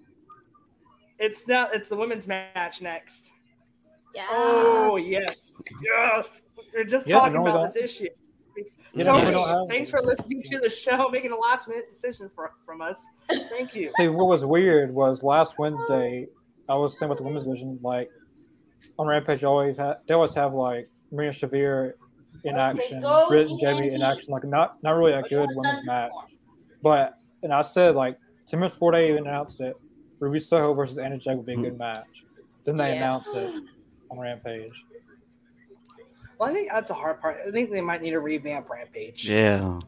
It's 1.19 1.47
now. 1.49 1.69
It's 1.73 1.89
the 1.89 1.97
women's 1.97 2.27
match 2.27 2.81
next. 2.81 3.31
Yeah. 4.15 4.27
Oh 4.31 4.97
yes, 4.97 5.61
yes. 5.83 6.43
We're 6.75 6.85
just 6.85 7.09
Yeah, 7.09 7.19
talking 7.19 7.37
about 7.37 7.53
don't- 7.55 7.63
this 7.65 7.77
issue. 7.77 8.09
Yeah, 8.95 9.05
Tony, 9.05 9.33
have- 9.39 9.69
thanks 9.69 9.91
for 9.91 10.01
listening 10.03 10.43
to 10.45 10.59
the 10.59 10.71
show, 10.71 11.09
making 11.11 11.31
a 11.31 11.37
last 11.37 11.69
minute 11.69 11.89
decision 11.91 12.31
for, 12.35 12.53
from 12.65 12.81
us. 12.81 13.07
Thank 13.51 13.75
you. 13.77 13.91
See, 13.97 14.09
what 14.09 14.27
was 14.29 14.45
weird 14.47 14.93
was 14.95 15.23
last 15.23 15.59
Wednesday, 15.59 16.27
I 16.69 16.75
was 16.75 16.99
saying 16.99 17.11
with 17.11 17.19
the 17.19 17.25
women's 17.25 17.45
division, 17.45 17.79
like 17.83 18.11
on 18.99 19.07
Rampage, 19.07 19.45
always 19.45 19.77
ha- 19.77 19.97
they 20.09 20.15
always 20.15 20.33
have 20.35 20.55
like 20.55 20.89
Marina 21.13 21.33
Shafir 21.33 21.93
in 22.45 22.55
Okay, 22.57 22.61
action, 22.61 23.05
Britt 23.29 23.51
and 23.51 23.59
Jamie 23.61 23.91
in 23.91 24.03
action, 24.03 24.33
like 24.33 24.45
not 24.45 24.83
not 24.83 24.93
really 24.93 25.13
a 25.13 25.23
good 25.23 25.49
women's 25.55 25.85
match. 25.85 26.13
But 26.83 27.15
and 27.43 27.53
I 27.53 27.63
said 27.63 27.95
like 27.95 28.19
ten 28.47 28.61
minutes 28.61 28.75
before 28.75 28.93
they 28.93 29.11
even 29.11 29.27
announced 29.27 29.61
it, 29.61 29.75
Ruby 30.21 30.41
Soho 30.41 30.75
versus 30.75 30.99
Anna 30.99 31.19
Jay 31.19 31.35
would 31.35 31.47
be 31.47 31.55
a 31.55 31.57
good 31.57 31.79
match. 31.79 32.25
Then 32.65 32.77
they 32.77 32.89
Yes. 32.89 32.97
announced 32.97 33.35
it 33.35 33.63
on 34.11 34.19
Rampage. 34.19 34.85
Well, 36.39 36.49
I 36.49 36.53
think 36.53 36.71
that's 36.71 36.91
a 36.91 36.95
hard 36.95 37.21
part. 37.21 37.39
I 37.47 37.51
think 37.51 37.71
they 37.71 37.81
might 37.81 38.01
need 38.01 38.11
to 38.13 38.21
revamp 38.21 38.71
Rampage. 38.71 39.29
Yeah. 39.29 39.81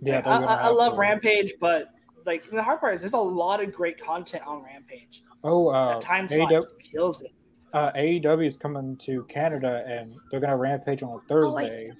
Yeah, 0.00 0.20
I, 0.26 0.38
I, 0.42 0.54
I 0.54 0.68
love 0.68 0.94
to. 0.94 0.98
Rampage, 0.98 1.54
but 1.60 1.88
like 2.26 2.48
the 2.50 2.62
hard 2.62 2.80
part 2.80 2.94
is 2.94 3.00
there's 3.00 3.14
a 3.14 3.18
lot 3.18 3.62
of 3.62 3.72
great 3.72 3.98
content 4.02 4.42
on 4.46 4.62
Rampage. 4.62 5.22
Oh, 5.42 5.68
uh, 5.68 5.94
That 5.94 6.00
time 6.02 6.28
slot 6.28 6.50
AEW, 6.50 6.62
just 6.62 6.78
kills 6.80 7.22
it. 7.22 7.32
Uh, 7.74 7.92
AEW 7.92 8.46
is 8.46 8.56
coming 8.56 8.96
to 8.98 9.24
Canada, 9.24 9.84
and 9.86 10.14
they're 10.30 10.40
gonna 10.40 10.56
Rampage 10.56 11.02
on 11.02 11.10
a 11.10 11.14
Oh, 11.14 11.22
Thursday. 11.28 11.90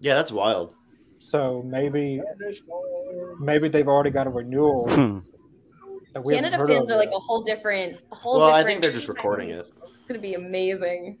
Yeah, 0.00 0.14
that's 0.14 0.30
wild. 0.30 0.74
So 1.18 1.62
maybe 1.66 2.22
maybe 3.40 3.68
they've 3.68 3.88
already 3.88 4.10
got 4.10 4.26
a 4.26 4.30
renewal 4.30 4.88
Hmm. 4.88 5.18
that 6.12 6.22
we 6.24 6.34
Canada 6.34 6.58
heard 6.58 6.68
fans 6.68 6.90
of 6.90 6.94
are 6.94 6.98
like 6.98 7.08
a 7.08 7.18
whole 7.18 7.42
different, 7.42 7.98
a 8.12 8.14
whole 8.14 8.38
Well, 8.38 8.52
I 8.52 8.62
think 8.62 8.82
they're 8.82 8.92
just 8.92 9.08
recording 9.08 9.48
it. 9.50 9.58
It's 9.58 10.06
gonna 10.06 10.20
be 10.20 10.34
amazing. 10.34 11.18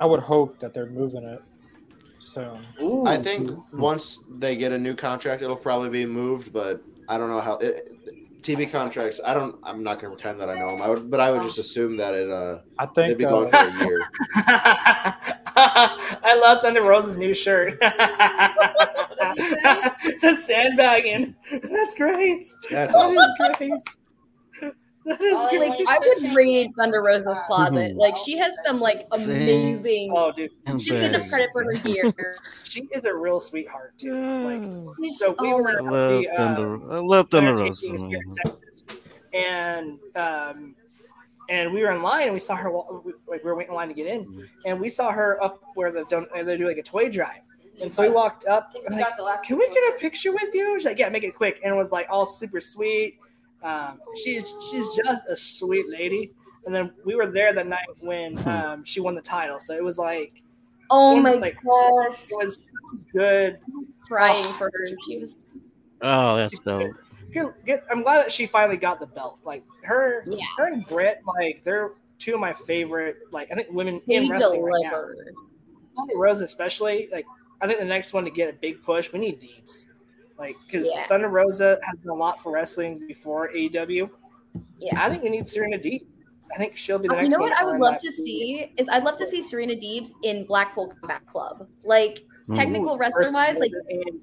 I 0.00 0.06
would 0.06 0.20
hope 0.20 0.58
that 0.60 0.72
they're 0.72 0.86
moving 0.86 1.24
it 1.24 1.40
soon. 2.20 2.58
Ooh. 2.80 3.06
I 3.06 3.18
think 3.18 3.50
once 3.74 4.22
they 4.38 4.56
get 4.56 4.72
a 4.72 4.78
new 4.78 4.94
contract, 4.94 5.42
it'll 5.42 5.56
probably 5.56 5.90
be 5.90 6.06
moved, 6.06 6.52
but 6.52 6.80
I 7.08 7.18
don't 7.18 7.28
know 7.28 7.40
how. 7.40 7.58
It, 7.58 7.90
TV 8.44 8.70
contracts. 8.70 9.20
I 9.24 9.32
don't. 9.32 9.56
I'm 9.62 9.82
not 9.82 10.00
going 10.00 10.12
to 10.12 10.16
pretend 10.16 10.38
that 10.40 10.50
I 10.50 10.58
know 10.58 10.72
them. 10.72 10.82
I 10.82 10.88
would, 10.88 11.10
but 11.10 11.18
I 11.18 11.30
would 11.30 11.42
just 11.42 11.58
assume 11.58 11.96
that 11.96 12.14
it. 12.14 12.30
Uh, 12.30 12.58
I 12.78 12.84
they'd 12.86 12.94
think 12.94 13.18
be 13.18 13.24
going 13.24 13.48
uh, 13.52 13.64
for 13.64 13.70
a 13.70 13.86
year. 13.86 14.00
I 15.56 16.38
love 16.40 16.60
Thunder 16.60 16.82
Rosa's 16.82 17.16
new 17.16 17.32
shirt. 17.32 17.78
it 20.04 20.18
says 20.18 20.44
sandbagging. 20.44 21.34
That's 21.50 21.94
great. 21.94 22.44
That's 22.70 22.94
awesome. 22.94 23.18
is 23.18 23.56
great. 23.58 23.72
That 25.04 25.20
is 25.20 25.34
Oh. 25.36 25.56
Like 25.58 25.78
I 25.86 25.98
would 25.98 26.34
read 26.34 26.70
Thunder 26.76 27.02
Rosa's 27.02 27.38
closet. 27.46 27.92
Mhm. 27.94 27.96
Like 27.96 28.16
she 28.16 28.38
has 28.38 28.54
some 28.64 28.80
like 28.80 29.06
amazing. 29.12 30.12
Oh, 30.16 30.32
dude, 30.32 30.50
And 30.66 30.80
She 30.80 30.90
doesn't 30.90 31.28
credit 31.28 31.50
for 31.52 31.64
her 31.64 31.72
gear. 31.74 32.36
she 32.64 32.88
is 32.92 33.04
a 33.04 33.14
real 33.14 33.38
sweetheart 33.38 33.94
too. 33.98 34.12
Like, 34.14 35.10
so 35.12 35.34
we 35.40 35.52
Oh 35.52 35.56
were 35.58 35.70
I 35.78 35.80
love 35.82 36.22
the, 36.22 36.28
uh, 36.30 36.36
Thunder. 36.36 36.92
I 36.92 36.98
love 37.00 37.28
Thunder 37.30 37.50
Thunder 37.56 37.64
Rosa. 37.64 37.94
In. 37.94 38.34
Texas. 38.42 38.84
and 39.34 39.98
um, 40.16 40.74
and 41.50 41.72
we 41.74 41.82
were 41.82 41.90
in 41.92 42.02
line 42.02 42.24
and 42.24 42.32
we 42.32 42.38
saw 42.40 42.56
her 42.56 42.70
like 43.28 43.44
we 43.44 43.50
were 43.50 43.54
waiting 43.54 43.72
in 43.72 43.76
line 43.76 43.88
to 43.88 43.94
get 43.94 44.06
in, 44.06 44.24
Mm-hmm. 44.24 44.40
and 44.64 44.80
we 44.80 44.88
saw 44.88 45.10
her 45.12 45.42
up 45.42 45.60
where 45.74 45.92
the 45.92 46.04
don- 46.08 46.26
they 46.32 46.56
do 46.56 46.66
like 46.66 46.78
a 46.78 46.82
toy 46.82 47.10
drive, 47.10 47.40
and 47.82 47.92
so 47.92 48.02
we 48.02 48.08
walked 48.08 48.46
up. 48.46 48.72
And 48.86 48.96
like, 48.96 49.04
got 49.06 49.16
the 49.18 49.22
last 49.22 49.44
can 49.44 49.58
we 49.58 49.68
get 49.68 49.94
a 49.94 49.98
picture 49.98 50.32
with 50.32 50.54
you? 50.54 50.78
She's 50.78 50.86
like, 50.86 50.98
yeah, 50.98 51.10
make 51.10 51.24
it 51.24 51.34
quick, 51.34 51.60
and 51.62 51.74
it 51.74 51.76
was 51.76 51.92
like 51.92 52.06
all 52.08 52.24
super 52.24 52.60
sweet. 52.60 53.18
Um, 53.64 54.00
she's 54.22 54.54
she's 54.70 54.86
just 54.94 55.24
a 55.28 55.34
sweet 55.36 55.88
lady. 55.88 56.32
And 56.66 56.74
then 56.74 56.92
we 57.04 57.14
were 57.14 57.26
there 57.26 57.52
that 57.52 57.66
night 57.66 57.86
when 58.00 58.36
Hmm. 58.36 58.48
um, 58.48 58.84
she 58.84 59.00
won 59.00 59.14
the 59.14 59.22
title, 59.22 59.58
so 59.60 59.74
it 59.74 59.82
was 59.82 59.98
like 59.98 60.42
oh 60.90 61.18
my 61.18 61.32
like, 61.34 61.56
gosh, 61.62 62.24
it 62.28 62.36
was 62.36 62.70
good. 63.12 63.58
crying 64.06 64.44
Oh, 64.46 64.52
for 64.52 64.66
her. 64.72 64.86
She 65.06 65.18
was. 65.18 65.56
Oh, 66.02 66.36
that's 66.36 66.58
dope. 66.60 66.92
Good, 67.32 67.52
good. 67.66 67.80
I'm 67.90 68.02
glad 68.02 68.18
that 68.24 68.30
she 68.30 68.46
finally 68.46 68.76
got 68.76 69.00
the 69.00 69.06
belt. 69.06 69.38
Like 69.44 69.64
her, 69.82 70.24
Yeah. 70.28 70.44
her 70.58 70.66
and 70.68 70.86
Britt, 70.86 71.22
like 71.26 71.62
they're 71.64 71.92
two 72.18 72.34
of 72.34 72.40
my 72.40 72.52
favorite. 72.52 73.16
Like 73.32 73.50
I 73.50 73.54
think 73.56 73.68
women 73.70 74.00
He 74.06 74.14
in 74.16 74.28
wrestling 74.28 74.62
right 74.62 74.82
now. 74.82 74.90
delivered. 74.90 75.34
Thunder 75.96 76.16
Rosa, 76.16 76.44
especially. 76.44 77.08
Like 77.10 77.26
I 77.60 77.66
think 77.66 77.78
the 77.78 77.84
next 77.84 78.12
one 78.12 78.24
to 78.24 78.30
get 78.30 78.50
a 78.50 78.56
big 78.58 78.82
push, 78.82 79.12
we 79.12 79.18
need 79.18 79.40
Deeps. 79.40 79.86
Like 80.38 80.56
because 80.66 80.88
Yeah. 80.94 81.06
Thunder 81.06 81.28
Rosa 81.28 81.78
has 81.84 81.98
done 82.00 82.10
a 82.10 82.14
lot 82.14 82.40
for 82.42 82.52
wrestling 82.52 83.06
before 83.06 83.48
AEW. 83.54 84.10
Yeah. 84.78 85.04
I 85.04 85.08
think 85.10 85.22
we 85.22 85.30
need 85.30 85.48
Serena 85.48 85.78
Deeb. 85.78 86.04
I 86.54 86.58
think 86.58 86.76
she'll 86.76 86.98
be 86.98 87.08
the 87.08 87.14
Uh, 87.14 87.16
next. 87.22 87.30
you 87.32 87.36
know 87.38 87.42
what 87.42 87.52
I 87.58 87.64
would 87.64 87.80
love 87.80 87.94
that 87.94 88.00
to 88.02 88.08
team. 88.10 88.24
see 88.24 88.72
is 88.76 88.88
I'd 88.88 89.02
love 89.04 89.16
to 89.18 89.26
see 89.26 89.42
Serena 89.42 89.74
Deebs 89.74 90.10
in 90.22 90.44
Blackpool 90.44 90.92
Combat 91.00 91.26
Club. 91.26 91.66
Like 91.84 92.24
technical 92.54 92.94
Ooh, 92.94 92.98
wrestler 92.98 93.32
wise, 93.32 93.56
like 93.56 93.72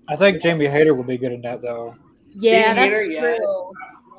I 0.08 0.16
think 0.16 0.42
Jamie 0.42 0.68
Hayter 0.68 0.94
would 0.96 1.08
be 1.08 1.18
good 1.18 1.32
in 1.32 1.42
that 1.42 1.62
though. 1.62 1.96
yeah, 2.28 2.74
Jamie 2.74 2.76
that's 2.90 3.00
Hayter, 3.02 3.12
yeah. 3.12 3.36
true. 3.38 3.72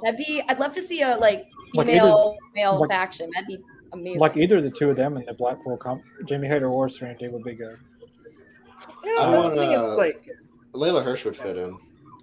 That'd 0.02 0.18
be. 0.18 0.42
I'd 0.48 0.58
love 0.58 0.72
to 0.72 0.82
see 0.82 1.02
a 1.02 1.16
like 1.16 1.46
Like 1.74 1.86
female 1.86 2.36
male 2.54 2.80
like- 2.80 2.90
faction. 2.90 3.30
That'd 3.32 3.46
be 3.46 3.58
amazing. 3.92 4.18
Like 4.20 4.36
either 4.36 4.60
the 4.60 4.70
two 4.70 4.90
of 4.90 4.96
them 4.96 5.16
in 5.16 5.24
the 5.24 5.32
Blackpool 5.34 5.76
comp, 5.78 6.02
Jamie 6.26 6.48
Hayter 6.48 6.68
or 6.68 6.88
Serena 6.88 7.16
Deeb 7.18 7.30
would 7.30 7.44
be 7.44 7.54
good. 7.54 7.78
You 9.04 9.14
know, 9.14 9.22
I 9.22 9.30
the 9.30 9.36
wanna- 9.38 9.54
thing 9.56 9.72
is 9.72 9.80
like 9.96 10.28
Leyla 10.74 11.04
Hirsch 11.04 11.24
would 11.24 11.36
fit 11.36 11.56
in, 11.56 11.78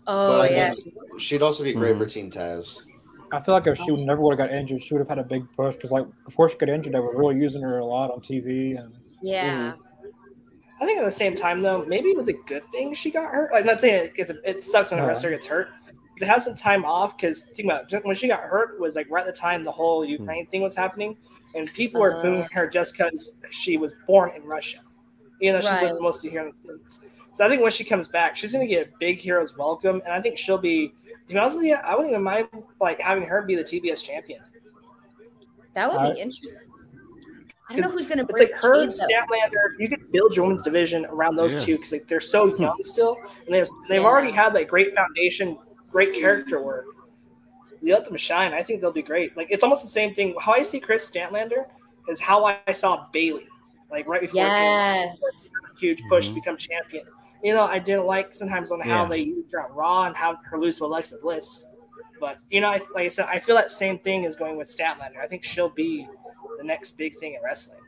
oh 0.07 0.27
but 0.27 0.41
I 0.41 0.49
yeah, 0.49 0.71
think 0.73 1.21
she'd 1.21 1.41
also 1.41 1.63
be 1.63 1.73
great 1.73 1.95
Mhm. 1.95 1.97
for 1.99 2.05
Team 2.05 2.31
Taz. 2.31 2.81
I 3.31 3.39
feel 3.39 3.53
like 3.53 3.67
if 3.67 3.77
she 3.77 3.91
never 4.05 4.21
would 4.21 4.39
have 4.39 4.49
got 4.49 4.55
injured, 4.55 4.81
she 4.81 4.93
would 4.93 4.99
have 5.01 5.07
had 5.09 5.19
a 5.19 5.23
big 5.23 5.43
push 5.55 5.75
because 5.75 5.91
like 5.91 6.05
before 6.25 6.49
she 6.49 6.57
got 6.57 6.69
injured, 6.69 6.93
they 6.93 6.99
were 6.99 7.15
really 7.15 7.35
using 7.39 7.61
her 7.61 7.77
a 7.77 7.85
lot 7.85 8.09
on 8.11 8.21
TV 8.21 8.75
and 8.75 8.91
yeah. 9.21 9.73
I 10.81 10.85
think 10.85 10.97
at 10.99 11.05
the 11.05 11.11
same 11.11 11.35
time 11.35 11.61
though, 11.61 11.85
maybe 11.85 12.09
it 12.09 12.17
was 12.17 12.29
a 12.29 12.33
good 12.33 12.63
thing 12.71 12.93
she 12.93 13.11
got 13.11 13.31
hurt. 13.31 13.51
Like, 13.51 13.61
I'm 13.61 13.67
not 13.67 13.81
saying 13.81 14.05
it, 14.05 14.15
gets 14.15 14.31
it 14.45 14.63
sucks 14.63 14.91
when 14.91 14.99
a 14.99 15.05
wrestler 15.05 15.29
gets 15.31 15.45
hurt. 15.45 15.67
But 16.17 16.23
it 16.23 16.27
has 16.31 16.45
some 16.45 16.55
time 16.55 16.85
off 16.85 17.17
because 17.17 17.43
think 17.43 17.65
about 17.69 17.91
it, 17.91 18.05
when 18.05 18.15
she 18.15 18.27
got 18.27 18.39
hurt 18.41 18.79
was 18.79 18.95
like 18.95 19.07
right 19.09 19.25
at 19.27 19.33
the 19.33 19.39
time 19.39 19.63
the 19.63 19.71
whole 19.71 20.03
Ukraine 20.05 20.47
thing 20.47 20.61
was 20.61 20.75
happening, 20.75 21.17
and 21.53 21.71
people 21.73 21.99
were 22.01 22.15
Uh. 22.17 22.21
booing 22.21 22.47
her 22.53 22.67
just 22.67 22.93
because 22.93 23.39
she 23.51 23.77
was 23.77 23.93
born 24.07 24.31
in 24.35 24.43
Russia, 24.43 24.79
even 25.41 25.55
though 25.55 25.61
she's 25.61 25.69
Right. 25.69 25.91
lived 25.91 26.01
mostly 26.01 26.29
here 26.29 26.41
in 26.41 26.49
the 26.51 26.55
states. 26.55 27.01
So 27.39 27.45
I 27.45 27.47
think 27.47 27.61
when 27.61 27.71
she 27.71 27.85
comes 27.85 28.09
back, 28.09 28.35
she's 28.35 28.51
going 28.51 28.67
to 28.67 28.69
get 28.69 28.87
a 28.87 28.91
big 28.99 29.17
hero's 29.17 29.55
welcome, 29.55 30.01
and 30.03 30.11
I 30.11 30.19
think 30.21 30.37
she'll 30.37 30.57
be. 30.57 30.93
To 31.29 31.33
be 31.33 31.39
honest 31.39 31.55
with 31.55 31.67
you, 31.67 31.75
I 31.75 31.95
wouldn't 31.95 32.09
even 32.11 32.21
mind 32.21 32.49
like 32.81 32.99
having 32.99 33.23
her 33.23 33.43
be 33.43 33.55
the 33.55 33.63
TBS 33.63 34.03
champion. 34.03 34.41
That 35.73 35.89
would 35.89 35.99
I- 36.01 36.11
be 36.15 36.19
interesting. 36.19 36.59
I 37.69 37.75
don't 37.75 37.81
know 37.83 37.91
who's 37.91 38.07
gonna 38.07 38.25
It's 38.27 38.39
like 38.41 38.51
her 38.55 38.81
and 38.81 38.91
Jade. 38.91 38.99
Statlander. 39.09 39.79
You 39.79 39.87
could 39.87 40.11
build 40.11 40.35
your 40.35 40.47
women's 40.47 40.63
division 40.63 41.05
around 41.05 41.37
those 41.37 41.53
Yeah. 41.53 41.59
two 41.61 41.75
because 41.77 41.93
like 41.93 42.07
they're 42.09 42.19
so 42.19 42.57
young 42.57 42.75
still, 42.81 43.15
and 43.45 43.55
they've 43.55 43.65
they've 43.87 44.01
Yeah. 44.01 44.07
already 44.07 44.31
had 44.33 44.53
like 44.53 44.67
great 44.67 44.93
foundation, 44.93 45.57
great 45.89 46.13
character 46.13 46.61
work. 46.61 46.87
You 47.81 47.93
let 47.93 48.03
them 48.03 48.17
shine. 48.17 48.53
I 48.53 48.63
think 48.63 48.81
they'll 48.81 48.91
be 48.91 49.01
great. 49.01 49.37
Like 49.37 49.47
it's 49.49 49.63
almost 49.63 49.83
the 49.83 49.89
same 49.89 50.13
thing. 50.13 50.35
How 50.41 50.51
I 50.55 50.61
see 50.61 50.81
Kris 50.81 51.09
Statlander 51.09 51.67
is 52.09 52.19
how 52.19 52.43
I 52.43 52.59
saw 52.73 53.07
Bayley, 53.13 53.47
like 53.89 54.09
right 54.09 54.19
before 54.19 54.41
Yes. 54.43 55.21
a 55.23 55.79
huge 55.79 56.01
push 56.09 56.25
to 56.25 56.31
Mhm. 56.33 56.35
become 56.35 56.57
champion. 56.57 57.05
You 57.43 57.53
know, 57.53 57.63
I 57.63 57.79
didn't 57.79 58.05
like 58.05 58.33
sometimes 58.33 58.71
on 58.71 58.81
how 58.81 59.03
Yeah. 59.03 59.09
they 59.09 59.19
used 59.19 59.51
her 59.53 59.61
on 59.61 59.73
Raw 59.75 60.03
and 60.03 60.15
how 60.15 60.35
her 60.49 60.59
lose 60.59 60.77
to 60.77 60.85
Alexa 60.85 61.17
Bliss. 61.21 61.65
But 62.19 62.37
you 62.51 62.59
know, 62.59 62.67
I, 62.69 62.81
like 62.93 63.05
I 63.05 63.07
said, 63.07 63.27
I 63.29 63.39
feel 63.39 63.55
that 63.55 63.71
same 63.71 63.97
thing 63.99 64.25
is 64.25 64.35
going 64.35 64.57
with 64.57 64.67
Statlander. 64.67 65.19
I 65.23 65.27
think 65.27 65.43
she'll 65.43 65.69
be 65.69 66.05
the 66.57 66.63
next 66.65 66.91
big 66.97 67.15
thing 67.17 67.35
in 67.35 67.41
wrestling. 67.43 67.79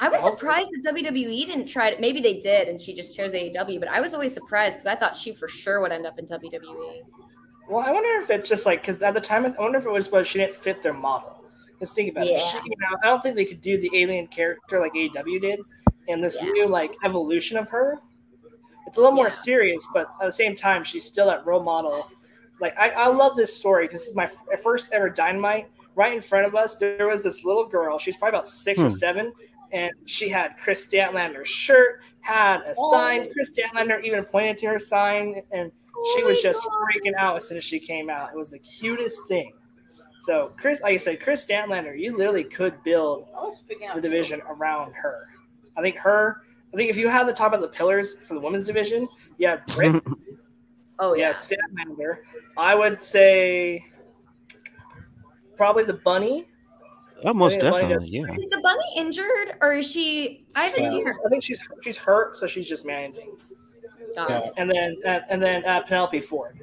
I 0.00 0.08
was 0.08 0.20
Hopefully. 0.20 0.38
surprised 0.64 0.70
that 0.82 0.94
WWE 0.94 1.46
didn't 1.46 1.66
try 1.66 1.88
it. 1.90 2.00
Maybe 2.00 2.20
they 2.20 2.40
did, 2.40 2.66
and 2.66 2.82
she 2.82 2.92
just 2.92 3.16
chose 3.16 3.34
AEW. 3.34 3.78
But 3.78 3.88
I 3.88 4.00
was 4.00 4.14
always 4.14 4.34
surprised 4.34 4.76
because 4.78 4.86
I 4.86 4.96
thought 4.96 5.14
she 5.14 5.32
for 5.32 5.46
sure 5.46 5.80
would 5.80 5.92
end 5.92 6.06
up 6.06 6.18
in. 6.18 6.26
WWE. 6.26 7.02
Well, 7.68 7.86
I 7.86 7.92
wonder 7.92 8.08
if 8.20 8.28
it's 8.30 8.48
just 8.48 8.66
like 8.66 8.80
because 8.80 9.00
at 9.00 9.14
the 9.14 9.20
time, 9.20 9.46
I 9.46 9.50
wonder 9.60 9.78
if 9.78 9.84
it 9.86 9.90
was 9.92 10.08
because 10.08 10.26
she 10.26 10.38
didn't 10.38 10.56
fit 10.56 10.82
their 10.82 10.92
model. 10.92 11.44
Let's 11.78 11.92
think 11.92 12.10
about 12.10 12.26
it. 12.26 12.32
Yeah. 12.32 12.38
She, 12.38 12.56
you 12.56 12.76
know, 12.80 12.96
I 13.02 13.06
don't 13.06 13.22
think 13.22 13.36
they 13.36 13.44
could 13.44 13.60
do 13.60 13.78
the 13.78 13.90
alien 13.94 14.26
character 14.26 14.80
like 14.80 14.92
AEW 14.94 15.40
did, 15.40 15.60
and 16.08 16.22
this 16.24 16.38
Yeah. 16.42 16.48
new 16.50 16.66
like 16.66 16.96
evolution 17.04 17.56
of 17.56 17.68
her. 17.68 18.00
It's 18.86 18.98
a 18.98 19.00
little 19.00 19.14
more 19.16 19.30
serious, 19.30 19.86
but 19.94 20.08
at 20.20 20.26
the 20.26 20.32
same 20.32 20.54
time, 20.56 20.84
she's 20.84 21.04
still 21.04 21.26
that 21.26 21.46
role 21.46 21.62
model. 21.62 22.10
Like 22.60 22.76
I, 22.78 22.90
I 22.90 23.06
love 23.08 23.36
this 23.36 23.56
story 23.56 23.86
because 23.86 24.00
this 24.00 24.08
is 24.08 24.16
my 24.16 24.24
f- 24.24 24.60
first 24.62 24.92
ever 24.92 25.08
Dynamite. 25.08 25.68
Right 25.94 26.14
in 26.14 26.22
front 26.22 26.46
of 26.46 26.54
us, 26.54 26.76
there 26.76 27.08
was 27.08 27.22
this 27.22 27.44
little 27.44 27.66
girl. 27.66 27.98
She's 27.98 28.16
probably 28.16 28.36
about 28.38 28.48
six 28.48 28.78
or 28.80 28.84
Hmm. 28.84 28.90
seven, 28.90 29.32
and 29.72 29.90
she 30.06 30.28
had 30.28 30.56
Kris 30.58 30.86
Statlander's 30.86 31.48
shirt, 31.48 32.00
had 32.20 32.62
a 32.62 32.74
sign. 32.90 33.30
Kris 33.32 33.52
Statlander 33.52 34.02
even 34.02 34.24
pointed 34.24 34.56
to 34.58 34.66
her 34.68 34.78
sign, 34.78 35.42
and 35.52 35.70
she 36.14 36.22
was 36.24 36.40
just 36.40 36.64
freaking 36.64 37.14
out 37.18 37.36
as 37.36 37.46
soon 37.46 37.58
as 37.58 37.64
she 37.64 37.78
came 37.78 38.08
out. 38.08 38.30
It 38.32 38.36
was 38.38 38.50
the 38.50 38.58
cutest 38.58 39.26
thing. 39.28 39.52
So, 40.20 40.52
Chris, 40.56 40.80
like 40.80 40.94
I 40.94 40.96
said, 40.96 41.20
Kris 41.20 41.44
Statlander, 41.44 41.98
you 41.98 42.16
literally 42.16 42.44
could 42.44 42.82
build 42.84 43.26
I 43.36 43.40
was 43.42 43.58
figuring 43.68 43.90
out 43.90 43.96
the 43.96 44.00
division 44.02 44.40
around 44.48 44.92
her. 44.94 45.28
I 45.76 45.82
think 45.82 45.96
her. 45.96 46.42
I 46.72 46.76
think 46.76 46.90
if 46.90 46.96
you 46.96 47.08
have 47.08 47.26
the 47.26 47.32
top 47.32 47.52
of 47.52 47.60
the 47.60 47.68
pillars 47.68 48.14
for 48.14 48.34
the 48.34 48.40
women's 48.40 48.64
division, 48.64 49.06
yeah, 49.38 49.58
Britt, 49.74 50.02
Oh 50.98 51.14
yeah, 51.14 51.28
yeah. 51.28 51.32
Statlander. 51.32 52.18
I 52.56 52.74
would 52.74 53.02
say 53.02 53.84
probably 55.56 55.84
the 55.84 55.94
Bunny. 55.94 56.46
Oh, 57.24 57.32
most 57.32 57.58
Yeah, 57.58 57.70
like 57.70 57.82
definitely, 57.82 58.08
yeah. 58.08 58.34
Is 58.34 58.48
the 58.48 58.60
bunny 58.62 58.82
injured 58.96 59.56
or 59.60 59.74
is 59.74 59.90
she? 59.90 60.44
I 60.56 60.64
haven't 60.64 60.82
Yeah. 60.84 60.90
seen 60.90 61.06
her. 61.06 61.12
I 61.24 61.28
think 61.28 61.42
she's 61.42 61.60
she's 61.82 61.96
hurt, 61.96 62.36
so 62.36 62.46
she's 62.46 62.68
just 62.68 62.84
managing. 62.84 63.36
Yeah. 64.14 64.48
And 64.56 64.70
then 64.70 64.96
uh, 65.06 65.20
and 65.30 65.40
then 65.40 65.64
uh, 65.64 65.82
Penelope 65.82 66.20
Ford, 66.22 66.58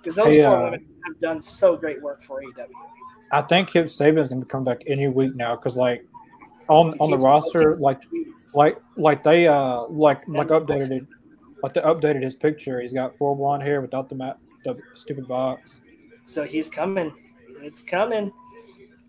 because 0.00 0.14
those 0.16 0.34
Hey, 0.34 0.44
four 0.44 0.56
uh, 0.56 0.64
women 0.64 0.86
have 1.06 1.20
done 1.20 1.40
so 1.40 1.76
great 1.76 2.00
work 2.02 2.22
for 2.22 2.40
AEW. 2.40 2.66
I 3.32 3.42
think 3.42 3.70
Kip 3.70 3.86
Sabian's 3.86 4.30
gonna 4.32 4.44
come 4.44 4.64
back 4.64 4.82
any 4.86 5.08
week 5.08 5.34
now 5.34 5.56
because 5.56 5.76
like 5.76 6.06
on 6.68 6.94
on 6.98 7.10
the 7.10 7.18
roster, 7.18 7.76
like 7.76 8.02
like 8.54 8.78
like 8.96 9.22
they 9.22 9.46
uh 9.48 9.82
like 9.88 10.26
like 10.28 10.48
updated 10.48 10.90
it, 10.92 11.06
like 11.62 11.72
they 11.72 11.80
updated 11.80 12.22
his 12.22 12.34
picture. 12.34 12.80
He's 12.80 12.92
got 12.92 13.16
full 13.16 13.34
blonde 13.34 13.62
hair 13.62 13.80
without 13.80 14.08
the 14.08 14.14
mat, 14.14 14.38
the 14.64 14.76
stupid 14.94 15.26
box. 15.28 15.80
So 16.24 16.44
he's 16.44 16.68
coming. 16.70 17.12
It's 17.60 17.82
coming. 17.82 18.32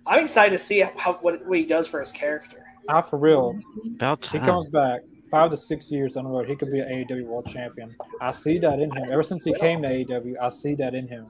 I'm 0.08 0.20
excited 0.24 0.51
to 0.51 0.64
see 0.64 0.82
how 0.97 1.14
what, 1.16 1.45
what 1.45 1.58
he 1.58 1.66
does 1.66 1.88
for 1.88 1.99
his 1.99 2.12
character. 2.12 2.64
I 2.88 3.01
for 3.01 3.18
real, 3.18 3.60
About 3.95 4.26
he 4.28 4.38
comes 4.39 4.70
back 4.70 5.01
five 5.32 5.49
to 5.49 5.58
six 5.58 5.89
years 5.89 6.16
on 6.18 6.26
the 6.26 6.30
road. 6.30 6.47
He 6.47 6.56
could 6.56 6.72
be 6.72 6.80
an 6.80 6.88
AEW 6.88 7.26
world 7.26 7.47
champion. 7.47 7.95
I 8.22 8.32
see 8.32 8.60
that 8.60 8.80
in 8.80 8.91
him. 8.91 9.12
Ever 9.12 9.24
since 9.24 9.43
he 9.43 9.53
came 9.53 9.82
to 9.82 9.88
AEW, 9.88 10.36
I 10.39 10.49
see 10.49 10.76
that 10.76 10.93
in 10.93 11.08
him. 11.08 11.26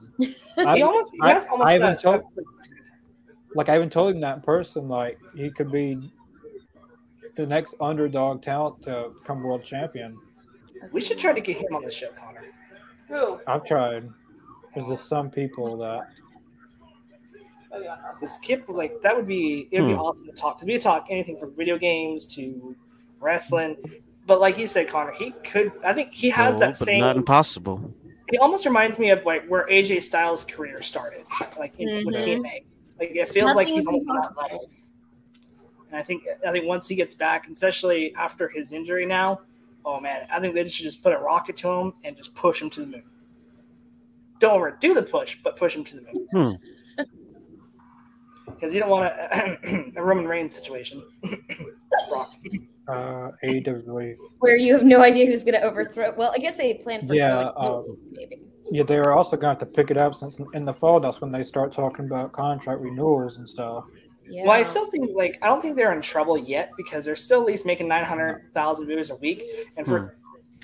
I, 0.58 0.76
he 0.76 0.82
almost 0.82 1.14
he 1.14 1.20
I- 1.22 1.32
almost 1.50 1.70
I 1.70 1.76
even 1.76 1.96
told- 1.96 2.22
like 3.54 3.70
I 3.70 3.76
even 3.76 3.88
told 3.88 4.14
him 4.14 4.20
that 4.20 4.36
in 4.36 4.42
person, 4.42 4.86
like 4.86 5.18
he 5.34 5.50
could 5.50 5.72
be 5.72 5.98
the 7.36 7.46
next 7.46 7.74
underdog 7.80 8.42
talent 8.42 8.82
to 8.82 9.10
become 9.18 9.42
world 9.42 9.62
champion. 9.62 10.18
we 10.92 11.00
should 11.00 11.18
try 11.18 11.32
to 11.32 11.40
get 11.40 11.56
him 11.58 11.74
on 11.74 11.82
the 11.84 11.90
show, 11.90 12.08
Connor. 12.10 12.44
Who? 13.08 13.40
I've 13.46 13.64
tried. 13.64 14.08
There's 14.74 14.88
just 14.88 15.08
some 15.08 15.30
people 15.30 15.76
that 15.78 16.08
Oh, 17.72 17.80
yeah. 17.80 17.96
This 18.20 18.38
Kip 18.38 18.64
like 18.68 19.02
that 19.02 19.14
would 19.14 19.26
be 19.26 19.68
it 19.70 19.80
would 19.82 19.88
be 19.88 19.94
Hmm. 19.94 20.00
awesome 20.00 20.26
to 20.26 20.32
talk 20.32 20.56
because 20.56 20.66
we 20.66 20.72
could 20.74 20.82
talk 20.82 21.06
anything 21.10 21.36
from 21.36 21.54
video 21.54 21.76
games 21.76 22.26
to 22.36 22.74
wrestling. 23.20 23.76
But 24.26 24.40
like 24.40 24.56
you 24.56 24.66
said, 24.66 24.88
Connor, 24.88 25.12
he 25.12 25.32
could. 25.44 25.72
I 25.84 25.92
think 25.92 26.10
he 26.12 26.30
has 26.30 26.54
No, 26.54 26.60
that 26.60 26.78
but 26.78 26.86
same. 26.86 27.00
not 27.00 27.16
impossible. 27.16 27.92
he 28.30 28.38
almost 28.38 28.64
reminds 28.64 28.98
me 28.98 29.10
of 29.10 29.24
like 29.26 29.46
where 29.48 29.66
AJ 29.68 30.02
Styles' 30.04 30.44
career 30.44 30.80
started, 30.80 31.26
like 31.58 31.74
in, 31.78 32.06
with 32.06 32.14
Mhm. 32.16 32.24
TNA. 32.24 32.64
Like 32.98 33.10
it 33.14 33.28
feels 33.28 33.54
like 33.54 33.66
he's 33.66 33.86
almost 33.86 34.08
on 34.08 34.16
that 34.20 34.36
level. 34.36 34.70
And 35.90 35.98
I 35.98 36.02
think 36.02 36.24
I 36.46 36.52
think 36.52 36.66
once 36.66 36.88
he 36.88 36.94
gets 36.94 37.14
back, 37.14 37.48
especially 37.48 38.14
after 38.14 38.48
his 38.48 38.72
injury 38.72 39.06
now, 39.06 39.40
oh 39.84 40.00
man, 40.00 40.26
I 40.30 40.40
think 40.40 40.54
they 40.54 40.66
should 40.68 40.84
just 40.84 41.02
put 41.02 41.12
a 41.12 41.18
rocket 41.18 41.56
to 41.58 41.68
him 41.68 41.94
and 42.04 42.16
just 42.16 42.34
push 42.34 42.60
him 42.60 42.70
to 42.70 42.80
the 42.80 42.86
moon. 42.86 43.04
Don't 44.38 44.54
overdo 44.54 44.94
the 44.94 45.02
push, 45.02 45.38
but 45.42 45.56
push 45.56 45.74
him 45.74 45.84
to 45.84 45.96
the 45.96 46.02
moon. 46.12 46.28
Hmm. 46.32 47.02
Because 48.46 48.72
you 48.72 48.80
don't 48.80 48.88
want 48.88 49.06
a, 49.12 49.92
a 49.96 50.02
Roman 50.02 50.26
Reigns 50.26 50.54
situation. 50.54 51.02
It's 51.92 52.08
Brock. 52.10 52.34
Uh, 52.88 53.30
AEW. 53.44 54.16
Where 54.40 54.56
you 54.56 54.72
have 54.74 54.84
no 54.84 55.00
idea 55.00 55.26
who's 55.26 55.42
going 55.42 55.54
to 55.54 55.62
overthrow. 55.62 56.14
Well, 56.16 56.32
I 56.34 56.38
guess 56.38 56.56
they 56.56 56.74
plan 56.74 57.06
for 57.06 57.14
Yeah, 57.14 57.50
Cody, 57.56 57.88
um, 57.90 57.96
maybe. 58.12 58.42
Yeah, 58.70 58.82
they 58.82 58.96
are 58.96 59.12
also 59.12 59.36
going 59.36 59.56
to 59.58 59.66
pick 59.66 59.90
it 59.90 59.96
up 59.96 60.14
since 60.14 60.40
in 60.54 60.64
the 60.64 60.72
fall 60.72 61.00
that's 61.00 61.20
when 61.20 61.32
they 61.32 61.42
start 61.42 61.72
talking 61.72 62.06
about 62.06 62.32
contract 62.32 62.80
renewals 62.80 63.38
and 63.38 63.48
stuff. 63.48 63.84
Yeah. 64.28 64.42
Well, 64.42 64.52
I 64.52 64.62
still 64.62 64.86
think 64.90 65.10
like 65.14 65.38
I 65.42 65.46
don't 65.48 65.60
think 65.60 65.76
they're 65.76 65.92
in 65.92 66.00
trouble 66.02 66.36
yet 66.36 66.72
because 66.76 67.04
they're 67.04 67.16
still 67.16 67.40
at 67.40 67.46
least 67.46 67.66
making 67.66 67.88
nine 67.88 68.04
hundred 68.04 68.52
thousand 68.52 68.86
viewers 68.86 69.10
a 69.10 69.16
week, 69.16 69.44
and 69.76 69.86
for 69.86 70.16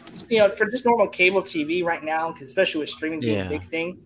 hmm. 0.07 0.15
you 0.29 0.39
know 0.39 0.51
for 0.51 0.71
just 0.71 0.85
normal 0.85 1.09
cable 1.09 1.43
TV 1.43 1.85
right 1.85 2.03
now, 2.03 2.33
'cause 2.33 2.43
especially 2.43 2.81
with 2.81 2.91
streaming 2.91 3.21
being 3.21 3.39
Yeah. 3.39 3.47
a 3.47 3.49
big 3.49 3.63
thing, 3.63 4.01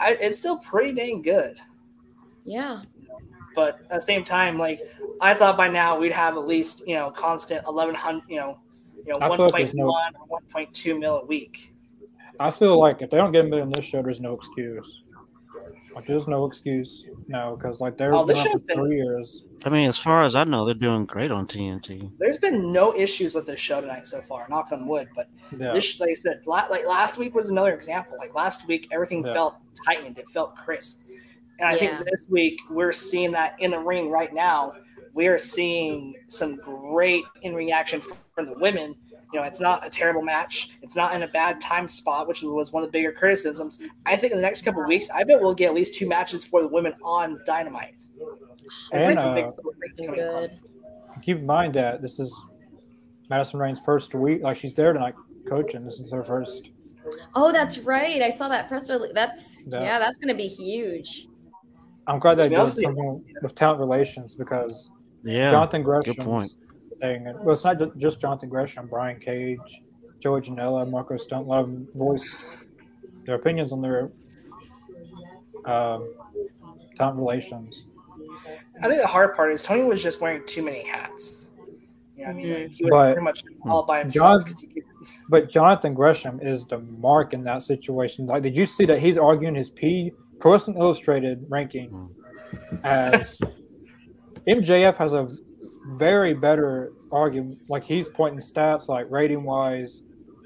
I, 0.00 0.16
it's 0.20 0.38
still 0.38 0.58
pretty 0.58 0.92
dang 0.92 1.22
good. 1.22 1.56
yeah. 2.44 2.82
But 3.54 3.80
at 3.82 4.00
the 4.00 4.02
same 4.02 4.24
time, 4.24 4.58
like 4.58 4.80
I 5.20 5.32
thought 5.34 5.56
by 5.56 5.68
now 5.68 5.98
we'd 5.98 6.12
have 6.12 6.36
at 6.36 6.46
least 6.46 6.82
you 6.86 6.94
know 6.94 7.10
constant 7.10 7.64
eleven 7.66 7.94
hundred, 7.94 8.24
you 8.28 8.36
know, 8.40 8.58
you 9.06 9.12
know 9.12 9.18
I 9.20 9.28
one 9.28 9.36
feel 9.36 9.46
like 9.46 9.52
point 9.54 9.66
there's 9.66 9.74
no- 9.74 9.86
one 9.86 10.14
or 10.20 10.26
one 10.26 10.42
point 10.52 10.74
two 10.74 10.98
mil 10.98 11.18
a 11.20 11.24
week. 11.24 11.72
I 12.40 12.50
feel 12.50 12.78
like 12.80 13.00
if 13.00 13.10
they 13.10 13.16
don't 13.16 13.30
get 13.30 13.44
a 13.44 13.48
million 13.48 13.70
this 13.70 13.84
show, 13.84 14.02
there's 14.02 14.20
no 14.20 14.32
excuse. 14.34 15.03
Like 15.94 16.06
there's 16.06 16.26
no 16.26 16.44
excuse, 16.46 17.06
no, 17.28 17.56
because 17.56 17.80
like 17.80 17.96
they're 17.96 18.14
Oh, 18.14 18.24
this 18.24 18.42
been 18.42 18.52
for 18.52 18.58
been- 18.58 18.76
three 18.78 18.96
years. 18.96 19.44
I 19.64 19.70
mean, 19.70 19.88
as 19.88 19.98
far 19.98 20.22
as 20.22 20.34
I 20.34 20.44
know, 20.44 20.64
they're 20.64 20.74
doing 20.74 21.06
great 21.06 21.30
on 21.30 21.46
TNT. 21.46 22.10
There's 22.18 22.38
been 22.38 22.72
no 22.72 22.94
issues 22.94 23.32
with 23.32 23.46
this 23.46 23.60
show 23.60 23.80
tonight 23.80 24.06
so 24.08 24.20
far. 24.20 24.46
Knock 24.50 24.72
on 24.72 24.86
wood, 24.86 25.08
but 25.14 25.28
Yeah, 25.56 25.72
This, 25.72 26.00
like 26.00 26.10
I 26.10 26.14
said, 26.14 26.42
la- 26.46 26.66
like 26.68 26.84
last 26.86 27.16
week 27.16 27.34
was 27.34 27.48
another 27.48 27.72
example. 27.74 28.16
Like 28.18 28.34
last 28.34 28.66
week, 28.66 28.88
everything 28.92 29.24
Yeah. 29.24 29.34
felt 29.34 29.54
tightened. 29.86 30.18
It 30.18 30.28
felt 30.30 30.56
crisp. 30.56 31.02
And 31.60 31.68
I 31.68 31.72
Yeah. 31.74 31.78
think 31.98 32.10
this 32.10 32.26
week 32.28 32.58
we're 32.70 32.92
seeing 32.92 33.30
that 33.32 33.54
in 33.60 33.70
the 33.70 33.78
ring 33.78 34.10
right 34.10 34.34
now. 34.34 34.72
We 35.14 35.28
are 35.28 35.38
seeing 35.38 36.14
some 36.28 36.56
great 36.56 37.24
in 37.42 37.54
reaction 37.54 38.00
from 38.34 38.46
the 38.46 38.54
women. 38.58 38.96
You 39.34 39.40
know, 39.40 39.46
it's 39.46 39.58
not 39.58 39.84
a 39.84 39.90
terrible 39.90 40.22
match. 40.22 40.70
It's 40.80 40.94
not 40.94 41.12
in 41.12 41.24
a 41.24 41.26
bad 41.26 41.60
time 41.60 41.88
spot, 41.88 42.28
which 42.28 42.44
was 42.44 42.72
one 42.72 42.84
of 42.84 42.88
the 42.88 42.92
bigger 42.92 43.10
criticisms. 43.10 43.80
I 44.06 44.14
think 44.14 44.30
in 44.30 44.38
the 44.38 44.42
next 44.42 44.62
couple 44.62 44.80
of 44.80 44.86
weeks, 44.86 45.10
I 45.10 45.24
bet 45.24 45.40
we'll 45.40 45.54
get 45.54 45.70
at 45.70 45.74
least 45.74 45.94
two 45.94 46.06
matches 46.06 46.44
for 46.44 46.62
the 46.62 46.68
women 46.68 46.92
on 47.02 47.40
Dynamite. 47.44 47.96
It's 48.14 48.88
And, 48.92 49.06
like 49.06 49.18
some 49.18 49.34
big 49.34 49.44
uh, 49.44 49.50
things 49.96 50.06
coming 50.06 50.20
up. 50.20 50.50
Good. 50.50 51.22
keep 51.22 51.38
in 51.38 51.46
mind 51.46 51.74
that 51.74 52.00
this 52.00 52.20
is 52.20 52.44
Madison 53.28 53.58
Rayne's 53.58 53.80
first 53.80 54.14
week. 54.14 54.40
Like 54.40 54.56
she's 54.56 54.72
there 54.72 54.92
tonight 54.92 55.14
coaching. 55.48 55.82
This 55.82 55.98
is 55.98 56.12
her 56.12 56.22
first. 56.22 56.70
Oh, 57.34 57.50
that's 57.50 57.78
right. 57.78 58.22
I 58.22 58.30
saw 58.30 58.48
that 58.50 58.68
press 58.68 58.88
release. 58.88 59.10
That's 59.14 59.64
Yeah. 59.66 59.82
yeah, 59.82 59.98
that's 59.98 60.20
going 60.20 60.28
to 60.28 60.36
be 60.40 60.46
huge. 60.46 61.26
I'm 62.06 62.20
glad 62.20 62.36
they 62.36 62.44
To 62.44 62.50
be 62.50 62.54
did 62.54 62.62
with 62.62 62.70
something 62.80 63.24
with 63.42 63.54
talent 63.56 63.80
relations 63.80 64.36
because 64.36 64.90
Yeah. 65.24 65.50
Jonathan 65.50 65.82
point. 66.20 66.56
Gresham's 66.98 67.00
thing. 67.00 67.26
and- 67.26 67.38
Well, 67.44 67.52
it's 67.54 67.64
not 67.64 67.78
ju- 67.78 67.92
just 67.96 68.20
Jonathan 68.20 68.48
Gresham. 68.48 68.86
Brian 68.86 69.18
Cage, 69.20 69.82
Joey 70.20 70.40
Janela, 70.40 70.88
Marco 70.88 71.16
Stunt. 71.16 71.46
A 71.46 71.48
lot 71.48 71.60
of 71.60 71.66
them 71.66 71.88
voiced 71.94 72.36
their 73.26 73.34
opinions 73.36 73.72
on 73.72 73.80
their 73.80 74.10
um, 75.64 76.12
talent 76.96 77.18
relations. 77.18 77.86
I 78.82 78.88
think 78.88 79.00
the 79.00 79.06
hard 79.06 79.34
part 79.34 79.52
is 79.52 79.62
Tony 79.62 79.82
was 79.82 80.02
just 80.02 80.20
wearing 80.20 80.42
too 80.46 80.62
many 80.62 80.84
hats. 80.86 81.50
You 82.16 82.24
know, 82.24 82.30
I 82.30 82.32
mean. 82.34 82.52
Like, 82.52 82.70
he 82.72 82.84
was 82.84 82.90
But- 82.90 83.12
pretty 83.14 83.24
much 83.24 83.44
all 83.64 83.82
by 83.84 84.00
himself. 84.00 84.44
John- 84.46 84.54
he 84.60 84.66
could- 84.66 84.82
But 85.28 85.50
Jonathan 85.50 85.92
Gresham 85.92 86.40
is 86.40 86.64
the 86.64 86.78
mark 86.78 87.34
in 87.34 87.42
that 87.44 87.62
situation. 87.62 88.26
Like, 88.26 88.42
did 88.42 88.56
you 88.56 88.66
see 88.66 88.86
that 88.86 89.00
he's 89.00 89.18
arguing 89.18 89.54
his 89.54 89.68
P 89.68 90.12
Pro 90.38 90.52
Wrestling 90.52 90.78
Illustrated 90.78 91.44
ranking 91.50 92.08
as 92.84 93.38
MJF 94.46 94.96
has 94.96 95.12
a 95.12 95.36
very 95.86 96.34
better 96.34 96.92
argument. 97.12 97.58
Like 97.68 97.84
he's 97.84 98.08
pointing 98.08 98.40
stats 98.40 98.88
like 98.88 99.10
rating 99.10 99.42
wise, 99.44 100.02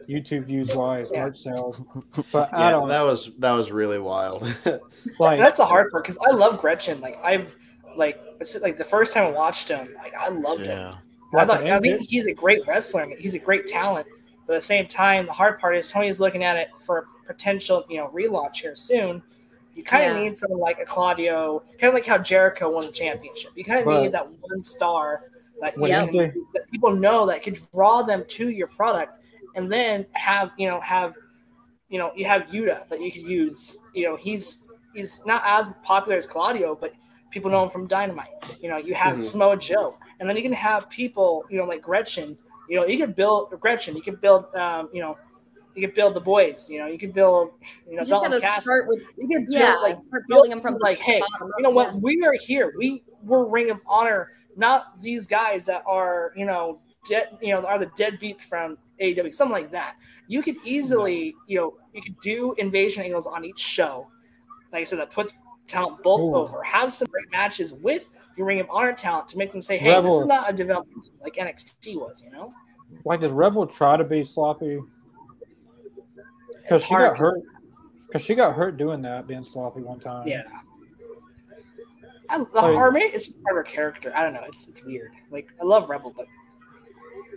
YouTube 0.09 0.45
views 0.45 0.74
wise, 0.74 1.11
Yeah. 1.12 1.24
merch 1.26 1.39
sales. 1.39 1.80
But 2.32 2.51
Yeah, 2.53 2.68
Adam, 2.68 2.89
that 2.89 3.03
was 3.03 3.32
that 3.39 3.53
was 3.53 3.70
really 3.70 3.99
wild. 3.99 4.43
like 5.18 5.39
that's 5.39 5.59
a 5.59 5.64
hard 5.66 5.91
part 5.91 6.05
because 6.05 6.18
I 6.28 6.32
love 6.32 6.61
Gresham. 6.61 7.01
Like 7.01 7.22
I've 7.22 7.55
like 7.97 8.20
it's 8.41 8.59
like 8.61 8.76
the 8.76 8.84
first 8.84 9.12
time 9.12 9.26
I 9.26 9.30
watched 9.30 9.68
him, 9.68 9.89
like 10.03 10.14
I 10.14 10.28
loved 10.28 10.66
him. 10.66 10.78
Yeah. 10.78 10.95
I, 11.34 11.45
thought, 11.45 11.62
I 11.62 11.78
think 11.80 12.09
he's 12.09 12.26
a 12.26 12.32
great 12.32 12.66
wrestler. 12.66 13.07
He's 13.18 13.34
a 13.34 13.39
great 13.39 13.66
talent. 13.66 14.07
But 14.47 14.55
at 14.55 14.59
the 14.61 14.62
same 14.66 14.86
time, 14.86 15.26
the 15.26 15.32
hard 15.32 15.59
part 15.59 15.76
is 15.76 15.91
Tony's 15.91 16.20
looking 16.20 16.43
at 16.43 16.57
it 16.57 16.70
for 16.80 16.99
a 17.01 17.26
potential, 17.26 17.84
you 17.91 17.99
know, 17.99 18.09
relaunch 18.09 18.62
here 18.62 18.74
soon. 18.74 19.22
You 19.79 19.85
kind 19.85 20.11
of 20.11 20.16
Yeah. 20.16 20.24
need 20.24 20.37
someone 20.37 20.59
like 20.59 20.81
a 20.81 20.85
Claudio, 20.85 21.61
kind 21.79 21.89
of 21.91 21.95
like 21.95 22.05
how 22.05 22.18
Jericho 22.18 22.68
won 22.68 22.85
the 22.87 22.91
championship. 22.91 23.53
You 23.55 23.62
kind 23.64 23.79
of 23.79 23.87
need 24.03 24.11
that 24.11 24.29
one 24.29 24.61
star 24.61 25.31
that, 25.61 25.76
you 25.76 25.83
can, 25.87 26.09
MJ 26.09 26.35
that 26.53 26.68
people 26.68 26.91
know 26.91 27.24
that 27.26 27.43
can 27.43 27.55
draw 27.72 28.03
them 28.03 28.24
to 28.26 28.49
your 28.51 28.66
product, 28.66 29.18
and 29.55 29.70
then 29.70 30.05
have 30.14 30.51
you 30.59 30.68
know 30.68 30.81
have 30.81 31.14
you 31.89 31.99
know 32.01 32.11
you 32.16 32.24
have 32.24 32.43
Yuta 32.49 32.89
that 32.89 33.01
you 33.01 33.12
could 33.12 33.22
use. 33.22 33.79
You 33.95 34.07
know 34.07 34.16
he's 34.16 34.66
he's 34.95 35.24
not 35.26 35.43
as 35.47 35.70
popular 35.85 36.18
as 36.18 36.26
Claudio, 36.26 36.74
but 36.74 36.93
people 37.31 37.49
know 37.49 37.62
him 37.62 37.70
from 37.70 37.87
Dynamite. 37.87 38.57
You 38.61 38.68
know 38.70 38.79
you 38.79 38.95
have 38.95 39.18
Mhm. 39.18 39.22
Samoa 39.22 39.57
Joe, 39.59 39.97
and 40.18 40.29
then 40.29 40.37
you 40.37 40.43
can 40.43 40.53
have 40.53 40.91
people 40.91 41.45
you 41.51 41.57
know 41.57 41.64
like 41.66 41.83
Gresham. 41.83 42.37
You 42.68 42.81
know 42.81 42.85
you 42.85 42.99
can 42.99 43.12
build 43.12 43.51
Gresham. 43.61 43.95
You 43.95 44.03
can 44.03 44.16
build 44.16 44.53
um, 44.57 44.89
you 44.93 45.03
know 45.03 45.16
you 45.79 45.87
could 45.87 45.95
build 45.95 46.14
the 46.14 46.20
boys. 46.20 46.68
You 46.68 46.81
know 46.81 46.87
you 46.87 46.99
could 46.99 47.14
build 47.14 47.51
you 47.89 47.97
know 47.97 48.03
You 48.03 48.09
Dalton 48.09 48.41
Castle. 48.41 48.62
start 48.62 48.89
with 48.89 49.01
You 49.16 49.29
could 49.29 49.47
yeah, 49.49 49.72
build 49.72 49.83
like 49.83 50.01
start 50.01 50.24
building 50.29 50.51
them 50.51 50.61
from 50.61 50.74
the 50.74 50.81
like 50.81 50.99
hey 50.99 51.20
bottom 51.20 51.53
you 51.57 51.62
know 51.62 51.70
what 51.70 51.93
yeah. 51.93 52.01
we 52.01 52.22
are 52.24 52.35
here 52.35 52.74
we 52.76 53.05
we're 53.22 53.47
ring 53.47 53.70
of 53.70 53.81
honor 53.87 54.33
not 54.57 55.01
these 55.01 55.26
guys 55.29 55.64
that 55.66 55.85
are 55.87 56.33
you 56.37 56.45
know 56.45 56.81
dead 57.09 57.39
you 57.41 57.55
know 57.55 57.64
are 57.64 57.79
the 57.79 57.87
deadbeats 57.87 58.43
from 58.43 58.76
AEW 59.01 59.33
something 59.33 59.53
like 59.53 59.70
that 59.70 59.95
you 60.26 60.43
could 60.43 60.57
easily 60.64 61.35
you 61.47 61.59
know 61.59 61.74
you 61.95 62.03
could 62.03 62.18
do 62.20 62.55
invasion 62.59 63.05
angles 63.05 63.26
on 63.26 63.45
each 63.45 63.61
show 63.61 64.09
like 64.72 64.81
I 64.81 64.85
said 64.85 64.99
that 64.99 65.11
puts 65.11 65.33
talent 65.68 66.03
both 66.03 66.20
Ooh. 66.20 66.35
over 66.35 66.62
have 66.64 66.93
some 66.93 67.07
great 67.09 67.31
matches 67.31 67.72
with 67.74 68.11
your 68.37 68.47
ring 68.47 68.59
of 68.59 68.66
honor 68.68 68.93
talent 68.93 69.29
to 69.29 69.39
make 69.39 69.53
them 69.53 69.62
say 69.62 69.79
hey 69.79 70.01
this 70.03 70.12
is 70.12 70.26
not 70.26 70.51
a 70.51 70.53
development 70.53 71.07
like 71.22 71.37
NXT 71.37 71.97
was 71.97 72.22
you 72.24 72.33
know 72.33 72.53
like 73.05 73.20
does 73.20 73.33
Rebel 73.33 73.66
try 73.66 73.97
to 73.97 74.05
be 74.05 74.24
sloppy? 74.24 74.81
Because 76.69 76.85
she 76.85 76.95
got 76.95 77.16
hurt. 77.19 77.41
Because 78.07 78.23
she 78.23 78.35
got 78.35 78.55
hurt 78.55 78.77
doing 78.77 79.03
that, 79.03 79.27
being 79.27 79.45
sloppy 79.45 79.81
one 79.81 80.01
time. 80.01 80.27
yeah 80.27 80.43
I, 82.31 82.39
the 82.39 82.45
Like- 82.55 82.75
or 82.75 82.91
maybe 82.93 83.07
it's 83.14 83.29
part 83.29 83.57
of 83.59 83.66
her 83.66 83.73
character 83.73 84.12
I 84.14 84.23
don't 84.23 84.35
know 84.35 84.45
it's 84.47 84.69
it's 84.69 84.85
weird 84.85 85.12
like 85.31 85.49
I 85.61 85.64
love 85.64 85.89
Rebel 85.89 86.12
but 86.16 86.27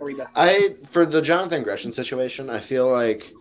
Ariba 0.00 0.28
I 0.34 0.76
for 0.90 1.06
the 1.06 1.22
Jonathan 1.22 1.62
Gresham 1.62 1.92
situation, 1.92 2.50
I 2.50 2.60
feel 2.60 2.90
like 2.90 3.32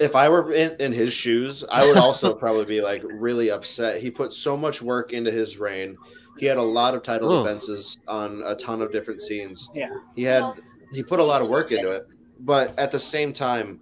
if 0.00 0.16
I 0.16 0.28
were 0.28 0.52
in, 0.52 0.74
in 0.80 0.92
his 0.92 1.12
shoes, 1.12 1.62
I 1.70 1.86
would 1.86 1.98
also 1.98 2.34
probably 2.42 2.64
be 2.64 2.80
like 2.80 3.02
really 3.04 3.50
upset. 3.50 4.00
He 4.02 4.10
put 4.10 4.32
so 4.32 4.56
much 4.56 4.80
work 4.82 5.12
into 5.12 5.30
his 5.30 5.58
reign. 5.58 5.96
He 6.38 6.46
had 6.46 6.56
a 6.58 6.62
lot 6.62 6.94
of 6.94 7.02
title 7.02 7.30
Oh. 7.30 7.42
defenses 7.44 7.98
on 8.08 8.42
a 8.46 8.54
ton 8.56 8.80
of 8.82 8.90
different 8.92 9.20
scenes. 9.20 9.68
Yeah. 9.74 9.88
He 10.16 10.22
had 10.22 10.42
he 10.92 11.02
put 11.02 11.20
a 11.20 11.24
lot 11.24 11.42
of 11.42 11.48
work 11.48 11.70
into 11.70 11.92
it, 11.92 12.04
but 12.40 12.76
at 12.78 12.90
the 12.90 12.98
same 12.98 13.32
time, 13.32 13.78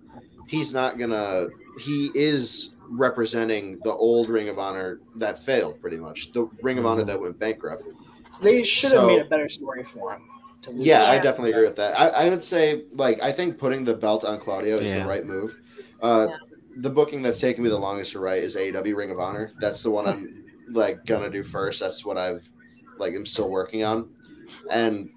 he's 0.49 0.73
not 0.73 0.99
gonna. 0.99 1.47
He 1.79 2.11
is 2.15 2.75
representing 2.91 3.79
the 3.85 3.93
old 3.93 4.29
Ring 4.29 4.49
of 4.49 4.59
Honor 4.59 5.01
that 5.17 5.43
failed, 5.43 5.81
pretty 5.81 5.99
much 5.99 6.33
the 6.33 6.49
Ring 6.63 6.79
of 6.79 6.87
Honor 6.87 7.05
that 7.05 7.21
went 7.21 7.39
bankrupt. 7.39 7.85
They 8.43 8.63
should 8.65 8.93
have 8.93 9.01
So- 9.03 9.07
made 9.09 9.21
a 9.21 9.25
better 9.27 9.49
story 9.49 9.85
for 9.85 10.15
him. 10.15 10.23
To 10.63 10.73
Yeah. 10.73 11.05
I 11.05 11.19
definitely 11.19 11.53
agree 11.53 11.67
with 11.67 11.77
that. 11.77 11.99
I, 11.99 12.09
I 12.09 12.29
would 12.31 12.43
say, 12.43 12.85
like, 12.93 13.23
I 13.23 13.31
think 13.31 13.59
putting 13.59 13.85
the 13.85 13.95
belt 13.95 14.25
on 14.25 14.41
Claudio 14.41 14.77
is 14.77 14.91
Yeah. 14.91 15.03
the 15.05 15.09
right 15.09 15.25
move. 15.25 15.57
Uh, 16.03 16.27
Yeah. 16.31 16.37
The 16.81 16.91
booking 16.91 17.23
that's 17.23 17.41
taken 17.41 17.63
me 17.65 17.71
the 17.71 17.79
longest 17.79 18.13
to 18.13 18.21
write 18.21 18.43
is 18.43 18.55
AEW 18.57 18.95
Ring 18.97 19.11
of 19.11 19.19
Honor. 19.21 19.53
That's 19.61 19.83
the 19.83 19.91
one 19.91 20.07
I'm 20.07 20.45
like 20.71 21.05
gonna 21.07 21.29
do 21.31 21.43
first. 21.43 21.81
That's 21.81 22.05
what 22.05 22.17
I've 22.17 22.49
like 22.99 23.15
I'm 23.15 23.27
still 23.27 23.49
working 23.51 23.83
on, 23.85 24.09
and 24.71 25.11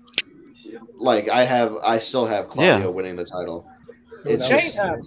like 0.96 1.30
I 1.30 1.44
have, 1.46 1.76
I 1.84 2.00
still 2.00 2.26
have 2.26 2.48
Claudio 2.50 2.90
winning 2.92 3.16
the 3.16 3.26
title. 3.26 3.66
It's 4.26 4.48
just 4.48 4.78
uh, 4.80 4.98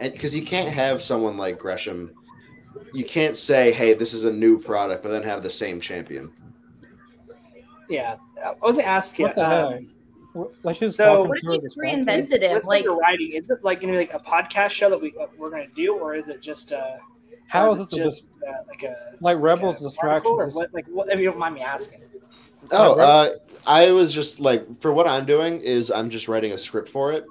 and 0.00 0.12
because 0.12 0.34
you 0.34 0.42
can't 0.42 0.68
have 0.68 1.02
someone 1.02 1.36
like 1.36 1.58
Gresham, 1.58 2.12
you 2.92 3.04
can't 3.04 3.36
say, 3.36 3.72
"Hey, 3.72 3.94
this 3.94 4.12
is 4.12 4.24
a 4.24 4.32
new 4.32 4.58
product," 4.58 5.02
but 5.02 5.10
then 5.10 5.22
have 5.22 5.42
the 5.42 5.50
same 5.50 5.80
champion. 5.80 6.32
yeah, 7.88 8.16
I 8.44 8.54
was 8.62 8.76
gonna 8.76 8.88
ask 8.88 9.18
you. 9.18 9.26
What 9.26 9.34
the 9.34 9.66
um, 9.66 9.72
heck? 9.72 9.82
Let's 10.64 10.80
just 10.80 10.96
So- 10.96 11.22
What 11.22 11.38
if 11.38 11.44
through 11.44 11.54
you 11.54 11.60
this 11.60 11.76
reinvented 11.76 12.42
it? 12.42 12.50
What's 12.50 12.66
Like, 12.66 12.86
like 12.86 13.00
writing? 13.00 13.32
Is 13.32 13.48
it 13.48 13.62
like 13.62 13.80
gonna 13.80 13.92
be 13.92 13.98
like 13.98 14.14
a 14.14 14.18
podcast 14.18 14.70
show 14.70 14.90
that 14.90 15.00
we 15.00 15.14
uh, 15.20 15.26
we're 15.38 15.50
gonna 15.50 15.66
do, 15.76 15.94
or 15.94 16.14
is 16.14 16.28
it 16.28 16.42
just 16.42 16.72
uh? 16.72 16.96
How 17.46 17.68
or 17.68 17.72
is 17.72 17.78
this 17.78 17.90
just 17.90 18.22
dis- 18.22 18.48
uh, 18.48 18.62
like 18.68 18.82
a 18.82 18.96
like 19.20 19.38
Rebels 19.38 19.80
like 19.80 19.94
a 19.94 20.08
article, 20.08 20.32
or 20.32 20.46
distractions? 20.46 20.54
what? 20.54 20.74
Like 20.74 20.86
what? 20.86 21.08
If 21.12 21.20
you 21.20 21.26
don't 21.26 21.38
mind 21.38 21.54
me 21.54 21.60
asking. 21.60 22.00
Oh, 22.70 22.94
uh, 22.94 23.34
I 23.66 23.90
was 23.90 24.12
just 24.14 24.40
like, 24.40 24.80
for 24.80 24.90
what 24.90 25.06
I'm 25.06 25.26
doing 25.26 25.60
is 25.60 25.90
I'm 25.90 26.08
just 26.08 26.28
writing 26.28 26.52
a 26.52 26.58
script 26.58 26.88
for 26.88 27.12
it, 27.12 27.26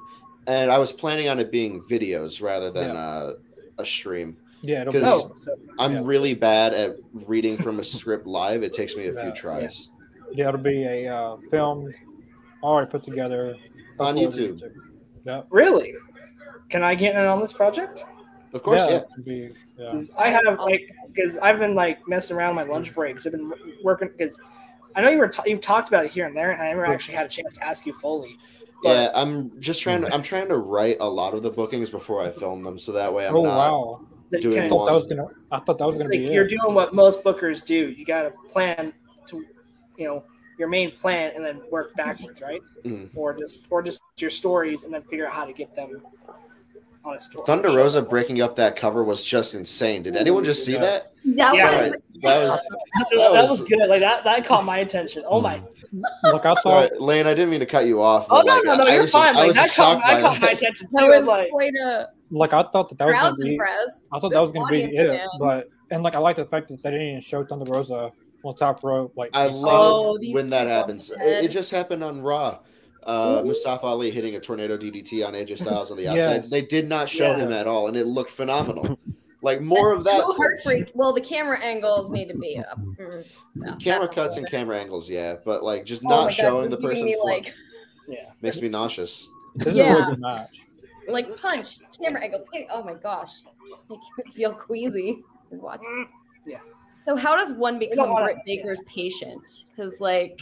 and 0.48 0.72
I 0.72 0.78
was 0.78 0.92
planning 0.92 1.30
on 1.30 1.40
it 1.40 1.52
being 1.52 1.82
videos 1.84 2.42
rather 2.42 2.72
than 2.72 2.94
Yeah. 2.94 3.02
uh, 3.02 3.34
a 3.78 3.86
stream. 3.86 4.38
Yeah, 4.62 4.82
it'll 4.82 4.94
be, 4.94 5.00
'Cause- 5.02 5.32
Oh, 5.32 5.34
so 5.38 5.56
I'm 5.80 5.94
Yeah. 5.96 6.02
really 6.04 6.34
bad 6.34 6.74
at 6.74 6.96
reading 7.14 7.58
from 7.58 7.80
a 7.80 7.84
script 7.84 8.26
live. 8.28 8.64
It 8.64 8.72
takes 8.74 8.96
me 8.96 9.08
a 9.08 9.14
Yeah, 9.14 9.22
few 9.24 9.32
tries. 9.34 9.90
yeah, 10.32 10.50
it'll 10.50 10.62
be 10.62 10.84
a 10.86 11.08
uh, 11.14 11.38
filmed, 11.52 11.96
already 12.62 12.90
put 12.90 13.04
together 13.04 13.56
On 14.00 14.16
uploaded 14.16 14.34
to 14.36 14.54
YouTube. 14.54 14.74
Yep. 15.26 15.48
really? 15.50 15.94
Can 16.70 16.84
I 16.84 16.96
get 16.96 17.16
in 17.16 17.26
on 17.26 17.42
this 17.42 17.54
project? 17.54 18.06
Of 18.54 18.64
course, 18.64 18.82
yeah, 18.88 18.96
yeah. 19.18 19.24
be, 19.24 19.50
yeah. 19.78 19.92
'Cause 19.92 20.12
I 20.18 20.30
have 20.30 20.60
like 20.60 20.90
because 21.08 21.38
I've 21.40 21.60
been 21.60 21.74
like 21.76 22.08
messing 22.08 22.38
around 22.38 22.56
my 22.56 22.64
lunch 22.64 22.94
breaks. 22.94 23.26
I've 23.26 23.32
been 23.34 23.52
working 23.84 24.10
because 24.16 24.40
I 24.96 25.02
know 25.02 25.10
you 25.10 25.18
were 25.18 25.28
t- 25.28 25.50
you've 25.50 25.62
talked 25.62 25.88
about 25.88 26.06
it 26.06 26.12
here 26.12 26.28
and 26.28 26.38
there, 26.38 26.52
and 26.52 26.62
I 26.62 26.70
never 26.70 26.86
actually 26.86 27.16
had 27.16 27.26
a 27.26 27.30
chance 27.30 27.56
to 27.56 27.66
ask 27.66 27.86
you 27.88 27.94
fully. 27.94 28.38
But 28.84 28.90
Yeah, 28.90 29.12
I'm 29.14 29.60
just 29.62 29.82
trying 29.82 30.02
to. 30.02 30.14
I'm 30.14 30.24
trying 30.24 30.50
to 30.50 30.58
write 30.58 30.98
a 31.00 31.10
lot 31.10 31.34
of 31.34 31.42
the 31.42 31.50
bookings 31.50 31.90
before 31.90 32.22
I 32.24 32.30
film 32.32 32.64
them, 32.64 32.78
so 32.78 32.92
that 32.92 33.14
way 33.14 33.26
I'm 33.28 33.36
oh 33.36 33.44
not. 33.44 33.58
wow! 33.58 34.02
that 34.32 34.44
you 34.44 34.52
doing 34.52 34.64
I 34.64 34.70
thought 34.70 34.86
that 34.86 34.94
was 34.94 35.06
gonna. 35.08 35.28
I 35.52 35.60
thought 35.60 35.78
that 35.78 35.86
was 35.88 35.96
gonna 35.98 36.10
like 36.10 36.20
be 36.20 36.32
you're 36.32 36.46
it. 36.46 36.50
doing 36.50 36.74
what 36.74 36.94
most 36.94 37.24
bookers 37.24 37.64
do. 37.66 37.90
You 37.90 38.06
got 38.06 38.24
to 38.24 38.32
plan 38.52 38.94
to, 39.28 39.46
you 39.98 40.08
know, 40.08 40.24
your 40.60 40.68
main 40.68 40.92
plan 40.92 41.32
and 41.36 41.46
then 41.46 41.62
work 41.72 41.96
backwards, 41.96 42.42
right? 42.42 42.62
Mhm. 42.84 43.10
Or 43.16 43.38
just 43.38 43.66
or 43.70 43.82
just 43.82 44.02
your 44.18 44.30
stories 44.30 44.84
and 44.84 44.94
then 44.94 45.02
figure 45.04 45.28
out 45.28 45.34
how 45.34 45.46
to 45.46 45.54
get 45.54 45.74
them 45.76 46.02
on 47.06 47.16
a 47.16 47.20
story. 47.20 47.46
Thunder 47.46 47.70
Rosa 47.70 48.02
breaking 48.02 48.42
up 48.42 48.56
that 48.56 48.76
cover 48.76 49.04
was 49.04 49.24
just 49.24 49.54
insane. 49.54 50.04
Did 50.04 50.16
anyone 50.16 50.44
just 50.44 50.66
see 50.66 50.74
Yeah. 50.74 50.80
that? 50.82 51.14
that 51.26 51.56
Yeah. 51.56 51.64
was 51.64 51.76
Sorry, 51.76 51.90
that 51.90 52.50
was. 52.50 52.68
that, 53.12 53.32
was- 53.32 53.50
was 53.50 53.64
good. 53.64 53.90
Like 53.90 54.00
that 54.02 54.24
that 54.24 54.46
caught 54.46 54.66
my 54.66 54.80
attention. 54.80 55.24
Oh 55.28 55.42
my! 55.42 55.58
Hmm. 55.58 56.02
Look, 56.26 56.46
I 56.46 56.54
saw 56.56 56.88
thought 56.88 57.02
Lane. 57.02 57.28
I 57.28 57.34
didn't 57.34 57.50
mean 57.50 57.60
to 57.62 57.66
cut 57.66 57.86
you 57.86 58.02
off. 58.02 58.28
Oh 58.30 58.38
but, 58.38 58.46
no 58.46 58.54
like, 58.56 58.64
no 58.66 58.76
no! 58.76 58.84
I 58.86 58.92
You're 58.94 59.02
was 59.02 59.12
just- 59.12 59.24
fine. 59.24 59.36
I 59.36 59.40
Like 59.40 59.48
was 59.48 59.56
that 59.56 59.68
caught 59.72 60.02
shocked 60.02 60.04
that 60.08 60.22
caught 60.22 60.42
my 60.42 60.52
attention 60.52 60.88
too. 60.88 60.92
that 60.94 61.04
I 61.04 61.08
was 61.08 61.18
was 61.20 61.28
like, 61.28 61.50
quite 61.50 61.74
a 61.76 62.08
like 62.32 62.54
I 62.54 62.64
thought 62.64 62.90
that 62.90 62.98
that 62.98 63.08
was 63.08 63.16
gonna 63.16 63.36
be. 63.36 63.52
impressed. 63.54 64.06
I 64.12 64.20
thought 64.20 64.32
that 64.32 64.40
was 64.42 64.52
gonna 64.52 64.72
be 64.72 64.84
it, 64.84 65.08
fan. 65.18 65.28
but 65.40 65.70
and 65.92 66.04
like 66.04 66.16
I 66.16 66.20
like 66.20 66.36
the 66.38 66.46
fact 66.46 66.70
that 66.70 66.82
they 66.82 66.92
didn't 66.92 67.08
even 67.08 67.22
show 67.22 67.44
Thunder 67.46 67.72
Rosa 67.72 68.12
on 68.44 68.56
top 68.56 68.84
rope. 68.84 69.14
Like 69.16 69.30
I 69.34 69.46
love 69.48 70.18
Oh, 70.18 70.20
when 70.34 70.50
that 70.50 70.68
happens. 70.68 71.12
It, 71.12 71.46
it 71.46 71.52
just 71.52 71.70
happened 71.72 72.04
on 72.04 72.22
Raw. 72.22 72.60
Uh, 73.06 73.42
Ooh. 73.44 73.48
Mustafa 73.48 73.86
Ali 73.86 74.12
hitting 74.12 74.36
a 74.36 74.40
tornado 74.40 74.78
DDT 74.78 75.26
on 75.28 75.34
AJ 75.34 75.60
Styles 75.60 75.92
on 75.92 75.98
the 75.98 76.08
outside. 76.08 76.16
Yes. 76.18 76.50
They 76.50 76.62
did 76.62 76.88
not 76.88 77.10
show 77.10 77.32
Yeah. 77.32 77.38
him 77.38 77.52
at 77.52 77.68
all, 77.68 77.88
and 77.88 77.98
it 77.98 78.06
looked 78.06 78.30
phenomenal. 78.32 78.98
Like 79.42 79.60
more 79.62 79.98
That's 80.02 80.08
of 80.20 80.36
that. 80.38 80.60
so. 80.62 80.86
Well, 80.94 81.12
the 81.12 81.20
camera 81.20 81.60
angles 81.60 82.10
need 82.12 82.30
to 82.30 82.38
be 82.38 82.58
up. 82.60 82.80
Mm, 82.80 83.26
no, 83.56 83.76
Camera 83.76 84.08
cuts 84.08 84.38
a 84.38 84.40
and 84.40 84.50
camera 84.50 84.80
angles, 84.80 85.10
yeah, 85.10 85.36
but 85.44 85.64
like 85.64 85.84
just 85.86 86.02
bit- 86.02 86.12
Oh 86.12 86.16
not 86.16 86.24
gosh, 86.28 86.38
showing 86.38 86.70
the 86.70 86.78
person 86.78 87.04
me, 87.04 87.20
like 87.22 87.54
yeah. 88.08 88.30
makes 88.42 88.62
me 88.62 88.70
nauseous. 88.70 89.28
This 89.56 89.68
is 89.68 89.74
a 89.74 89.76
Yeah. 89.78 89.94
really 89.94 90.06
good 90.12 90.20
match. 90.22 90.62
like 91.10 91.36
punch 91.36 91.80
camera 92.02 92.22
angle. 92.24 92.46
pick- 92.54 92.68
Oh 92.72 92.84
my 92.84 92.94
gosh, 92.94 93.42
make 93.90 94.00
me 94.26 94.32
feel 94.32 94.54
queasy 94.54 95.22
watching. 95.52 95.90
Mm, 95.90 96.08
yeah. 96.48 96.60
So 97.04 97.18
how 97.18 97.36
does 97.36 97.52
one 97.52 97.78
become 97.80 98.12
wanna- 98.12 98.28
Britt 98.28 98.38
Baker's 98.46 98.80
patient? 98.88 99.66
Because 99.76 100.00
like, 100.00 100.40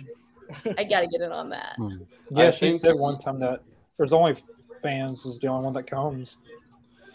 I 0.77 0.83
gotta 0.83 1.07
get 1.07 1.21
in 1.21 1.31
on 1.31 1.49
that. 1.49 1.75
Hmm. 1.77 1.97
Yeah, 2.31 2.47
I 2.47 2.51
she 2.51 2.69
think- 2.71 2.81
said 2.81 2.95
one 2.95 3.17
time 3.17 3.39
that 3.39 3.61
there's 3.97 4.13
only 4.13 4.35
fans 4.81 5.25
is 5.25 5.37
the 5.39 5.47
only 5.47 5.65
one 5.65 5.73
that 5.73 5.87
comes. 5.87 6.37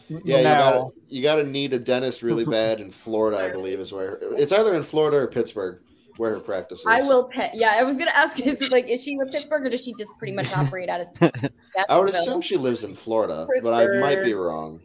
Yeah, 0.08 0.38
you 0.38 0.42
now, 0.44 0.70
gotta 0.72 0.90
you 1.08 1.22
gotta 1.22 1.44
need 1.44 1.72
a 1.72 1.78
dentist 1.78 2.22
really 2.22 2.44
bad 2.58 2.80
in 2.80 2.90
Florida, 2.90 3.38
I 3.38 3.50
believe 3.50 3.80
is 3.80 3.92
where 3.92 4.18
it's 4.36 4.52
either 4.52 4.74
in 4.74 4.82
Florida 4.84 5.16
or 5.16 5.26
Pittsburgh 5.26 5.80
where 6.16 6.30
her 6.30 6.40
practice 6.40 6.80
is. 6.80 6.86
I 6.86 7.02
will 7.02 7.24
pet. 7.28 7.50
Yeah, 7.54 7.74
I 7.76 7.82
was 7.82 7.96
gonna 7.96 8.12
ask. 8.12 8.38
Is 8.46 8.62
it 8.62 8.72
like, 8.72 8.88
is 8.88 9.02
she 9.02 9.16
with 9.16 9.30
Pittsburgh 9.32 9.66
or 9.66 9.68
does 9.68 9.84
she 9.84 9.92
just 9.94 10.10
pretty 10.18 10.32
much 10.32 10.50
operate 10.56 10.88
out 10.88 11.00
of? 11.02 11.08
I 11.20 11.28
would 11.30 11.32
Jacksonville? 11.74 12.06
assume 12.14 12.40
she 12.40 12.56
lives 12.56 12.84
in 12.84 12.94
Florida, 12.94 13.46
but 13.62 13.74
I 13.74 13.98
might 14.00 14.22
be 14.22 14.32
wrong. 14.32 14.80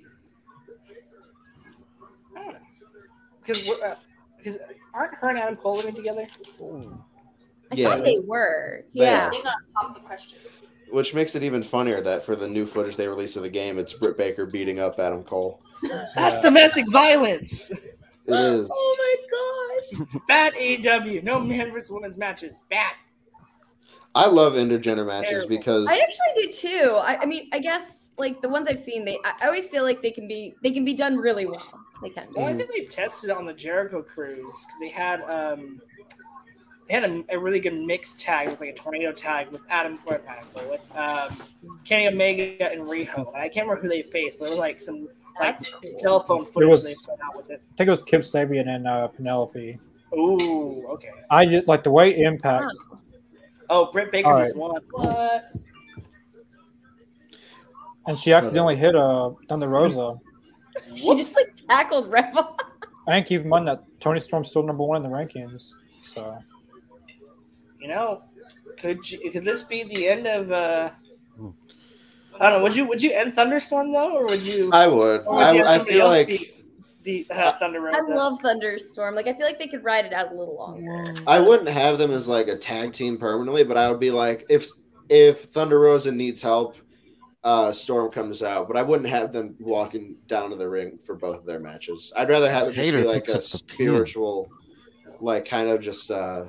Because 3.46 3.62
because 4.38 4.58
aren't 4.94 5.16
her 5.16 5.30
and 5.30 5.40
Adam 5.40 5.56
Cole 5.56 5.76
living 5.76 5.96
together? 5.96 6.28
I 7.72 7.76
Yeah. 7.76 7.90
thought 7.90 8.04
they 8.04 8.20
were. 8.28 8.86
They 8.94 9.04
yeah. 9.04 9.28
are. 9.28 9.32
Hang 9.32 9.48
on, 9.48 9.54
pop 9.76 9.94
the 9.94 10.02
question. 10.02 10.40
Which 10.92 11.14
makes 11.14 11.36
it 11.36 11.44
even 11.44 11.64
funnier 11.64 12.02
that 12.02 12.26
for 12.26 12.36
the 12.36 12.48
new 12.48 12.66
footage 12.66 12.98
they 12.98 13.08
released 13.08 13.38
of 13.38 13.44
the 13.44 13.50
game, 13.50 13.78
it's 13.78 13.94
Britt 13.94 14.18
Baker 14.18 14.46
beating 14.46 14.80
up 14.80 15.00
Adam 15.00 15.24
Cole. 15.24 15.62
That's 16.16 16.42
domestic 16.42 16.90
violence. 16.90 17.72
It 17.72 18.36
is. 18.36 18.70
Oh 18.72 18.96
my 19.00 20.00
gosh. 20.08 20.22
Bad 20.28 20.54
AEW. 20.54 21.24
No 21.24 21.40
man 21.40 21.72
versus 21.72 21.92
women's 21.92 22.18
matches. 22.18 22.58
Bad. 22.70 22.94
I 24.14 24.28
love 24.28 24.54
intergender 24.54 25.08
matches 25.08 25.46
because 25.46 25.88
I 25.88 25.98
actually 25.98 26.46
do 26.46 26.52
too. 26.52 27.00
I, 27.02 27.22
I 27.22 27.26
mean, 27.26 27.48
I 27.54 27.60
guess 27.60 28.10
like 28.18 28.42
the 28.42 28.50
ones 28.50 28.68
I've 28.68 28.80
seen, 28.80 29.06
they 29.06 29.18
I, 29.24 29.34
I 29.44 29.46
always 29.48 29.68
feel 29.68 29.84
like 29.84 30.02
they 30.02 30.12
can 30.12 30.28
be 30.28 30.54
they 30.62 30.72
can 30.72 30.84
be 30.84 30.94
done 30.94 31.16
really 31.16 31.46
well. 31.46 31.80
They 32.04 32.10
can. 32.10 32.28
Be. 32.28 32.34
Well, 32.36 32.48
I 32.48 32.54
think 32.54 32.72
they 32.72 32.86
tested 32.86 33.30
on 33.30 33.46
the 33.46 33.54
Jericho 33.54 34.02
cruise 34.02 34.38
because 34.66 34.80
they 34.82 34.90
had 34.90 35.22
um 35.22 35.82
they 36.92 37.00
had 37.00 37.10
a, 37.10 37.24
a 37.30 37.40
really 37.40 37.62
good 37.62 37.74
mixed 37.74 38.20
tag. 38.20 38.48
It 38.48 38.52
was 38.52 38.60
like 38.60 38.70
a 38.70 38.74
tornado 38.74 39.14
tag 39.14 39.50
with 39.50 39.66
Adam 39.70 39.98
with 40.06 40.24
Adam 40.28 40.46
Cole, 40.54 40.70
with 40.70 40.98
um, 40.98 41.38
Kenny 41.86 42.08
Omega 42.08 42.70
and 42.70 42.82
Riho. 42.82 43.28
And 43.34 43.38
I 43.38 43.48
can't 43.48 43.66
remember 43.66 43.82
who 43.82 43.88
they 43.88 44.02
faced, 44.02 44.40
but 44.40 44.48
it 44.48 44.52
was 44.52 44.60
like 44.60 44.78
some 44.80 45.08
like 45.40 45.58
That's 45.58 45.72
cool. 45.74 45.94
telephone 45.98 46.46
footage 46.46 46.70
was- 46.70 46.84
they 46.84 46.96
put 46.96 47.18
out 47.24 47.38
with 47.38 47.50
it. 47.50 47.62
I 47.64 47.76
think 47.78 47.88
it 47.88 47.92
was 47.92 48.02
Kip 48.02 48.22
Sabian 48.24 48.68
and 48.68 48.88
uh, 48.88 49.08
Penelope. 49.08 49.80
Ooh, 50.14 50.86
okay. 50.90 51.12
I 51.30 51.46
just 51.46 51.70
like 51.70 51.86
the 51.86 51.92
way 51.92 52.20
Impact. 52.20 52.66
Oh, 53.70 53.90
Britt 53.94 54.12
Baker 54.12 54.34
All 54.34 54.40
just 54.40 54.58
won. 54.58 54.82
What? 54.92 55.50
And 58.08 58.20
she 58.20 58.34
accidentally 58.34 58.76
hit 58.76 58.98
uh, 58.98 59.32
Thunder 59.48 59.70
Rosa. 59.70 60.20
She 60.96 61.16
just 61.16 61.38
like 61.38 61.56
tackled 61.70 62.12
Rebel. 62.12 62.58
I 63.08 63.12
think 63.12 63.28
keep 63.28 63.44
in 63.44 63.48
mind 63.48 63.70
that 63.70 63.86
Toni 64.02 64.20
Storm's 64.20 64.50
still 64.50 64.64
number 64.64 64.84
one 64.84 64.98
in 64.98 65.10
the 65.10 65.16
rankings. 65.16 65.74
So 66.04 66.38
You 67.82 67.88
know, 67.88 68.24
could 68.78 69.10
you, 69.10 69.32
could 69.32 69.44
this 69.44 69.64
be 69.64 69.84
the 69.84 70.08
end 70.08 70.28
of? 70.28 70.52
uh 70.52 70.92
I 72.40 72.50
don't 72.50 72.60
know. 72.60 72.64
Would 72.64 72.76
you 72.76 72.86
would 72.88 73.02
you 73.02 73.12
end 73.12 73.36
Thunderstorm 73.36 73.92
though, 73.92 74.18
or 74.18 74.26
would 74.26 74.42
you? 74.42 74.72
I 74.74 74.88
would. 74.88 75.26
would 75.26 75.56
you 75.56 75.64
I, 75.64 75.76
I 75.76 75.80
feel 75.80 76.08
like 76.08 76.28
beat, 76.28 76.56
beat 77.04 77.32
uh, 77.32 77.58
Thunder 77.60 77.82
Rosa? 77.82 77.98
I 77.98 78.16
love 78.16 78.40
Thunderstorm. 78.42 79.16
Like 79.16 79.28
I 79.28 79.34
feel 79.34 79.46
like 79.46 79.60
they 79.60 79.68
could 79.68 79.84
ride 79.84 80.06
it 80.06 80.14
out 80.14 80.32
a 80.32 80.36
little 80.36 80.56
longer. 80.56 81.22
I 81.28 81.40
wouldn't 81.40 81.70
have 81.70 82.00
them 82.00 82.12
as 82.12 82.28
like 82.28 82.48
a 82.48 82.58
tag 82.58 82.94
team 82.94 83.18
permanently, 83.18 83.64
but 83.64 83.78
I 83.78 83.90
would 83.90 84.00
be 84.00 84.10
like 84.10 84.48
if 84.50 84.70
if 85.08 85.46
Thunder 85.46 85.80
Rosa 85.80 86.12
needs 86.12 86.42
help, 86.42 86.78
uh 87.44 87.72
Storm 87.74 88.12
comes 88.12 88.42
out, 88.42 88.68
but 88.68 88.76
I 88.76 88.82
wouldn't 88.82 89.10
have 89.10 89.34
them 89.34 89.56
walking 89.60 90.16
down 90.28 90.50
to 90.50 90.56
the 90.56 90.68
ring 90.68 90.98
for 90.98 91.16
both 91.16 91.42
of 91.42 91.46
their 91.46 91.60
matches. 91.60 92.12
I'd 92.18 92.30
rather 92.30 92.50
have 92.50 92.70
it 92.70 92.74
just 92.74 92.86
Hater 92.86 93.02
be 93.02 93.08
like 93.08 93.28
a 93.28 93.38
up 93.38 93.44
the 93.44 93.64
pin. 93.68 93.78
spiritual, 93.78 94.50
like 95.20 95.46
kind 95.46 95.70
of 95.70 95.80
just 95.80 96.10
uh 96.10 96.46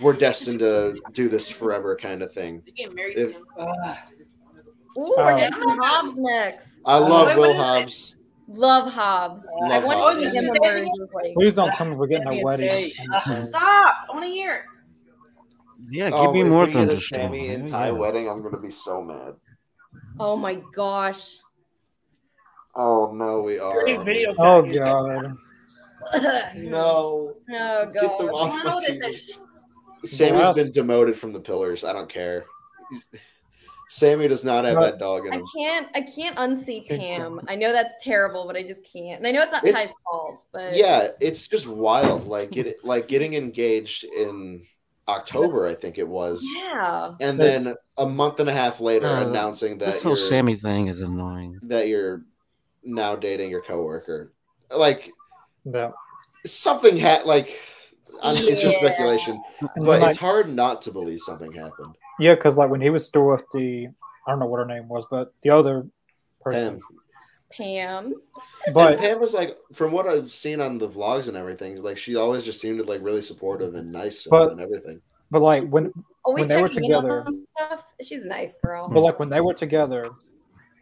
we're 0.00 0.12
destined 0.14 0.60
to 0.60 1.00
do 1.12 1.28
this 1.28 1.48
forever 1.50 1.96
kind 1.96 2.22
of 2.22 2.32
thing. 2.32 2.62
You're 2.66 2.74
getting 2.74 2.94
married 2.94 3.18
If- 3.18 3.30
soon. 3.32 3.44
Uh, 3.58 3.94
Ooh, 4.98 5.14
we're 5.16 5.38
getting 5.38 5.60
Hobbs 5.60 6.16
next. 6.18 6.80
I 6.84 6.98
Oh, 6.98 7.02
love 7.02 7.26
wait, 7.28 7.36
Will 7.36 7.40
what 7.42 7.50
is 7.50 7.56
it? 7.56 7.58
Hobbs. 7.62 8.16
Love 8.50 8.92
Hobbs. 8.92 9.46
I 9.64 9.84
want 9.84 10.00
Hobbs. 10.00 10.24
to 10.24 10.30
see 10.30 10.36
him 10.38 10.50
Oh, 10.50 10.64
emerge 10.64 10.88
like. 11.14 11.34
please 11.34 11.54
don't 11.56 11.72
tell 11.74 11.86
me 11.86 11.96
we're 11.96 12.06
getting 12.06 12.24
Give 12.28 12.38
a 12.38 12.40
a 12.40 12.44
wedding. 12.44 12.68
date. 12.68 12.92
Stop! 13.22 13.52
I 13.54 14.04
want 14.10 14.24
to 14.24 14.30
hear. 14.30 14.64
Yeah, 15.90 16.06
give 16.10 16.14
Oh, 16.18 16.32
me 16.32 16.42
more 16.44 16.64
we 16.66 16.72
get. 16.72 16.96
Sammy 16.98 17.48
and 17.50 17.68
Yeah, 17.68 17.72
Ty 17.78 17.86
yeah. 17.86 17.92
wedding, 17.92 18.28
I'm 18.28 18.42
gonna 18.42 18.58
be 18.58 18.70
so 18.70 19.02
mad. 19.02 19.34
Oh 20.18 20.34
my 20.36 20.60
gosh. 20.74 21.36
Oh 22.74 23.12
no, 23.14 23.42
we 23.42 23.58
pretty 23.58 23.96
are. 23.96 24.04
video. 24.04 24.34
Oh 24.38 24.62
god. 24.62 25.36
No. 26.56 27.34
Oh 27.52 27.90
Get 27.92 27.92
them 28.18 28.26
god. 28.28 28.30
off 28.30 28.52
You 28.54 28.64
my 28.64 28.70
know 28.70 28.80
this 28.80 29.36
TV. 29.38 29.40
Is- 30.02 30.16
Sammy's 30.16 30.40
Wow. 30.40 30.52
been 30.52 30.70
demoted 30.72 31.16
from 31.16 31.32
the 31.32 31.40
pillars. 31.40 31.84
I 31.84 31.92
don't 31.92 32.08
care. 32.08 32.44
Sammy 33.90 34.28
does 34.28 34.44
not 34.44 34.64
have 34.64 34.74
But- 34.74 34.90
that 34.92 34.98
dog 34.98 35.26
in 35.26 35.32
I 35.32 35.40
can't. 35.56 35.88
I 35.94 36.02
can't 36.02 36.36
unsee 36.36 36.86
Pam. 36.86 37.40
I 37.48 37.56
know 37.56 37.72
that's 37.72 37.94
terrible, 38.04 38.46
but 38.46 38.54
I 38.56 38.62
just 38.62 38.84
can't. 38.84 39.18
And 39.18 39.26
I 39.26 39.30
know 39.32 39.42
it's 39.42 39.52
not 39.52 39.64
It's- 39.64 39.86
Ty's 39.86 39.94
fault, 40.04 40.44
but 40.52 40.76
Yeah, 40.76 41.08
it's 41.20 41.48
just 41.48 41.66
wild. 41.66 42.26
Like 42.26 42.50
get 42.50 42.84
like 42.84 43.08
getting 43.08 43.32
engaged 43.34 44.04
in 44.04 44.66
October, 45.08 45.66
I 45.66 45.74
think 45.74 45.96
it 45.96 46.06
was, 46.06 46.44
yeah. 46.54 47.14
and 47.18 47.40
then 47.40 47.74
a 47.96 48.06
month 48.06 48.40
and 48.40 48.48
a 48.50 48.52
half 48.52 48.78
later 48.78 49.06
Uh, 49.06 49.26
announcing 49.26 49.78
that 49.78 49.86
This 49.86 50.04
you're 50.04 50.10
whole 50.10 50.16
Sammy 50.16 50.54
thing 50.54 50.88
is 50.88 51.00
annoying. 51.00 51.58
that 51.62 51.88
you're 51.88 52.24
now 52.84 53.16
dating 53.16 53.50
your 53.50 53.62
coworker. 53.62 54.32
Like 54.70 55.10
Yeah. 55.64 55.92
something 56.44 56.98
had 56.98 57.24
like 57.24 57.58
I'm- 58.22 58.36
it's 58.38 58.60
just 58.62 58.76
speculation, 58.76 59.42
And 59.60 59.84
but 59.86 60.00
then, 60.00 60.08
it's 60.10 60.18
hard 60.18 60.48
not 60.48 60.82
to 60.82 60.90
believe 60.92 61.20
something 61.20 61.52
happened. 61.52 61.96
Yeah, 62.18 62.34
because 62.34 62.56
like 62.56 62.70
when 62.70 62.80
he 62.80 62.90
was 62.90 63.04
still 63.04 63.26
with 63.26 63.44
the, 63.52 63.88
I 64.26 64.30
don't 64.30 64.38
know 64.40 64.46
what 64.46 64.58
her 64.58 64.66
name 64.66 64.88
was, 64.88 65.06
but 65.10 65.32
the 65.42 65.50
other 65.50 65.86
person. 66.40 66.80
Pam. 67.50 68.12
Pam. 68.12 68.14
But 68.74 68.92
and 68.94 69.00
Pam 69.00 69.20
was 69.20 69.32
like, 69.32 69.56
from 69.72 69.92
what 69.92 70.06
I've 70.06 70.30
seen 70.30 70.60
on 70.60 70.78
the 70.78 70.88
vlogs 70.88 71.28
and 71.28 71.36
everything, 71.36 71.82
like 71.82 71.96
she 71.96 72.16
always 72.16 72.44
just 72.44 72.60
seemed 72.60 72.84
like 72.86 73.00
really 73.02 73.22
supportive 73.22 73.74
and 73.74 73.90
nice 73.92 74.26
But- 74.26 74.52
and 74.52 74.60
everything. 74.60 75.00
but 75.30 75.40
like 75.42 75.68
when 75.68 75.92
Always 76.24 76.42
When 76.46 76.48
they 76.56 76.60
were 76.62 76.68
checking 76.68 76.84
in 76.90 76.94
on 76.94 77.02
together- 77.04 77.24
stuff. 77.44 77.84
She's 78.02 78.20
a 78.22 78.26
nice 78.26 78.56
girl. 78.62 78.88
but 78.88 79.00
like 79.00 79.18
when 79.18 79.30
they 79.30 79.40
were 79.40 79.54
together, 79.54 80.10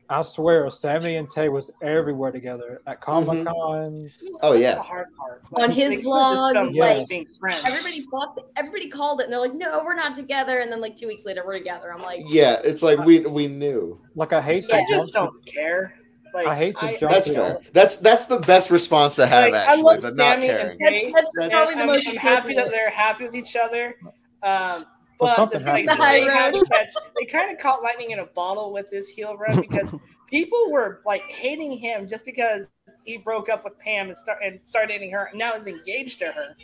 I 0.08 0.22
swear 0.22 0.70
Sammy 0.70 1.16
and 1.16 1.30
Tay 1.30 1.48
was 1.48 1.70
everywhere 1.82 2.30
together 2.30 2.80
at 2.86 3.00
Comic 3.00 3.46
Cons. 3.46 4.22
Oh 4.42 4.52
yeah, 4.52 4.74
the 4.76 4.82
hard 4.82 5.08
part. 5.16 5.42
On 5.54 5.70
his 5.70 5.90
they 5.90 5.96
could've 5.96 6.06
vlogs, 6.06 6.76
like, 6.76 7.08
being 7.08 7.26
friends. 7.40 7.62
Everybody 7.66 8.02
thought 8.10 8.38
everybody 8.56 8.88
called 8.88 9.20
it 9.20 9.24
and 9.24 9.32
they're 9.32 9.40
like, 9.40 9.54
no, 9.54 9.82
we're 9.84 9.96
not 9.96 10.14
together. 10.14 10.60
And 10.60 10.70
then 10.70 10.80
like 10.80 10.96
two 10.96 11.08
weeks 11.08 11.24
later, 11.24 11.42
we're 11.44 11.58
together. 11.58 11.92
I'm 11.92 12.02
like, 12.02 12.22
yeah. 12.26 12.60
It's 12.64 12.82
like 12.82 12.98
we 13.00 13.20
we 13.20 13.48
knew. 13.48 14.00
Like 14.14 14.32
I 14.32 14.40
hate 14.40 14.66
Yeah. 14.68 14.76
I 14.76 14.84
just 14.88 15.12
don't 15.12 15.44
care. 15.44 15.94
Like 16.34 16.46
I 16.46 16.54
hate 16.54 16.76
to 16.78 16.98
jump 16.98 17.12
That's 17.12 17.26
to 17.28 17.34
fair. 17.34 17.58
That's 17.72 17.96
that's 17.98 18.26
the 18.26 18.38
best 18.38 18.70
response 18.70 19.16
to 19.16 19.26
have. 19.26 19.44
Like, 19.44 19.54
I 19.54 19.64
actually, 19.64 19.82
love 19.82 20.02
the 20.02 20.14
not 20.14 20.34
Sammy 20.34 20.48
and 20.50 20.78
caring. 20.78 20.94
Tay. 20.94 21.12
that's, 21.12 21.24
that's 21.24 21.34
That's- 21.38 21.52
probably 21.52 21.74
the 21.74 21.80
I'm, 21.80 21.86
most 21.86 22.08
I'm 22.08 22.16
happy 22.16 22.54
that 22.54 22.70
they're 22.70 22.90
happy 22.90 23.24
with 23.24 23.34
each 23.34 23.56
other. 23.56 23.96
Um, 24.42 24.86
Well, 25.18 25.30
but 25.30 25.36
something 25.36 25.62
the 25.64 25.70
happened. 25.70 25.88
they, 25.88 25.94
The 25.94 26.02
high 26.02 26.40
had 26.42 26.54
road. 26.54 26.64
to 26.64 26.70
catch, 26.70 26.92
they 27.18 27.24
kind 27.26 27.50
of 27.50 27.58
caught 27.58 27.82
lightning 27.82 28.10
in 28.10 28.18
a 28.18 28.26
bottle 28.26 28.72
with 28.72 28.90
this 28.90 29.08
heel 29.08 29.36
run 29.36 29.60
because 29.60 29.94
people 30.28 30.70
were 30.70 31.00
like 31.06 31.22
hating 31.22 31.72
him 31.72 32.06
just 32.06 32.24
because 32.24 32.68
he 33.04 33.16
broke 33.18 33.48
up 33.48 33.64
with 33.64 33.78
Pam 33.78 34.08
and 34.08 34.16
start 34.16 34.38
and 34.44 34.60
started 34.64 34.88
dating 34.88 35.10
her 35.12 35.26
and 35.26 35.38
now 35.38 35.52
he's 35.54 35.66
engaged 35.66 36.18
to 36.18 36.26
her. 36.32 36.54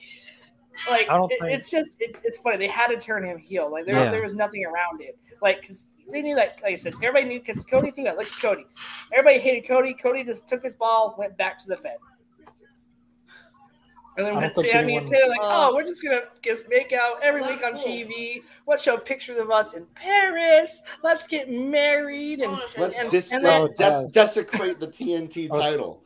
Like 0.91 1.07
it- 1.11 1.29
think- 1.41 1.53
it's 1.55 1.71
just 1.71 1.97
it's, 2.01 2.21
it's 2.25 2.39
funny. 2.39 2.57
They 2.59 2.69
had 2.69 2.89
to 2.89 2.99
turn 2.99 3.25
him 3.25 3.39
heel. 3.39 3.71
Like 3.71 3.87
there, 3.87 3.95
Yeah. 3.95 4.11
there 4.11 4.23
was 4.23 4.35
nothing 4.35 4.65
around 4.65 5.01
it. 5.01 5.19
Like 5.41 5.61
because 5.63 5.89
they 6.13 6.21
knew 6.21 6.35
that, 6.35 6.59
like 6.63 6.73
I 6.73 6.77
said, 6.77 6.95
everybody 6.97 7.25
knew 7.27 7.39
because 7.41 7.65
Cody. 7.65 7.91
Think 7.91 8.09
about 8.09 8.21
it, 8.23 8.25
look 8.29 8.41
Cody. 8.41 8.67
Everybody 9.15 9.39
hated 9.39 9.67
Cody. 9.69 9.95
Cody 9.95 10.25
just 10.25 10.49
took 10.49 10.63
his 10.63 10.75
ball, 10.77 11.15
went 11.19 11.37
back 11.39 11.59
to 11.61 11.69
the 11.69 11.77
Fed. 11.77 11.97
And 14.17 14.27
then 14.27 14.37
I 14.37 14.41
when 14.41 14.55
Sammy 14.55 14.97
and 14.99 15.09
Taylor 15.09 15.29
like, 15.29 15.41
Oh. 15.43 15.71
oh, 15.71 15.75
we're 15.75 15.85
just 15.85 16.03
gonna 16.05 16.21
just 16.45 16.69
make 16.69 16.93
out 16.93 17.19
every 17.23 17.41
week 17.43 17.65
on 17.65 17.75
TV. 17.75 18.43
Let's 18.67 18.83
show 18.83 18.99
pictures 18.99 19.39
of 19.39 19.51
us 19.51 19.73
in 19.75 19.87
Paris. 19.95 20.83
Let's 21.03 21.27
get 21.27 21.51
married 21.51 22.41
and 22.41 22.53
oh, 22.53 22.67
Let's 22.77 22.99
and, 22.99 23.09
dis- 23.11 23.33
and 23.33 23.45
then 23.45 23.57
Oh, 23.63 23.69
des- 23.69 24.09
desecrate 24.13 24.79
the 24.81 24.89
TNT 24.89 25.49
Oh. 25.51 25.59
title. 25.59 26.03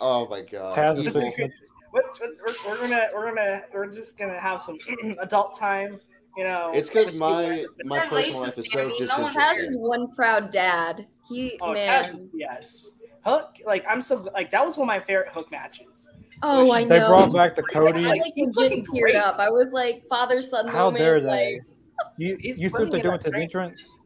Oh 0.00 0.26
my 0.28 0.40
god. 0.40 0.74
Taz 0.74 0.98
is 0.98 1.04
Just 1.04 1.16
Evil. 1.16 1.30
supposed 1.30 1.36
to- 1.36 1.72
what's- 1.92 2.20
what- 2.20 2.30
we're, 2.66 2.70
we're 2.72 2.80
gonna 2.80 3.06
we're 3.14 3.28
gonna 3.34 3.62
we're 3.72 3.86
just 3.86 4.18
gonna 4.18 4.38
have 4.40 4.60
some 4.62 4.76
adult 5.20 5.56
time. 5.56 6.00
You 6.36 6.42
know, 6.42 6.72
It's 6.74 6.88
because 6.90 7.14
my 7.14 7.64
my 7.84 8.00
personal 8.00 8.40
life 8.40 8.58
is 8.58 8.66
so 8.72 8.88
Congratulations, 8.88 9.10
Danny. 9.10 9.18
No 9.18 9.22
one 9.22 9.34
Taz 9.34 9.56
is 9.58 9.76
one 9.78 10.10
proud 10.12 10.50
dad. 10.50 11.06
He 11.28 11.56
Oh, 11.62 11.72
man. 11.72 12.04
Taz 12.04 12.14
is- 12.16 12.26
yes. 12.34 12.94
Hook, 13.24 13.50
like 13.64 13.84
I'm 13.88 14.02
so 14.02 14.28
like 14.34 14.50
that 14.50 14.66
was 14.66 14.76
one 14.76 14.86
of 14.86 14.88
my 14.88 14.98
favorite 14.98 15.28
Hook 15.32 15.50
matches. 15.52 16.10
Oh, 16.44 16.72
I 16.72 16.84
know. 16.84 16.88
They 16.88 16.98
brought 16.98 17.32
back 17.32 17.56
the 17.56 17.62
Cody. 17.62 18.04
I 18.04 18.08
Cody. 18.08 18.20
like 18.20 18.32
He's 18.34 18.56
legit 18.56 18.86
fucking 18.86 19.02
teared 19.02 19.16
up. 19.16 19.38
I 19.38 19.48
was 19.50 19.70
like, 19.72 20.02
father 20.08 20.42
son 20.42 20.68
How 20.68 20.84
moment. 20.84 20.98
dare 20.98 21.20
Like, 21.20 21.38
they? 21.38 21.60
You 22.16 22.36
He's 22.40 22.60
you 22.60 22.68
see 22.68 22.76
what 22.76 22.90
they're 22.92 23.02
doing 23.02 23.14
a 23.14 23.16
with 23.16 23.24
his 23.24 23.34
entrance? 23.34 23.96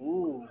Ooh. 0.00 0.46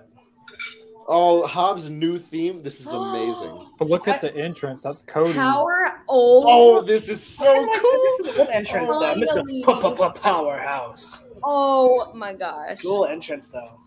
Oh, 1.08 1.46
Hobbs' 1.46 1.90
new 1.90 2.18
theme. 2.18 2.62
This 2.62 2.80
is 2.80 2.88
amazing. 2.88 3.62
But 3.78 3.88
look 3.88 4.08
at 4.08 4.22
the 4.22 4.34
entrance. 4.34 4.82
That's 4.82 5.02
Cody. 5.02 5.34
power 5.34 6.02
old. 6.08 6.46
Oh, 6.48 6.80
this 6.80 7.10
is 7.10 7.22
so 7.22 7.44
Oh, 7.46 7.78
cool. 7.78 8.02
This 8.02 8.20
is 8.20 8.34
a 8.34 8.44
good 8.44 8.54
entrance 8.54 8.88
though. 8.88 9.14
This 9.14 9.28
is 9.34 9.64
Finally. 9.66 10.00
a 10.00 10.10
powerhouse. 10.12 11.28
Oh 11.44 12.10
my 12.14 12.32
gosh. 12.32 12.80
Cool 12.80 13.04
entrance 13.04 13.48
though. 13.48 13.58
I 13.68 13.78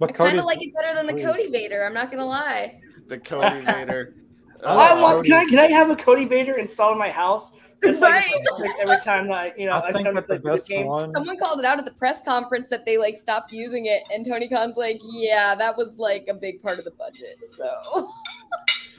But 0.00 0.14
kind 0.14 0.38
of 0.40 0.44
like 0.44 0.58
it 0.60 0.72
better 0.74 0.94
than 0.94 1.06
the 1.06 1.12
Cody. 1.12 1.44
Cody 1.44 1.50
Vader. 1.52 1.84
I'm 1.84 1.94
not 1.94 2.10
gonna 2.10 2.26
lie. 2.26 2.74
The 3.06 3.18
Cody 3.18 3.64
Vader. 3.64 4.14
I 4.66 4.74
I 4.98 5.00
want. 5.02 5.16
Cody. 5.16 5.28
Can 5.30 5.38
I, 5.38 5.44
can 5.46 5.58
I 5.58 5.66
have 5.66 5.90
a 5.90 5.96
Cody 5.96 6.24
Vader 6.24 6.56
installed 6.56 6.92
in 6.92 6.98
my 6.98 7.10
house? 7.10 7.52
Just 7.84 8.00
like, 8.02 8.12
Right. 8.12 8.34
like 8.58 8.70
every 8.80 8.96
time 9.04 9.30
I, 9.30 9.52
you 9.56 9.66
know, 9.66 9.74
I 9.74 9.92
think 9.92 10.06
come 10.06 10.16
that 10.16 10.26
to 10.26 10.34
the 10.34 10.40
play 10.40 10.56
best 10.56 10.68
games. 10.68 10.88
one. 10.88 11.14
Someone 11.14 11.38
called 11.38 11.60
it 11.60 11.64
out 11.64 11.78
at 11.78 11.84
the 11.84 11.92
press 11.92 12.20
conference 12.24 12.66
that 12.70 12.84
they 12.84 12.98
like 12.98 13.16
stopped 13.16 13.52
using 13.52 13.86
it, 13.86 14.02
and 14.12 14.26
Tony 14.26 14.48
Khan's 14.48 14.76
like, 14.76 14.98
"Yeah, 15.04 15.54
that 15.54 15.76
was 15.76 15.96
like 15.96 16.26
a 16.28 16.34
big 16.34 16.60
part 16.60 16.78
of 16.80 16.84
the 16.84 16.90
budget." 16.92 17.36
So 17.50 18.10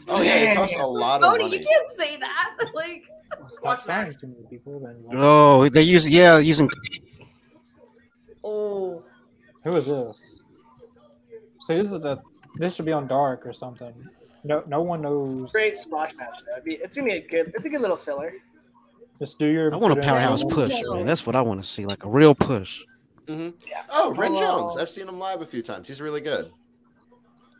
Oh 0.07 0.21
yeah, 0.21 0.53
it 0.53 0.55
costs 0.55 0.75
a 0.79 0.85
lot 0.85 1.21
of 1.21 1.29
Tony, 1.29 1.43
money. 1.43 1.57
you 1.57 1.63
can't 1.65 1.87
say 1.97 2.17
that. 2.17 2.55
Like, 2.73 3.03
Stop 3.49 3.83
signing 3.83 4.13
too 4.13 4.27
many 4.27 4.43
people. 4.49 4.79
Then 4.79 4.95
Oh, 5.13 5.67
they 5.69 5.81
use 5.81 6.09
yeah 6.09 6.37
using 6.39 6.69
oh, 8.43 9.03
who 9.63 9.75
is 9.75 9.85
this? 9.85 10.41
So 11.59 11.77
this 11.77 11.91
is 11.91 11.99
the 12.01 12.17
this 12.55 12.75
should 12.75 12.85
be 12.85 12.91
on 12.93 13.07
dark 13.07 13.45
or 13.45 13.53
something. 13.53 13.93
No, 14.49 14.63
no 14.65 14.81
one 14.81 15.01
knows. 15.03 15.51
Great 15.51 15.77
squash 15.77 16.15
match. 16.15 16.41
Though. 16.43 16.53
It'd 16.53 16.63
be, 16.63 16.73
it's 16.73 16.95
gonna 16.95 17.05
be 17.05 17.13
a 17.17 17.21
good. 17.21 17.53
It's 17.55 17.65
a 17.65 17.69
good 17.69 17.81
little 17.81 17.95
filler. 17.95 18.33
Just 19.19 19.37
do 19.37 19.45
your. 19.45 19.71
I 19.71 19.77
want 19.77 19.97
a 19.97 20.01
powerhouse 20.01 20.43
push, 20.43 20.73
man. 20.89 21.05
That's 21.05 21.27
what 21.27 21.35
I 21.35 21.41
want 21.43 21.61
to 21.61 21.67
see, 21.67 21.85
like 21.85 22.03
a 22.03 22.09
real 22.09 22.33
push. 22.33 22.81
Mm-hmm. 23.27 23.49
Yeah. 23.69 23.83
Oh, 23.91 24.11
Ren. 24.15 24.35
Jones. 24.35 24.75
I've 24.75 24.89
seen 24.89 25.07
him 25.07 25.19
live 25.19 25.43
a 25.43 25.45
few 25.45 25.61
times. 25.61 25.87
He's 25.87 26.01
really 26.01 26.19
good. 26.19 26.51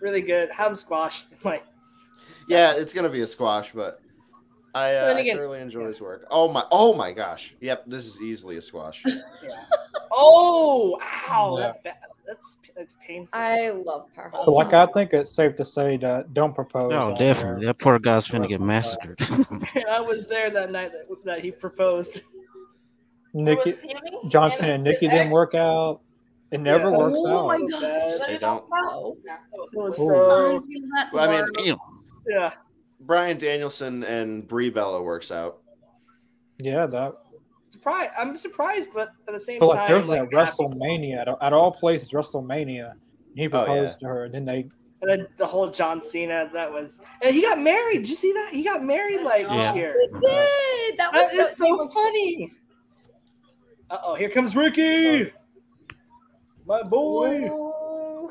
Really 0.02 0.22
good. 0.22 0.52
Have 0.52 0.72
him 0.72 0.76
squash. 0.76 1.26
Like 1.44 1.64
Yeah, 2.48 2.74
it's 2.74 2.92
gonna 2.92 3.08
be 3.08 3.22
a 3.22 3.28
squash, 3.28 3.72
but 3.72 4.02
I, 4.74 4.96
uh, 4.96 5.06
Then 5.10 5.18
I 5.18 5.20
again- 5.20 5.38
thoroughly 5.38 5.60
enjoy 5.60 5.86
his 5.86 6.02
work. 6.02 6.26
Oh 6.32 6.52
my! 6.52 6.66
Oh 6.72 6.96
my 6.96 7.12
gosh! 7.12 7.54
Yep, 7.62 7.84
this 7.86 8.08
is 8.08 8.20
easily 8.20 8.58
a 8.58 8.64
squash. 8.64 9.04
yeah. 9.06 9.64
Oh, 10.12 11.00
ow! 11.30 11.56
Yeah. 11.56 11.68
That, 11.68 11.84
that, 11.84 12.02
that's 12.30 12.58
that's 12.76 12.96
painful. 13.06 13.30
I 13.34 13.70
love 13.72 14.06
powerhouse. 14.16 14.46
So, 14.46 14.52
like, 14.54 14.74
I 14.74 14.86
think 14.88 15.14
it's 15.14 15.32
safe 15.32 15.56
to 15.56 15.66
say 15.66 15.98
that 15.98 16.34
don't 16.34 16.54
propose. 16.54 16.92
Oh, 16.94 17.16
definitely. 17.18 17.66
That 17.66 17.80
poor 17.80 17.98
guy's 17.98 18.28
finna 18.28 18.42
That's 18.42 18.52
get 18.52 18.62
massacred. 18.62 19.20
I 19.90 20.00
was 20.00 20.28
there 20.28 20.50
that 20.52 20.72
night 20.72 20.92
that, 20.92 21.08
that 21.26 21.42
he 21.42 21.52
proposed. 21.52 22.22
Nikki, 23.34 23.74
John 24.28 24.52
Cena 24.52 24.74
and 24.74 24.84
Nikki 24.84 25.08
didn't 25.08 25.30
work 25.30 25.54
out. 25.56 26.02
It 26.52 26.60
never 26.60 26.90
Yeah. 26.90 26.98
works 26.98 27.20
Oh 27.24 27.28
out. 27.28 27.44
Oh 27.44 27.48
my 27.48 27.70
gosh. 27.70 27.82
bad. 27.82 28.30
They 28.30 28.38
don't. 28.40 28.64
It 28.66 29.70
was 29.74 30.00
Ooh. 30.00 30.04
so 30.06 30.64
Well, 31.14 31.24
I 31.24 31.28
mean, 31.28 31.46
tomorrow. 31.46 31.46
Damn. 31.58 31.78
yeah. 32.28 32.52
Bryan 33.02 33.38
Danielson 33.38 34.04
and 34.04 34.48
Brie 34.48 34.70
Bella 34.70 35.02
works 35.02 35.32
out. 35.32 35.60
Yeah, 36.58 36.86
that. 36.88 37.14
Surprised. 37.80 38.12
I'm 38.20 38.36
surprised, 38.36 38.90
but 38.94 39.10
at 39.28 39.34
the 39.34 39.40
same 39.40 39.60
But 39.60 39.70
like, 39.70 39.78
time, 39.80 39.88
there 39.88 40.00
was 40.02 40.10
like, 40.10 40.22
at 40.22 40.30
WrestleMania 40.32 41.22
at, 41.22 41.30
at 41.42 41.54
all 41.54 41.72
places, 41.72 42.12
WrestleMania. 42.12 42.92
He 43.36 43.42
Oh, 43.42 43.44
yeah. 43.44 43.50
proposed 43.50 44.00
to 44.00 44.06
her, 44.08 44.26
and 44.26 44.34
then 44.34 44.44
they. 44.46 44.68
And 45.02 45.10
then 45.10 45.28
the 45.38 45.46
whole 45.46 45.70
John 45.70 46.02
Cena 46.02 46.50
that 46.52 46.70
was, 46.70 47.00
and 47.22 47.34
he 47.34 47.42
got 47.42 47.58
married. 47.58 48.00
Did 48.00 48.10
you 48.10 48.16
see 48.16 48.34
that? 48.34 48.50
He 48.52 48.64
got 48.64 48.84
married 48.84 49.22
like 49.22 49.44
Yeah. 49.44 49.72
this 49.72 49.76
year. 49.78 49.94
Did. 49.94 50.98
That 50.98 51.14
was 51.14 51.32
That 51.32 51.40
is 51.40 51.56
so, 51.58 51.66
so 51.66 51.90
funny. 51.90 52.52
Uh 53.90 53.98
oh, 54.04 54.16
here 54.16 54.30
comes 54.30 54.58
Ricky, 54.58 55.32
my 56.66 56.84
boy. 56.84 57.46
Ooh. 57.46 58.30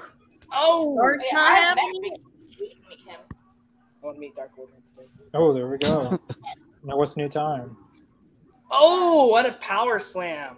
Oh, 0.53 0.95
Stark's 0.95 1.25
Yeah, 1.33 1.39
not 1.39 1.53
I 1.53 1.57
happening. 1.59 2.03
meet 2.03 2.13
him. 3.07 3.19
I 4.03 4.07
want 4.07 4.17
to 4.17 4.21
meet 4.21 4.37
Dark 4.37 4.51
Order 4.59 4.73
instead. 4.79 5.07
Oh, 5.33 5.55
there 5.55 5.69
we 5.69 5.79
go. 5.79 6.19
now 6.85 6.97
what's 6.99 7.17
new 7.17 7.29
time? 7.31 7.77
Oh, 8.71 9.27
what 9.29 9.47
a 9.47 9.53
power 9.53 9.99
slam! 9.99 10.57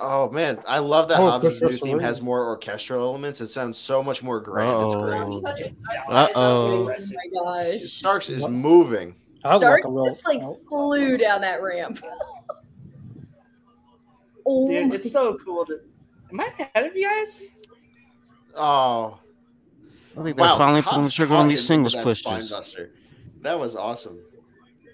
Oh 0.00 0.30
man, 0.30 0.60
I 0.66 0.78
love 0.78 1.08
that 1.08 1.18
Oh, 1.18 1.28
Hobbs' 1.30 1.60
new 1.60 1.70
theme 1.70 1.98
has 1.98 2.22
more 2.22 2.44
orchestral 2.46 3.02
elements. 3.02 3.40
It 3.40 3.48
sounds 3.48 3.76
so 3.76 4.00
much 4.02 4.22
more 4.22 4.40
grand. 4.40 4.70
Uh-oh. 4.70 5.40
great. 5.40 5.72
Uh-oh. 6.08 6.32
Oh 6.36 6.84
my 6.84 6.96
gosh. 7.72 7.82
Starks 7.82 8.28
is 8.28 8.46
moving. 8.46 9.16
I 9.44 9.56
would 9.56 9.66
like 9.66 9.84
Starks 9.84 10.12
just 10.14 10.26
like 10.26 10.40
flew 10.68 11.16
down 11.16 11.40
that 11.40 11.62
ramp. 11.62 12.00
oh, 14.46 14.68
Dude, 14.68 14.88
my- 14.88 14.94
it's 14.94 15.10
so 15.10 15.36
cool 15.44 15.66
to. 15.66 15.80
Am 16.30 16.40
I 16.40 16.44
ahead 16.58 16.86
of 16.86 16.94
you 16.96 17.04
guys? 17.04 17.48
Oh, 18.54 19.18
I 20.16 20.22
think 20.22 20.36
they're 20.36 20.46
wow! 20.46 20.58
finally 20.58 20.82
pulling 20.82 21.04
the 21.04 21.10
trigger 21.10 21.34
on 21.34 21.44
caught 21.44 21.48
these 21.48 21.68
him 21.70 21.82
with 21.82 21.92
singles 21.92 22.20
that 22.20 22.24
pushes. 22.24 22.76
That 23.40 23.58
was 23.58 23.74
awesome. 23.74 24.18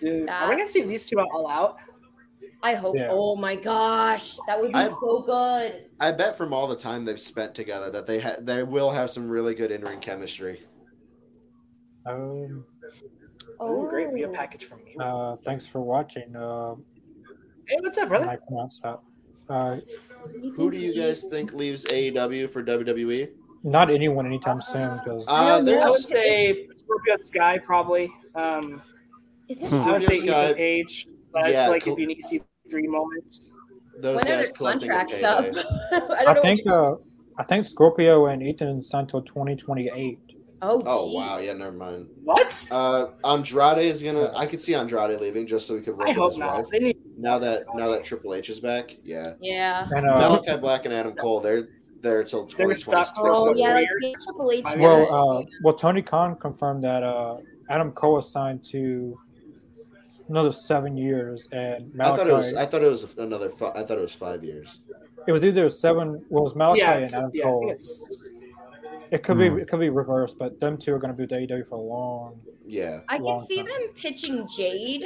Dude, 0.00 0.28
That- 0.28 0.44
are 0.44 0.48
we 0.48 0.56
gonna 0.56 0.68
see 0.68 0.82
these 0.82 1.04
two 1.06 1.18
all 1.20 1.50
out? 1.50 1.76
I 2.62 2.74
hope. 2.74 2.96
Yeah. 2.96 3.08
Oh 3.10 3.36
my 3.36 3.56
gosh, 3.56 4.36
that 4.46 4.60
would 4.60 4.72
be 4.72 4.78
I- 4.78 4.88
so 4.88 5.22
good. 5.26 5.86
I 6.00 6.12
bet 6.12 6.36
from 6.36 6.52
all 6.52 6.66
the 6.66 6.76
time 6.76 7.04
they've 7.04 7.20
spent 7.20 7.54
together 7.54 7.90
that 7.90 8.06
they 8.06 8.18
ha- 8.20 8.36
they 8.40 8.62
will 8.62 8.90
have 8.90 9.10
some 9.10 9.28
really 9.28 9.54
good 9.54 9.70
in 9.70 9.82
ring 9.82 10.00
chemistry. 10.00 10.62
Um, 12.06 12.64
Oh, 13.60 13.86
great 13.88 14.10
video 14.12 14.32
package 14.32 14.64
from 14.64 14.82
me. 14.84 14.96
uh, 15.00 15.36
thanks 15.44 15.66
for 15.66 15.80
watching. 15.80 16.34
Uh, 16.36 16.74
Hey, 17.66 17.76
what's 17.80 17.96
up, 17.96 18.08
brother? 18.08 18.28
I 18.28 18.36
pronounce 18.36 18.78
that. 18.82 19.00
Uh, 19.48 19.76
Who 20.56 20.70
do 20.70 20.76
you 20.76 20.94
guys 20.94 21.24
think 21.24 21.52
leaves 21.54 21.84
AEW 21.86 22.48
for 22.50 22.62
WWE? 22.62 23.28
not 23.66 23.88
anyone 23.90 24.26
anytime 24.26 24.60
soon 24.60 24.98
because 24.98 25.26
Uh, 25.26 25.32
I 25.32 25.48
don't 25.62 25.68
I 25.82 25.88
would 25.90 26.02
say 26.02 26.66
Scorpio 26.76 27.16
Sky 27.18 27.58
probably. 27.58 28.10
Um, 28.34 28.82
Is 29.48 29.58
that 29.60 29.68
Hmm. 29.70 29.76
I 29.76 29.92
would 29.92 30.04
say 30.04 30.16
Scorpio 30.18 30.32
Sky- 30.32 30.44
Ethan 30.44 30.56
Page. 30.56 31.08
But 31.34 31.46
I 31.46 31.50
Yeah, 31.50 31.64
feel 31.64 31.72
like 31.72 31.82
cool. 31.82 31.92
it'd 31.94 32.08
be 32.08 32.14
an 32.14 32.40
EC3 32.70 32.86
moment. 32.86 33.34
Those 33.98 34.16
when 34.16 34.26
are 34.26 34.28
guys 34.28 34.36
their 34.36 34.44
their 34.46 34.52
contracts 34.52 35.22
up? 35.22 35.44
I 35.92 36.24
don't 36.24 36.28
I 36.28 36.34
know. 36.34 36.40
think 36.40 36.60
uh, 36.66 36.94
I 37.38 37.42
think 37.42 37.66
Scorpio 37.66 38.26
and 38.26 38.42
Ethan 38.42 38.82
signed 38.84 39.08
until 39.08 39.22
2028. 39.22 40.18
oh, 40.62 40.82
Oh 40.86 41.08
gee. 41.10 41.16
wow, 41.16 41.38
yeah, 41.38 41.52
never 41.52 41.72
mind. 41.72 42.06
What? 42.22 42.68
Uh, 42.70 43.08
Andrade 43.24 43.78
is 43.78 44.02
gonna. 44.02 44.32
I 44.36 44.46
could 44.46 44.62
see 44.62 44.74
Andrade 44.74 45.20
leaving 45.20 45.46
just 45.46 45.66
so 45.66 45.74
we 45.74 45.80
could 45.80 45.96
work 45.96 46.06
I 46.06 46.10
with 46.10 46.16
hope 46.16 46.30
his 46.32 46.38
not. 46.38 46.58
wife. 46.58 46.66
Need 46.72 46.96
Now 47.16 47.38
that 47.40 47.64
now 47.74 47.88
that 47.90 48.04
Triple 48.04 48.34
H 48.34 48.48
is 48.48 48.60
back, 48.60 48.96
yeah. 49.02 49.34
Yeah. 49.40 49.88
And 49.90 50.06
uh, 50.06 50.18
Malachi 50.18 50.56
Black 50.60 50.84
and 50.84 50.94
Adam 50.94 51.14
Cole, 51.14 51.40
they're 51.40 51.68
there 52.00 52.22
till 52.22 52.46
They're 52.46 52.66
twenty 52.66 52.74
stuck 52.76 53.14
twenty 53.16 53.34
for 53.34 53.36
Oh 53.36 53.54
yeah, 53.56 53.70
of 53.70 53.74
like 53.74 53.88
all, 53.88 53.96
the 54.00 54.16
Triple 54.24 54.52
H. 54.52 54.64
Five 54.64 54.78
well, 54.80 55.40
uh, 55.40 55.44
well, 55.62 55.74
Tony 55.74 56.02
Khan 56.02 56.36
confirmed 56.36 56.84
that 56.84 57.02
uh, 57.02 57.38
Adam 57.68 57.90
Cole 57.92 58.18
is 58.18 58.30
signed 58.30 58.64
to 58.70 59.18
another 60.28 60.52
seven 60.52 60.96
years, 60.96 61.48
and 61.52 61.90
I 61.94 61.96
Malachi. 61.96 62.16
thought 62.16 62.26
it 62.28 62.32
was. 62.32 62.54
I 62.54 62.66
thought 62.66 62.82
it 62.82 62.90
was 62.90 63.16
another. 63.18 63.50
Fi- 63.50 63.72
I 63.74 63.82
thought 63.84 63.98
it 63.98 64.02
was 64.02 64.12
five 64.12 64.42
years. 64.44 64.80
it 65.26 65.32
was 65.32 65.44
either 65.44 65.68
seven. 65.70 66.24
Well, 66.28 66.42
it 66.42 66.44
was 66.44 66.54
Malachi 66.54 66.80
yeah, 66.80 66.92
and 66.98 67.14
Adam 67.14 67.30
yeah, 67.34 67.44
Cole. 67.44 67.70
it's 67.70 68.30
It 69.10 69.22
could 69.22 69.36
Hmm. 69.36 69.56
be 69.56 69.62
it 69.62 69.68
could 69.68 69.80
be 69.80 69.90
reversed, 69.90 70.38
but 70.38 70.58
them 70.60 70.76
two 70.78 70.92
are 70.94 70.98
going 70.98 71.12
to 71.12 71.16
be 71.16 71.22
with 71.24 71.32
AEW 71.32 71.64
for 71.68 71.76
a 71.76 71.80
long. 71.80 72.40
Yeah. 72.66 73.00
I 73.08 73.18
can 73.18 73.40
see 73.44 73.58
time. 73.58 73.66
them 73.66 73.80
pitching 73.94 74.48
Jade, 74.56 75.04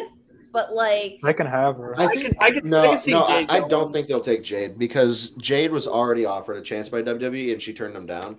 but 0.53 0.73
like, 0.75 1.19
I 1.25 1.33
can 1.33 1.47
have 1.47 1.77
her. 1.77 1.99
I 2.01 2.05
I 2.05 2.09
think 2.09 2.23
could- 2.27 2.37
I 2.41 2.51
could- 2.53 2.67
I 2.67 2.71
no, 2.71 2.91
could 2.91 2.99
see 3.01 3.11
no. 3.11 3.25
I, 3.25 3.41
Jade 3.41 3.51
I 3.51 3.59
going. 3.59 3.71
don't 3.71 3.93
think 3.93 4.07
they'll 4.09 4.21
take 4.21 4.45
Jade 4.45 4.79
because 4.79 5.31
Jade 5.33 5.73
was 5.73 5.87
already 5.87 6.25
offered 6.25 6.57
a 6.57 6.63
chance 6.63 6.89
by 6.89 7.03
WWE 7.03 7.53
and 7.53 7.61
she 7.61 7.73
turned 7.75 7.95
them 7.97 8.07
down. 8.07 8.37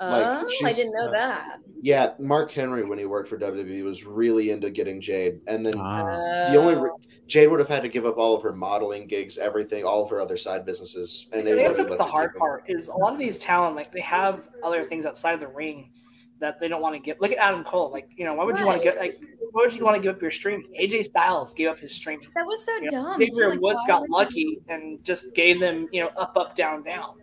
Like, 0.00 0.44
oh, 0.44 0.66
I 0.66 0.72
didn't 0.72 0.92
know 0.92 1.10
that. 1.10 1.58
Yeah, 1.82 2.12
Mark 2.20 2.52
Henry 2.52 2.84
when 2.84 2.98
he 3.00 3.04
worked 3.04 3.28
for 3.28 3.36
WWE 3.36 3.82
was 3.82 4.04
really 4.04 4.50
into 4.50 4.70
getting 4.70 5.00
Jade, 5.00 5.40
and 5.48 5.66
then 5.66 5.74
Ah. 5.76 6.50
the 6.52 6.56
only 6.56 6.76
re- 6.76 6.90
Jade 7.26 7.48
would 7.50 7.58
have 7.58 7.68
had 7.68 7.82
to 7.82 7.88
give 7.88 8.06
up 8.06 8.16
all 8.16 8.36
of 8.36 8.42
her 8.42 8.52
modeling 8.52 9.08
gigs, 9.08 9.38
everything, 9.38 9.84
all 9.84 10.04
of 10.04 10.10
her 10.10 10.20
other 10.20 10.36
side 10.36 10.64
businesses, 10.64 11.26
and 11.32 11.40
I 11.42 11.44
they 11.52 11.56
guess 11.56 11.76
that's 11.78 11.96
the 11.96 12.04
hard 12.04 12.36
part. 12.36 12.62
Is 12.68 12.86
a 12.88 12.96
lot 12.96 13.12
of 13.12 13.18
these 13.18 13.38
talent 13.38 13.74
like 13.74 13.90
they 13.90 14.00
have 14.02 14.48
other 14.62 14.84
things 14.84 15.04
outside 15.04 15.32
of 15.32 15.40
the 15.40 15.48
ring 15.48 15.90
that 16.38 16.60
they 16.60 16.68
don't 16.68 16.80
want 16.80 16.94
to 16.94 17.00
give. 17.00 17.16
Look 17.20 17.32
at 17.32 17.38
Adam 17.38 17.64
Cole. 17.64 17.90
Like 17.90 18.08
you 18.14 18.24
know, 18.24 18.34
why 18.34 18.44
would 18.44 18.56
you 18.56 18.66
want 18.66 18.78
to 18.78 18.84
get 18.84 18.98
like 18.98 19.20
why 19.50 19.62
would 19.64 19.74
you 19.74 19.84
want 19.84 19.96
to 19.96 20.00
give 20.02 20.14
up 20.14 20.22
your 20.22 20.30
streaming? 20.30 20.68
AJ 20.80 21.06
Styles 21.06 21.52
gave 21.54 21.68
up 21.70 21.80
his 21.80 21.92
streaming. 21.92 22.28
that 22.36 22.46
was 22.46 22.64
so 22.64 22.72
You 22.76 22.82
know, 22.82 22.88
dumb. 23.02 23.18
Xavier 23.20 23.50
like, 23.50 23.60
Woods 23.60 23.84
got 23.88 24.08
lucky 24.08 24.40
you- 24.42 24.62
and 24.68 25.02
just 25.02 25.34
gave 25.34 25.58
them 25.58 25.88
you 25.90 26.02
know 26.02 26.10
up 26.16 26.36
up 26.36 26.54
down 26.54 26.84
down. 26.84 27.16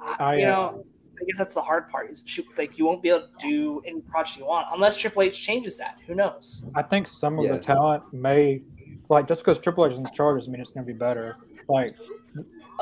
I- 0.00 0.16
I, 0.20 0.36
you 0.36 0.46
uh, 0.46 0.48
know, 0.50 0.86
I 1.20 1.24
guess 1.24 1.36
that's 1.38 1.54
the 1.54 1.60
hard 1.62 1.88
part. 1.90 2.10
Is 2.10 2.22
shoot, 2.26 2.46
like 2.56 2.78
you 2.78 2.86
won't 2.86 3.02
be 3.02 3.10
able 3.10 3.20
to 3.22 3.28
do 3.38 3.82
any 3.86 4.00
project 4.00 4.38
you 4.38 4.46
want 4.46 4.66
unless 4.72 4.96
Triple 4.96 5.22
H 5.22 5.38
changes 5.44 5.76
that. 5.78 5.96
Who 6.06 6.14
knows? 6.14 6.62
I 6.74 6.82
think 6.82 7.06
some 7.06 7.38
of 7.38 7.44
Yeah. 7.44 7.52
the 7.52 7.58
talent 7.58 8.02
may 8.12 8.62
like 9.08 9.26
just 9.28 9.40
because 9.42 9.58
Triple 9.58 9.84
H 9.86 9.92
is 9.94 9.98
in 9.98 10.06
charge 10.14 10.38
doesn't 10.40 10.52
mean 10.52 10.60
it's 10.62 10.70
going 10.70 10.86
to 10.86 10.92
be 10.92 10.98
better. 10.98 11.36
Like 11.68 11.90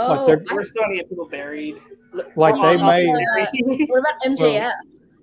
Oh, 0.01 0.25
they're- 0.27 0.45
I- 0.51 0.55
We're 0.55 0.63
still 0.65 0.83
gonna 0.85 0.97
get 0.97 1.09
people 1.09 1.27
buried. 1.29 1.77
Like, 2.37 2.55
they 2.55 2.81
may- 2.83 3.05
Theory. 3.07 3.87
what 3.89 3.99
about 3.99 4.15
MJF? 4.27 4.73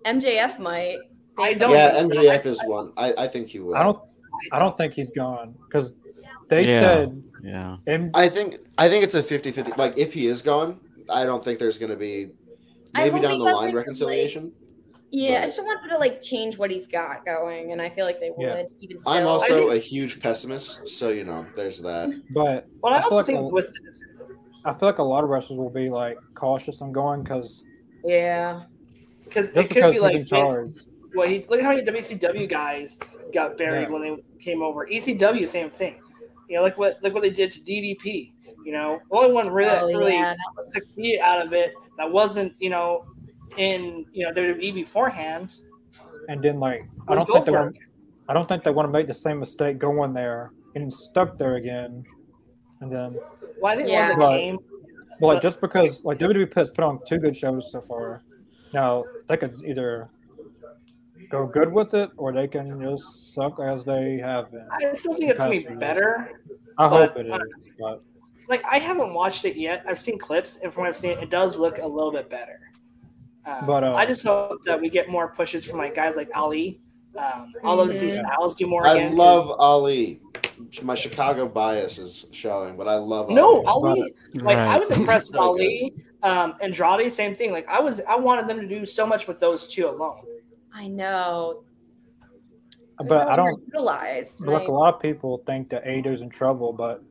MJF 0.05 0.59
might. 0.59 0.97
I 1.37 1.53
don't- 1.53 1.71
Yeah, 1.71 1.93
think. 1.93 2.13
MJF 2.13 2.45
is 2.45 2.61
one. 2.65 2.91
I, 2.97 3.13
I 3.17 3.27
think 3.27 3.47
he 3.47 3.59
will. 3.59 3.75
I 3.75 3.83
don't 3.83 3.99
I 4.51 4.59
don't 4.59 4.75
think 4.75 4.93
he's 4.93 5.11
gone 5.11 5.55
because 5.65 5.95
they 6.49 6.65
Yeah. 6.65 6.81
said 6.81 7.23
Yeah. 7.41 7.77
M- 7.87 8.11
I 8.13 8.27
think 8.27 8.57
I 8.77 8.89
think 8.89 9.03
it's 9.05 9.13
a 9.15 9.23
50-50. 9.23 9.77
Like 9.77 9.97
if 9.97 10.13
he 10.13 10.27
is 10.27 10.41
gone, 10.41 10.79
I 11.09 11.23
don't 11.23 11.43
think 11.43 11.57
there's 11.59 11.77
going 11.77 11.91
to 11.91 11.95
be 11.95 12.25
I 12.25 12.44
maybe 12.97 13.19
down 13.21 13.39
the 13.39 13.45
doesn't, 13.45 13.55
line 13.55 13.63
'cause, 13.65 13.73
reconciliation. 13.73 14.51
Yeah, 15.11 15.41
I 15.43 15.45
just 15.45 15.57
don't 15.57 15.65
want 15.67 15.81
them 15.81 15.91
to 15.91 15.97
like 15.97 16.21
change 16.21 16.57
what 16.57 16.71
he's 16.71 16.87
got 16.87 17.25
going, 17.25 17.71
and 17.71 17.81
I 17.81 17.89
feel 17.89 18.05
like 18.05 18.19
they 18.19 18.31
would 18.31 18.41
Yeah. 18.47 18.63
even 18.79 18.97
still. 18.97 19.13
I'm 19.13 19.27
also 19.27 19.69
think- 19.69 19.71
a 19.73 19.77
huge 19.77 20.19
pessimist, 20.19 20.87
so 20.87 21.09
you 21.09 21.23
know, 21.23 21.45
there's 21.55 21.81
that. 21.81 22.09
but 22.33 22.67
Well, 22.81 22.93
I 22.93 22.97
I 22.97 23.01
feel 23.01 23.03
also 23.05 23.15
like 23.17 23.25
think 23.27 23.39
a- 23.39 23.43
with 23.43 23.71
I 24.65 24.73
feel 24.73 24.89
like 24.89 24.97
a 24.97 25.03
lot 25.03 25.23
of 25.23 25.29
wrestlers 25.29 25.59
will 25.59 25.69
be 25.69 25.89
like 25.89 26.17
cautious 26.33 26.81
on 26.81 26.91
going 26.91 27.23
because 27.23 27.63
yeah. 28.03 28.63
because 29.23 29.47
just 29.47 29.57
it 29.57 29.69
could 29.69 29.93
be 29.93 29.99
like 29.99 30.15
in 30.15 30.25
charge. 30.25 30.75
Well, 31.13 31.27
he, 31.29 31.45
look 31.47 31.59
at 31.59 31.63
how 31.63 31.69
many 31.69 31.83
WCW 31.83 32.49
guys 32.49 32.97
got 33.33 33.57
buried 33.57 33.83
Yeah. 33.83 33.89
when 33.89 34.01
they 34.01 34.23
came 34.43 34.61
over. 34.61 34.85
ECW, 34.85 35.47
same 35.47 35.69
thing. 35.69 36.01
You 36.49 36.57
know, 36.57 36.63
like 36.63 36.77
what 36.77 37.01
look 37.03 37.13
what 37.13 37.21
they 37.23 37.29
did 37.29 37.51
to 37.53 37.59
DDP. 37.61 38.33
You 38.65 38.71
know, 38.73 38.99
the 39.09 39.15
only 39.17 39.31
one 39.31 39.49
really 39.49 39.69
oh 39.69 39.87
really 39.87 40.13
yeah, 40.13 40.33
that 40.33 40.37
was. 40.57 40.73
succeeded 40.73 41.19
out 41.21 41.45
of 41.45 41.53
it 41.53 41.73
that 41.97 42.11
wasn't 42.11 42.53
you 42.59 42.69
know 42.71 43.05
in 43.57 44.05
you 44.11 44.25
know 44.25 44.31
WWE 44.33 44.73
beforehand 44.73 45.49
And 46.27 46.43
then 46.43 46.59
like 46.59 46.81
I 47.07 47.15
don't 47.15 47.25
think 47.25 47.45
they 47.45 47.51
Goldberg. 47.53 47.73
want 47.75 47.77
I 48.27 48.33
don't 48.33 48.47
think 48.49 48.63
they 48.63 48.71
want 48.71 48.87
to 48.87 48.91
make 48.91 49.05
the 49.07 49.13
same 49.13 49.39
mistake 49.39 49.77
going 49.77 50.13
there 50.13 50.51
and 50.73 50.91
stuck 50.91 51.37
there 51.37 51.55
again. 51.55 52.03
And 52.81 52.91
then 52.91 53.15
Well, 53.61 53.71
I 53.73 53.75
think 53.77 53.87
Yeah. 53.89 54.09
one 54.09 54.19
that 54.19 54.25
But- 54.25 54.37
came. 54.37 54.57
well, 55.21 55.33
like 55.35 55.41
just 55.43 55.61
because 55.61 56.03
like 56.03 56.17
WWE 56.17 56.51
has 56.55 56.69
put 56.71 56.83
on 56.83 56.99
two 57.05 57.19
good 57.19 57.35
shows 57.37 57.71
so 57.71 57.81
far. 57.81 58.23
Now 58.73 59.03
they 59.27 59.37
could 59.37 59.55
either 59.63 60.09
go 61.29 61.45
good 61.45 61.71
with 61.71 61.93
it 61.93 62.09
or 62.17 62.31
they 62.33 62.47
can 62.47 62.81
just 62.81 63.33
suck 63.35 63.59
as 63.59 63.85
they 63.85 64.17
have 64.17 64.51
been. 64.51 64.67
I 64.71 64.91
still 64.93 65.13
think 65.15 65.29
it's 65.29 65.41
gonna 65.43 65.51
be 65.61 65.75
better. 65.75 66.31
I 66.77 66.87
hope 66.89 67.15
it 67.17 67.27
is, 67.27 67.41
but 67.79 68.01
Like 68.47 68.63
I 68.69 68.77
haven't 68.79 69.13
watched 69.13 69.45
it 69.45 69.55
yet. 69.57 69.83
I've 69.87 69.99
seen 69.99 70.17
clips, 70.19 70.57
and 70.57 70.71
from 70.73 70.81
what 70.83 70.89
I've 70.89 70.97
seen, 70.97 71.17
it 71.19 71.29
does 71.29 71.57
look 71.57 71.77
a 71.79 71.87
little 71.87 72.11
bit 72.11 72.29
better. 72.29 72.59
Um, 73.45 73.65
But, 73.67 73.83
uh, 73.83 73.93
I 73.95 74.05
just 74.05 74.23
hope 74.23 74.61
that 74.63 74.79
we 74.81 74.89
get 74.89 75.09
more 75.09 75.27
pushes 75.29 75.65
from 75.65 75.77
like 75.79 75.93
guys 75.95 76.15
like 76.15 76.29
Ali. 76.35 76.81
Um, 77.17 77.53
I'd 77.63 77.73
love 77.73 77.87
to 77.87 77.93
see. 77.93 78.09
Styles 78.09 78.55
do 78.55 78.67
more 78.67 78.85
I 78.87 78.93
again. 78.95 79.09
'cause- 79.09 79.17
love 79.17 79.51
Ali. 79.59 80.21
My 80.83 80.95
Chicago 80.95 81.47
bias 81.47 81.97
is 81.97 82.27
showing, 82.31 82.77
but 82.77 82.87
I 82.87 82.95
love 82.95 83.29
No, 83.29 83.65
Ali. 83.65 84.01
Ali. 84.01 84.13
Like 84.35 84.57
I 84.57 84.77
was 84.79 84.89
impressed 84.91 85.27
with 85.29 85.35
So 85.39 85.41
Ali. 85.43 85.93
Um, 86.23 86.55
Andrade, 86.61 87.11
same 87.11 87.35
thing. 87.35 87.51
Like 87.51 87.67
I 87.69 87.79
was, 87.79 88.01
I 88.01 88.15
wanted 88.15 88.47
them 88.47 88.59
to 88.61 88.67
do 88.67 88.85
so 88.85 89.05
much 89.05 89.27
with 89.27 89.39
those 89.39 89.67
two 89.67 89.87
alone. 89.87 90.21
I 90.73 90.87
know. 90.87 91.63
But 92.97 93.09
so 93.25 93.27
I 93.27 93.35
don't 93.35 93.61
utilized. 93.67 94.39
look. 94.41 94.67
A 94.67 94.71
lot 94.71 94.95
of 94.95 95.01
people 95.01 95.43
think 95.45 95.69
that 95.69 95.83
AEW's 95.85 96.21
in 96.21 96.29
trouble, 96.29 96.71
but 96.73 97.03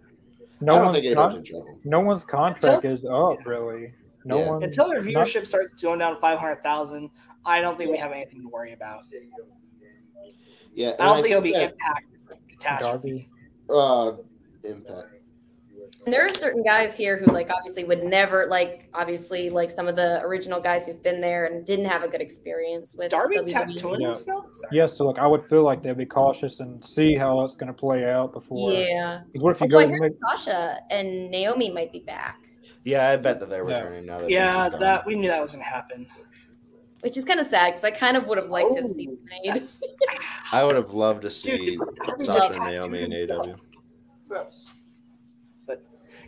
no 0.60 0.74
I 0.74 0.76
don't 0.76 0.84
one's 0.86 1.00
think 1.00 1.14
con- 1.14 1.36
in 1.36 1.44
trouble. 1.44 1.78
no 1.84 2.00
one's 2.00 2.24
contract 2.24 2.84
is 2.84 3.04
up 3.04 3.44
really. 3.46 3.92
No 4.24 4.38
Yeah. 4.38 4.48
one 4.50 4.62
Until 4.62 4.88
their 4.88 5.02
not- 5.02 5.26
viewership 5.26 5.46
starts 5.46 5.72
going 5.72 5.98
down 5.98 6.14
to 6.14 6.20
five 6.20 6.38
hundred 6.38 6.62
thousand, 6.62 7.10
I 7.44 7.60
don't 7.60 7.76
think 7.76 7.90
we 7.90 7.98
have 7.98 8.12
anything 8.12 8.40
to 8.42 8.48
worry 8.48 8.72
about. 8.72 9.02
Yeah, 10.74 10.94
I 10.98 11.04
don't 11.04 11.16
think 11.22 11.30
it'll 11.30 11.42
be 11.42 11.52
that, 11.52 11.72
impact 11.72 12.06
catastrophe. 12.50 13.28
uh, 13.70 14.12
impact. 14.64 15.08
And 16.04 16.12
there 16.12 16.26
are 16.26 16.30
certain 16.30 16.62
guys 16.62 16.96
here 16.96 17.16
who, 17.16 17.26
like, 17.32 17.50
obviously 17.50 17.84
would 17.84 18.04
never, 18.04 18.46
like, 18.46 18.88
obviously, 18.92 19.48
like 19.50 19.70
some 19.70 19.88
of 19.88 19.96
the 19.96 20.20
original 20.22 20.60
guys 20.60 20.86
who've 20.86 21.02
been 21.02 21.20
there 21.20 21.46
and 21.46 21.64
didn't 21.64 21.86
have 21.86 22.02
a 22.02 22.08
good 22.08 22.20
experience 22.20 22.94
with 22.94 23.10
Darby 23.10 23.36
WWE. 23.36 23.50
tattooing 23.52 24.00
Yeah. 24.02 24.08
himself. 24.08 24.44
Sorry. 24.54 24.70
Yes, 24.76 24.92
so 24.96 25.06
like 25.06 25.18
I 25.18 25.26
would 25.26 25.48
feel 25.48 25.62
like 25.62 25.82
they'd 25.82 25.96
be 25.96 26.04
cautious 26.06 26.60
and 26.60 26.84
see 26.84 27.14
how 27.14 27.40
it's 27.44 27.56
going 27.56 27.68
to 27.68 27.72
play 27.78 28.04
out 28.10 28.32
before. 28.32 28.72
Yeah. 28.72 29.20
'Cause 29.32 29.42
what 29.42 29.50
if 29.52 29.60
you 29.60 29.64
Although 29.64 29.78
I 29.78 29.84
go? 29.84 29.90
heard 29.92 30.00
Make, 30.00 30.12
Sasha 30.28 30.78
and 30.90 31.30
Naomi 31.30 31.70
might 31.70 31.92
be 31.92 32.00
back, 32.00 32.40
Yeah, 32.84 33.08
I 33.08 33.16
bet 33.16 33.40
that 33.40 33.48
they're 33.48 33.66
Yeah. 33.66 33.78
returning 33.78 34.04
now. 34.06 34.18
That 34.20 34.30
Yeah, 34.30 34.52
Vince 34.54 34.66
is 34.66 34.70
gone. 34.72 34.80
that 34.80 35.06
we 35.06 35.14
knew 35.16 35.28
that 35.28 35.40
was 35.40 35.52
gonna 35.52 35.64
happen. 35.64 36.06
which 37.00 37.16
is 37.18 37.24
kind 37.26 37.38
of 37.38 37.44
sad 37.46 37.68
because 37.72 37.84
I 37.84 37.90
kind 37.90 38.16
of 38.16 38.26
would 38.28 38.38
have 38.38 38.48
liked 38.48 38.72
to 38.72 38.80
have 38.80 38.90
Oh, 38.90 38.94
seen 38.94 39.18
Nate. 39.44 39.70
I 40.52 40.64
would 40.64 40.74
have 40.74 40.92
loved 40.94 41.20
to 41.22 41.30
see 41.30 41.76
Darby 42.06 42.24
Sasha 42.24 42.38
just 42.48 42.54
and 42.60 42.64
Naomi 42.70 43.02
in 43.02 43.10
tattooed 43.10 43.30
AEW. 43.30 43.56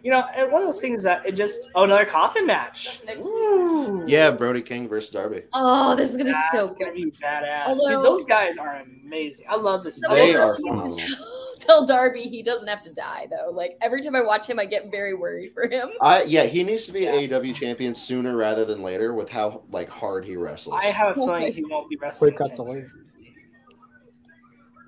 Himself. 0.03 0.05
You 0.05 0.11
know, 0.41 0.45
and 0.45 0.53
one 0.53 0.63
of 0.63 0.69
those 0.69 0.81
things 0.81 1.03
that 1.03 1.27
it 1.27 1.33
just 1.33 1.71
oh 1.75 1.85
another 1.85 2.05
coffin 2.05 2.47
match. 2.47 3.01
Ooh. 3.17 4.05
Yeah, 4.07 4.31
Brody 4.31 4.63
King 4.63 4.89
versus 4.89 5.11
Darby. 5.11 5.43
Oh, 5.53 5.97
this 5.97 6.11
is 6.11 6.17
gonna 6.17 6.31
be 6.31 6.33
That's 6.33 6.53
so 6.53 6.69
gonna 6.69 6.93
good. 6.93 6.95
be 6.95 7.11
badass. 7.11 7.67
Although- 7.67 7.89
Dude, 7.89 8.05
those 8.05 8.25
guys 8.25 8.59
are 8.59 8.83
amazing. 8.83 9.47
I 9.49 9.57
love 9.57 9.85
this. 9.85 10.01
They 10.01 10.33
we'll 10.33 10.41
are. 10.41 10.93
Tell 11.59 11.87
Darby 11.87 12.23
he 12.23 12.43
doesn't 12.43 12.69
have 12.69 12.85
to 12.85 12.93
die 12.93 13.27
though. 13.31 13.51
Like 13.51 13.77
every 13.81 14.03
time 14.03 14.15
I 14.15 14.23
watch 14.23 14.47
him, 14.47 14.59
I 14.59 14.67
get 14.67 14.91
very 14.91 15.15
worried 15.15 15.53
for 15.53 15.67
him. 15.67 15.89
I 16.01 16.23
yeah, 16.25 16.45
he 16.45 16.63
needs 16.63 16.85
to 16.87 16.93
be 16.93 17.01
AEW 17.03 17.55
champion 17.55 17.95
sooner 17.95 18.37
rather 18.37 18.65
than 18.65 18.83
later 18.83 19.15
with 19.15 19.29
how 19.29 19.63
like 19.71 19.89
hard 19.89 20.25
he 20.25 20.37
wrestles. 20.37 20.77
I 20.81 20.87
have 20.87 21.13
a 21.13 21.15
feeling 21.15 21.53
he 21.53 21.65
won't 21.65 21.89
be 21.89 21.97
wrestling. 21.97 22.35
Quick 22.35 22.51
cut 22.51 22.57
the 22.57 22.65
10 22.65 22.75
lead. 22.75 22.87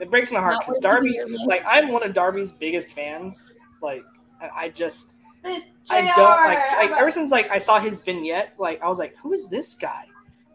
It 0.00 0.10
breaks 0.10 0.30
my 0.30 0.38
heart 0.38 0.58
because 0.60 0.78
Darby, 0.78 1.18
like, 1.46 1.62
I'm 1.66 1.88
one 1.90 2.04
of 2.04 2.14
Darby's 2.14 2.52
biggest 2.52 2.88
fans. 2.90 3.56
Like, 3.82 4.04
I 4.40 4.64
I 4.64 4.68
just, 4.70 5.14
I 5.44 6.12
don't 6.16 6.44
like, 6.44 6.90
like 6.90 7.00
ever 7.00 7.10
since 7.10 7.30
like 7.30 7.50
I 7.50 7.58
saw 7.58 7.78
his 7.80 8.00
vignette, 8.00 8.54
like 8.58 8.82
I 8.82 8.88
was 8.88 8.98
like, 8.98 9.16
who 9.16 9.32
is 9.32 9.48
this 9.48 9.74
guy? 9.74 10.04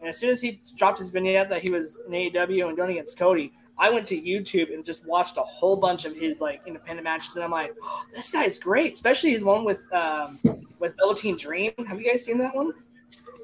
And 0.00 0.08
as 0.08 0.18
soon 0.18 0.30
as 0.30 0.40
he 0.40 0.60
dropped 0.76 0.98
his 0.98 1.10
vignette 1.10 1.48
that 1.48 1.62
he 1.62 1.70
was 1.70 2.02
in 2.06 2.12
AEW 2.12 2.68
and 2.68 2.76
going 2.76 2.90
against 2.90 3.18
Cody, 3.18 3.52
I 3.78 3.90
went 3.90 4.06
to 4.08 4.20
YouTube 4.20 4.72
and 4.72 4.84
just 4.84 5.04
watched 5.06 5.36
a 5.36 5.42
whole 5.42 5.76
bunch 5.76 6.04
of 6.04 6.16
his 6.16 6.40
like 6.40 6.60
independent 6.66 7.04
matches, 7.04 7.34
and 7.36 7.44
I'm 7.44 7.50
like, 7.50 7.74
oh, 7.82 8.04
this 8.14 8.30
guy's 8.30 8.58
great, 8.58 8.94
especially 8.94 9.30
his 9.30 9.44
one 9.44 9.64
with 9.64 9.90
um 9.92 10.38
with 10.78 10.94
Velveteen 10.98 11.36
Dream. 11.36 11.72
Have 11.86 12.00
you 12.00 12.10
guys 12.10 12.24
seen 12.24 12.38
that 12.38 12.54
one? 12.54 12.72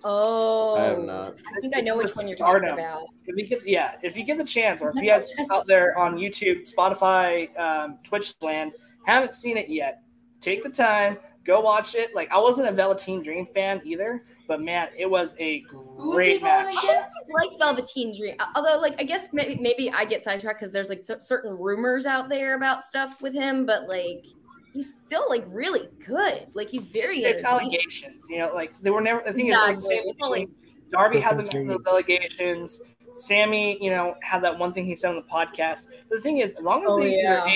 Oh, 0.05 0.77
I 0.77 0.85
have 0.85 0.99
not. 0.99 1.41
I 1.57 1.61
think 1.61 1.77
I 1.77 1.81
know 1.81 1.97
which 1.97 2.15
one 2.17 2.27
you're 2.27 2.37
Stardom. 2.37 2.71
talking 2.71 2.85
about. 2.85 3.09
If 3.27 3.37
you 3.37 3.47
get, 3.47 3.67
yeah, 3.67 3.97
if 4.03 4.17
you 4.17 4.25
get 4.25 4.39
the 4.39 4.45
chance, 4.45 4.81
or 4.83 4.89
if 4.89 4.95
you 4.97 5.07
guys 5.07 5.29
out 5.51 5.67
there 5.67 5.99
on 5.99 6.17
YouTube, 6.17 6.73
Spotify, 6.73 7.57
um, 7.59 7.99
Twitch 8.05 8.35
land 8.41 8.73
haven't 9.05 9.35
seen 9.35 9.57
it 9.57 9.69
yet, 9.69 10.03
take 10.41 10.63
the 10.63 10.71
time, 10.71 11.19
Go 11.45 11.61
watch 11.61 11.95
it. 11.95 12.15
Like 12.15 12.31
I 12.31 12.39
wasn't 12.39 12.69
a 12.69 12.73
Velveteen 12.73 13.23
Dream 13.23 13.47
fan 13.47 13.81
either, 13.85 14.23
but 14.47 14.61
man, 14.61 14.89
it 14.97 15.11
was 15.11 15.35
a 15.41 15.61
great 15.97 16.43
match. 16.43 16.75
I 16.77 16.87
always 16.87 17.09
liked 17.35 17.59
Velveteen 17.59 18.15
Dream, 18.17 18.37
uh, 18.39 18.47
although 18.55 18.79
like 18.79 19.01
I 19.01 19.05
guess 19.05 19.29
maybe 19.33 19.57
maybe 19.61 19.91
I 19.91 20.05
get 20.05 20.23
sidetracked 20.23 20.61
because 20.61 20.73
there's 20.73 20.91
like 20.91 21.05
cer- 21.05 21.21
certain 21.21 21.57
rumors 21.59 22.05
out 22.05 22.29
there 22.29 22.57
about 22.57 22.85
stuff 22.85 23.23
with 23.23 23.33
him, 23.33 23.65
but 23.65 23.89
like 23.89 24.27
he's 24.75 24.95
still 24.95 25.25
like 25.31 25.45
really 25.49 25.89
good. 26.07 26.47
Like 26.53 26.69
he's 26.69 26.85
very 26.85 27.21
It's 27.21 27.43
allegations, 27.43 28.27
you 28.29 28.39
know, 28.39 28.53
like 28.55 28.73
they 28.83 28.91
were 28.91 29.01
never. 29.01 29.23
The 29.25 29.33
thing 29.33 29.47
is, 29.47 29.57
it 29.57 29.67
was 29.69 29.77
the 29.77 29.83
same 29.83 29.99
Exactly. 30.09 30.41
between 30.47 30.55
Darby 30.93 31.21
had 31.21 31.39
the, 31.39 31.43
those 31.67 31.87
allegations. 31.87 32.81
Sammy, 33.15 33.83
you 33.83 33.91
know, 33.91 34.15
had 34.23 34.45
that 34.45 34.59
one 34.59 34.75
thing 34.75 34.85
he 34.85 34.95
said 34.95 35.09
on 35.11 35.17
the 35.17 35.23
podcast. 35.23 35.87
But 36.09 36.17
the 36.17 36.21
thing 36.21 36.37
is, 36.37 36.53
as 36.53 36.65
long 36.65 36.85
as 36.85 36.91
Oh, 36.93 37.01
they 37.01 37.21
yeah. 37.21 37.47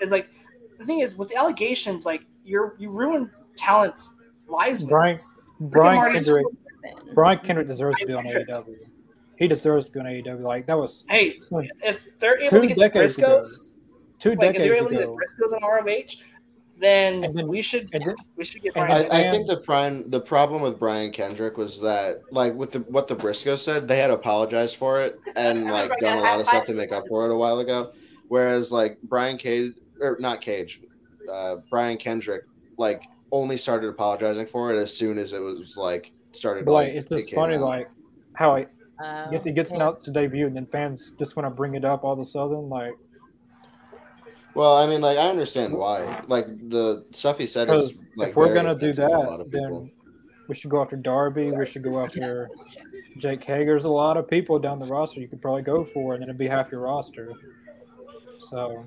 is 0.00 0.10
like 0.10 0.30
the 0.78 0.84
thing 0.84 1.00
is 1.00 1.16
with 1.16 1.28
the 1.28 1.36
allegations, 1.36 2.06
like 2.06 2.22
you're 2.44 2.74
you 2.78 2.90
ruin 2.90 3.30
talents' 3.56 4.14
lives. 4.46 4.82
Brian 4.82 5.16
this. 5.16 5.34
Brian 5.60 6.12
Kendrick 6.12 6.46
fan. 6.82 7.14
Brian 7.14 7.38
Kendrick 7.40 7.66
deserves 7.68 7.98
to 7.98 8.06
be 8.06 8.12
on 8.14 8.24
Kendrick. 8.24 8.48
AEW. 8.48 8.76
He 9.36 9.48
deserves 9.48 9.84
to 9.86 9.90
be 9.92 10.00
on 10.00 10.06
AEW. 10.06 10.40
Like 10.42 10.66
that 10.66 10.78
was 10.78 11.04
Hey, 11.08 11.38
so- 11.40 11.62
if 11.82 11.98
they're 12.18 12.38
able 12.40 12.50
Two 12.50 12.60
to 12.62 12.66
get 12.68 12.76
the 12.76 12.80
decades 12.82 13.18
ago. 13.18 13.40
Briscoes, 13.40 13.76
two 14.18 14.30
like 14.30 14.54
if 14.56 14.56
they're 14.58 14.74
decades 14.74 14.78
able 14.80 14.88
to 14.88 14.94
get 14.94 15.02
ago. 15.04 15.12
the 15.12 15.46
Briscoes 15.46 15.56
on 15.56 15.62
ROH, 15.62 16.22
then, 16.80 17.24
And 17.24 17.34
then- 17.34 17.48
we 17.48 17.60
should 17.60 17.88
and 17.92 18.04
then- 18.04 18.14
we 18.36 18.44
should 18.44 18.62
get 18.62 18.74
Brian. 18.74 19.10
I, 19.10 19.28
I 19.28 19.30
think 19.32 19.48
the 19.48 19.56
Brian, 19.66 20.08
the 20.10 20.20
problem 20.20 20.62
with 20.62 20.78
Brian 20.78 21.10
Kendrick 21.10 21.56
was 21.58 21.80
that, 21.80 22.20
like, 22.30 22.54
with 22.54 22.70
the 22.72 22.80
what 22.80 23.08
the 23.08 23.16
Briscoe 23.16 23.56
said, 23.56 23.88
they 23.88 23.98
had 23.98 24.10
apologized 24.12 24.76
for 24.76 25.00
it 25.00 25.18
and 25.34 25.64
like 25.72 25.90
done 26.00 26.18
a 26.18 26.22
lot 26.22 26.40
of 26.40 26.46
stuff 26.46 26.64
to 26.66 26.74
make 26.74 26.92
up 26.92 27.08
for 27.08 27.24
it 27.26 27.32
a 27.32 27.36
while 27.36 27.58
ago. 27.58 27.92
Whereas, 28.28 28.70
like 28.70 28.98
Brian 29.02 29.38
Cage 29.38 29.72
or 30.00 30.16
not 30.20 30.40
Cage, 30.40 30.82
uh, 31.30 31.56
Brian 31.70 31.96
Kendrick, 31.96 32.44
like 32.76 33.04
only 33.32 33.56
started 33.56 33.88
apologizing 33.88 34.46
for 34.46 34.72
it 34.74 34.78
as 34.78 34.96
soon 34.96 35.18
as 35.18 35.32
it 35.32 35.40
was 35.40 35.76
like 35.76 36.12
started. 36.32 36.64
But 36.64 36.72
like 36.72 36.88
like, 36.88 36.96
it's 36.96 37.08
just 37.08 37.28
came 37.28 37.34
funny, 37.36 37.56
out. 37.56 37.62
like 37.62 37.90
how 38.34 38.56
I 38.56 38.66
Um, 39.02 39.30
guess 39.30 39.44
he 39.44 39.52
gets 39.52 39.70
announced 39.72 40.04
to 40.06 40.10
debut, 40.10 40.46
and 40.46 40.56
then 40.56 40.66
fans 40.66 41.12
just 41.18 41.36
want 41.36 41.46
to 41.46 41.50
bring 41.50 41.74
it 41.74 41.84
up 41.84 42.04
all 42.04 42.12
of 42.12 42.18
a 42.18 42.24
sudden. 42.24 42.68
Like 42.68 42.94
Well, 44.54 44.76
I 44.76 44.86
mean, 44.86 45.00
like 45.00 45.18
I 45.18 45.28
understand 45.28 45.72
why. 45.74 46.22
Like 46.26 46.46
the 46.68 47.04
stuff 47.12 47.38
he 47.38 47.46
said 47.46 47.68
is 47.68 48.04
like 48.16 48.30
if 48.30 48.36
we're 48.36 48.54
gonna 48.54 48.74
do 48.74 48.90
offensive 48.90 49.08
to 49.08 49.16
a 49.16 49.18
lot 49.18 49.36
that, 49.38 49.44
of 49.44 49.50
then 49.50 49.90
we 50.48 50.54
should 50.54 50.70
go 50.70 50.80
after 50.80 50.96
Darby. 50.96 51.52
We 51.52 51.66
should 51.66 51.82
go 51.82 52.00
after 52.02 52.48
Jake 53.18 53.44
Hager. 53.44 53.66
There's 53.72 53.84
a 53.84 53.90
lot 53.90 54.16
of 54.16 54.26
people 54.26 54.58
down 54.58 54.78
the 54.78 54.86
roster 54.86 55.20
you 55.20 55.28
could 55.28 55.42
probably 55.42 55.62
go 55.62 55.84
for, 55.84 56.14
and 56.14 56.22
then 56.22 56.28
it'd 56.30 56.38
be 56.38 56.48
half 56.48 56.72
your 56.72 56.80
roster. 56.80 57.32
So 58.40 58.84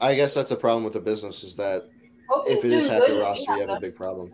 I 0.00 0.14
guess 0.14 0.34
that's 0.34 0.50
the 0.50 0.56
problem 0.56 0.84
with 0.84 0.92
the 0.92 1.00
business 1.00 1.42
is 1.44 1.56
that 1.56 1.88
Okay, 2.34 2.52
if 2.52 2.64
it 2.64 2.72
is 2.72 2.84
dude, 2.84 2.92
half 2.92 3.06
good. 3.06 3.20
roster, 3.20 3.54
you 3.56 3.60
have 3.66 3.76
a 3.76 3.80
big 3.80 3.96
problem. 3.96 4.32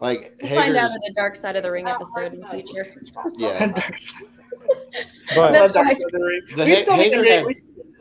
Like 0.00 0.34
We'll 0.42 0.54
find 0.54 0.76
out 0.76 0.90
in 0.90 0.96
the 1.06 1.12
Dark 1.16 1.36
Side 1.36 1.56
of 1.56 1.62
the 1.62 1.70
Ring 1.72 1.86
episode 1.88 2.34
in 2.34 2.40
the 2.40 2.48
future. 2.48 2.94
yeah, 3.36 3.66
but 5.34 5.52
That's 5.52 5.72
Dark 5.72 5.86
why- 5.86 5.92
Side 5.94 6.02
of 6.04 6.12
the 6.12 6.24
Ring. 6.24 6.40
The 6.56 6.64
we 6.64 6.74
still 6.74 6.94
Hager 6.94 7.24
had- 7.24 7.46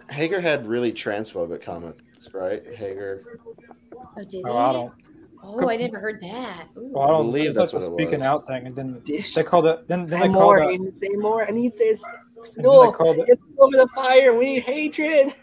Hager 0.09 0.39
had 0.41 0.65
really 0.67 0.91
transphobic 0.93 1.61
comments, 1.61 2.03
right? 2.33 2.63
Hager. 2.75 3.23
Oh, 3.93 4.23
did 4.23 4.43
oh, 4.45 4.57
I 4.57 4.73
don't. 4.73 4.93
Oh, 5.43 5.69
I 5.69 5.75
never 5.77 5.99
heard 5.99 6.19
that. 6.21 6.67
Ooh. 6.77 6.89
Well, 6.93 7.03
I 7.03 7.07
don't 7.09 7.25
believe 7.27 7.49
It's 7.49 7.57
that's 7.57 7.73
like 7.73 7.83
a 7.83 7.89
what 7.89 7.99
it 7.99 8.03
speaking 8.03 8.19
was. 8.21 8.27
out 8.27 8.47
thing, 8.47 8.65
and 8.67 8.75
then 8.75 9.01
Dish. 9.05 9.33
they 9.35 9.43
called 9.43 9.65
it. 9.67 9.87
Then, 9.87 10.05
then 10.05 10.07
Say 10.07 10.19
they 10.21 10.27
more, 10.29 10.59
called 10.59 10.71
it. 10.73 10.81
Aiden, 10.81 10.95
say 10.95 11.09
more. 11.09 11.45
I 11.45 11.51
need 11.51 11.77
this. 11.77 12.03
It's 12.37 12.47
And 12.55 12.63
then 12.65 12.71
they 12.71 12.79
fuel. 12.79 12.91
called 12.93 13.17
it. 13.17 13.25
It's 13.27 13.41
over 13.59 13.77
the 13.77 13.87
fire. 13.93 14.33
We 14.35 14.45
need 14.55 14.63
hatred. 14.63 15.33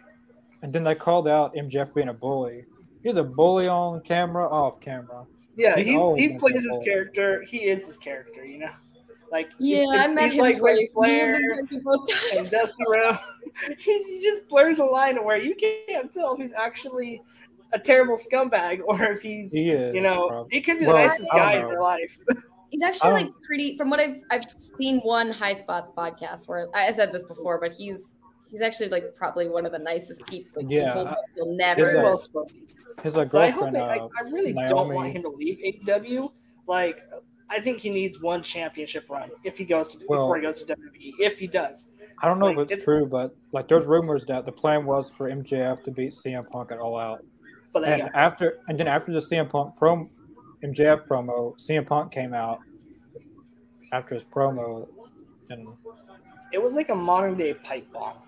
And 0.65 0.73
then 0.73 0.83
they 0.83 0.95
called 0.95 1.29
out 1.29 1.55
MJF 1.55 1.93
being 1.95 2.09
a 2.09 2.13
bully. 2.15 2.65
He's 3.03 3.17
a 3.17 3.23
bully 3.23 3.69
on 3.69 4.01
camera, 4.01 4.49
off 4.49 4.81
camera. 4.81 5.27
Yeah, 5.57 5.77
He's 5.77 5.87
he's, 5.89 6.17
he 6.17 6.39
plays 6.39 6.65
his 6.65 6.79
character. 6.83 7.43
He 7.43 7.59
is 7.67 7.85
his 7.87 7.99
character, 7.99 8.45
you 8.47 8.59
know. 8.61 8.71
Like 9.31 9.51
Yeah, 9.59 9.83
he- 9.83 9.91
I 9.99 10.07
met 10.09 10.25
he's 10.25 10.33
him 10.35 10.39
like 10.41 10.63
Ric. 10.63 10.91
Flair 10.91 11.39
He 11.69 11.79
both 11.81 12.09
and 12.33 12.49
times. 12.49 12.51
Dusty 12.51 12.83
Rhodes. 12.89 13.19
he, 13.79 14.03
he 14.05 14.21
just 14.23 14.49
blurs 14.49 14.79
a 14.79 14.85
line 14.85 15.23
where 15.23 15.37
you 15.37 15.55
can't 15.55 16.11
tell 16.11 16.33
if 16.35 16.41
he's 16.41 16.53
actually 16.53 17.21
a 17.75 17.79
terrible 17.79 18.17
scumbag 18.17 18.81
or 18.87 19.03
if 19.05 19.21
he's 19.21 19.53
He 19.53 19.69
is. 19.71 19.95
you 19.95 20.01
know 20.01 20.29
probably. 20.29 20.49
he 20.57 20.61
could 20.63 20.79
be 20.79 20.87
Well, 20.87 20.97
the 20.97 21.03
nicest 21.03 21.29
I 21.33 21.37
don't 21.37 21.47
guy 21.47 21.55
in 21.57 21.63
know. 21.63 21.71
your 21.73 21.83
life. 21.83 22.19
He's 22.71 22.83
actually 22.83 23.13
like 23.13 23.31
pretty. 23.47 23.77
From 23.77 23.89
what 23.89 24.01
I've 24.01 24.21
I've 24.33 24.47
seen 24.59 24.99
one 25.03 25.31
High 25.31 25.55
Spots 25.55 25.93
podcast 25.97 26.49
where 26.49 26.67
I 26.75 26.91
said 26.91 27.13
this 27.13 27.23
before, 27.23 27.61
but 27.61 27.71
he's 27.71 28.15
he's 28.55 28.61
actually 28.61 28.89
like 28.89 29.17
probably 29.17 29.49
one 29.49 29.67
of 29.67 29.73
the 29.73 29.79
nicest 29.81 30.25
people. 30.27 30.63
Like, 30.63 30.71
Yeah, 30.71 30.93
people 30.93 31.09
I- 31.09 31.17
you'll 31.37 31.57
never. 31.57 31.85
Very 31.85 31.97
well 32.05 32.17
spoken. 32.17 32.61
His 33.03 33.17
like 33.17 33.29
So 33.31 33.41
I 33.41 33.51
hope 33.51 33.73
girlfriend, 33.73 33.75
that, 33.77 34.01
uh, 34.01 34.09
I, 34.17 34.27
I 34.27 34.31
really 34.31 34.53
don't 34.69 34.95
want 34.95 35.13
him 35.13 35.23
to 35.23 35.29
leave 35.29 35.59
AEW. 35.85 36.31
Like 36.69 37.01
I 37.51 37.59
think 37.61 37.79
he 37.79 37.91
needs 37.91 38.21
one 38.21 38.41
championship 38.45 39.11
run 39.11 39.31
if 39.43 39.59
he 39.59 39.65
goes 39.65 39.89
to 39.97 40.07
Well- 40.09 40.21
before 40.21 40.37
he 40.37 40.43
goes 40.43 40.63
to 40.63 40.77
WWE. 40.77 41.15
If 41.19 41.41
he 41.41 41.49
does, 41.49 41.89
I 42.23 42.29
don't 42.29 42.39
know 42.39 42.47
like, 42.47 42.57
if 42.59 42.63
it's, 42.63 42.73
it's- 42.75 42.85
true, 42.85 43.05
but 43.07 43.35
like 43.51 43.67
there's 43.67 43.87
rumors 43.87 44.25
that 44.27 44.45
the 44.47 44.53
plan 44.53 44.87
was 44.87 45.11
for 45.11 45.29
MJF 45.29 45.83
to 45.83 45.91
beat 45.91 46.13
CM 46.13 46.49
Punk 46.49 46.71
at 46.71 46.79
All 46.79 46.97
Out, 46.97 47.25
but 47.73 47.81
then 47.81 47.95
and 47.95 48.03
yeah, 48.05 48.11
after 48.15 48.61
and 48.69 48.79
then 48.79 48.87
after 48.87 49.13
the 49.13 49.19
CM 49.19 49.51
Punk 49.51 49.77
prom, 49.77 50.09
MJF 50.63 51.09
promo, 51.09 51.59
CM 51.59 51.85
Punk 51.85 52.13
came 52.13 52.33
out 52.33 52.61
after 53.93 54.15
his 54.15 54.25
promo, 54.25 54.87
and 55.51 55.67
it 56.53 56.63
was 56.63 56.75
like 56.77 56.89
a 56.91 56.95
modern 56.95 57.37
day 57.37 57.55
pipe 57.55 57.93
bomb. 57.93 58.19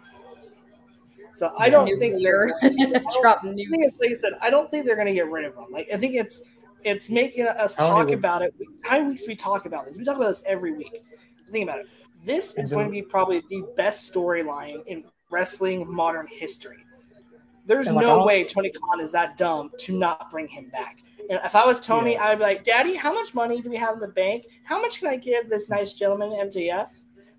So 1.37 1.53
I 1.59 1.69
don't 1.69 1.99
think 1.99 2.15
they're 2.23 2.47
drop 3.21 3.45
I 3.45 3.55
think 3.55 3.85
like 4.01 4.11
I 4.11 4.15
said. 4.15 4.33
I 4.41 4.49
don't 4.49 4.71
think 4.71 4.87
they're 4.87 4.97
going 4.97 5.07
to 5.07 5.13
get 5.13 5.31
rid 5.31 5.45
of 5.45 5.55
them. 5.55 5.67
Like 5.71 5.89
I 5.93 5.99
think 5.99 6.15
it's 6.15 6.43
it's 6.83 7.11
making 7.11 7.47
us 7.47 7.75
How 7.75 7.91
talk 7.91 8.11
about 8.11 8.41
it. 8.41 8.55
How 8.83 8.97
many 8.97 9.11
weeks 9.11 9.27
we 9.29 9.37
talk 9.37 9.67
about 9.67 9.85
this? 9.85 9.97
We 9.97 10.05
talk 10.05 10.17
about 10.17 10.29
this 10.29 10.43
every 10.47 10.73
week. 10.73 11.03
Think 11.51 11.65
about 11.65 11.81
it. 11.81 11.89
This 12.25 12.57
is 12.57 12.71
going 12.71 12.87
to 12.87 12.91
be 12.91 13.03
probably 13.03 13.43
the 13.51 13.65
best 13.77 14.13
storyline 14.13 14.85
in 14.87 15.05
wrestling 15.31 15.93
modern 15.93 16.27
history. 16.27 16.79
There's 17.67 17.89
like, 17.89 18.07
no 18.07 18.25
way 18.25 18.45
Tony 18.45 18.71
Khan 18.71 19.01
is 19.01 19.13
that 19.13 19.37
dumb 19.37 19.73
to 19.81 19.99
not 19.99 20.31
bring 20.31 20.49
him 20.49 20.71
back. 20.71 21.03
And 21.29 21.39
if 21.45 21.55
I 21.55 21.67
was 21.67 21.81
Tony, 21.81 22.13
Yeah. 22.13 22.25
I'd 22.25 22.39
be 22.39 22.45
like, 22.45 22.65
"Daddy, 22.65 22.95
how 22.95 23.13
much 23.13 23.35
money 23.35 23.61
do 23.61 23.69
we 23.69 23.77
have 23.77 23.95
in 23.95 24.01
the 24.01 24.09
bank? 24.09 24.47
How 24.65 24.81
much 24.81 25.01
can 25.01 25.09
I 25.09 25.17
give 25.17 25.51
this 25.51 25.69
nice 25.69 25.93
gentleman, 25.93 26.31
MJF? 26.31 26.89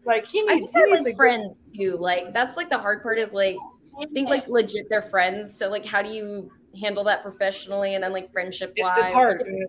Like 0.06 0.28
he 0.28 0.42
I 0.42 0.56
needs, 0.56 0.66
just 0.68 0.78
he 0.78 0.84
needs 0.84 1.04
like 1.04 1.14
a 1.14 1.16
friends 1.16 1.64
too. 1.76 1.98
Like 1.98 2.34
that's 2.34 2.58
like 2.58 2.70
the 2.70 2.78
hard 2.78 3.02
part 3.02 3.18
is 3.18 3.34
like 3.34 3.58
I 3.58 3.77
think 4.06 4.30
like 4.30 4.48
legit 4.48 4.88
they're 4.90 5.02
friends. 5.02 5.58
So 5.58 5.70
like 5.70 5.86
how 5.86 6.02
do 6.02 6.10
you 6.10 6.52
handle 6.80 7.04
that 7.06 7.24
professionally 7.24 7.96
and 7.96 8.04
then 8.04 8.14
like 8.14 8.32
friendship 8.32 8.74
It- 8.76 8.84
wise? 8.84 9.00
it's 9.04 9.12
hard. 9.12 9.42
and 9.42 9.68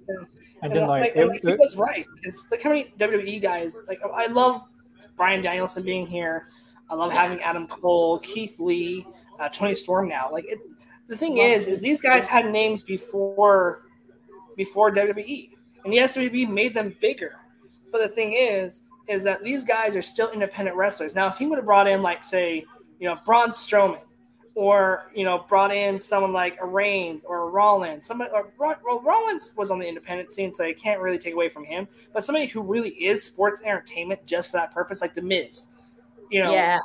And, 0.62 0.72
then 0.72 0.86
like, 0.88 1.00
like, 1.02 1.16
it, 1.16 1.26
like, 1.28 1.42
he 1.42 1.50
it- 1.52 1.58
was 1.58 1.76
right. 1.76 2.04
It's 2.24 2.46
like 2.50 2.62
how 2.62 2.70
many 2.70 2.92
WWE 2.98 3.40
guys 3.40 3.82
like 3.88 4.00
I 4.14 4.26
love 4.26 4.62
Bryan 5.16 5.40
Danielson 5.42 5.82
being 5.84 6.06
here. 6.06 6.48
I 6.90 6.94
love 6.94 7.12
having 7.12 7.40
Adam 7.42 7.66
Cole, 7.66 8.18
Keith 8.20 8.58
Lee, 8.58 9.06
uh, 9.38 9.48
Toni 9.48 9.74
Storm 9.74 10.08
now. 10.08 10.30
Like 10.32 10.44
it, 10.48 10.58
the 11.06 11.16
thing 11.16 11.38
is, 11.38 11.68
is 11.68 11.80
these 11.80 12.00
guys 12.00 12.26
had 12.26 12.50
names 12.50 12.82
before 12.82 13.82
before 14.56 14.90
WWE, 14.90 15.50
and 15.84 15.94
yes, 15.94 16.16
WWE 16.16 16.48
made 16.50 16.74
them 16.74 16.94
bigger. 17.00 17.36
But 17.92 17.98
the 18.02 18.08
thing 18.08 18.32
is, 18.32 18.82
is 19.06 19.22
that 19.24 19.42
these 19.44 19.64
guys 19.64 19.94
are 19.96 20.02
still 20.02 20.30
independent 20.30 20.76
wrestlers. 20.76 21.14
Now, 21.14 21.28
if 21.28 21.38
he 21.38 21.46
would 21.46 21.56
have 21.56 21.64
brought 21.64 21.86
in 21.86 22.02
like 22.02 22.24
say, 22.24 22.64
you 22.98 23.06
know, 23.08 23.16
Braun 23.24 23.50
Strowman, 23.50 24.00
or 24.58 25.04
you 25.14 25.22
know, 25.22 25.44
brought 25.48 25.72
in 25.72 26.00
someone 26.00 26.32
like 26.32 26.58
a 26.60 26.66
Reigns 26.66 27.22
or 27.22 27.42
a 27.42 27.46
Rollins, 27.46 28.04
somebody 28.04 28.32
or 28.32 28.50
well, 28.58 29.00
Rollins 29.02 29.52
was 29.56 29.70
on 29.70 29.78
the 29.78 29.86
independent 29.86 30.32
scene, 30.32 30.52
so 30.52 30.64
you 30.64 30.74
can't 30.74 31.00
really 31.00 31.16
take 31.16 31.32
away 31.34 31.48
from 31.48 31.64
him. 31.64 31.86
But 32.12 32.24
somebody 32.24 32.46
who 32.46 32.62
really 32.62 32.90
is 32.90 33.22
sports 33.22 33.62
entertainment 33.62 34.26
just 34.26 34.50
for 34.50 34.56
that 34.56 34.72
purpose, 34.72 35.00
like 35.00 35.14
the 35.14 35.22
Miz, 35.22 35.68
you 36.28 36.42
know, 36.42 36.50
yeah, 36.50 36.80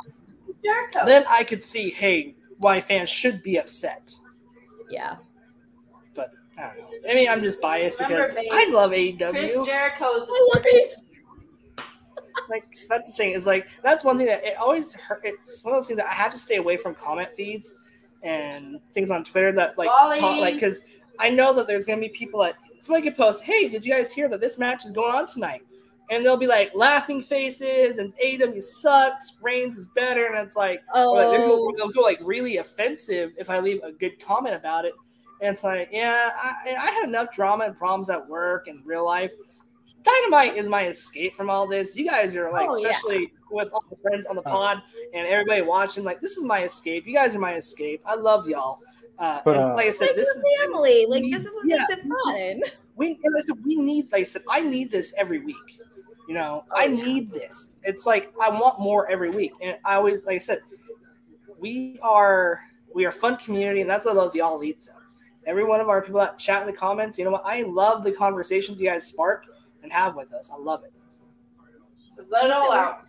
then 1.04 1.26
I 1.28 1.44
could 1.44 1.64
see, 1.64 1.90
hey, 1.90 2.36
why 2.60 2.80
fans 2.80 3.10
should 3.10 3.42
be 3.42 3.58
upset. 3.58 4.14
yeah. 4.92 5.16
But 6.14 6.30
I 6.60 6.76
don't 6.76 6.78
know. 6.78 6.90
Maybe 7.02 7.28
I'm 7.28 7.42
just 7.42 7.60
biased 7.60 8.00
Remember, 8.00 8.22
because 8.22 8.36
babe, 8.36 8.50
I 8.52 8.70
love 8.72 8.92
Chris 8.92 9.16
AEW. 9.16 9.66
Jericho 9.66 10.14
is 10.18 10.28
I 10.30 10.50
love 10.54 10.64
it. 10.68 10.94
Like 12.50 12.78
that's 12.90 13.08
the 13.08 13.14
thing 13.14 13.32
is 13.32 13.46
like 13.46 13.68
that's 13.84 14.04
one 14.04 14.18
thing 14.18 14.28
that 14.28 14.44
it 14.44 14.58
always 14.58 14.96
hurt. 14.96 15.22
It's 15.24 15.64
one 15.64 15.74
of 15.74 15.78
those 15.80 15.88
things 15.88 15.98
that 15.98 16.08
I 16.08 16.14
have 16.14 16.32
to 16.32 16.38
stay 16.38 16.58
away 16.58 16.78
from 16.78 16.96
comment 16.96 17.30
feeds 17.36 17.76
and 18.24 18.80
things 18.94 19.12
on 19.12 19.24
Twitter 19.24 19.52
that 19.54 19.78
like 19.78 19.90
Ollie. 19.90 20.20
talk, 20.20 20.40
like 20.40 20.56
because 20.56 20.82
I 21.20 21.30
know 21.30 21.54
that 21.54 21.68
there's 21.68 21.86
gonna 21.86 22.02
be 22.02 22.10
people 22.10 22.42
that 22.42 22.56
somebody 22.80 23.04
could 23.04 23.18
post, 23.18 23.44
hey, 23.44 23.68
did 23.68 23.86
you 23.86 23.94
guys 23.94 24.12
hear 24.12 24.28
that 24.30 24.42
this 24.42 24.58
match 24.58 24.86
is 24.86 24.92
going 24.92 25.14
on 25.14 25.28
tonight? 25.28 25.62
And 26.10 26.26
they'll 26.26 26.38
be 26.38 26.48
like 26.48 26.72
laughing 26.76 27.22
faces 27.22 27.98
and 27.98 28.14
AEW 28.24 28.62
sucks, 28.62 29.34
Reigns 29.42 29.78
is 29.78 29.88
better, 29.96 30.28
and 30.28 30.46
it's 30.46 30.56
like 30.56 30.82
or, 30.94 31.16
like, 31.16 31.38
they'll, 31.38 31.48
go, 31.48 31.68
Oh, 31.68 31.74
they'll 31.78 31.90
go 31.90 32.02
like 32.02 32.20
really 32.22 32.58
offensive 32.58 33.32
if 33.38 33.50
I 33.50 33.60
leave 33.60 33.82
a 33.84 33.92
good 33.92 34.20
comment 34.20 34.56
about 34.56 34.86
it. 34.86 34.94
And 35.42 35.54
it's 35.54 35.64
like, 35.64 35.90
yeah, 35.92 36.30
I, 36.36 36.76
I 36.80 36.92
had 36.92 37.08
enough 37.08 37.32
drama 37.34 37.66
and 37.66 37.76
problems 37.76 38.10
at 38.10 38.28
work 38.30 38.68
and 38.68 38.80
real 38.86 39.06
life. 39.06 39.34
Dynamite 40.04 40.56
is 40.58 40.68
my 40.70 40.88
escape 40.88 41.34
from 41.34 41.50
all 41.50 41.66
this. 41.68 41.96
You 41.96 42.06
guys 42.08 42.36
are 42.36 42.52
like, 42.52 42.70
Oh, 42.70 42.76
yeah. 42.76 42.90
especially 42.90 43.32
with 43.50 43.70
all 43.74 43.84
the 43.90 43.96
friends 43.98 44.26
on 44.26 44.36
the 44.36 44.42
Oh. 44.46 44.52
pod 44.52 44.82
and 45.14 45.28
everybody 45.28 45.62
watching, 45.62 46.04
like, 46.04 46.20
this 46.22 46.36
is 46.38 46.44
my 46.44 46.64
escape. 46.64 47.08
You 47.08 47.14
guys 47.14 47.36
are 47.36 47.40
my 47.40 47.56
escape. 47.56 48.02
I 48.06 48.16
love 48.16 48.48
y'all. 48.48 48.80
Uh, 49.20 49.40
But, 49.46 49.56
and 49.58 49.72
uh, 49.72 49.76
like 49.76 49.88
I 49.88 49.92
said, 49.92 50.08
like 50.08 50.16
this 50.16 50.28
this 50.28 50.36
is 50.38 50.46
family. 50.60 51.06
Like 51.08 51.24
this 51.32 51.46
is 51.46 51.56
what 51.56 51.66
Yeah. 51.68 51.78
makes 51.78 51.94
it 51.94 52.02
fun. 52.04 52.62
we 52.96 53.20
and 53.24 53.34
listen, 53.34 53.62
we 53.66 53.76
need 53.76 54.12
like 54.12 54.22
I 54.22 54.24
said, 54.24 54.42
I 54.50 54.62
need 54.62 54.92
this 54.92 55.14
every 55.18 55.40
week. 55.40 55.80
You 56.28 56.34
know, 56.34 56.64
I 56.72 56.88
need 56.88 57.32
this. 57.32 57.76
It's 57.84 58.06
like 58.06 58.34
I 58.42 58.50
want 58.50 58.80
more 58.80 59.10
every 59.10 59.30
week. 59.30 59.54
And 59.62 59.78
I 59.86 59.96
always 59.96 60.26
like 60.26 60.36
I 60.36 60.40
said, 60.40 60.62
we 61.60 62.00
are 62.02 62.62
we 62.94 63.06
are 63.06 63.10
a 63.10 63.14
fun 63.14 63.38
community, 63.38 63.82
and 63.82 63.90
that's 63.90 64.06
what 64.06 64.16
I 64.16 64.20
love 64.20 64.34
the 64.34 64.42
all 64.42 64.56
elite 64.56 64.84
zone. 64.84 64.96
Every 65.46 65.64
one 65.64 65.80
of 65.80 65.90
our 65.90 66.02
people 66.02 66.20
that 66.22 66.40
chat 66.40 66.62
in 66.62 66.68
the 66.68 66.74
comments, 66.78 67.18
you 67.18 67.26
know 67.26 67.32
what? 67.32 67.44
I 67.46 67.64
love 67.64 68.04
the 68.04 68.12
conversations 68.12 68.80
you 68.82 68.90
guys 68.90 69.06
spark 69.08 69.46
and 69.84 69.92
have 69.92 70.16
with 70.16 70.34
us. 70.34 70.50
I 70.52 70.58
love 70.58 70.84
it. 70.84 70.94
Let 72.30 72.46
it 72.46 72.52
all 72.52 72.72
out. 72.72 73.06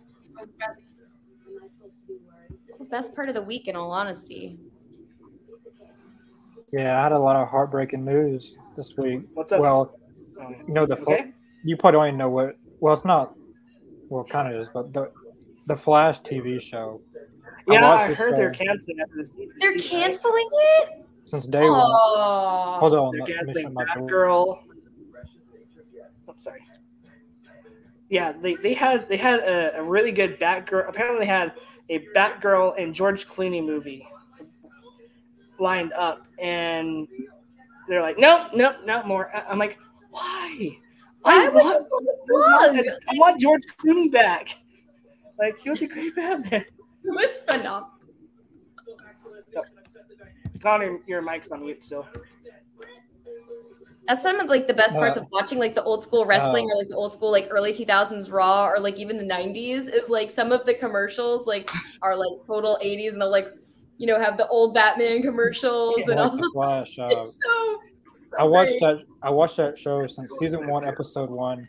The 2.77 2.85
best 2.85 3.15
part 3.15 3.29
of 3.29 3.33
the 3.35 3.41
week, 3.41 3.67
in 3.67 3.75
all 3.75 3.91
honesty. 3.91 4.59
Yeah, 6.71 6.99
I 6.99 7.03
had 7.03 7.11
a 7.13 7.19
lot 7.19 7.35
of 7.37 7.47
heartbreaking 7.47 8.03
news 8.03 8.57
this 8.75 8.95
week. 8.97 9.21
What's 9.33 9.51
up? 9.51 9.61
Well, 9.61 9.95
Oh, 10.37 10.49
you 10.49 10.73
know 10.73 10.85
the 10.85 10.97
Fl- 10.97 11.13
Okay. 11.13 11.31
you 11.63 11.77
probably 11.77 11.97
don't 11.97 12.07
even 12.07 12.17
know 12.17 12.29
what. 12.29 12.57
Well, 12.81 12.93
it's 12.93 13.05
not. 13.05 13.33
Well, 14.09 14.25
kind 14.25 14.53
of 14.53 14.59
is, 14.61 14.67
but 14.73 14.91
the 14.93 15.09
the 15.67 15.75
Flash 15.77 16.19
TV 16.21 16.61
show. 16.61 16.99
Yeah, 17.69 17.81
watched 17.81 18.09
I 18.11 18.13
heard 18.15 18.35
they're 18.35 18.51
canceling 18.51 18.99
after 18.99 19.15
this. 19.15 19.31
They're 19.59 19.75
canceling 19.77 20.49
it. 20.51 21.05
since 21.23 21.45
day 21.45 21.61
one. 21.69 21.79
Oh, 21.85 22.75
Hold 22.81 22.93
on, 22.95 23.11
They're 23.17 23.25
canceling 23.37 23.63
shut 23.67 23.73
my. 23.73 23.85
Batgirl. 23.85 24.59
I'm 26.35 26.39
sorry. 26.39 26.65
Yeah, 28.09 28.33
they, 28.33 28.55
they 28.55 28.73
had 28.73 29.07
they 29.09 29.17
had 29.17 29.39
a, 29.39 29.77
a 29.79 29.83
really 29.83 30.11
good 30.11 30.39
Batgirl. 30.39 30.87
Apparently, 30.87 31.21
they 31.25 31.31
had 31.31 31.53
a 31.89 32.05
Batgirl 32.15 32.75
and 32.77 32.93
George 32.93 33.25
Clooney 33.25 33.65
movie 33.65 34.07
lined 35.59 35.93
up, 35.93 36.27
and 36.37 37.07
they're 37.87 38.01
like, 38.01 38.19
nope, 38.19 38.49
nope, 38.53 38.75
not 38.85 39.07
more. 39.07 39.33
I- 39.35 39.45
I'm 39.49 39.57
like, 39.57 39.79
why? 40.11 40.77
I 41.23 41.49
would 41.49 41.63
want? 41.63 41.87
I 42.29 43.13
want 43.17 43.39
George 43.41 43.63
Clooney 43.77 44.11
back. 44.11 44.49
Like 45.39 45.57
he 45.57 45.69
was 45.69 45.81
a 45.81 45.87
great 45.87 46.15
Batman. 46.15 46.65
It's 47.07 47.37
phenomenal. 47.37 47.91
Oh. 49.55 49.61
Connor, 50.59 50.97
your 51.05 51.21
mic's 51.21 51.49
on 51.49 51.61
mute 51.61 51.83
still. 51.83 52.07
That's 54.07 54.21
some 54.21 54.39
of 54.39 54.49
like 54.49 54.67
the 54.67 54.73
best 54.73 54.93
parts 54.93 55.17
Uh, 55.17 55.21
of 55.21 55.27
watching 55.31 55.57
like 55.57 55.73
the 55.73 55.83
old 55.83 56.03
school 56.03 56.25
wrestling 56.25 56.69
oh. 56.69 56.73
or 56.75 56.77
like 56.77 56.89
the 56.89 56.95
old 56.95 57.11
school 57.11 57.31
like 57.31 57.47
early 57.49 57.73
2000s 57.73 58.31
Raw 58.31 58.67
or 58.67 58.79
like 58.79 58.99
even 58.99 59.17
the 59.17 59.23
90s 59.23 59.91
is 59.91 60.09
like 60.09 60.29
some 60.29 60.51
of 60.51 60.65
the 60.65 60.73
commercials 60.75 61.47
like 61.47 61.69
are 62.01 62.15
like 62.15 62.45
total 62.45 62.77
80s 62.83 63.13
and 63.13 63.21
they'll 63.21 63.31
like 63.31 63.49
you 63.97 64.05
know 64.07 64.19
have 64.19 64.37
the 64.37 64.47
old 64.47 64.73
Batman 64.73 65.21
commercials 65.21 65.95
and 66.07 66.19
all. 66.19 66.35
the 66.35 66.49
Flash. 66.53 66.99
Uh, 66.99 67.07
It's 67.11 67.39
so. 67.43 67.79
so 68.11 68.37
I 68.37 68.43
watched 68.43 68.79
great. 68.79 68.97
that. 68.97 69.05
I 69.23 69.29
watched 69.29 69.57
that 69.57 69.77
show 69.77 70.05
since 70.07 70.31
season 70.39 70.67
one, 70.69 70.85
episode 70.85 71.29
one. 71.29 71.67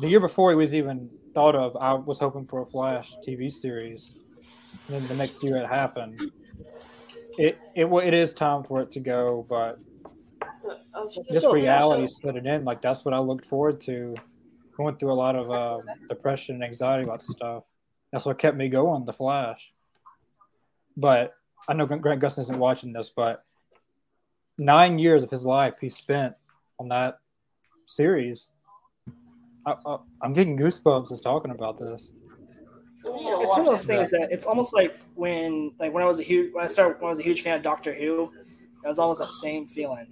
The 0.00 0.08
year 0.08 0.20
before 0.20 0.52
it 0.52 0.56
was 0.56 0.74
even 0.74 1.08
thought 1.34 1.56
of, 1.56 1.76
I 1.80 1.94
was 1.94 2.18
hoping 2.18 2.46
for 2.46 2.62
a 2.62 2.66
Flash 2.66 3.16
TV 3.26 3.52
series. 3.52 4.18
And 4.88 4.96
then 4.96 5.08
the 5.08 5.14
next 5.16 5.42
year 5.42 5.56
it 5.56 5.66
happened. 5.66 6.30
It 7.38 7.58
it 7.74 7.86
it 7.86 8.14
is 8.14 8.32
time 8.34 8.62
for 8.62 8.82
it 8.82 8.90
to 8.92 9.00
go, 9.00 9.46
but. 9.48 9.78
This 11.28 11.44
reality 11.44 12.06
social. 12.06 12.32
set 12.32 12.36
it 12.36 12.46
in. 12.46 12.64
Like 12.64 12.82
that's 12.82 13.04
what 13.04 13.14
I 13.14 13.18
looked 13.18 13.44
forward 13.44 13.80
to. 13.82 14.14
Going 14.76 14.96
through 14.96 15.12
a 15.12 15.14
lot 15.14 15.36
of 15.36 15.50
uh, 15.50 15.78
depression 16.08 16.56
and 16.56 16.64
anxiety 16.64 17.04
about 17.04 17.22
stuff. 17.22 17.64
That's 18.12 18.26
what 18.26 18.38
kept 18.38 18.56
me 18.56 18.68
going. 18.68 19.04
The 19.04 19.12
Flash. 19.12 19.72
But 20.96 21.34
I 21.68 21.72
know 21.72 21.86
Grant 21.86 22.20
Gustin 22.20 22.40
isn't 22.40 22.58
watching 22.58 22.92
this, 22.92 23.10
but 23.10 23.44
nine 24.58 24.98
years 24.98 25.22
of 25.22 25.30
his 25.30 25.44
life 25.44 25.74
he 25.80 25.88
spent 25.88 26.34
on 26.78 26.88
that 26.88 27.18
series. 27.86 28.50
I, 29.64 29.74
I, 29.86 29.98
I'm 30.22 30.32
getting 30.32 30.56
goosebumps 30.56 31.08
just 31.08 31.22
talking 31.22 31.50
about 31.50 31.78
this. 31.78 32.10
It's 33.04 33.56
one 33.56 33.60
of 33.60 33.66
those 33.66 33.86
things 33.86 34.10
that 34.10 34.28
it's 34.30 34.46
almost 34.46 34.74
like 34.74 34.98
when 35.14 35.72
like 35.78 35.92
when 35.92 36.02
I 36.02 36.06
was 36.06 36.18
a 36.18 36.22
huge 36.22 36.52
when 36.52 36.64
I 36.64 36.66
started 36.66 37.00
when 37.00 37.06
I 37.06 37.10
was 37.10 37.20
a 37.20 37.22
huge 37.22 37.42
fan 37.42 37.56
of 37.56 37.62
Doctor 37.62 37.94
Who, 37.94 38.32
it 38.84 38.88
was 38.88 38.98
almost 38.98 39.20
that 39.20 39.32
same 39.32 39.66
feeling. 39.66 40.06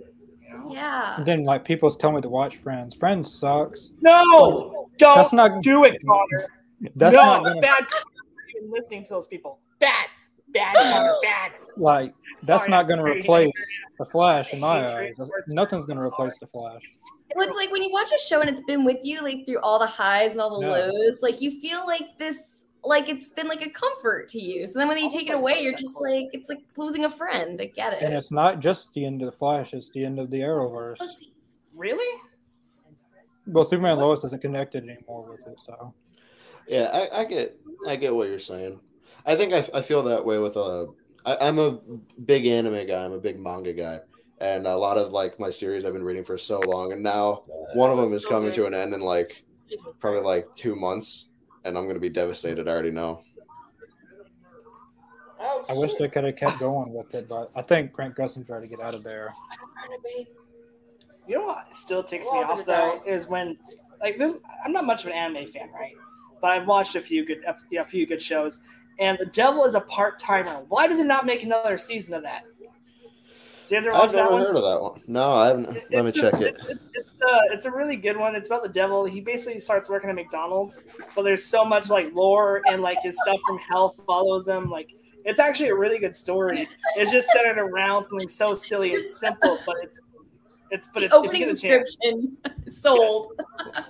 You 0.55 0.68
know? 0.68 0.72
Yeah. 0.72 1.16
And 1.16 1.26
then 1.26 1.44
like 1.44 1.64
people 1.64 1.90
tell 1.90 2.12
me 2.12 2.20
to 2.20 2.28
watch 2.28 2.57
Friends. 2.57 2.94
Friends 2.94 3.32
sucks. 3.32 3.92
No, 4.00 4.88
don't 4.98 5.16
That's 5.16 5.32
not 5.32 5.62
do 5.62 5.84
it, 5.84 6.02
Connor. 6.05 6.46
That's 6.96 7.14
no, 7.14 7.22
not 7.22 7.44
gonna, 7.44 7.61
bad. 7.61 7.86
Even 8.57 8.70
listening 8.70 9.02
to 9.05 9.11
those 9.11 9.26
people, 9.26 9.59
bad, 9.78 10.07
bad, 10.48 10.74
Connor, 10.76 11.12
bad. 11.22 11.52
like 11.76 12.14
that's 12.40 12.62
Sorry, 12.62 12.70
not 12.70 12.86
going 12.86 12.98
to 12.98 13.05
replace 13.05 13.50
the 13.98 14.05
Flash 14.05 14.52
in 14.52 14.61
my 14.61 14.86
eyes. 14.86 15.16
Nothing's 15.48 15.86
going 15.86 15.98
to 15.98 16.05
replace 16.05 16.36
the 16.38 16.46
Flash. 16.46 16.82
It's 17.36 17.57
like 17.57 17.72
when 17.72 17.82
you 17.82 17.90
watch 17.90 18.11
a 18.14 18.18
show 18.20 18.40
and 18.40 18.48
it's 18.48 18.62
been 18.62 18.84
with 18.84 18.98
you 19.02 19.22
like 19.22 19.44
through 19.46 19.59
all 19.61 19.78
the 19.78 19.86
highs 19.86 20.32
and 20.32 20.40
all 20.40 20.61
the 20.61 20.66
Yeah. 20.66 20.86
lows, 20.86 21.20
like 21.22 21.40
you 21.40 21.61
feel 21.61 21.84
like 21.86 22.16
this 22.18 22.63
like 22.85 23.09
it's 23.09 23.30
been 23.30 23.49
like 23.49 23.62
a 23.62 23.70
comfort 23.70 24.28
to 24.30 24.41
you. 24.41 24.66
So 24.66 24.78
then 24.78 24.89
when 24.89 24.99
you 24.99 25.11
take 25.11 25.28
it 25.28 25.35
away, 25.35 25.61
you're 25.61 25.76
just 25.76 26.01
like 26.01 26.28
it's 26.32 26.49
like 26.49 26.62
losing 26.76 27.05
a 27.05 27.11
friend. 27.11 27.61
I 27.61 27.66
get 27.66 27.95
it. 27.95 28.03
And 28.03 28.14
it's 28.14 28.30
not 28.30 28.61
just 28.61 28.93
the 28.95 29.05
end 29.05 29.22
of 29.22 29.26
the 29.26 29.32
Flash; 29.32 29.72
it's 29.72 29.91
the 29.91 30.05
end 30.05 30.18
of 30.18 30.30
the 30.30 30.41
Arrowverse. 30.41 30.99
Really? 31.74 32.20
Well, 33.47 33.64
Superman 33.64 33.93
and 33.93 34.01
Lois 34.01 34.24
isn't 34.24 34.41
connected 34.41 34.85
anymore 34.85 35.30
with 35.30 35.47
it, 35.47 35.61
so 35.61 35.93
Yeah, 36.66 36.91
I, 36.93 37.20
I 37.20 37.24
get 37.24 37.59
I 37.87 37.97
get 37.97 38.14
what 38.14 38.28
you're 38.28 38.39
saying. 38.39 38.80
I 39.26 39.37
think 39.37 39.53
I, 39.53 39.66
I 39.76 39.82
feel 39.82 40.03
that 40.05 40.24
way 40.24 40.39
with 40.39 40.57
uh 40.57 40.87
I, 41.26 41.37
I'm 41.41 41.59
a 41.59 41.78
big 42.24 42.47
anime 42.47 42.87
guy. 42.87 43.05
I'm 43.05 43.12
a 43.12 43.18
big 43.18 43.39
manga 43.39 43.72
guy, 43.72 44.01
and 44.41 44.66
a 44.66 44.76
lot 44.76 44.99
of 44.99 45.12
like 45.12 45.39
my 45.41 45.51
series 45.51 45.85
I've 45.85 45.93
been 45.93 46.05
reading 46.05 46.24
for 46.24 46.39
so 46.39 46.61
long, 46.61 46.93
and 46.93 47.03
now 47.03 47.43
one 47.74 47.91
of 47.91 47.97
them 47.97 48.12
is 48.12 48.24
coming 48.24 48.53
to 48.53 48.66
an 48.66 48.74
end 48.74 48.95
in 48.95 49.01
like 49.01 49.45
probably 50.01 50.20
like 50.20 50.47
two 50.55 50.76
months, 50.76 51.30
and 51.64 51.76
I'm 51.76 51.86
gonna 51.86 51.98
be 51.98 52.08
devastated. 52.08 52.68
I 52.68 52.72
already 52.72 52.90
know. 52.90 53.22
Oh, 55.40 55.64
I 55.68 55.74
wish 55.74 55.90
shit. 55.90 56.00
they 56.00 56.08
could 56.08 56.24
have 56.24 56.36
kept 56.36 56.58
going 56.58 56.92
with 56.92 57.14
it. 57.14 57.28
But 57.28 57.50
I 57.54 57.62
think 57.62 57.92
Grant 57.92 58.14
Gustin 58.14 58.46
tried 58.46 58.60
to 58.60 58.66
get 58.66 58.80
out 58.80 58.94
of 58.94 59.02
there. 59.02 59.34
You 61.26 61.38
know 61.38 61.46
what 61.46 61.74
still 61.74 62.02
ticks 62.02 62.26
me 62.26 62.38
off 62.38 62.64
though 62.64 63.02
is 63.06 63.26
when 63.26 63.58
like 64.00 64.16
there's 64.16 64.36
I'm 64.64 64.72
not 64.72 64.84
much 64.84 65.04
of 65.04 65.08
an 65.08 65.14
anime 65.14 65.46
fan, 65.50 65.70
right? 65.72 65.94
But 66.40 66.52
I've 66.52 66.66
watched 66.66 66.94
a 66.94 67.00
few 67.00 67.24
good 67.24 67.44
a 67.76 67.84
few 67.84 68.06
good 68.06 68.22
shows. 68.22 68.60
And 69.00 69.18
The 69.18 69.26
Devil 69.26 69.64
is 69.64 69.74
a 69.74 69.80
part 69.80 70.20
timer. 70.20 70.64
Why 70.68 70.86
did 70.86 70.98
they 70.98 71.04
not 71.04 71.26
make 71.26 71.42
another 71.42 71.76
season 71.78 72.14
of 72.14 72.22
that? 72.22 72.44
You 73.70 73.76
guys 73.78 73.86
ever 73.86 73.92
watch 73.94 74.02
I've 74.04 74.12
that 74.12 74.16
never 74.18 74.32
one? 74.32 74.40
heard 74.42 74.56
of 74.56 74.62
that 74.62 74.82
one. 74.82 75.00
No, 75.06 75.32
I 75.32 75.46
haven't. 75.48 75.68
Let 75.90 76.04
me 76.04 76.10
a- 76.10 76.12
check 76.12 76.34
it. 76.34 76.42
It's, 76.54 76.64
it's, 76.68 76.86
it's, 76.94 77.10
uh, 77.26 77.40
it's 77.52 77.64
a 77.64 77.70
really 77.70 77.96
good 77.96 78.16
one. 78.16 78.34
It's 78.36 78.48
about 78.48 78.62
the 78.62 78.68
devil. 78.68 79.04
He 79.06 79.20
basically 79.20 79.58
starts 79.60 79.88
working 79.88 80.10
at 80.10 80.16
McDonald's, 80.16 80.82
but 81.16 81.22
there's 81.22 81.44
so 81.44 81.64
much 81.64 81.88
like 81.90 82.12
lore 82.14 82.60
and 82.66 82.82
like 82.82 82.98
his 83.02 83.16
stuff 83.22 83.40
from 83.47 83.59
hell 83.59 83.94
follows 84.06 84.47
him. 84.47 84.68
Like 84.70 84.94
it's 85.24 85.40
actually 85.40 85.70
a 85.70 85.74
really 85.74 85.98
good 85.98 86.14
story. 86.16 86.68
It's 86.97 87.10
just 87.10 87.28
centered 87.30 87.59
around 87.59 88.05
something 88.06 88.28
so 88.28 88.52
silly 88.55 88.93
and 88.93 89.10
simple, 89.10 89.59
but 89.64 89.76
it's 89.82 90.01
it's 90.70 90.89
but 90.93 91.01
the 91.01 91.06
it's, 91.06 91.14
opening 91.14 91.43
get 91.47 91.59
chance, 91.59 91.97
description 91.97 92.36
sold. 92.68 93.32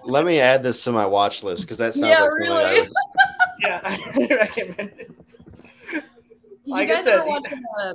Let 0.05 0.25
me 0.25 0.39
add 0.39 0.63
this 0.63 0.85
to 0.85 0.93
my 0.93 1.07
watch 1.07 1.43
list 1.43 1.63
because 1.63 1.79
that 1.79 1.95
sounds 1.95 2.07
Yeah, 2.07 2.21
like 2.21 2.31
something 2.31 2.51
I 2.53 2.71
really. 2.71 2.81
would- 2.83 2.93
yeah, 3.61 3.81
I 3.85 4.27
recommend 4.31 4.93
it. 4.99 5.09
Did 5.91 6.03
you 6.67 6.73
Like 6.75 6.91
I 6.91 6.95
guys 6.95 7.05
said, 7.05 7.15
ever 7.19 7.27
watch 7.29 7.47
uh, 7.83 7.95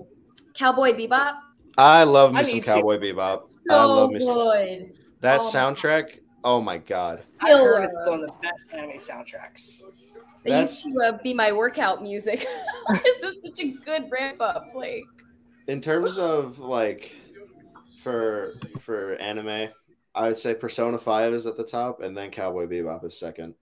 Cowboy 0.53 0.91
Bebop? 0.93 1.35
I 1.79 2.03
love 2.03 2.33
me 2.33 2.39
I 2.39 2.43
some 2.43 2.53
need 2.53 2.65
to. 2.65 2.65
Cowboy 2.65 2.97
Bebop. 2.99 3.43
I 3.69 3.73
So 3.73 3.87
love 3.95 4.11
me 4.11 4.19
some, 4.19 4.33
good. 4.35 4.93
that 5.21 5.39
Oh 5.41 5.51
soundtrack. 5.51 6.19
Oh 6.43 6.61
my 6.61 6.77
god. 6.77 7.23
I 7.41 7.51
heard 7.51 7.83
it's 7.83 7.93
Killer. 7.93 8.09
one 8.11 8.19
of 8.21 8.27
the 8.27 8.33
best 8.41 8.73
anime 8.73 8.97
soundtracks. 8.97 9.81
They 10.43 10.51
That's- 10.51 10.83
used 10.85 10.95
to 10.97 11.03
uh, 11.05 11.17
be 11.23 11.33
my 11.33 11.51
workout 11.51 12.01
music. 12.01 12.45
this 12.89 13.23
is 13.23 13.41
such 13.41 13.59
a 13.59 13.71
good 13.85 14.09
ramp 14.11 14.41
up. 14.41 14.67
Like, 14.75 15.03
In 15.67 15.81
terms 15.81 16.17
of 16.17 16.59
like 16.59 17.15
for 18.01 18.53
for 18.79 19.15
anime, 19.15 19.69
I 20.15 20.27
would 20.27 20.37
say 20.37 20.53
Persona 20.55 20.97
Five 20.97 21.33
is 21.33 21.45
at 21.45 21.57
the 21.57 21.63
top, 21.65 22.01
and 22.01 22.17
then 22.17 22.31
Cowboy 22.31 22.67
Bebop 22.67 23.05
is 23.05 23.19
second. 23.19 23.55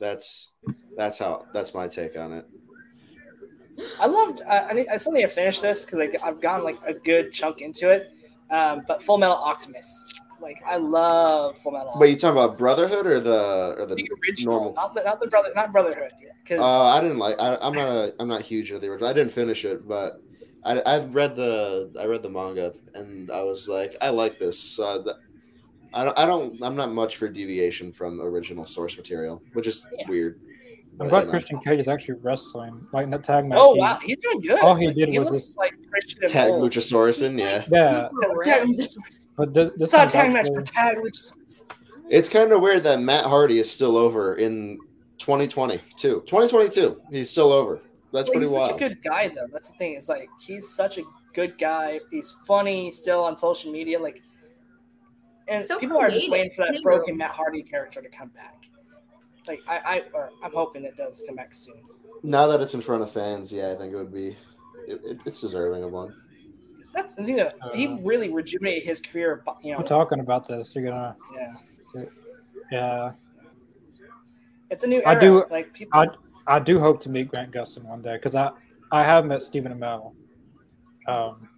That's 0.00 0.50
that's 0.96 1.18
how 1.18 1.46
that's 1.52 1.72
my 1.74 1.86
take 1.88 2.16
on 2.18 2.32
it. 2.32 2.46
I 4.00 4.06
loved. 4.06 4.40
I, 4.42 4.58
I, 4.68 4.72
need, 4.72 4.88
I 4.88 4.96
still 4.96 5.12
need 5.12 5.22
to 5.22 5.28
finish 5.28 5.60
this 5.60 5.84
because 5.84 5.98
like, 5.98 6.16
I've 6.22 6.40
gotten 6.40 6.64
like 6.64 6.78
a 6.86 6.94
good 6.94 7.32
chunk 7.32 7.60
into 7.60 7.90
it. 7.90 8.12
Um, 8.50 8.82
but 8.86 9.02
Full 9.02 9.18
Metal 9.18 9.36
Optimus, 9.36 10.04
like 10.40 10.62
I 10.66 10.76
love 10.76 11.58
Full 11.58 11.72
Metal. 11.72 11.92
But 11.98 12.08
you 12.10 12.16
talking 12.16 12.38
about 12.38 12.58
Brotherhood 12.58 13.06
or 13.06 13.20
the 13.20 13.74
or 13.78 13.86
the, 13.86 13.94
the 13.96 14.08
original, 14.28 14.54
normal? 14.54 14.72
not 14.74 14.94
the 14.94 15.02
not 15.02 15.20
the 15.20 15.26
brother, 15.26 15.50
not 15.56 15.72
Brotherhood. 15.72 16.12
Because 16.42 16.60
Uh, 16.60 16.84
I 16.84 17.00
didn't 17.00 17.18
like. 17.18 17.36
I, 17.40 17.56
I'm 17.60 17.72
not 17.72 17.88
a. 17.88 18.14
I'm 18.20 18.28
not 18.28 18.42
huge 18.42 18.70
of 18.70 18.80
the 18.80 18.88
original. 18.88 19.08
I 19.08 19.12
didn't 19.14 19.32
finish 19.32 19.64
it, 19.64 19.88
but 19.88 20.20
I 20.64 20.78
I 20.80 21.04
read 21.06 21.36
the 21.36 21.90
I 21.98 22.04
read 22.04 22.22
the 22.22 22.28
manga 22.30 22.74
and 22.94 23.30
I 23.30 23.42
was 23.42 23.66
like, 23.68 23.96
I 24.00 24.10
like 24.10 24.38
this. 24.38 24.58
So 24.60 25.02
that, 25.02 25.16
I 25.94 26.04
don't. 26.04 26.18
I 26.18 26.26
don't. 26.26 26.62
I'm 26.62 26.76
not 26.76 26.92
much 26.92 27.16
for 27.16 27.28
deviation 27.28 27.92
from 27.92 28.20
original 28.20 28.64
source 28.66 28.96
material, 28.96 29.42
which 29.54 29.66
is 29.66 29.86
Yeah. 29.98 30.04
weird. 30.08 30.38
I'm 31.00 31.08
glad. 31.08 31.28
Christian 31.28 31.58
Cage 31.58 31.80
is 31.80 31.88
actually 31.88 32.18
wrestling, 32.22 32.86
like 32.92 33.04
in 33.04 33.10
the 33.10 33.18
tag 33.18 33.46
match. 33.46 33.58
oh 33.60 33.74
he- 33.74 33.80
wow, 33.80 33.98
he's 34.02 34.16
doing 34.18 34.40
good. 34.40 34.60
all 34.60 34.74
he 34.74 34.92
did 34.92 35.08
he 35.08 35.18
was 35.18 35.30
looks 35.30 35.44
this- 35.48 35.56
like 35.56 35.72
Christian. 35.90 36.28
Tag 36.28 36.50
Cole. 36.50 36.62
Luchasaurus 36.62 37.22
in, 37.22 37.36
yeah. 37.38 37.62
Yeah, 37.70 38.08
Tag 38.44 38.68
But 39.36 39.54
th- 39.54 39.72
this 39.76 39.82
It's 39.88 39.92
not 39.92 40.06
a 40.08 40.10
tag 40.10 40.32
match 40.32 40.46
actually- 40.46 40.54
for 40.56 40.62
tag. 40.62 40.96
Luchasaurus. 40.98 41.62
It's 42.10 42.28
kind 42.28 42.52
of 42.52 42.60
weird 42.60 42.84
that 42.84 43.00
Matt 43.00 43.24
Hardy 43.24 43.58
is 43.58 43.70
still 43.70 43.96
over 43.96 44.34
in 44.36 44.78
2022. 45.18 46.20
2022, 46.26 47.00
he's 47.10 47.30
still 47.30 47.52
over. 47.52 47.80
That's 48.12 48.28
Well, 48.28 48.34
pretty 48.38 48.40
he's 48.46 48.50
such 48.54 48.60
wild. 48.70 48.76
a 48.76 48.88
good 48.88 49.02
guy, 49.02 49.28
though. 49.28 49.46
That's 49.52 49.70
the 49.70 49.76
thing. 49.78 49.94
Is 49.94 50.08
like 50.08 50.28
he's 50.40 50.68
such 50.68 50.98
a 50.98 51.02
good 51.32 51.58
guy. 51.58 51.98
He's 52.10 52.30
funny 52.46 52.90
still 52.92 53.24
on 53.24 53.36
social 53.36 53.72
media. 53.72 53.98
Like, 53.98 54.22
and 55.48 55.64
So 55.64 55.78
people 55.78 55.96
are 55.98 56.10
just 56.10 56.30
waiting 56.30 56.50
for 56.52 56.64
that 56.66 56.78
broken 56.84 57.16
Matt 57.16 57.30
Hardy 57.30 57.62
character 57.62 58.00
to 58.00 58.08
come 58.08 58.28
back. 58.28 58.68
Like 59.46 59.60
I, 59.68 59.76
I, 59.78 60.02
or 60.12 60.30
I'm 60.42 60.52
hoping 60.52 60.84
it 60.84 60.96
does 60.96 61.22
come 61.26 61.36
back 61.36 61.54
soon. 61.54 61.82
now 62.22 62.46
that 62.46 62.60
it's 62.60 62.74
in 62.74 62.80
front 62.80 63.02
of 63.02 63.10
fans, 63.10 63.52
yeah, 63.52 63.72
I 63.72 63.76
think 63.76 63.92
it 63.92 63.96
would 63.96 64.12
be. 64.12 64.28
It, 64.88 65.00
it, 65.04 65.18
it's 65.26 65.40
deserving 65.40 65.82
of 65.84 65.92
one. 65.92 66.14
That's 66.92 67.14
the 67.14 67.24
thing 67.24 67.36
that 67.36 67.56
he 67.74 67.86
Uh, 67.86 67.96
really 67.96 68.30
rejuvenated 68.30 68.84
his 68.84 69.00
career. 69.00 69.42
You 69.62 69.72
know, 69.72 69.78
We're 69.78 69.84
talking 69.84 70.20
about 70.20 70.46
this. 70.46 70.72
You're 70.74 70.84
gonna, 70.84 71.16
yeah, 71.34 72.04
yeah. 72.70 73.12
it's 74.70 74.84
a 74.84 74.86
new. 74.86 74.98
Era. 74.98 75.08
I 75.08 75.14
do- 75.18 75.44
like 75.50 75.72
people. 75.72 75.98
I 75.98 76.06
I 76.46 76.58
do 76.58 76.78
hope 76.78 77.00
to 77.00 77.08
meet 77.10 77.28
Grant 77.28 77.52
Gustin 77.52 77.84
one 77.84 78.02
day 78.02 78.14
because 78.16 78.34
I 78.34 78.50
I 78.92 79.02
have 79.04 79.24
met 79.26 79.42
Stephen 79.42 79.72
Amell. 79.72 80.12
Um, 81.06 81.48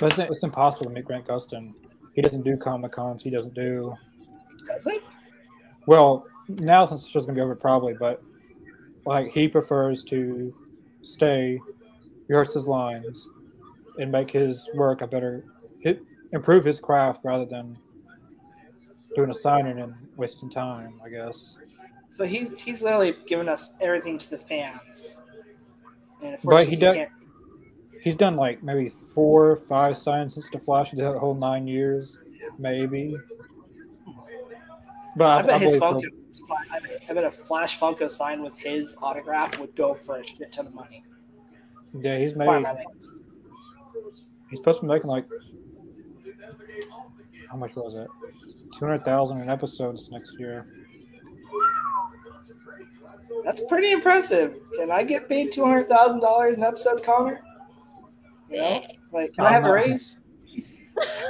but 0.00 0.10
it's, 0.12 0.18
it's 0.18 0.42
impossible 0.42 0.86
to 0.86 0.92
meet 0.92 1.04
Grant 1.04 1.26
Gustin. 1.26 1.74
He 2.14 2.22
doesn't 2.22 2.42
do 2.42 2.56
comic 2.56 2.92
cons. 2.92 3.22
He 3.22 3.30
doesn't 3.30 3.54
do 3.54 3.94
does 4.66 4.86
it? 4.86 5.02
Well 5.86 6.26
now 6.48 6.84
since 6.84 7.04
the 7.04 7.10
show's 7.10 7.26
gonna 7.26 7.36
be 7.36 7.40
over 7.42 7.54
probably, 7.54 7.94
but 7.94 8.22
like 9.04 9.32
he 9.32 9.48
prefers 9.48 10.04
to 10.04 10.54
stay, 11.02 11.60
rehearse 12.28 12.54
his 12.54 12.66
lines, 12.66 13.28
and 13.98 14.10
make 14.10 14.30
his 14.30 14.68
work 14.74 15.00
a 15.02 15.06
better, 15.06 15.44
hit, 15.80 16.02
improve 16.32 16.64
his 16.64 16.78
craft 16.80 17.20
rather 17.24 17.44
than 17.44 17.76
doing 19.14 19.30
a 19.30 19.34
signing 19.34 19.80
and 19.80 19.94
wasting 20.16 20.48
time. 20.48 21.00
I 21.04 21.08
guess. 21.08 21.56
So 22.10 22.24
he's 22.24 22.52
he's 22.58 22.82
literally 22.82 23.16
giving 23.26 23.48
us 23.48 23.74
everything 23.80 24.18
to 24.18 24.30
the 24.30 24.38
fans. 24.38 25.16
And 26.22 26.38
But 26.44 26.68
he 26.68 26.76
does- 26.76 27.08
He's 28.00 28.16
done 28.16 28.34
like 28.34 28.64
maybe 28.64 28.88
four 28.88 29.52
or 29.52 29.56
five 29.56 29.96
signs 29.96 30.34
since 30.34 30.50
the 30.50 30.58
Flash 30.58 30.90
the 30.90 31.16
whole 31.20 31.36
nine 31.36 31.68
years, 31.68 32.18
maybe. 32.58 33.16
But 35.16 35.24
I, 35.26 35.38
I 35.38 35.42
bet 35.42 35.54
I 35.54 35.58
his 35.58 35.76
Funko, 35.76 36.00
he'll- 36.00 36.56
I 36.72 36.78
bet, 36.80 37.02
I 37.08 37.12
bet 37.12 37.24
a 37.24 37.30
Flash 37.30 37.78
Funko 37.78 38.08
sign 38.08 38.42
with 38.42 38.58
his 38.58 38.96
autograph 39.02 39.58
would 39.58 39.74
go 39.76 39.94
for 39.94 40.16
a 40.16 40.24
shit 40.24 40.50
ton 40.52 40.66
of 40.66 40.74
money. 40.74 41.04
yeah, 42.00 42.16
he's 42.18 42.34
made. 42.34 42.46
Fine, 42.46 42.64
I 42.66 42.74
think. 42.74 42.88
He's 44.48 44.58
supposed 44.58 44.80
to 44.80 44.86
be 44.86 44.92
making 44.92 45.08
like 45.10 45.24
how 47.50 47.56
much 47.56 47.76
was 47.76 47.94
it? 47.94 48.08
Two 48.78 48.86
hundred 48.86 49.04
thousand 49.04 49.40
in 49.42 49.50
episodes 49.50 50.10
next 50.10 50.34
year. 50.38 50.66
That's 53.44 53.62
pretty 53.68 53.90
impressive. 53.90 54.54
Can 54.76 54.90
I 54.90 55.02
get 55.04 55.28
paid 55.28 55.50
two 55.52 55.64
hundred 55.64 55.84
thousand 55.84 56.20
dollars 56.20 56.56
an 56.58 56.64
episode, 56.64 57.02
Connor? 57.02 57.42
Yeah. 58.50 58.80
Like, 59.12 59.34
can 59.34 59.44
I 59.44 59.52
have 59.52 59.64
a 59.66 59.72
raise? 59.72 60.18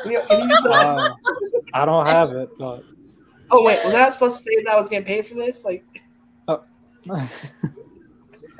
You 0.04 0.14
know, 0.14 0.22
you 0.28 0.68
Uh, 0.70 1.14
I 1.72 1.84
don't 1.84 2.04
have 2.04 2.32
it, 2.32 2.48
but 2.58 2.82
oh 3.52 3.62
wait, 3.62 3.84
was 3.84 3.94
I 3.94 3.98
not 3.98 4.12
supposed 4.12 4.38
to 4.38 4.42
say 4.42 4.62
that 4.64 4.72
I 4.72 4.76
was 4.76 4.88
getting 4.88 5.06
paid 5.06 5.26
for 5.26 5.34
this? 5.34 5.64
Like, 5.64 5.84
oh. 6.48 6.64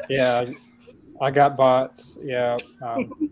yeah, 0.08 0.46
I 1.20 1.30
got 1.30 1.56
bots. 1.56 2.18
Yeah, 2.22 2.56
um, 2.80 3.12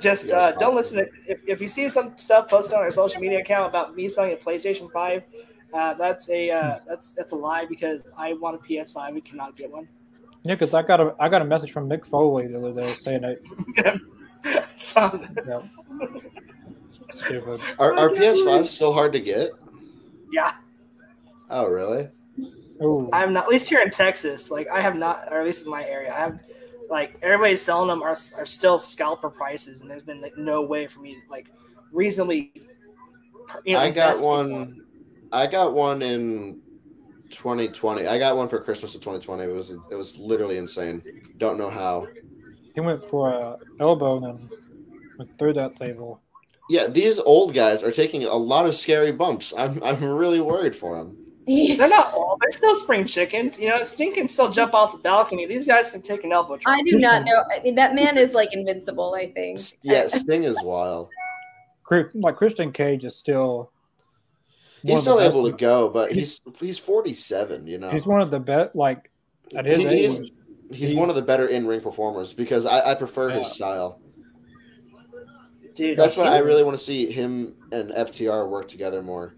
just 0.00 0.30
uh, 0.30 0.52
don't 0.52 0.74
listen 0.76 0.98
to 0.98 1.08
if, 1.26 1.40
if 1.46 1.60
you 1.60 1.66
see 1.66 1.88
some 1.88 2.16
stuff 2.16 2.48
posted 2.48 2.74
on 2.74 2.82
our 2.82 2.90
social 2.90 3.20
media 3.20 3.40
account 3.40 3.68
about 3.68 3.96
me 3.96 4.08
selling 4.08 4.32
a 4.32 4.36
PlayStation 4.36 4.90
Five. 4.92 5.24
Uh, 5.72 5.94
that's 5.94 6.30
a 6.30 6.50
uh, 6.50 6.78
that's 6.86 7.14
that's 7.14 7.32
a 7.32 7.36
lie 7.36 7.66
because 7.66 8.10
I 8.16 8.32
want 8.34 8.56
a 8.56 8.58
PS5 8.58 9.08
and 9.08 9.24
cannot 9.24 9.54
get 9.54 9.70
one. 9.70 9.86
yeah, 10.42 10.54
because 10.54 10.72
I 10.72 10.82
got 10.82 11.00
a 11.00 11.14
I 11.20 11.28
got 11.28 11.42
a 11.42 11.44
message 11.44 11.72
from 11.72 11.88
Mick 11.90 12.06
Foley 12.06 12.46
the 12.46 12.58
other 12.58 12.80
day 12.80 12.86
saying 12.86 13.20
that 13.22 14.00
so 14.76 15.08
this- 15.44 15.84
stupid. 15.84 16.47
Are, 17.78 17.94
are 17.94 18.10
PS5 18.10 18.66
still 18.66 18.92
hard 18.92 19.12
to 19.12 19.20
get? 19.20 19.50
yeah, 20.32 20.52
Oh, 21.50 21.66
really? 21.66 22.08
Ooh, 22.82 23.08
I'm 23.12 23.32
not 23.32 23.44
at 23.44 23.48
least 23.48 23.68
here 23.68 23.80
in 23.80 23.90
Texas. 23.90 24.50
Like 24.50 24.68
I 24.68 24.80
have 24.80 24.94
not, 24.94 25.24
or 25.30 25.40
at 25.40 25.44
least 25.46 25.64
in 25.64 25.70
my 25.70 25.84
area, 25.84 26.12
I 26.14 26.18
have 26.18 26.40
like 26.90 27.18
everybody's 27.22 27.62
selling 27.62 27.88
them 27.88 28.02
are 28.02 28.16
are 28.36 28.46
still 28.46 28.78
scalper 28.78 29.30
prices, 29.30 29.80
and 29.80 29.90
there's 29.90 30.02
been 30.02 30.20
like 30.20 30.36
no 30.36 30.62
way 30.62 30.86
for 30.86 31.00
me 31.00 31.14
to 31.14 31.20
like 31.30 31.50
reasonably. 31.90 32.52
You 33.64 33.72
know, 33.74 33.80
I 33.80 33.90
got 33.90 34.08
invest 34.08 34.20
in 34.22 34.28
one. 34.28 34.86
I 35.32 35.46
got 35.46 35.72
one 35.74 36.02
in 36.02 36.60
2020. 37.30 38.06
I 38.06 38.18
got 38.18 38.36
one 38.36 38.48
for 38.48 38.60
Christmas 38.60 38.94
of 38.94 39.00
2020. 39.00 39.42
It 39.42 39.54
was 39.54 39.70
it 39.70 39.94
was 39.96 40.18
literally 40.18 40.58
insane. 40.58 41.02
Don't 41.38 41.58
know 41.58 41.70
how. 41.70 42.06
he 42.74 42.80
went 42.80 43.02
for 43.02 43.30
a 43.30 43.56
elbow 43.80 44.16
and 44.18 44.38
then 44.38 44.50
went 45.18 45.38
through 45.38 45.54
that 45.54 45.74
table. 45.74 46.20
Yeah, 46.68 46.86
these 46.86 47.18
old 47.18 47.54
guys 47.54 47.82
are 47.82 47.90
taking 47.92 48.24
a 48.24 48.34
lot 48.34 48.66
of 48.66 48.76
scary 48.76 49.12
bumps. 49.12 49.54
I'm 49.56 49.82
I'm 49.82 50.02
really 50.04 50.40
worried 50.40 50.76
for 50.76 50.98
them. 50.98 51.16
They're 51.46 51.88
not 51.88 52.12
old. 52.12 52.40
They're 52.42 52.52
still 52.52 52.74
spring 52.74 53.06
chickens. 53.06 53.58
You 53.58 53.70
know, 53.70 53.82
Sting 53.82 54.12
can 54.12 54.28
still 54.28 54.50
jump 54.50 54.74
off 54.74 54.92
the 54.92 54.98
balcony. 54.98 55.46
These 55.46 55.66
guys 55.66 55.90
can 55.90 56.02
take 56.02 56.22
an 56.24 56.30
elbow 56.32 56.58
drop. 56.58 56.76
I 56.76 56.82
do 56.82 56.98
not 56.98 57.24
know. 57.24 57.42
I 57.50 57.60
mean, 57.62 57.74
that 57.76 57.94
man 57.94 58.18
is 58.18 58.34
like 58.34 58.52
invincible. 58.52 59.14
I 59.14 59.30
think. 59.32 59.58
Yeah, 59.82 60.08
Sting 60.08 60.44
is 60.44 60.58
wild. 60.62 61.08
Cri- 61.84 62.04
Like 62.12 62.36
Christian 62.36 62.70
Cage 62.70 63.04
is 63.06 63.16
still. 63.16 63.70
He's 64.82 65.00
still 65.00 65.20
able 65.20 65.50
to 65.50 65.56
go, 65.56 65.88
but 65.88 66.12
he's 66.12 66.40
he's 66.60 66.78
47. 66.78 67.66
You 67.66 67.78
know, 67.78 67.88
He's 67.90 68.06
one 68.06 68.20
of 68.20 68.30
the 68.30 68.38
best. 68.40 68.76
Like 68.76 69.10
at 69.56 69.64
his 69.64 69.78
He- 69.80 69.88
he's, 69.88 70.18
age, 70.20 70.30
he's 70.70 70.94
one 70.94 71.08
of 71.08 71.16
the 71.16 71.22
better 71.22 71.46
in 71.46 71.66
ring 71.66 71.80
performers 71.80 72.34
because 72.34 72.66
I, 72.66 72.90
I 72.90 72.94
prefer 72.94 73.30
Yeah. 73.30 73.38
his 73.38 73.52
style. 73.52 74.00
Dude, 75.78 75.96
That's 75.96 76.16
why 76.16 76.24
I 76.24 76.38
really 76.38 76.64
want 76.64 76.76
to 76.76 76.82
see 76.82 77.08
him 77.08 77.54
and 77.70 77.92
FTR 77.92 78.48
work 78.48 78.66
together 78.66 79.00
more. 79.00 79.36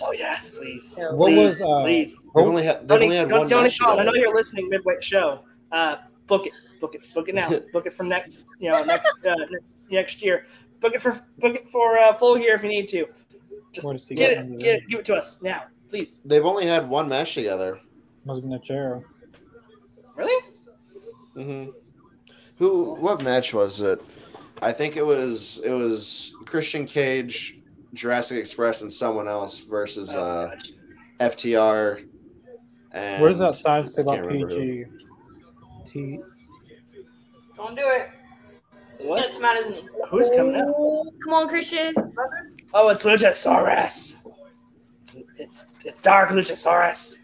Oh 0.00 0.12
yes, 0.12 0.50
please. 0.50 0.96
Yeah. 0.98 1.12
What 1.12 1.28
please, 1.28 1.60
was, 1.60 1.60
uh, 1.60 1.82
please? 1.82 2.16
They've 2.34 2.46
only 2.46 2.64
had 2.64 2.88
they've 2.88 2.88
Tony, 2.88 3.04
only 3.04 3.16
had 3.18 3.30
one 3.30 3.48
Tony 3.50 3.64
match 3.64 3.78
I 3.82 4.02
know 4.02 4.14
you're 4.14 4.34
listening 4.34 4.70
midway 4.70 4.94
show. 5.00 5.40
Uh, 5.70 5.96
book 6.26 6.46
it, 6.46 6.54
book 6.80 6.94
it, 6.94 7.02
book 7.12 7.28
it 7.28 7.34
now. 7.34 7.50
book 7.74 7.84
it 7.84 7.92
from 7.92 8.08
next, 8.08 8.44
you 8.58 8.70
know, 8.70 8.82
next 8.82 9.10
uh, 9.26 9.34
next, 9.50 9.66
next 9.90 10.22
year. 10.22 10.46
Book 10.80 10.94
it 10.94 11.02
for 11.02 11.12
book 11.36 11.54
it 11.54 11.68
for 11.68 11.98
uh, 11.98 12.14
full 12.14 12.38
year 12.38 12.54
if 12.54 12.62
you 12.62 12.70
need 12.70 12.88
to. 12.88 13.04
Just 13.72 13.84
Where 13.84 13.92
does 13.92 14.06
get 14.06 14.16
get 14.16 14.30
it, 14.38 14.58
get 14.58 14.74
it, 14.76 14.88
give 14.88 15.00
it 15.00 15.04
to 15.04 15.16
us 15.16 15.42
now, 15.42 15.64
please. 15.90 16.22
They've 16.24 16.46
only 16.46 16.64
had 16.64 16.88
one 16.88 17.10
match 17.10 17.34
together. 17.34 17.78
was 18.24 18.38
in 18.38 18.48
the 18.48 18.58
chair. 18.58 19.04
Really? 20.16 20.46
Mm 21.36 21.66
hmm 21.66 21.70
Who? 22.56 22.94
What 22.94 23.20
match 23.20 23.52
was 23.52 23.82
it? 23.82 24.00
I 24.62 24.72
think 24.72 24.96
it 24.96 25.04
was 25.04 25.60
it 25.64 25.70
was 25.70 26.34
Christian 26.46 26.86
Cage, 26.86 27.58
Jurassic 27.94 28.38
Express, 28.38 28.82
and 28.82 28.92
someone 28.92 29.28
else 29.28 29.60
versus 29.60 30.10
uh, 30.10 30.50
gosh. 30.54 30.72
FTR. 31.36 32.06
And 32.92 33.22
What 33.22 33.28
does 33.28 33.38
that 33.38 33.54
sign 33.54 33.84
say 33.84 34.02
I 34.02 34.16
about 34.16 34.28
PG? 34.28 34.84
T. 35.86 36.18
Don't 37.56 37.76
do 37.76 37.82
it. 37.84 38.10
It's 38.98 39.06
What? 39.06 39.20
gonna 39.22 39.32
come 39.34 39.44
out, 39.44 39.56
isn't 39.56 39.72
it? 39.74 39.84
Who's 40.10 40.30
coming 40.30 40.56
out? 40.56 40.74
Oh, 40.76 41.10
Come 41.24 41.32
on, 41.34 41.48
Christian. 41.48 41.94
Oh, 42.74 42.88
it's 42.88 43.04
Luchasaurus. 43.04 44.16
It's 45.02 45.16
it's, 45.36 45.64
it's 45.84 46.00
Dark 46.00 46.30
Luchasaurus. 46.30 47.18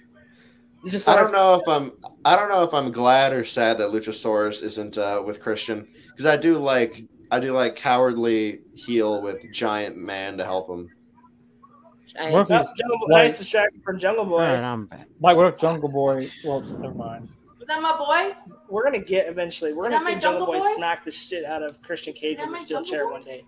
Luchasaurus. 0.84 1.08
I 1.08 1.16
don't 1.16 1.32
know 1.32 1.54
if 1.54 1.68
I'm 1.68 1.92
I 2.24 2.36
don't 2.36 2.48
know 2.48 2.62
if 2.62 2.72
I'm 2.74 2.92
glad 2.92 3.32
or 3.32 3.44
sad 3.44 3.78
that 3.78 3.88
Luchasaurus 3.88 4.62
isn't 4.62 4.98
uh, 4.98 5.22
with 5.24 5.40
Christian 5.40 5.88
because 6.10 6.26
I 6.26 6.36
do 6.36 6.58
like 6.58 7.04
I 7.34 7.40
do 7.40 7.52
like 7.52 7.74
cowardly 7.74 8.60
heel 8.74 9.20
with 9.20 9.50
giant 9.52 9.96
man 9.96 10.38
to 10.38 10.44
help 10.44 10.70
him. 10.70 10.88
What 12.16 12.42
if 12.42 12.48
Jungle 12.48 13.08
like, 13.08 13.24
nice 13.24 13.38
distraction 13.38 13.80
from 13.84 13.98
Jungle 13.98 14.24
Boy. 14.24 14.34
All 14.34 14.54
right, 14.54 14.62
I'm 14.62 14.86
back. 14.86 15.08
like 15.20 15.36
what 15.36 15.46
if 15.48 15.56
Jungle 15.56 15.88
Boy? 15.88 16.30
Well, 16.44 16.60
never 16.60 16.94
mind. 16.94 17.28
Is 17.60 17.66
that 17.66 17.82
my 17.82 17.96
boy? 17.98 18.36
We're 18.68 18.84
gonna 18.84 19.00
get 19.00 19.26
eventually. 19.28 19.72
We're 19.72 19.90
gonna 19.90 19.98
see 19.98 20.12
Jungle 20.12 20.20
Jungle 20.20 20.46
Boy, 20.46 20.58
Boy? 20.60 20.74
smack 20.76 21.04
the 21.04 21.10
shit 21.10 21.44
out 21.44 21.64
of 21.64 21.82
Christian 21.82 22.12
Cage 22.12 22.38
Is 22.38 22.44
that 22.44 22.52
with 22.52 22.60
a 22.60 22.62
steel 22.62 22.84
chair 22.84 23.06
Boy? 23.06 23.12
one 23.14 23.24
day. 23.24 23.44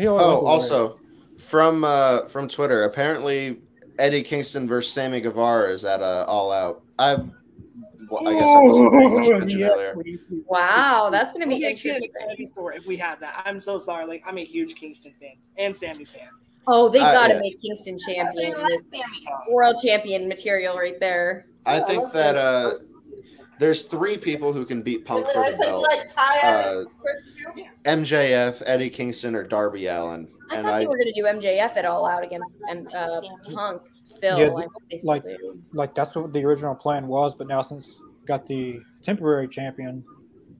Oh, 0.00 0.14
was 0.14 0.20
a 0.20 0.24
warrior. 0.24 0.46
also 0.48 1.00
from 1.38 1.84
uh, 1.84 2.26
from 2.26 2.48
Twitter, 2.48 2.82
apparently 2.82 3.60
Eddie 4.00 4.22
Kingston 4.24 4.66
versus 4.66 4.92
Sammy 4.92 5.20
Guevara 5.20 5.70
is 5.70 5.84
at 5.84 6.02
uh, 6.02 6.24
All 6.26 6.50
Out. 6.50 6.82
I 6.98 7.18
well, 8.12 8.28
I 8.28 8.32
guess 8.34 8.42
I 8.48 8.60
wasn't 8.60 8.92
paying 8.92 9.14
much 9.14 9.26
attention 9.36 9.58
Yeah, 9.58 9.68
earlier. 9.68 9.94
please, 9.94 10.26
please. 10.26 10.42
Wow, 10.46 11.08
that's 11.10 11.32
gonna 11.32 11.46
be 11.46 11.52
We'll 11.54 11.60
get 11.60 11.76
to 11.78 11.82
the 11.88 11.94
interesting. 11.96 12.46
Story 12.46 12.76
if 12.76 12.86
we 12.86 12.96
have 12.98 13.20
that. 13.20 13.42
I'm 13.46 13.58
so 13.58 13.78
sorry. 13.78 14.06
Like 14.06 14.22
I'm 14.26 14.38
a 14.38 14.44
huge 14.44 14.74
Kingston 14.74 15.14
fan 15.20 15.34
and 15.56 15.74
Sammy 15.74 16.04
fan. 16.04 16.28
Oh, 16.66 16.88
they 16.88 17.00
Uh, 17.00 17.12
gotta 17.12 17.34
yeah. 17.34 17.40
make 17.40 17.60
Kingston 17.60 17.96
champion. 17.98 18.54
World 19.48 19.76
champion 19.82 20.28
material 20.28 20.76
right 20.76 20.98
there. 21.00 21.46
I 21.66 21.78
Yeah, 21.78 21.84
think 21.86 22.02
love 22.02 22.12
that 22.12 22.34
Sammy. 22.36 22.76
uh, 22.76 22.78
There's 23.58 23.84
three 23.84 24.16
people 24.18 24.52
who 24.52 24.64
can 24.64 24.82
beat 24.82 25.04
Punk 25.04 25.28
for 25.30 25.50
the 25.50 25.56
belt: 25.58 25.86
let 25.90 26.10
Ty 26.10 26.38
as 26.42 26.66
Uh, 26.66 26.80
a 26.80 26.84
first 27.02 27.24
two. 27.56 27.64
MJF, 27.84 28.62
Eddie 28.66 28.90
Kingston, 28.90 29.34
or 29.34 29.42
Darby 29.44 29.86
Allin. 29.86 30.28
I 30.50 30.56
And 30.56 30.64
thought 30.66 30.74
I, 30.74 30.78
they 30.80 30.86
were 30.86 30.98
gonna 30.98 31.12
do 31.14 31.24
MJF 31.24 31.76
at 31.76 31.84
all 31.84 32.06
out 32.06 32.22
against 32.24 32.60
um, 32.70 32.88
uh, 32.94 33.20
Punk. 33.54 33.82
Still, 34.04 34.38
Yeah, 34.38 34.46
I 34.46 34.62
hope 34.62 34.72
they 34.90 34.98
still 34.98 35.08
like- 35.08 35.24
do. 35.24 35.62
Like 35.72 35.94
that's 35.94 36.14
what 36.14 36.32
the 36.32 36.44
original 36.44 36.74
plan 36.74 37.06
was, 37.06 37.34
but 37.34 37.46
now 37.46 37.62
since 37.62 38.02
got 38.26 38.46
the 38.46 38.80
temporary 39.02 39.48
champion 39.48 40.04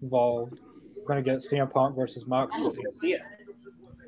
involved, 0.00 0.60
we're 0.96 1.04
gonna 1.06 1.22
get 1.22 1.38
CM 1.42 1.68
Punk 1.70 1.96
versus 1.96 2.26
Moxley. 2.26 2.70
Yeah. 3.02 3.18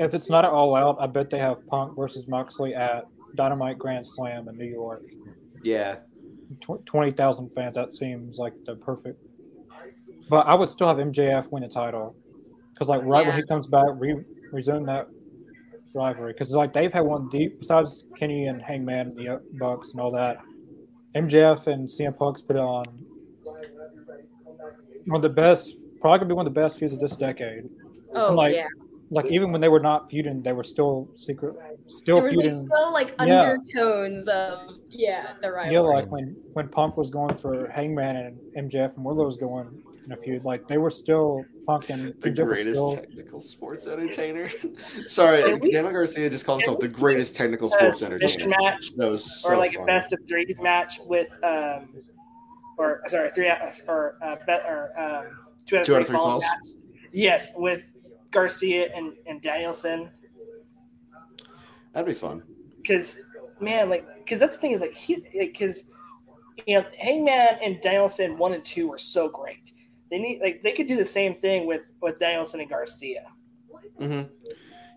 If 0.00 0.14
it's 0.14 0.28
not 0.30 0.44
all 0.44 0.74
out, 0.76 0.96
I 1.00 1.06
bet 1.06 1.30
they 1.30 1.38
have 1.38 1.64
Punk 1.66 1.96
versus 1.96 2.28
Moxley 2.28 2.74
at 2.74 3.06
Dynamite 3.36 3.78
Grand 3.78 4.06
Slam 4.06 4.48
in 4.48 4.56
New 4.56 4.64
York. 4.66 5.02
yeah, 5.62 5.96
Tw- 6.60 6.84
Twenty 6.84 7.10
thousand 7.10 7.50
fans. 7.50 7.74
That 7.76 7.90
seems 7.90 8.38
like 8.38 8.54
the 8.66 8.76
perfect. 8.76 9.20
But 10.28 10.46
I 10.46 10.54
would 10.54 10.68
still 10.68 10.86
have 10.88 10.98
MJF 10.98 11.50
win 11.50 11.62
the 11.62 11.68
title, 11.68 12.14
because 12.70 12.88
like 12.88 13.02
right 13.04 13.26
when 13.26 13.36
he 13.36 13.42
comes 13.42 13.66
back, 13.66 13.86
re- 13.94 14.24
resume 14.52 14.84
that 14.86 15.08
rivalry. 15.94 16.32
Because 16.32 16.50
like 16.50 16.72
they've 16.72 16.92
had 16.92 17.04
one 17.04 17.28
deep 17.28 17.58
besides 17.58 18.04
Kenny 18.16 18.46
and 18.46 18.60
Hangman 18.60 19.08
and 19.08 19.16
the 19.16 19.28
uh, 19.28 19.38
Bucks 19.54 19.92
and 19.92 20.00
all 20.00 20.10
that. 20.10 20.38
MJF 21.14 21.68
and 21.68 21.88
CM 21.88 22.16
Punk's 22.16 22.42
put 22.42 22.56
on 22.56 22.84
one 25.06 25.16
of 25.16 25.22
the 25.22 25.28
best, 25.28 25.76
probably 26.00 26.18
gonna 26.18 26.28
be 26.28 26.34
one 26.34 26.46
of 26.46 26.52
the 26.52 26.60
best 26.60 26.78
feuds 26.78 26.92
of 26.92 26.98
this 26.98 27.16
decade. 27.16 27.68
Oh 28.14 28.34
like, 28.34 28.54
yeah, 28.54 28.66
Like 29.10 29.26
even 29.26 29.52
when 29.52 29.60
they 29.60 29.68
were 29.68 29.80
not 29.80 30.10
feuding, 30.10 30.42
they 30.42 30.52
were 30.52 30.64
still 30.64 31.08
secret, 31.16 31.54
still 31.86 32.20
there 32.20 32.30
was 32.30 32.36
like 32.36 32.52
still 32.52 32.92
like 32.92 33.14
Yeah. 33.20 33.42
undertones 33.42 34.28
of 34.28 34.78
yeah 34.88 35.34
the 35.40 35.52
rivalry. 35.52 35.74
Yeah, 35.74 35.80
like 35.80 36.10
when 36.10 36.36
when 36.54 36.68
Punk 36.68 36.96
was 36.96 37.10
going 37.10 37.36
for 37.36 37.68
Hangman 37.68 38.16
and 38.16 38.70
MJF 38.70 38.96
and 38.96 39.04
Wardlow 39.04 39.26
was 39.26 39.36
going 39.36 39.68
in 40.06 40.12
a 40.12 40.16
feud, 40.16 40.44
like 40.44 40.66
they 40.66 40.78
were 40.78 40.90
still 40.90 41.44
Punk 41.66 41.90
and 41.90 42.14
the 42.20 42.30
greatest 42.30 42.74
still. 42.74 42.94
technical 42.96 43.40
sports 43.40 43.86
entertainer. 43.86 44.50
Sorry, 45.06 45.54
we- 45.54 45.70
Daniel 45.70 45.92
Garcia 45.92 46.28
just 46.30 46.44
called 46.44 46.60
himself 46.60 46.80
the 46.80 46.88
greatest 46.88 47.34
technical 47.34 47.68
sports 47.68 48.02
entertainer. 48.02 48.48
match 48.60 48.90
That 48.96 49.10
was 49.10 49.40
so 49.42 49.50
or 49.50 49.56
like 49.56 49.74
a 49.76 49.84
best 49.84 50.12
of 50.12 50.18
threes 50.28 50.60
match 50.60 51.00
with 51.04 51.30
um 51.42 52.02
or 52.78 53.02
sorry 53.06 53.30
three 53.30 53.48
or 53.88 54.18
uh 54.22 54.36
bet 54.46 54.62
or 54.68 54.92
um 54.98 55.38
two 55.66 55.76
out 55.76 55.80
of 55.80 55.86
Two 55.86 55.92
three, 55.92 55.94
out 55.96 56.02
of 56.02 56.08
three 56.08 56.16
falls. 56.16 56.42
falls. 56.42 56.44
match. 56.64 56.74
Yes, 57.12 57.52
with 57.56 57.90
Garcia 58.30 58.90
and 58.94 59.14
and 59.26 59.40
Danielson 59.40 60.10
That'd 61.92 62.06
be 62.08 62.14
fun. 62.14 62.42
because 62.82 63.20
man 63.60 63.88
like 63.88 64.06
because 64.24 64.38
that's 64.40 64.56
the 64.56 64.60
thing 64.60 64.72
is 64.72 64.80
like 64.80 64.92
he 64.94 65.24
because 65.38 65.84
you 66.66 66.78
know 66.78 66.84
Hangman 66.98 67.58
and 67.62 67.80
Danielson 67.80 68.36
one 68.36 68.52
and 68.52 68.64
two 68.64 68.88
were 68.88 68.98
so 68.98 69.28
great. 69.28 69.72
They 70.14 70.20
need 70.20 70.40
like 70.40 70.62
they 70.62 70.70
could 70.70 70.86
do 70.86 70.96
the 70.96 71.04
same 71.04 71.34
thing 71.34 71.66
with 71.66 71.90
with 72.00 72.20
Danielson 72.20 72.60
and 72.60 72.70
Garcia. 72.70 73.24
hmm 73.98 74.22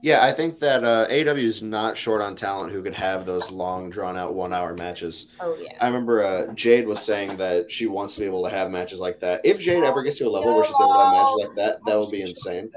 Yeah, 0.03 0.23
I 0.23 0.31
think 0.31 0.59
that 0.59 0.83
uh, 0.83 1.07
AW 1.09 1.37
is 1.37 1.63
not 1.63 1.97
short 1.97 2.21
on 2.21 2.35
talent 2.35 2.71
who 2.71 2.83
could 2.83 2.93
have 2.93 3.25
those 3.25 3.49
long, 3.49 3.89
drawn 3.89 4.15
out 4.15 4.35
one 4.35 4.53
hour 4.53 4.75
matches. 4.75 5.31
oh 5.41 5.57
yeah, 5.59 5.71
I 5.81 5.87
remember 5.87 6.23
uh, 6.23 6.53
Jade 6.53 6.85
was 6.85 7.01
saying 7.01 7.37
that 7.37 7.71
she 7.71 7.87
wants 7.87 8.13
to 8.13 8.19
be 8.19 8.27
able 8.27 8.43
to 8.43 8.51
have 8.51 8.69
matches 8.69 8.99
like 8.99 9.19
that. 9.21 9.41
If 9.43 9.59
Jade 9.59 9.83
ever 9.83 10.03
gets 10.03 10.19
to 10.19 10.27
a 10.27 10.29
level 10.29 10.53
where 10.53 10.63
she's 10.63 10.79
able 10.79 10.93
to 10.93 10.99
have 10.99 11.11
matches 11.11 11.39
like 11.39 11.55
that, 11.55 11.83
that 11.87 11.97
would 11.97 12.11
be 12.11 12.21
insane. 12.21 12.69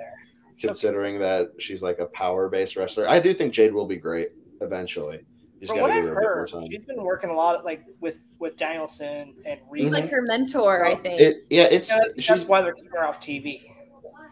Considering 0.59 1.19
that 1.19 1.51
she's 1.59 1.83
like 1.83 1.99
a 1.99 2.07
power 2.07 2.49
based 2.49 2.75
wrestler, 2.75 3.07
I 3.07 3.21
do 3.21 3.35
think 3.35 3.53
Jade 3.53 3.75
will 3.75 3.87
be 3.87 3.97
great 3.97 4.29
eventually. 4.63 5.27
You 5.61 5.67
From 5.67 5.81
what 5.81 5.91
I've 5.91 6.05
her 6.05 6.13
a 6.13 6.15
bit 6.15 6.23
more 6.23 6.63
heard, 6.63 6.71
she's 6.71 6.85
been 6.87 7.03
working 7.03 7.29
a 7.29 7.35
lot 7.35 7.65
like 7.67 7.85
with 8.01 8.31
with 8.39 8.57
Danielson 8.57 9.35
and 9.45 9.61
Reed. 9.69 9.85
he's 9.85 9.93
like 9.93 10.09
her 10.09 10.23
mentor, 10.23 10.87
I 10.87 10.95
think. 10.95 11.21
It, 11.21 11.45
yeah, 11.51 11.65
it's 11.65 11.91
Yeah, 11.91 11.99
that's 11.99 12.23
she's 12.23 12.47
why 12.47 12.63
they're 12.63 12.73
keeping 12.73 12.93
her 12.93 13.05
off 13.05 13.21
TV. 13.21 13.61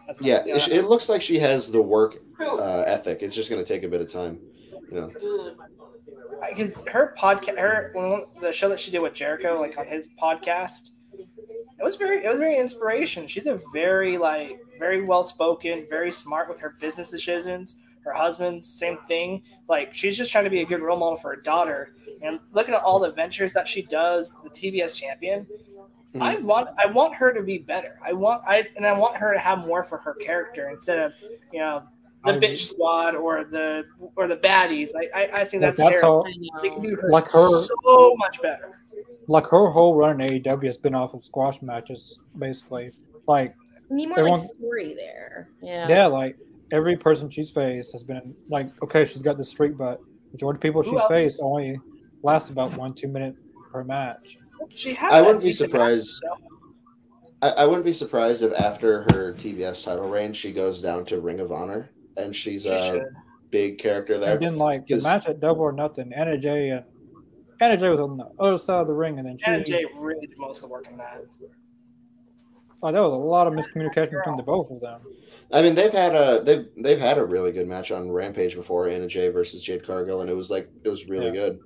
That's 0.07 0.19
yeah. 0.21 0.43
It, 0.43 0.67
it 0.69 0.85
looks 0.85 1.07
like 1.07 1.21
she 1.21 1.37
has 1.37 1.71
the 1.71 1.81
work 1.81 2.17
uh, 2.39 2.81
ethic. 2.81 3.21
It's 3.21 3.35
just 3.35 3.51
going 3.51 3.63
to 3.63 3.67
take 3.67 3.83
a 3.83 3.87
bit 3.87 4.01
of 4.01 4.11
time. 4.11 4.39
You 4.91 5.01
know, 5.01 5.55
because 6.49 6.81
her 6.87 7.15
podcast, 7.15 7.59
her 7.59 7.91
when 7.93 8.25
the 8.41 8.51
show 8.51 8.69
that 8.69 8.79
she 8.79 8.89
did 8.89 8.99
with 8.99 9.13
Jericho, 9.13 9.59
like 9.59 9.77
on 9.77 9.85
his 9.85 10.07
podcast, 10.19 10.89
it 11.13 11.83
was 11.83 11.95
very, 11.95 12.25
it 12.25 12.29
was 12.29 12.39
very 12.39 12.57
inspiration. 12.57 13.27
She's 13.27 13.45
a 13.45 13.61
very 13.71 14.17
like 14.17 14.59
very 14.79 15.03
well 15.03 15.23
spoken, 15.23 15.85
very 15.89 16.11
smart 16.11 16.49
with 16.49 16.59
her 16.59 16.73
business 16.79 17.11
decisions. 17.11 17.75
Her 18.03 18.13
husband's 18.13 18.67
same 18.67 18.97
thing. 18.97 19.43
Like 19.67 19.93
she's 19.93 20.17
just 20.17 20.31
trying 20.31 20.45
to 20.45 20.49
be 20.49 20.61
a 20.61 20.65
good 20.65 20.81
role 20.81 20.97
model 20.97 21.17
for 21.17 21.35
her 21.35 21.41
daughter. 21.41 21.93
And 22.21 22.39
looking 22.53 22.73
at 22.73 22.81
all 22.81 22.99
the 22.99 23.11
ventures 23.11 23.53
that 23.53 23.67
she 23.67 23.81
does, 23.83 24.33
the 24.43 24.49
TBS 24.49 24.95
champion, 24.95 25.45
mm-hmm. 25.45 26.21
I 26.21 26.37
want 26.37 26.69
I 26.77 26.87
want 26.87 27.13
her 27.15 27.31
to 27.33 27.41
be 27.43 27.57
better. 27.57 27.99
I 28.03 28.13
want 28.13 28.43
I 28.47 28.65
and 28.75 28.85
I 28.85 28.93
want 28.93 29.17
her 29.17 29.33
to 29.33 29.39
have 29.39 29.59
more 29.59 29.83
for 29.83 29.97
her 29.99 30.13
character 30.15 30.69
instead 30.69 30.99
of 30.99 31.13
you 31.53 31.59
know 31.59 31.81
the 32.25 32.31
I 32.31 32.35
agree. 32.35 32.49
bitch 32.49 32.69
squad 32.69 33.15
or 33.15 33.43
the 33.45 33.83
or 34.15 34.27
the 34.27 34.37
baddies. 34.37 34.89
I 34.95 35.09
I, 35.17 35.41
I 35.41 35.45
think 35.45 35.61
Like, 35.63 35.75
that's, 35.75 35.77
that's 35.77 35.89
terrible. 35.91 36.25
how, 36.53 36.61
They 36.61 36.69
can 36.69 36.81
do 36.81 36.95
her, 36.95 37.09
Like 37.09 37.25
her- 37.31 37.63
so 37.85 38.15
much 38.17 38.41
better. 38.41 38.81
like 39.27 39.45
her 39.47 39.69
whole 39.69 39.95
run 39.95 40.19
in 40.19 40.41
AEW 40.43 40.65
has 40.65 40.77
been 40.77 40.95
off 40.95 41.13
of 41.13 41.21
squash 41.23 41.61
matches, 41.61 42.17
basically. 42.37 42.89
Like, 43.27 43.55
We 43.89 43.97
need 43.97 44.07
more 44.07 44.19
Everyone- 44.19 44.39
like 44.39 44.49
story 44.49 44.93
there. 44.95 45.49
Yeah. 45.61 45.87
yeah, 45.87 46.05
like 46.07 46.35
every 46.71 46.95
person 46.97 47.29
she's 47.29 47.49
faced 47.51 47.91
has 47.93 48.03
been 48.03 48.35
like, 48.49 48.69
okay, 48.83 49.05
she's 49.05 49.21
got 49.21 49.37
the 49.37 49.43
streak, 49.43 49.77
but 49.77 49.99
majority 50.31 50.57
of 50.57 50.61
people 50.61 50.83
Who 50.83 50.91
she's 50.91 50.99
else? 51.01 51.09
faced 51.11 51.39
only 51.41 51.79
last 52.23 52.49
about 52.49 52.75
one 52.77 52.93
two 52.93 53.07
minute 53.07 53.35
per 53.71 53.83
match. 53.83 54.37
She 54.69 54.93
had 54.93 55.11
I 55.13 55.21
wouldn't 55.21 55.43
be 55.43 55.51
surprised. 55.51 56.23
I, 57.41 57.49
I 57.49 57.65
wouldn't 57.65 57.85
be 57.85 57.93
surprised 57.93 58.41
if 58.43 58.51
after 58.53 59.03
her 59.13 59.33
TBS 59.33 59.83
title 59.85 60.09
reign, 60.09 60.33
she 60.33 60.51
goes 60.51 60.81
down 60.81 61.05
to 61.05 61.21
Ring 61.21 61.39
of 61.39 61.51
Honor 61.51 61.89
and 62.17 62.35
she's. 62.35 62.63
She 62.63 62.69
a 62.69 62.83
should. 62.83 63.03
big 63.49 63.77
character 63.77 64.17
there. 64.17 64.33
And 64.33 64.41
then 64.43 64.57
like 64.57 64.85
the 64.85 64.95
'Cause- 64.95 65.03
match 65.03 65.25
at 65.27 65.39
Double 65.39 65.61
or 65.61 65.71
Nothing, 65.71 66.11
Anna 66.13 66.37
Jay 66.37 66.69
and 66.69 66.83
Anna 67.61 67.77
Jay 67.77 67.89
was 67.89 67.99
on 67.99 68.17
the 68.17 68.29
other 68.39 68.57
side 68.57 68.81
of 68.81 68.87
the 68.87 68.93
ring, 68.93 69.17
and 69.19 69.27
then 69.27 69.37
she 69.37 69.45
And 69.49 69.65
Jay 69.65 69.85
really 69.97 70.27
did 70.27 70.37
most 70.37 70.63
of 70.63 70.69
the 70.69 70.73
work 70.73 70.87
in 70.89 70.97
that. 70.97 71.21
Oh, 71.41 71.47
like 72.81 72.93
there 72.93 73.03
was 73.03 73.11
a 73.13 73.15
lot 73.15 73.47
of 73.47 73.53
miscommunication 73.53 74.11
between 74.11 74.35
the 74.37 74.43
both 74.43 74.69
of 74.71 74.79
them. 74.79 75.01
I 75.51 75.61
mean, 75.61 75.75
they've 75.75 75.91
had 75.91 76.15
a 76.15 76.41
they've 76.43 76.67
they've 76.77 76.99
had 76.99 77.17
a 77.17 77.25
really 77.25 77.51
good 77.51 77.67
match 77.67 77.91
on 77.91 78.11
Rampage 78.11 78.55
before, 78.55 78.87
Anna 78.87 79.07
Jay 79.07 79.29
versus 79.29 79.63
Jade 79.63 79.85
Cargill, 79.85 80.21
and 80.21 80.29
it 80.29 80.35
was 80.35 80.49
like 80.49 80.69
it 80.83 80.89
was 80.89 81.07
really 81.07 81.25
Yeah. 81.27 81.31
good. 81.31 81.59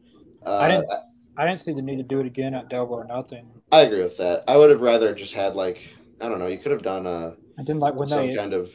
Uh, 0.46 0.58
I 0.58 0.68
didn't- 0.70 0.90
I 1.36 1.48
didn't 1.48 1.62
see 1.62 1.74
the 1.74 1.82
need 1.82 1.96
to 1.96 2.04
do 2.04 2.20
it 2.20 2.28
again 2.28 2.54
at 2.54 2.70
Double 2.70 2.94
or 2.94 3.06
Nothing. 3.06 3.48
I 3.72 3.82
agree 3.82 4.04
with 4.04 4.18
that. 4.18 4.44
I 4.48 4.56
would 4.56 4.70
have 4.70 4.82
rather 4.82 5.16
just 5.16 5.34
had 5.34 5.56
like 5.56 5.80
I 6.22 6.30
don't 6.30 6.40
know. 6.40 6.48
You 6.48 6.58
could 6.60 6.72
have 6.72 6.84
done 6.84 7.06
a 7.08 7.36
I 7.58 7.64
didn't 7.64 7.80
like 7.80 7.96
when 7.96 8.08
some 8.08 8.28
they 8.28 8.36
kind 8.36 8.54
of 8.54 8.72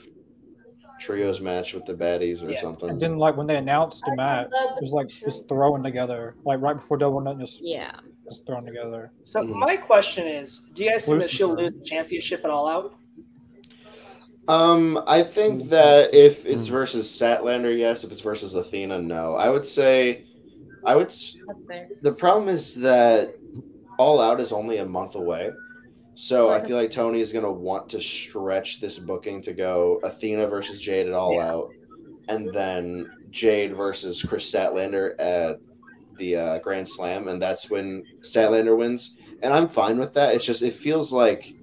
trios 1.00 1.40
match 1.40 1.74
with 1.74 1.84
the 1.86 1.94
baddies 1.94 2.42
or 2.42 2.50
Yeah. 2.50 2.74
I 2.88 2.92
didn't 2.94 3.18
like 3.18 3.36
when 3.36 3.46
they 3.46 3.56
announced 3.56 4.02
the 4.04 4.16
match. 4.16 4.48
It 4.52 4.80
was 4.82 4.90
like 4.92 5.06
just 5.08 5.48
throwing 5.48 5.82
together, 5.82 6.34
like 6.44 6.60
right 6.60 6.74
before 6.74 6.96
Double 6.98 7.18
or 7.18 7.22
Nothing, 7.22 7.40
just 7.46 7.60
Yeah. 7.62 7.92
just 8.28 8.44
thrown 8.46 8.64
together. 8.66 9.12
So 9.22 9.40
Mhm. 9.42 9.54
my 9.54 9.76
question 9.76 10.26
is, 10.26 10.68
do 10.74 10.82
you 10.84 10.90
guys 10.90 11.06
think 11.06 11.20
that 11.22 11.30
she'll 11.30 11.54
lose 11.54 11.72
the 11.74 11.84
championship 11.84 12.44
at 12.44 12.50
all 12.50 12.66
out? 12.66 12.94
Um, 14.48 15.02
I 15.06 15.22
think 15.22 15.68
that 15.68 16.14
if 16.14 16.46
it's 16.46 16.66
versus 16.66 17.06
Statlander, 17.06 17.76
yes. 17.76 18.02
If 18.02 18.10
it's 18.12 18.20
versus 18.22 18.54
Athena, 18.54 19.00
no. 19.02 19.34
I 19.34 19.50
would 19.50 19.64
say, 19.64 20.24
I 20.86 20.96
would. 20.96 21.08
s- 21.08 21.36
That's 21.46 21.64
fair. 21.66 21.88
The 22.02 22.12
problem 22.12 22.48
is 22.48 22.74
that 22.76 23.34
All 23.98 24.20
Out 24.20 24.40
is 24.40 24.50
only 24.52 24.78
a 24.78 24.86
month 24.86 25.16
away, 25.16 25.50
so 26.14 26.50
I 26.50 26.60
feel 26.60 26.76
like 26.78 26.90
Tony 26.90 27.20
is 27.20 27.32
gonna 27.32 27.52
want 27.52 27.90
to 27.90 28.00
stretch 28.00 28.80
this 28.80 28.98
booking 28.98 29.42
to 29.42 29.52
go 29.52 30.00
Athena 30.02 30.46
versus 30.46 30.80
Jade 30.80 31.06
at 31.08 31.12
All 31.12 31.34
Yeah. 31.34 31.52
Out, 31.52 31.70
and 32.28 32.52
then 32.54 33.10
Jade 33.30 33.76
versus 33.76 34.22
Kris 34.22 34.50
Statlander 34.50 35.14
at 35.20 35.58
the 36.16 36.36
uh, 36.36 36.58
Grand 36.60 36.88
Slam, 36.88 37.28
and 37.28 37.40
that's 37.42 37.68
when 37.68 38.02
Statlander 38.22 38.76
wins. 38.78 39.14
And 39.42 39.52
I'm 39.52 39.68
fine 39.68 39.98
with 39.98 40.14
that. 40.14 40.34
It's 40.34 40.44
just 40.44 40.62
it 40.62 40.72
feels 40.74 41.12
like 41.12 41.54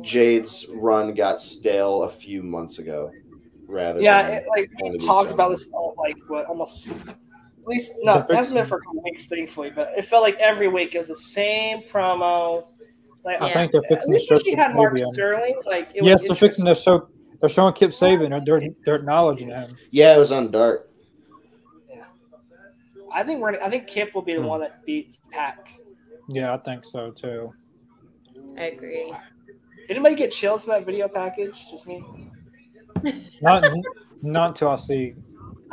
Jade's 0.00 0.66
run 0.70 1.14
got 1.14 1.40
stale 1.40 2.02
a 2.04 2.08
few 2.08 2.42
months 2.42 2.78
ago, 2.78 3.10
rather. 3.66 4.00
Yeah, 4.00 4.22
than 4.22 4.32
it, 4.38 4.44
like 4.48 4.70
we 4.82 4.98
talked 4.98 5.30
about 5.30 5.50
this 5.50 5.70
all, 5.72 5.94
like 5.98 6.16
what 6.28 6.46
almost 6.46 6.88
at 6.88 7.16
least 7.66 7.92
no, 8.02 8.14
The 8.14 8.32
it 8.32 8.36
hasn't 8.36 8.56
been 8.56 8.66
for 8.66 8.78
a 8.78 8.80
couple 8.80 9.02
weeks, 9.02 9.26
thankfully, 9.26 9.70
but 9.70 9.90
it 9.96 10.04
felt 10.04 10.22
like 10.22 10.36
every 10.38 10.68
week 10.68 10.94
it 10.94 10.98
was 10.98 11.08
the 11.08 11.14
same 11.16 11.82
promo. 11.82 12.66
Like 13.24 13.40
I 13.40 13.48
Yeah. 13.48 13.52
think 13.54 13.72
they're 13.72 13.82
at 13.82 13.88
fixing 13.88 14.10
the 14.10 14.16
least 14.18 14.28
show. 14.28 14.34
when 14.36 14.44
she 14.44 14.54
had 14.54 14.74
Mark 14.74 14.94
Sabian. 14.94 15.12
Sterling, 15.14 15.60
like 15.66 15.90
it 15.94 16.02
Yes, 16.04 16.20
was 16.20 16.28
they're 16.28 16.34
fixing 16.48 16.66
interesting. 16.66 16.92
their 16.92 16.98
show. 17.00 17.08
They're 17.40 17.48
showing 17.48 17.74
Kip 17.74 17.90
Sabian. 17.90 18.44
They're 18.44 18.60
they're 18.84 18.94
acknowledging 18.96 19.48
him. 19.50 19.76
Yeah, 19.92 20.16
it 20.16 20.18
was 20.18 20.32
on 20.32 20.50
Dark. 20.50 20.88
I 23.14 23.22
think 23.24 23.40
we're. 23.40 23.60
I 23.62 23.68
think 23.68 23.86
Kip 23.86 24.14
will 24.14 24.22
be 24.22 24.34
the 24.34 24.40
Hmm. 24.40 24.46
one 24.48 24.60
that 24.60 24.84
beats 24.86 25.18
Pac. 25.30 25.78
Yeah, 26.28 26.54
I 26.54 26.56
think 26.56 26.84
so 26.84 27.10
too. 27.10 27.52
I 28.56 28.64
agree. 28.64 29.12
Did 29.92 29.98
anybody 29.98 30.14
get 30.14 30.30
chills 30.30 30.64
from 30.64 30.72
that 30.72 30.86
video 30.86 31.06
package? 31.06 31.70
Just 31.70 31.86
me. 31.86 32.02
Not 33.42 33.70
not 34.22 34.48
until 34.48 34.70
I 34.70 34.76
see 34.76 35.14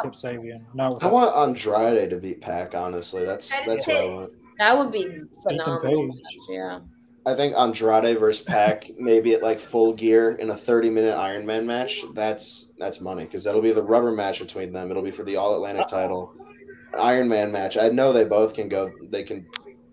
Kip 0.02 0.12
Sabian. 0.12 0.66
No, 0.74 1.00
I 1.02 1.08
want 1.08 1.34
Andrade 1.34 2.10
to 2.10 2.18
beat 2.18 2.42
Pac. 2.42 2.76
Honestly, 2.76 3.24
that's 3.24 3.48
That 3.48 3.62
is 3.62 3.86
that's 3.86 3.88
what 3.88 3.96
I 3.96 4.06
want. 4.08 4.32
That 4.58 4.78
would 4.78 4.92
be 4.92 5.22
phenomenal. 5.42 6.20
Yeah. 6.50 6.82
I 7.26 7.34
think 7.34 7.56
Andrade 7.56 8.20
versus 8.20 8.44
Pac, 8.44 8.92
maybe 8.98 9.36
at 9.36 9.42
like 9.42 9.58
full 9.58 9.94
gear 9.94 10.34
in 10.34 10.50
a 10.50 10.58
30 10.58 10.90
minute 10.90 11.16
Iron 11.16 11.46
Man 11.46 11.66
match. 11.66 12.04
That's 12.14 12.68
that's 12.78 13.00
money 13.00 13.24
because 13.24 13.46
that'll 13.46 13.62
be 13.62 13.72
the 13.72 13.82
rubber 13.82 14.12
match 14.12 14.40
between 14.40 14.74
them. 14.74 14.92
It'll 14.92 15.02
be 15.02 15.12
for 15.12 15.24
the 15.24 15.38
All 15.38 15.56
Atlantic 15.56 15.88
title. 15.88 16.36
Iron 17.00 17.30
Man 17.30 17.54
match. 17.54 17.78
I 17.78 17.88
know 17.88 18.12
they 18.12 18.26
both 18.26 18.54
can 18.54 18.68
go. 18.68 18.92
They 19.12 19.24
can 19.24 19.48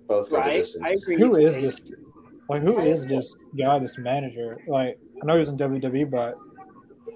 both 0.08 0.30
go 0.30 0.42
the 0.42 0.50
distance. 0.50 0.84
I 0.84 0.94
agree. 0.94 1.16
Who 1.16 1.30
with 1.30 1.42
is 1.42 1.56
you. 1.58 1.62
this? 1.62 1.80
Like, 2.48 2.62
who 2.62 2.78
is 2.78 3.04
this 3.04 3.34
guy, 3.58 3.78
this 3.78 3.98
manager? 3.98 4.58
Like, 4.68 4.98
I 5.22 5.26
know 5.26 5.34
he 5.34 5.40
was 5.40 5.48
in 5.48 5.56
WWE, 5.56 6.10
but 6.10 6.38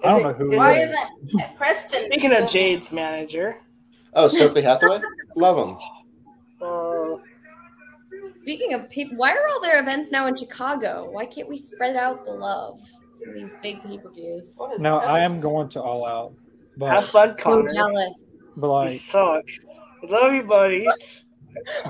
I 0.04 0.08
don't 0.08 0.18
Is 0.20 0.24
know 0.24 0.30
it- 0.30 0.36
who 0.36 0.44
is 0.46 0.50
he 0.52 0.56
Why 0.56 0.72
is. 0.78 0.90
isn't 0.90 1.56
Preston? 1.56 1.98
Speaking 2.06 2.32
of 2.32 2.48
Jade's 2.50 2.90
manager, 2.92 3.56
Oh, 4.12 4.26
Stokely 4.26 4.62
Hathaway, 4.62 4.98
love 5.36 5.56
him. 5.68 5.76
uh, 6.66 7.16
Speaking 8.42 8.74
of 8.74 8.88
people, 8.88 9.16
why 9.18 9.32
are 9.32 9.46
all 9.52 9.60
their 9.60 9.80
events 9.80 10.10
now 10.10 10.26
in 10.26 10.34
Chicago? 10.34 11.08
Why 11.12 11.26
can't 11.26 11.48
we 11.48 11.56
spread 11.56 11.94
out 11.94 12.24
the 12.24 12.32
love? 12.32 12.80
Some 13.12 13.28
of 13.28 13.34
these 13.36 13.54
big 13.62 13.82
pay 13.84 13.98
per 13.98 14.10
views. 14.10 14.58
No. 14.78 14.96
I 14.98 15.20
am 15.20 15.40
going 15.40 15.68
to 15.70 15.80
All 15.82 16.06
Out, 16.06 16.32
have 16.80 17.04
but 17.04 17.04
fun, 17.04 17.28
So 17.38 17.44
Connor. 17.44 17.68
jealous. 17.72 18.32
but 18.56 18.66
You 18.66 18.72
like 18.72 18.90
suck. 18.92 19.44
I 20.02 20.06
love 20.10 20.32
you, 20.32 20.42
buddy. 20.42 20.88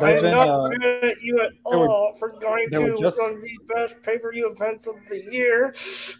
There's 0.00 0.18
I'm 0.18 0.22
been 0.22 0.34
not 0.36 0.48
uh, 0.48 0.68
mad 0.68 1.04
at 1.04 1.22
you 1.22 1.40
at 1.40 1.50
there 1.70 1.78
were- 1.78 1.88
all 1.88 2.14
for 2.18 2.30
going 2.40 2.70
to 2.70 2.96
just- 2.98 3.18
one 3.18 3.34
of 3.34 3.40
the 3.42 3.58
best 3.74 4.02
pay 4.02 4.18
per 4.18 4.32
view 4.32 4.50
events 4.50 4.86
of 4.86 4.96
the 5.08 5.22
year. 5.30 5.74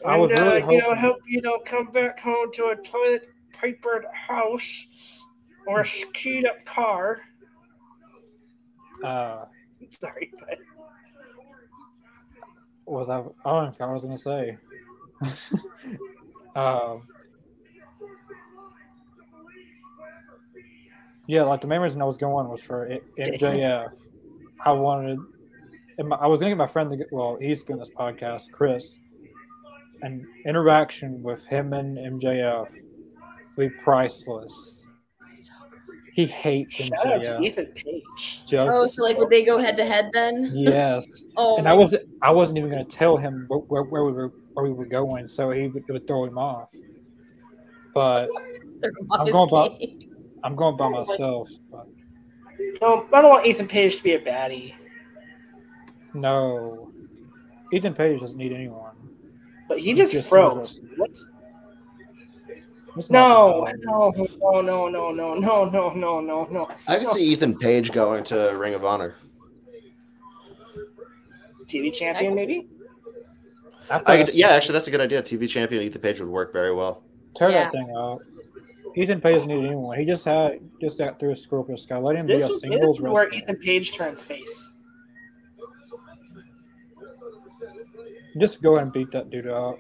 I 0.04 0.16
was 0.16 0.30
and, 0.32 0.40
really 0.40 0.62
uh, 0.62 0.70
you 0.70 0.78
know, 0.78 0.84
hoping- 0.94 1.00
hope 1.00 1.16
you 1.26 1.40
don't 1.40 1.64
come 1.64 1.86
back 1.86 2.20
home 2.20 2.52
to 2.54 2.66
a 2.66 2.76
toilet 2.76 3.28
papered 3.52 4.06
house 4.12 4.86
or 5.66 5.80
a 5.80 5.86
skied 5.86 6.46
up 6.46 6.64
car. 6.64 7.20
uh, 9.02 9.44
Sorry, 9.90 10.30
but 10.38 10.58
was 12.86 13.08
I? 13.08 13.18
I 13.18 13.20
don't 13.20 13.34
know 13.44 13.74
what 13.78 13.80
I 13.80 13.92
was 13.92 14.04
gonna 14.04 14.18
say. 14.18 14.56
um, 16.54 17.02
yeah, 21.30 21.42
like 21.42 21.60
the 21.60 21.66
main 21.68 21.80
reason 21.80 22.02
I 22.02 22.04
was 22.04 22.16
going 22.16 22.48
was 22.48 22.60
for 22.60 22.90
I- 22.90 23.00
MJF. 23.22 23.92
I 24.64 24.72
wanted, 24.72 25.18
and 25.98 26.08
my, 26.08 26.16
I 26.16 26.26
was 26.26 26.40
gonna 26.40 26.50
get 26.50 26.58
my 26.58 26.66
friend 26.66 26.90
to 26.90 26.96
get. 26.96 27.06
Well, 27.12 27.38
he's 27.40 27.62
been 27.62 27.74
on 27.74 27.78
this 27.80 27.90
podcast, 27.90 28.50
Chris, 28.52 28.98
an 30.02 30.26
interaction 30.44 31.22
with 31.22 31.46
him 31.46 31.72
and 31.72 31.96
MJF 31.96 32.68
would 33.56 33.68
be 33.70 33.76
priceless. 33.82 34.86
He 36.12 36.26
hates 36.26 36.74
shout 36.74 37.06
out 37.06 37.24
to 37.24 37.30
MJF. 37.36 37.44
Ethan 37.46 37.66
Page. 37.76 38.42
Just, 38.46 38.52
Oh, 38.74 38.84
so 38.86 39.04
like 39.04 39.16
would 39.18 39.30
they 39.30 39.44
go 39.44 39.58
head 39.58 39.76
to 39.76 39.84
head 39.84 40.10
then? 40.12 40.50
yes. 40.52 41.06
Oh, 41.36 41.56
and 41.56 41.68
I 41.68 41.72
wasn't 41.72 42.04
I 42.20 42.32
wasn't 42.32 42.58
even 42.58 42.70
going 42.70 42.84
to 42.84 42.96
tell 42.96 43.16
him 43.16 43.44
where, 43.48 43.60
where, 43.60 43.82
where 43.84 44.04
we 44.04 44.12
were 44.12 44.32
where 44.54 44.64
we 44.66 44.72
were 44.72 44.84
going, 44.86 45.28
so 45.28 45.50
he 45.52 45.68
would, 45.68 45.84
it 45.88 45.92
would 45.92 46.06
throw 46.08 46.24
him 46.24 46.36
off. 46.36 46.74
But 47.94 48.28
I'm 49.12 49.30
going 49.30 49.48
by- 49.48 49.68
game. 49.78 50.09
I'm 50.42 50.54
going 50.54 50.76
by 50.76 50.88
myself. 50.88 51.48
But 51.70 51.86
No, 52.80 53.06
I 53.12 53.22
don't 53.22 53.30
want 53.30 53.46
Ethan 53.46 53.68
Page 53.68 53.96
to 53.98 54.02
be 54.02 54.14
a 54.14 54.20
baddie, 54.20 54.74
no, 56.14 56.90
Ethan 57.72 57.94
Page 57.94 58.20
doesn't 58.20 58.36
need 58.36 58.52
anyone. 58.52 58.90
but 59.68 59.78
he 59.78 59.86
He's 59.90 59.98
just 59.98 60.12
just 60.12 60.28
froze. 60.28 60.80
What? 60.96 61.10
It's 62.96 63.08
No, 63.10 63.64
no, 63.84 64.10
no, 64.10 64.60
no, 64.60 64.88
no, 64.88 64.88
no, 64.88 65.12
no, 65.12 65.64
no, 65.64 65.90
no, 65.94 66.20
no, 66.20 66.44
no. 66.50 66.68
I 66.88 66.98
can 66.98 67.08
see 67.10 67.24
Ethan 67.26 67.56
Page 67.58 67.92
going 67.92 68.24
to 68.24 68.56
Ring 68.58 68.74
of 68.74 68.84
Honor. 68.84 69.14
TV 71.66 71.92
champion, 71.94 72.34
maybe? 72.34 72.68
I 73.88 74.02
I 74.06 74.24
could, 74.24 74.34
yeah, 74.34 74.48
actually, 74.48 74.72
that's 74.72 74.88
a 74.88 74.90
good 74.90 75.00
idea. 75.00 75.22
TV 75.22 75.48
champion 75.48 75.82
Ethan 75.84 76.00
Page 76.00 76.20
would 76.20 76.28
work 76.28 76.52
very 76.52 76.74
well. 76.74 77.04
tear 77.36 77.50
Yeah. 77.50 77.64
that 77.64 77.72
thing 77.72 77.92
out. 77.96 78.22
Ethan 78.96 79.20
Page 79.20 79.34
doesn't 79.34 79.48
need 79.48 79.64
anyone. 79.66 79.98
He 79.98 80.04
just 80.04 80.24
had 80.24 80.60
just 80.80 80.98
got 80.98 81.18
through 81.18 81.32
a 81.32 81.36
Scorpio 81.36 81.76
Sky. 81.76 81.96
Let 81.98 82.16
him 82.16 82.26
This, 82.26 82.42
be 82.42 82.42
a 82.44 82.46
was- 82.52 82.60
this 82.62 82.70
singles 82.72 82.98
is 82.98 83.02
where. 83.04 83.32
Ethan 83.32 83.56
Page 83.56 83.92
turns 83.92 84.22
face. 84.24 84.72
Just 88.38 88.62
go 88.62 88.72
ahead 88.74 88.84
and 88.84 88.92
beat 88.92 89.10
that 89.10 89.30
dude 89.30 89.48
up. 89.48 89.78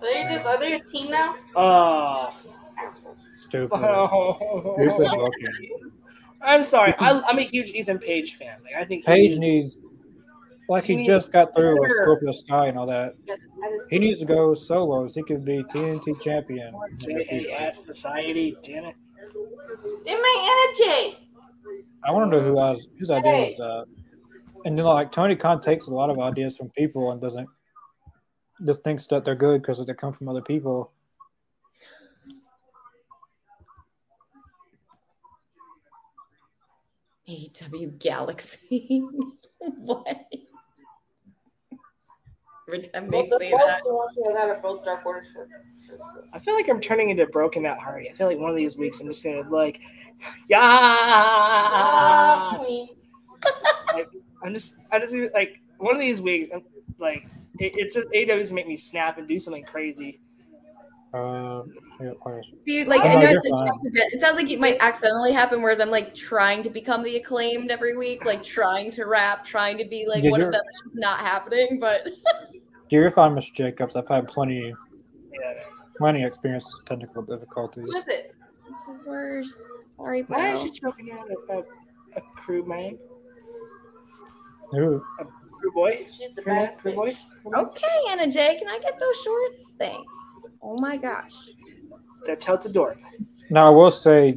Are 0.00 0.12
they 0.12 0.24
this? 0.28 0.44
Are 0.46 0.58
they 0.58 0.74
a 0.74 0.80
team 0.80 1.10
now? 1.10 1.36
Oh, 1.54 2.30
Stupid. 3.40 3.76
Stupid 3.78 5.08
booking. 5.16 5.90
I'm 6.42 6.62
sorry. 6.62 6.94
I, 6.98 7.20
I'm 7.26 7.38
a 7.38 7.42
huge 7.42 7.70
Ethan 7.70 7.98
Page 7.98 8.34
fan. 8.36 8.56
Like 8.64 8.74
I 8.74 8.84
think 8.84 9.04
Page 9.04 9.38
needs, 9.38 9.76
like 10.68 10.84
he 10.84 10.98
he 10.98 11.06
just 11.06 11.32
got 11.32 11.54
through 11.54 11.80
with. 11.80 11.92
Scorpio 11.92 12.32
Sky 12.32 12.66
and 12.66 12.78
all 12.78 12.86
that. 12.86 13.14
Yeah, 13.26 13.34
I 13.34 13.76
just- 13.78 13.90
He 13.90 13.98
needs 13.98 14.20
to 14.20 14.26
go 14.26 14.54
solos. 14.54 15.14
He 15.14 15.22
could 15.22 15.44
be 15.44 15.62
TNT 15.64 16.14
champion. 16.22 16.74
in 17.08 17.18
the 17.18 17.24
future. 17.24 17.48
JAS 17.48 17.84
Society. 17.84 18.56
Damn 18.62 18.84
it. 18.86 18.96
They 20.04 20.14
my 20.14 20.74
energy. 20.80 21.28
I 22.04 22.10
want 22.12 22.30
to 22.30 22.36
know 22.38 22.44
who 22.44 22.58
has 22.60 22.86
whose 22.98 23.10
idea 23.10 23.32
Hey. 23.32 23.44
was 23.46 23.56
that. 23.56 23.86
And 24.66 24.78
then 24.78 24.84
like 24.86 25.12
Tony 25.12 25.36
Khan 25.36 25.60
takes 25.60 25.86
a 25.88 25.90
lot 25.94 26.10
of 26.10 26.18
ideas 26.18 26.56
from 26.56 26.70
people 26.70 27.10
and 27.12 27.20
doesn't 27.20 27.48
just 28.64 28.82
thinks 28.84 29.06
that 29.08 29.24
they're 29.24 29.34
good 29.34 29.60
because 29.62 29.84
they 29.84 29.94
come 29.94 30.12
from 30.12 30.28
other 30.28 30.40
people. 30.42 30.92
AW 37.28 37.86
Galaxy. 37.98 39.02
what? 39.78 40.06
Every 42.66 42.80
time 42.80 43.10
they 43.10 43.28
say 43.38 43.50
that. 43.50 43.82
the 43.84 43.94
ones 43.94 44.16
that 44.24 44.36
have 44.36 44.62
both 44.62 44.84
Dark 44.84 45.04
Order 45.04 45.22
shirts. 45.32 45.52
I 46.32 46.38
feel 46.38 46.54
like 46.54 46.68
I'm 46.68 46.80
turning 46.80 47.10
into 47.10 47.26
Broken 47.26 47.66
Out 47.66 47.78
Hardy. 47.78 48.08
I 48.08 48.12
feel 48.12 48.26
like 48.26 48.38
one 48.38 48.48
of 48.48 48.56
these 48.56 48.76
weeks 48.76 49.00
I'm 49.00 49.06
just 49.06 49.22
gonna 49.22 49.42
like, 49.50 49.80
yes. 50.48 50.54
like, 53.94 54.08
I'm 54.42 54.54
just, 54.54 54.76
I 54.90 54.98
just 54.98 55.14
like 55.34 55.60
one 55.78 55.94
of 55.94 56.00
these 56.00 56.22
weeks. 56.22 56.48
I'm 56.54 56.62
like, 56.98 57.26
it, 57.58 57.74
it's 57.76 57.94
just 57.94 58.08
AW's 58.14 58.50
make 58.52 58.66
me 58.66 58.76
snap 58.78 59.18
and 59.18 59.28
do 59.28 59.38
something 59.38 59.64
crazy. 59.64 60.20
Uh, 61.14 61.62
I 62.00 62.04
got 62.06 62.20
players. 62.20 62.50
See, 62.64 62.84
like 62.84 63.00
Oh, 63.02 63.08
I 63.08 63.14
know 63.14 63.28
it's 63.28 63.48
like 63.48 63.68
accident- 63.68 64.12
it 64.12 64.20
sounds 64.20 64.34
like 64.36 64.50
it 64.50 64.58
might 64.58 64.76
accidentally 64.80 65.32
happen, 65.32 65.62
whereas 65.62 65.78
I'm 65.78 65.90
like 65.90 66.12
trying 66.14 66.60
to 66.64 66.70
become 66.70 67.04
the 67.04 67.16
acclaimed 67.16 67.70
every 67.70 67.96
week, 67.96 68.24
like 68.24 68.42
trying 68.42 68.90
to 68.92 69.04
rap, 69.04 69.44
trying 69.44 69.78
to 69.78 69.84
be 69.86 70.06
like 70.08 70.24
Yeah, 70.24 70.30
one 70.32 70.40
of 70.40 70.46
you're- 70.46 70.52
them. 70.52 70.62
It's 70.68 70.80
just 70.82 70.96
not 70.96 71.20
happening. 71.20 71.78
But 71.80 72.08
You're 72.90 73.10
fine, 73.10 73.32
Mr. 73.34 73.52
Jacobs. 73.52 73.94
I've 73.96 74.08
had 74.08 74.26
plenty, 74.26 74.74
plenty 75.98 76.24
experiences 76.24 76.76
with 76.78 76.86
technical 76.86 77.22
difficulties. 77.22 77.84
Who 77.86 77.96
is 77.96 78.08
it? 78.08 78.34
it's 78.68 78.86
the 78.86 78.98
worst. 79.06 79.60
Sorry, 79.96 80.22
bro. 80.22 80.36
Why 80.36 80.54
is 80.54 80.62
she 80.62 80.70
choking 80.70 81.12
out 81.12 81.28
a, 81.30 81.52
a, 81.52 81.58
a 82.16 82.20
crew 82.36 82.64
man, 82.66 82.98
Who? 84.72 85.02
crew 85.60 85.72
boy, 85.72 86.06
She's 86.10 86.34
the 86.34 86.42
crew 86.42 86.52
man, 86.54 86.66
bad 86.70 86.78
crew 86.78 86.92
boy? 86.94 87.16
Crew? 87.44 87.54
Okay, 87.54 87.86
Anna 88.10 88.30
Jay, 88.30 88.56
can 88.58 88.68
I 88.68 88.78
get 88.80 88.98
those 88.98 89.16
shorts? 89.22 89.72
Thanks. 89.78 90.14
Oh 90.64 90.78
my 90.78 90.96
gosh. 90.96 91.50
They're 92.24 92.36
totes 92.36 92.64
adorable. 92.66 93.02
Now 93.50 93.66
I 93.66 93.70
will 93.70 93.90
say, 93.90 94.34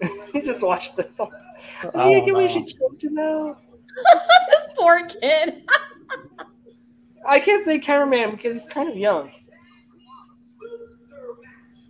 he 0.32 0.40
just 0.40 0.62
watched 0.62 0.96
the. 0.96 1.06
I 1.94 2.08
you 2.10 2.24
think 2.24 2.36
we 2.36 2.48
should 2.48 2.66
choke 2.68 3.02
him 3.02 3.18
out? 3.18 3.60
this 4.50 4.66
poor 4.76 5.06
kid. 5.06 5.62
I 7.28 7.38
can't 7.38 7.62
say 7.62 7.78
cameraman 7.78 8.30
because 8.32 8.54
he's 8.54 8.66
kind 8.66 8.88
of 8.88 8.96
young. 8.96 9.30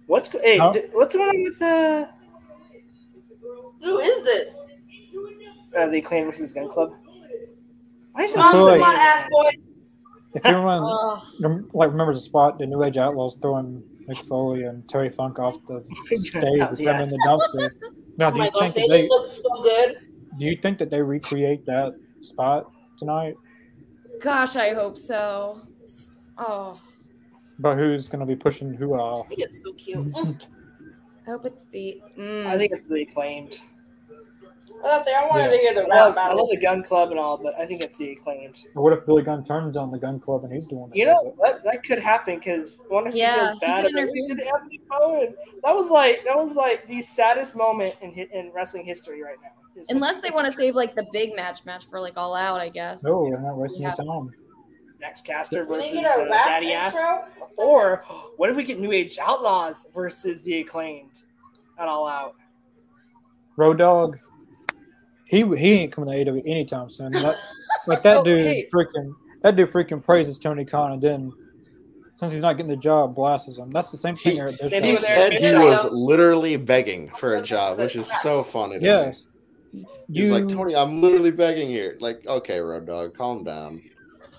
What's 0.07 0.29
go- 0.29 0.41
hey? 0.43 0.59
No. 0.59 0.73
d- 0.73 0.87
what's 0.93 1.15
going 1.15 1.29
on 1.31 1.43
with 1.45 1.63
uh, 1.63 2.07
Who 3.83 4.01
is 4.01 4.23
this? 4.25 4.59
uh 5.79 5.87
the 5.87 6.01
Clan 6.03 6.27
versus 6.27 6.53
Gun 6.53 6.69
Club? 6.69 6.93
Why 8.13 8.25
is 8.25 8.35
it 8.35 8.41
I 8.41 8.53
like- 8.61 8.83
on, 8.83 8.95
ass 8.97 9.29
boy. 9.31 9.51
If 10.35 10.45
anyone 10.45 10.83
Oh, 10.85 11.23
rem- 11.41 11.69
like 11.73 11.91
remembers 11.91 12.19
the 12.19 12.23
spot, 12.23 12.59
the 12.59 12.67
New 12.67 12.83
Age 12.85 12.97
Outlaws 12.97 13.37
throwing 13.41 13.83
Mick 14.09 14.25
Foley 14.27 14.65
and 14.65 14.89
Terry 14.89 15.09
Funk 15.11 15.39
off 15.39 15.57
the 15.67 15.83
stage 16.07 16.61
with 16.71 16.79
them 16.79 17.01
in 17.01 17.09
the 17.09 17.19
dumpster. 17.27 17.71
Now, 18.19 18.29
Oh 18.31 18.33
do 18.33 18.39
my 18.39 18.45
you 18.47 18.51
gosh, 18.53 18.73
think 18.73 18.75
they 18.75 18.83
that 18.83 19.03
they 19.03 19.09
look 19.09 19.27
so 19.27 19.63
good. 19.63 19.97
do 20.39 20.47
you 20.47 20.57
think 20.61 20.79
that 20.79 20.91
they 20.91 21.01
recreate 21.03 21.65
that 21.67 21.93
spot 22.21 22.71
tonight? 22.99 23.35
gosh, 24.21 24.55
I 24.57 24.73
hope 24.75 24.97
so. 24.99 25.61
Oh, 26.39 26.81
But 27.59 27.77
who's 27.77 28.07
going 28.09 28.21
to 28.21 28.27
be 28.27 28.37
pushing 28.37 28.73
who 28.73 28.95
off? 28.95 29.27
He 29.29 29.43
is 29.43 29.61
so 29.63 29.73
cute. 29.73 30.15
I 30.17 31.31
hope 31.31 31.45
it's 31.45 31.65
the. 31.73 32.01
Mm. 32.19 32.47
I 32.47 32.57
think 32.57 32.73
it's 32.73 32.89
the 32.89 33.03
acclaimed. 33.03 33.59
Out 34.85 35.05
there, 35.05 35.19
I 35.19 35.27
wanted 35.29 35.45
Yeah. 35.45 35.51
to 35.51 35.57
hear 35.59 35.75
the 35.75 35.81
I 35.83 36.07
rap 36.07 36.17
love, 36.17 36.19
I 36.19 36.33
love 36.33 36.49
the 36.51 36.57
gun 36.57 36.83
club 36.83 37.11
and 37.11 37.19
all, 37.21 37.37
but 37.37 37.55
I 37.59 37.67
think 37.67 37.83
it's 37.83 37.99
the 37.99 38.13
acclaimed. 38.13 38.57
What 38.75 38.93
if 38.93 39.07
Billy 39.07 39.23
Gunn 39.23 39.45
turns 39.45 39.77
on 39.77 39.91
the 39.91 39.99
gun 39.99 40.19
club 40.19 40.45
and 40.45 40.53
he's 40.53 40.67
doing 40.67 40.91
it? 40.93 40.97
You 40.97 41.07
know 41.07 41.35
that 41.43 41.63
that 41.65 41.85
could 41.85 41.99
happen 42.01 42.37
because 42.37 42.83
one 42.89 43.07
of 43.07 43.15
Yeah, 43.15 43.33
he 43.35 43.47
feels 43.49 43.59
bad 43.61 43.79
about 43.87 43.91
interfere. 43.91 44.25
it. 44.33 44.37
Did 44.37 44.41
Anthony 44.41 44.81
Cohen. 44.91 45.35
That 45.63 45.75
was 45.75 45.91
like 45.91 46.25
that 46.25 46.37
was 46.37 46.57
like 46.57 46.87
the 46.89 47.01
saddest 47.03 47.55
moment 47.57 47.95
in 48.01 48.11
in 48.13 48.51
wrestling 48.53 48.85
history 48.85 49.23
right 49.23 49.37
now. 49.43 49.85
Unless 49.89 50.19
they 50.21 50.31
want 50.31 50.47
to 50.47 50.53
save 50.53 50.75
like 50.75 50.95
the 50.95 51.07
big 51.13 51.35
match 51.37 51.65
match 51.65 51.87
for 51.87 52.01
like 52.01 52.15
all 52.17 52.35
out, 52.35 52.61
I 52.61 52.69
guess. 52.69 53.03
No, 53.05 53.21
we're 53.23 53.41
not 53.41 53.57
wasting 53.57 53.83
Yeah. 53.83 53.95
your 53.99 54.07
time. 54.07 54.35
Max 55.01 55.21
Caster 55.21 55.65
versus 55.65 55.91
they 55.91 56.01
get 56.01 56.19
a 56.19 56.23
uh, 56.23 56.29
rap 56.29 56.47
Daddy 56.47 56.73
Ass. 56.73 56.97
Or 57.57 58.05
what 58.37 58.51
if 58.51 58.57
we 58.57 58.63
get 58.65 58.79
New 58.79 58.93
Age 58.93 59.19
Outlaws 59.21 59.87
versus 59.95 60.43
the 60.43 60.61
acclaimed 60.61 61.23
at 61.79 61.89
All 61.89 62.07
Out? 62.07 62.35
Road 63.57 63.79
Dog. 63.79 64.19
He 65.33 65.43
he 65.57 65.73
ain't 65.73 65.93
coming 65.93 66.25
to 66.25 66.31
AEW 66.33 66.43
anytime 66.47 66.91
soon. 66.91 67.11
That, 67.13 67.37
like 67.87 68.03
that 68.03 68.19
Oh, 68.19 68.25
dude 68.25 68.39
hey. 68.47 68.69
freaking 68.73 69.15
that 69.43 69.57
dude 69.57 69.71
freaking 69.73 70.05
praises 70.05 70.37
Tony 70.39 70.65
Khan 70.65 70.93
and 70.93 71.03
then 71.03 71.33
since 72.15 72.31
he's 72.33 72.43
not 72.43 72.59
getting 72.59 72.71
the 72.71 72.77
job, 72.77 73.15
blasts 73.15 73.57
him. 73.57 73.71
That's 73.73 73.91
the 73.91 73.97
same 73.97 74.17
thing. 74.17 74.35
He- 74.35 74.39
Eric 74.41 74.57
Same 74.59 74.69
Bischoff. 74.83 74.83
thing 74.83 75.33
He 75.33 75.39
said 75.39 75.59
he 75.59 75.65
was 75.65 75.85
literally 75.91 76.57
begging 76.59 77.09
for 77.17 77.37
a 77.37 77.43
job, 77.43 77.79
which 77.79 77.97
is 77.97 78.13
so 78.21 78.43
funny. 78.43 78.75
To 78.75 78.81
me. 78.81 78.87
Yes. 78.87 79.27
He's 79.73 79.85
You 80.09 80.33
like, 80.35 80.49
Tony, 80.49 80.77
I'm 80.77 81.01
literally 81.01 81.31
begging 81.31 81.69
here. 81.69 81.97
Like, 81.99 82.27
okay, 82.27 82.61
Road 82.61 82.87
Dog, 82.87 83.17
calm 83.17 83.43
down. 83.43 83.83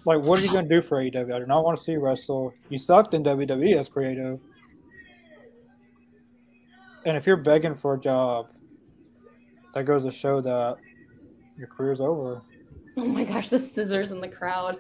like 0.06 0.22
what 0.22 0.40
are 0.40 0.44
you 0.46 0.52
gonna 0.54 0.70
do 0.70 0.84
for 0.84 1.00
AEW? 1.00 1.34
I 1.34 1.40
do 1.40 1.48
not 1.48 1.66
want 1.66 1.76
to 1.80 1.84
see 1.84 1.94
you 1.94 2.00
wrestle. 2.00 2.54
You 2.70 2.78
sucked 2.78 3.16
in 3.16 3.24
WWE 3.24 3.76
as 3.80 3.90
creative. 3.90 4.40
And 7.06 7.18
if 7.18 7.26
you're 7.26 7.36
begging 7.38 7.74
for 7.76 7.96
a 7.96 8.00
job, 8.00 8.48
that 9.74 9.86
goes 9.86 10.04
to 10.04 10.12
show 10.12 10.42
that 10.42 10.78
your 11.58 11.68
career's 11.68 12.02
over. 12.02 12.42
Oh 12.98 13.06
my 13.06 13.24
gosh, 13.24 13.50
the 13.50 13.60
scissors 13.60 14.12
in 14.12 14.22
the 14.22 14.28
crowd. 14.28 14.78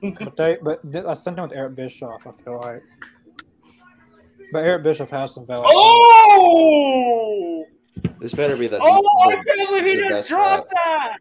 But 0.00 0.36
they, 0.36 0.58
but 0.62 0.92
th- 0.92 1.04
I 1.04 1.14
sent 1.14 1.38
him 1.38 1.48
with 1.48 1.56
Eric 1.56 1.74
Bischoff. 1.74 2.26
I 2.26 2.30
feel 2.30 2.60
like, 2.62 2.82
but 4.52 4.64
Eric 4.64 4.84
Bischoff 4.84 5.10
has 5.10 5.34
some 5.34 5.46
valid. 5.46 5.66
Oh! 5.70 7.64
This 8.20 8.32
better 8.32 8.56
be 8.56 8.68
the. 8.68 8.78
Oh, 8.80 9.28
I 9.28 9.42
can't 9.42 9.68
believe 9.68 9.84
he 9.84 9.96
just 9.96 10.10
best 10.10 10.28
dropped 10.28 10.72
that. 10.72 11.16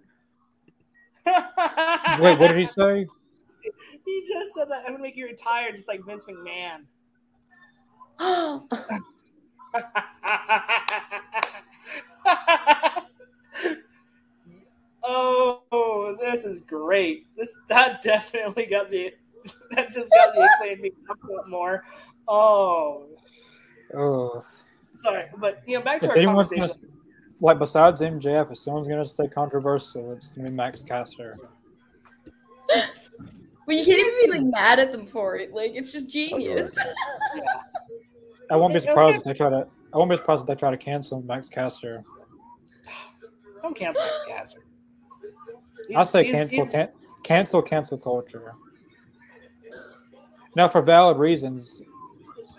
Wait, 2.21 2.39
what 2.39 2.49
did 2.49 2.57
he 2.57 2.65
say? 2.65 3.05
He 4.05 4.25
just 4.27 4.53
said 4.53 4.69
that 4.69 4.83
I'm 4.85 4.93
gonna 4.93 5.03
make 5.03 5.17
you 5.17 5.25
retire, 5.25 5.71
just 5.75 5.87
like 5.87 6.05
Vince 6.05 6.25
McMahon. 6.25 6.85
oh, 15.03 16.17
this 16.21 16.45
is 16.45 16.61
great. 16.61 17.27
This 17.37 17.57
that 17.69 18.01
definitely 18.01 18.65
got 18.65 18.89
me. 18.89 19.11
That 19.71 19.93
just 19.93 20.11
got 20.11 20.35
me 20.35 20.45
playing 20.59 20.81
me 20.81 20.91
up 21.09 21.23
a 21.23 21.31
lot 21.31 21.49
more. 21.49 21.85
Oh, 22.27 23.07
Oh, 23.95 24.43
sorry, 24.95 25.25
but 25.37 25.61
you 25.65 25.77
know, 25.77 25.83
back 25.83 26.01
to 26.01 26.05
if 26.05 26.11
our 26.11 26.17
anyone's 26.17 26.49
gonna 26.49 26.69
like 27.39 27.59
besides 27.59 28.01
MJF, 28.01 28.51
if 28.51 28.57
someone's 28.57 28.87
gonna 28.87 29.05
say 29.05 29.27
controversial, 29.27 30.11
it's 30.11 30.31
gonna 30.31 30.49
be 30.49 30.55
Max 30.55 30.83
Caster. 30.83 31.37
well, 32.69 33.77
you 33.77 33.85
can't 33.85 33.99
even 33.99 34.13
be 34.25 34.39
like 34.39 34.51
mad 34.51 34.79
at 34.79 34.91
them 34.91 35.07
for 35.07 35.37
it. 35.37 35.53
Like 35.53 35.71
it's 35.75 35.91
just 35.93 36.09
genius. 36.09 36.71
I 38.51 38.55
won't 38.55 38.73
be 38.73 38.79
surprised 38.79 39.19
if 39.19 39.23
they 39.23 39.33
try 39.33 39.49
to. 39.49 39.67
I 39.93 39.97
won't 39.97 40.09
be 40.09 40.17
surprised 40.17 40.41
if 40.41 40.47
they 40.47 40.55
try 40.55 40.71
to 40.71 40.77
cancel 40.77 41.21
Max 41.21 41.49
Caster. 41.49 42.03
Don't 43.67 43.75
cancel 43.75 44.01
Max 44.01 44.23
Caster. 44.25 44.59
I 44.61 45.83
He's- 45.89 46.09
say 46.09 46.23
he's- 46.23 46.35
cancel, 46.35 46.57
he's- 46.59 46.71
can, 46.71 46.89
cancel, 47.23 47.61
cancel 47.61 47.97
culture. 47.97 48.53
Now, 50.55 50.69
for 50.69 50.81
valid 50.81 51.17
reasons, 51.17 51.81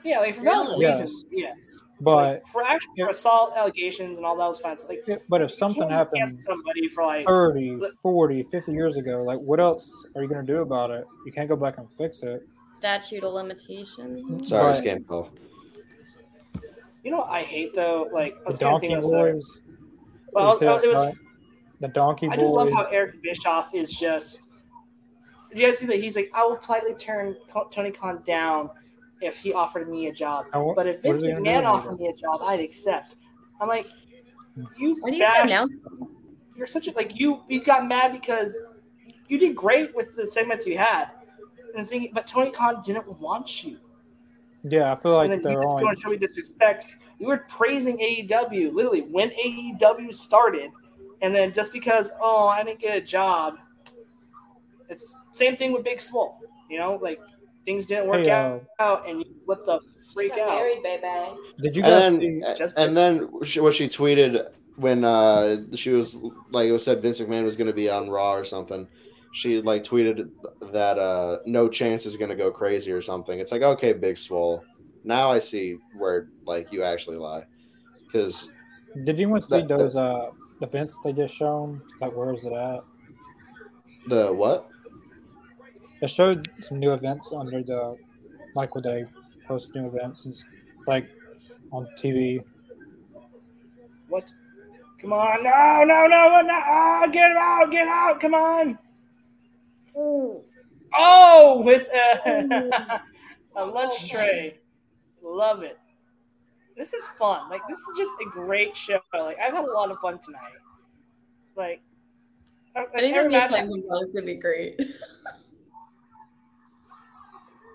Yeah, 0.05 0.21
like 0.21 0.35
for 0.35 0.43
valid 0.43 0.69
Really? 0.79 0.87
reasons, 0.87 1.25
yes. 1.33 1.83
but 2.01 2.17
Like, 2.17 2.47
for 2.47 2.63
actual 2.63 2.93
for 2.97 3.09
assault 3.09 3.55
allegations 3.57 4.19
and 4.19 4.27
all 4.27 4.37
those 4.37 4.61
fine 4.61 4.77
like 4.89 5.05
but 5.29 5.41
if 5.43 5.51
something 5.51 5.83
can't 5.89 5.93
happened 5.93 6.39
somebody 6.39 6.89
for 6.89 7.05
like 7.05 7.27
30, 7.27 7.81
40, 8.03 8.43
50 8.45 8.73
years 8.73 8.97
ago, 8.99 9.23
like 9.23 9.39
what 9.41 9.61
else 9.61 10.05
are 10.15 10.23
you 10.23 10.29
gonna 10.29 10.43
do 10.45 10.59
about 10.61 10.91
it? 10.91 11.07
You 11.27 11.33
can't 11.33 11.49
go 11.49 11.57
back 11.57 11.79
and 11.79 11.89
fix 11.99 12.23
it. 12.23 12.47
Statute 12.75 13.25
of 13.25 13.33
limitations. 13.35 14.49
Sorry, 14.49 14.73
But- 14.75 14.85
scam 14.85 15.07
call. 15.07 15.31
you 17.03 17.11
know 17.11 17.19
what 17.19 17.29
I 17.31 17.43
hate 17.43 17.75
though 17.75 18.09
like 18.13 18.35
I 18.35 18.39
The 18.39 18.45
was 18.47 18.59
Donkey 18.59 18.89
thinking 18.89 19.01
this, 19.01 19.11
Boys. 19.11 19.63
Well, 20.33 20.59
You 20.61 20.69
it 20.69 20.73
was, 20.73 20.83
was 20.85 21.15
the 21.81 21.89
Donkey 21.89 22.27
I 22.27 22.31
Boys. 22.31 22.41
just 22.41 22.53
love 22.53 22.71
how 22.73 22.85
Eric 22.85 23.23
Bischoff 23.23 23.71
is 23.75 23.93
just. 23.93 24.43
Do 25.53 25.61
you 25.61 25.67
guys 25.67 25.79
see 25.79 25.87
that 25.87 25.97
he's 25.97 26.15
like, 26.15 26.31
I 26.35 26.45
will 26.45 26.57
politely 26.57 26.95
turn 26.95 27.35
Tony 27.71 27.91
Khan 27.91 28.23
down 28.27 28.71
if 29.23 29.39
he 29.39 29.53
offered 29.53 29.89
me 29.89 30.09
a 30.09 30.13
job, 30.13 30.47
but 30.53 30.87
if 30.87 30.97
what 30.97 31.03
Vince 31.03 31.17
is 31.17 31.23
he 31.23 31.29
gonna 31.31 31.43
do 31.43 31.51
McMahon 31.51 31.65
offered 31.65 31.99
me 31.99 32.09
a 32.09 32.15
job, 32.15 32.41
I'd 32.43 32.61
accept. 32.61 33.17
I'm 33.61 33.69
like, 33.69 33.87
hmm. 34.55 34.65
you 34.77 34.97
Why 35.01 35.11
do 35.11 35.17
you 35.17 35.25
have 35.25 35.35
to 35.35 35.41
bashed 35.41 35.53
announce 35.53 35.81
them? 35.81 36.09
you're 36.59 36.67
such 36.67 36.89
a 36.89 36.93
like 36.93 37.19
you 37.19 37.43
you 37.49 37.63
got 37.63 37.87
mad 37.87 38.13
because 38.13 38.59
you 39.29 39.39
did 39.39 39.55
great 39.55 39.95
with 39.95 40.17
the 40.17 40.27
segments 40.27 40.67
you 40.67 40.77
had. 40.77 41.11
And 41.75 41.85
the 41.85 41.89
thing, 41.89 42.11
but 42.13 42.27
Tony 42.27 42.51
Khan 42.51 42.83
didn't 42.83 43.21
want 43.21 43.63
you. 43.63 43.79
Yeah, 44.65 44.93
I 44.93 44.97
feel 44.97 45.13
like 45.13 45.31
and 45.31 45.45
then 45.45 45.53
you 45.53 45.57
they're 45.57 45.63
just 45.63 45.77
on. 45.77 45.83
go 45.83 45.89
and 45.89 46.01
show 46.01 46.09
me 46.09 46.17
disrespect. 46.17 46.97
You 47.19 47.27
were 47.29 47.45
praising 47.49 47.99
AEW 47.99 48.73
literally 48.73 49.03
when 49.03 49.31
AEW 49.31 50.15
started, 50.15 50.71
and 51.23 51.35
then 51.35 51.53
just 51.53 51.73
because 51.73 52.11
oh 52.21 52.47
I 52.49 52.63
didn't 52.63 52.81
get 52.81 52.97
a 52.97 53.01
job, 53.01 53.59
it's 54.89 55.17
same 55.33 55.57
thing 55.57 55.73
with 55.73 55.85
Big 55.85 56.01
Swole. 56.01 56.39
You 56.71 56.79
know, 56.79 56.99
like 57.03 57.21
things 57.65 57.87
didn't 57.87 58.07
work 58.07 58.25
Hey, 58.25 58.31
uh, 58.31 58.37
out, 58.37 58.65
out, 58.79 59.09
and 59.09 59.21
you 59.21 59.35
what 59.45 59.65
the 59.67 59.81
freak 60.13 60.33
out. 60.33 60.49
married, 60.49 60.83
baby. 60.83 61.07
Did 61.61 61.77
you 61.77 61.83
guys 61.83 62.05
And 62.15 62.21
see? 62.21 62.41
then, 62.41 62.57
Just- 62.57 62.79
and 62.79 62.97
then 62.97 63.29
she, 63.45 63.61
what 63.61 63.75
she 63.75 63.89
tweeted 63.89 64.51
when 64.77 65.05
uh, 65.05 65.57
she 65.75 65.91
was 65.91 66.17
like, 66.53 66.69
it 66.69 66.73
was 66.73 66.85
said 66.85 67.03
Vince 67.03 67.21
McMahon 67.21 67.45
was 67.45 67.57
going 67.57 67.67
to 67.67 67.73
be 67.73 67.91
on 67.91 68.09
Raw 68.11 68.33
or 68.35 68.45
something. 68.45 68.87
She 69.33 69.61
like 69.61 69.85
tweeted 69.85 70.31
that 70.73 70.99
uh, 70.99 71.39
no 71.47 71.69
chance 71.69 72.07
is 72.07 72.17
going 72.17 72.31
to 72.31 72.37
go 72.37 72.51
crazy 72.51 72.93
or 72.93 73.03
something. 73.03 73.39
It's 73.39 73.53
like 73.53 73.63
okay, 73.63 73.93
Big 73.93 74.17
Swole. 74.17 74.65
Now 75.09 75.31
I 75.31 75.39
see 75.39 75.79
where 75.97 76.29
like 76.45 76.71
you 76.71 76.83
actually 76.83 77.17
lie, 77.17 77.45
because 78.05 78.53
Did 79.05 79.17
anyone 79.17 79.41
see 79.41 79.61
That- 79.61 79.69
those 79.69 79.97
uh 79.97 80.31
events 80.61 80.99
they 81.03 81.15
just 81.15 81.35
shown? 81.35 81.81
Like, 81.99 82.15
where 82.15 82.35
is 82.35 82.45
it 82.45 82.53
at? 82.53 82.81
the 84.07 84.33
what? 84.33 84.69
They 86.01 86.07
showed 86.07 86.51
some 86.61 86.79
new 86.79 86.93
events 86.93 87.33
under 87.33 87.63
the 87.63 87.97
like 88.55 88.75
where 88.75 88.83
they 88.83 89.07
post 89.47 89.75
new 89.75 89.87
events 89.87 90.27
and 90.27 90.37
like 90.87 91.09
on 91.73 91.89
TV. 91.99 92.45
What? 94.09 94.31
Come 95.01 95.13
on! 95.15 95.43
No! 95.43 95.85
No! 95.85 96.07
No! 96.07 96.41
No! 96.43 96.63
Oh, 96.67 97.09
get 97.11 97.33
out! 97.33 97.71
Get 97.71 97.89
out! 97.89 98.21
Come 98.21 98.35
on! 98.35 98.79
Ooh. 99.97 100.43
Oh, 100.95 101.63
with 101.65 101.87
uh, 101.95 102.99
a 103.57 103.65
lunch 103.65 104.11
tray. 104.11 104.59
Love 105.23 105.63
it. 105.63 105.79
This 106.77 106.93
is 106.95 107.07
fun. 107.19 107.49
Like 107.51 107.63
this 107.69 107.79
is 107.79 107.97
just 107.99 108.13
a 108.21 108.31
great 108.31 108.77
show. 108.77 109.01
Like 109.13 109.39
I've 109.41 109.53
had 109.55 109.65
a 109.65 109.73
lot 109.73 109.91
of 109.91 109.99
fun 109.99 110.19
tonight. 110.21 110.53
Like 111.57 111.81
I- 112.77 112.81
I- 112.95 112.99
Anytime 112.99 113.19
every 113.27 113.33
you 113.35 113.39
match- 113.41 113.51
play 113.51 113.67
one 113.67 113.83
it's 114.05 114.13
gonna 114.13 114.27
be 114.27 114.35
great. 114.37 114.79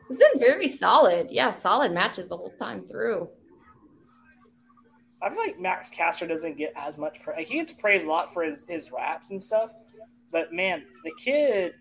it's 0.10 0.18
been 0.18 0.40
very 0.40 0.68
solid. 0.68 1.28
Yeah, 1.32 1.52
solid 1.52 1.92
matches 1.92 2.28
the 2.28 2.38
whole 2.38 2.54
time 2.60 2.88
through. 2.88 3.30
I 5.22 5.30
feel 5.30 5.38
like 5.40 5.60
Max 5.60 5.90
Caster 5.90 6.28
doesn't 6.28 6.58
get 6.58 6.74
as 6.76 6.98
much 6.98 7.22
praise. 7.22 7.38
Like, 7.38 7.48
he 7.48 7.56
gets 7.56 7.72
praised 7.72 8.06
a 8.06 8.10
lot 8.10 8.34
for 8.34 8.44
his, 8.44 8.66
his 8.68 8.92
raps 8.92 9.30
and 9.30 9.42
stuff. 9.42 9.72
But 10.32 10.52
man, 10.52 10.84
the 11.06 11.12
kid, 11.18 11.76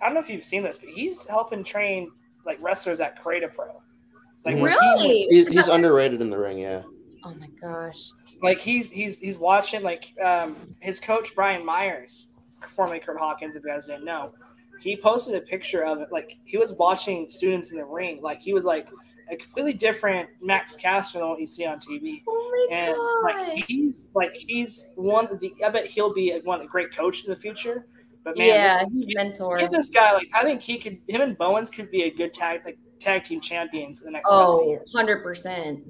I 0.00 0.06
don't 0.06 0.14
know 0.14 0.20
if 0.20 0.28
you've 0.28 0.44
seen 0.44 0.64
this, 0.64 0.78
but 0.78 0.88
he's 0.88 1.24
helping 1.26 1.62
train 1.62 2.10
like 2.44 2.60
wrestlers 2.60 3.00
at 3.00 3.20
Create 3.22 3.44
A 3.44 3.48
Pro. 3.48 3.80
Like 4.44 4.54
when 4.56 4.72
he- 4.72 4.76
Really? 4.76 5.22
He's, 5.30 5.52
he's 5.52 5.68
underrated 5.68 6.20
in 6.20 6.30
the 6.30 6.38
ring. 6.38 6.58
Yeah, 6.58 6.82
Oh 7.24 7.34
my 7.34 7.48
gosh. 7.60 8.10
like 8.42 8.60
he's 8.60 8.90
he's 8.90 9.18
he's 9.18 9.38
watching 9.38 9.82
like 9.82 10.12
um 10.22 10.74
his 10.80 10.98
coach 11.00 11.34
Brian 11.34 11.64
Myers, 11.64 12.28
formerly 12.68 12.98
Curt 13.00 13.18
Hawkins, 13.18 13.54
if 13.56 13.62
you 13.64 13.70
guys 13.70 13.86
didn't 13.86 14.04
know, 14.04 14.32
he 14.80 14.96
posted 14.96 15.34
a 15.36 15.40
picture 15.42 15.84
of 15.84 16.00
it. 16.00 16.08
Like 16.10 16.38
he 16.44 16.58
was 16.58 16.72
watching 16.72 17.28
students 17.30 17.70
in 17.70 17.78
the 17.78 17.84
ring. 17.84 18.20
Like 18.20 18.40
he 18.42 18.52
was 18.52 18.64
like 18.64 18.88
a 19.30 19.36
completely 19.36 19.72
different 19.74 20.28
Max 20.42 20.74
Caster 20.74 21.20
than 21.20 21.28
what 21.28 21.38
you 21.40 21.46
see 21.46 21.64
on 21.64 21.78
TV. 21.78 22.22
Oh 22.26 22.66
my 22.68 22.76
And 22.76 22.96
like 23.22 23.56
gosh. 23.56 23.66
he's 23.68 24.08
like 24.14 24.34
he's 24.36 24.88
one 24.96 25.28
of 25.28 25.38
the 25.38 25.52
I 25.64 25.68
bet 25.70 25.86
he'll 25.86 26.12
be 26.12 26.32
one 26.42 26.58
of 26.60 26.66
the 26.66 26.68
great 26.70 26.92
coach 26.94 27.24
in 27.24 27.30
the 27.30 27.36
future. 27.36 27.86
But 28.24 28.36
man, 28.38 28.46
yeah, 28.48 28.84
he's 28.92 29.04
mentor. 29.14 29.58
give 29.58 29.70
this 29.70 29.88
guy 29.88 30.12
like 30.12 30.28
I 30.34 30.42
think 30.42 30.60
he 30.62 30.78
could 30.78 30.98
him 31.08 31.20
and 31.20 31.38
Bowens 31.38 31.70
could 31.70 31.90
be 31.92 32.02
a 32.02 32.10
good 32.10 32.32
tag 32.34 32.62
like 32.64 32.78
tag 33.02 33.24
team 33.24 33.40
champions 33.40 34.00
in 34.00 34.06
the 34.06 34.12
next 34.12 34.28
couple 34.28 34.60
of 34.60 34.60
Oh, 34.64 34.68
years. 34.68 34.90
100 34.92 35.22
percent. 35.22 35.80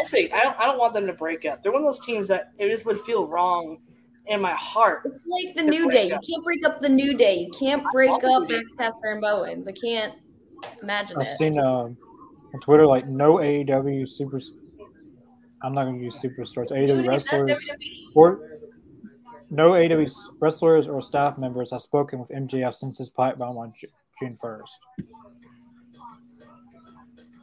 I 0.00 0.04
say 0.04 0.30
I 0.30 0.42
don't 0.42 0.58
I 0.58 0.64
don't 0.66 0.78
want 0.78 0.94
them 0.94 1.06
to 1.06 1.12
break 1.12 1.44
up. 1.44 1.62
They're 1.62 1.72
one 1.72 1.82
of 1.82 1.86
those 1.86 2.04
teams 2.04 2.28
that 2.28 2.52
it 2.58 2.68
just 2.70 2.86
would 2.86 2.98
feel 3.00 3.26
wrong 3.26 3.78
in 4.28 4.40
my 4.40 4.52
heart. 4.54 5.02
It's 5.04 5.26
like 5.26 5.54
the 5.54 5.62
New 5.62 5.84
break 5.86 5.92
Day. 5.94 6.04
You 6.06 6.18
can't 6.26 6.44
break 6.44 6.64
up 6.64 6.80
the 6.80 6.88
New 6.88 7.16
Day. 7.16 7.34
You 7.40 7.50
can't 7.50 7.84
break 7.92 8.10
up 8.10 8.48
Max 8.48 8.72
Caster 8.74 9.08
and 9.10 9.20
Bowens. 9.20 9.66
I 9.68 9.72
can't 9.72 10.14
imagine 10.82 11.16
I've 11.18 11.26
it. 11.26 11.36
seen 11.36 11.58
um, 11.58 11.96
on 12.54 12.60
Twitter 12.60 12.86
like 12.86 13.06
no 13.06 13.34
AEW 13.34 14.08
super. 14.08 14.40
I'm 15.64 15.74
not 15.74 15.84
going 15.84 15.98
to 15.98 16.04
use 16.04 16.20
superstars. 16.20 16.70
AEW 16.70 17.06
wrestlers 17.06 17.52
or 18.14 18.40
no 19.50 19.72
AEW 19.72 20.10
wrestlers 20.40 20.86
or 20.88 21.02
staff 21.02 21.36
members 21.38 21.70
have 21.70 21.82
spoken 21.82 22.18
with 22.18 22.30
MJF 22.30 22.74
since 22.74 22.98
his 22.98 23.10
pipe 23.10 23.36
bomb 23.36 23.58
on 23.58 23.72
June 24.18 24.36
1st. 24.42 24.70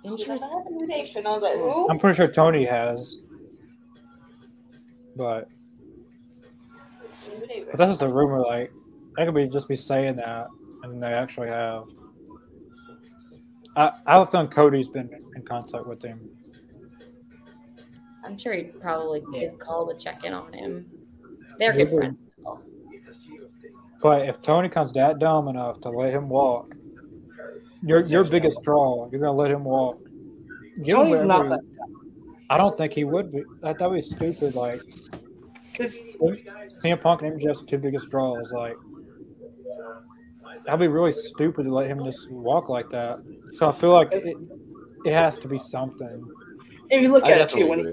Interesting. 0.03 1.25
I 1.25 1.29
was 1.31 1.41
like, 1.41 1.55
ooh. 1.57 1.87
I'm 1.89 1.99
pretty 1.99 2.15
sure 2.15 2.27
Tony 2.27 2.63
has, 2.65 3.25
but 5.17 5.49
but 7.71 7.77
that's 7.77 7.91
just 7.91 8.01
a 8.01 8.07
rumor. 8.07 8.39
Like 8.41 8.71
they 9.17 9.25
could 9.25 9.35
be 9.35 9.47
just 9.47 9.67
be 9.67 9.75
saying 9.75 10.15
that, 10.17 10.47
and 10.83 11.01
they 11.01 11.07
actually 11.07 11.49
have. 11.49 11.83
I 13.75 13.91
I 14.05 14.13
have 14.13 14.27
a 14.27 14.31
feeling 14.31 14.47
Cody's 14.47 14.87
been 14.87 15.09
in 15.35 15.41
contact 15.43 15.85
with 15.85 16.01
him. 16.01 16.29
I'm 18.23 18.37
sure 18.37 18.53
he 18.53 18.63
probably 18.63 19.23
Yeah. 19.33 19.39
did 19.49 19.59
call 19.59 19.87
to 19.91 19.97
check 19.97 20.23
in 20.23 20.33
on 20.33 20.53
him. 20.53 20.89
They're 21.57 21.73
Maybe. 21.73 21.89
good 21.89 21.97
friends. 21.97 22.25
still. 22.39 22.61
But 24.01 24.27
if 24.29 24.41
Tony 24.41 24.69
comes 24.69 24.93
that 24.93 25.19
dumb 25.19 25.49
enough 25.49 25.81
to 25.81 25.89
let 25.89 26.13
him 26.13 26.29
walk, 26.29 26.73
your 27.81 28.05
your 28.05 28.23
biggest 28.23 28.61
draw, 28.63 29.09
you're 29.11 29.21
gonna 29.21 29.31
let 29.31 29.51
him 29.51 29.63
walk. 29.63 29.99
Give 30.83 30.95
Tony's 30.95 31.23
not 31.23 31.49
that 31.49 31.61
I 32.49 32.57
don't 32.57 32.77
think 32.77 32.93
he 32.93 33.03
would 33.03 33.31
be. 33.31 33.43
That 33.61 33.77
that'd 33.77 33.93
be 33.93 34.01
stupid. 34.01 34.55
Like 34.55 34.81
because 35.71 35.99
CM 36.83 36.99
Punk 36.99 37.21
and 37.21 37.39
MJF's 37.39 37.61
two 37.61 37.77
biggest 37.77 38.09
draws. 38.09 38.51
Like 38.51 38.77
that'd 40.65 40.79
be 40.79 40.87
really 40.87 41.11
stupid 41.11 41.63
to 41.63 41.73
let 41.73 41.87
him 41.87 42.03
just 42.03 42.29
walk 42.29 42.69
like 42.69 42.89
that. 42.89 43.19
So 43.51 43.69
I 43.69 43.71
feel 43.71 43.91
like 43.91 44.11
it, 44.11 44.37
it 45.05 45.13
has 45.13 45.39
to 45.39 45.47
be 45.47 45.57
something. 45.57 46.27
if 46.89 47.01
you 47.01 47.11
look 47.11 47.25
I 47.25 47.33
at 47.33 47.37
it 47.37 47.49
too, 47.49 47.59
definitely 47.59 47.69
when 47.69 47.79
he. 47.79 47.85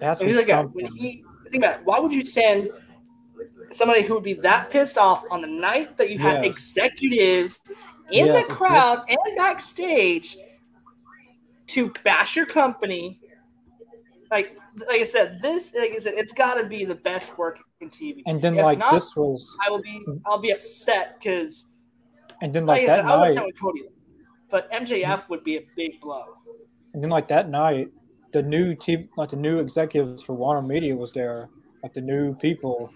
It 0.00 0.04
has 0.06 0.18
to 0.18 0.24
you 0.24 0.30
be 0.30 0.36
look 0.36 0.48
at 0.48 0.64
it, 0.64 0.70
when 0.72 0.86
he 0.96 1.24
think 1.50 1.62
about 1.64 1.80
it, 1.80 1.86
why 1.86 1.98
would 1.98 2.12
you 2.14 2.24
send 2.24 2.70
somebody 3.70 4.02
who 4.02 4.14
would 4.14 4.24
be 4.24 4.34
that 4.34 4.70
pissed 4.70 4.98
off 4.98 5.24
on 5.30 5.40
the 5.40 5.46
night 5.46 5.96
that 5.96 6.10
you 6.10 6.18
have 6.18 6.42
Yes. 6.42 6.56
executives 6.56 7.60
in 8.12 8.26
Yes, 8.26 8.46
the 8.46 8.52
crowd 8.54 9.04
and 9.08 9.18
backstage 9.36 10.36
to 11.68 11.92
bash 12.04 12.36
your 12.36 12.46
company? 12.46 13.20
Like, 14.30 14.56
like 14.88 15.00
I 15.00 15.04
said, 15.04 15.40
this, 15.42 15.74
like 15.74 15.92
I 15.92 15.98
said, 15.98 16.14
it's 16.16 16.32
got 16.32 16.54
to 16.54 16.64
be 16.64 16.84
the 16.84 16.94
best 16.94 17.36
work 17.36 17.58
in 17.80 17.90
TV. 17.90 18.22
And 18.26 18.40
then 18.40 18.56
If 18.56 18.62
like 18.64 18.78
not, 18.78 18.92
this 18.92 19.16
was, 19.16 19.56
I 19.66 19.70
will 19.70 19.82
be, 19.82 20.04
I'll 20.24 20.38
be 20.40 20.50
upset 20.52 21.18
because, 21.18 21.66
and 22.40 22.52
then 22.54 22.64
like, 22.66 22.82
like 22.82 22.84
I 22.84 22.86
that 22.86 22.96
said, 23.02 23.04
I 23.10 23.16
would 23.16 23.24
night, 23.26 23.34
sound 23.34 23.46
with 23.46 23.60
Cody, 23.60 23.82
but 24.50 24.70
MJF 24.72 25.28
would 25.28 25.42
be 25.42 25.56
a 25.56 25.66
big 25.76 26.00
blow. 26.00 26.22
and 26.94 27.02
then 27.02 27.10
like 27.10 27.26
that 27.28 27.48
night, 27.50 27.88
the 28.32 28.42
new 28.42 28.76
team, 28.76 29.08
like 29.16 29.30
the 29.30 29.36
new 29.36 29.58
executives 29.58 30.22
for 30.22 30.34
Warner 30.34 30.62
Media 30.66 30.94
was 30.94 31.10
there, 31.10 31.48
like 31.82 31.92
the 31.94 32.00
new 32.00 32.34
people, 32.36 32.92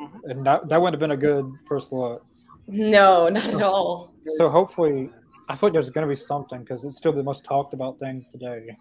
Mhm. 0.00 0.30
and 0.30 0.46
that 0.46 0.68
that 0.68 0.82
would 0.82 0.92
have 0.92 0.98
been 1.00 1.12
a 1.12 1.16
good 1.16 1.46
first 1.68 1.92
look. 1.92 2.26
No, 2.68 3.28
not 3.28 3.46
at 3.46 3.62
all. 3.62 4.12
So 4.36 4.48
hopefully, 4.48 5.10
I 5.48 5.54
thought 5.54 5.72
there's 5.72 5.90
going 5.90 6.06
to 6.06 6.08
be 6.08 6.16
something 6.16 6.60
because 6.60 6.84
it's 6.84 6.96
still 6.96 7.12
the 7.12 7.22
most 7.22 7.44
talked 7.44 7.74
about 7.74 7.98
thing 7.98 8.24
today. 8.30 8.76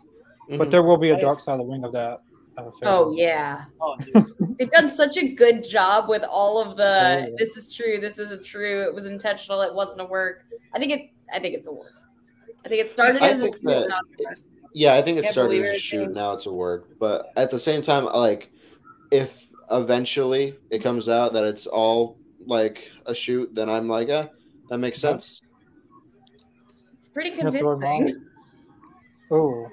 But 0.50 0.68
Mhm. 0.68 0.72
there 0.72 0.84
will 0.84 0.98
be 0.98 1.12
a 1.12 1.20
dark 1.20 1.40
side 1.40 1.54
of 1.54 1.60
the 1.60 1.64
wing 1.64 1.84
of 1.84 1.92
that. 1.94 2.22
I 2.58 2.62
have 2.64 2.68
a 2.68 2.72
feeling. 2.72 2.94
Oh 2.94 3.12
yeah. 3.16 3.66
Oh. 3.80 3.96
They've 4.60 4.70
done 4.72 4.90
such 4.90 5.18
a 5.18 5.28
good 5.30 5.64
job 5.64 6.10
with 6.10 6.24
all 6.24 6.60
of 6.62 6.76
the 6.78 6.84
Oh, 6.84 7.18
yeah. 7.20 7.36
this 7.38 7.56
is 7.56 7.74
true, 7.74 7.98
this 8.00 8.20
isn't 8.20 8.44
true, 8.44 8.82
it 8.82 8.94
was 8.94 9.06
intentional, 9.06 9.62
it 9.62 9.74
wasn't 9.74 10.02
a 10.02 10.06
work. 10.06 10.44
I 10.74 10.80
think 10.80 10.92
it 10.92 11.10
I 11.34 11.40
think 11.40 11.56
it's 11.56 11.68
a 11.68 11.72
work. 11.72 11.94
I 12.66 12.70
think 12.70 12.82
it 12.82 12.92
started 12.92 13.22
I 13.22 13.30
as 13.30 13.40
a 13.40 13.44
think 13.44 13.56
school. 13.56 13.88
that- 13.88 14.44
Yeah, 14.74 14.94
I 14.96 15.02
think 15.02 15.18
it 15.18 15.22
Can't 15.24 15.32
started 15.32 15.50
believe 15.50 15.66
as 15.66 15.78
a 15.78 15.80
shoot. 15.80 16.06
dude. 16.08 16.16
Now 16.16 16.34
it's 16.34 16.46
a 16.46 16.52
work. 16.54 16.90
But 17.00 17.28
at 17.38 17.52
the 17.52 17.60
same 17.60 17.82
time, 17.82 18.06
like, 18.06 18.52
if 19.12 19.48
eventually 19.72 20.58
it 20.70 20.80
comes 20.84 21.08
out 21.10 21.32
that 21.34 21.44
it's 21.46 21.68
all 21.68 22.18
like 22.46 22.92
a 23.06 23.14
shoot, 23.14 23.54
then 23.54 23.70
I'm 23.70 23.88
like, 23.88 24.10
eh, 24.10 24.28
that 24.70 24.78
makes 24.78 25.00
sense. 25.00 25.42
It's 27.00 27.10
pretty 27.10 27.30
You 27.32 27.42
have 27.44 27.54
to 27.54 27.60
throw 27.60 27.72
'em 27.74 27.82
convincing. 27.82 28.28
Oh. 29.32 29.68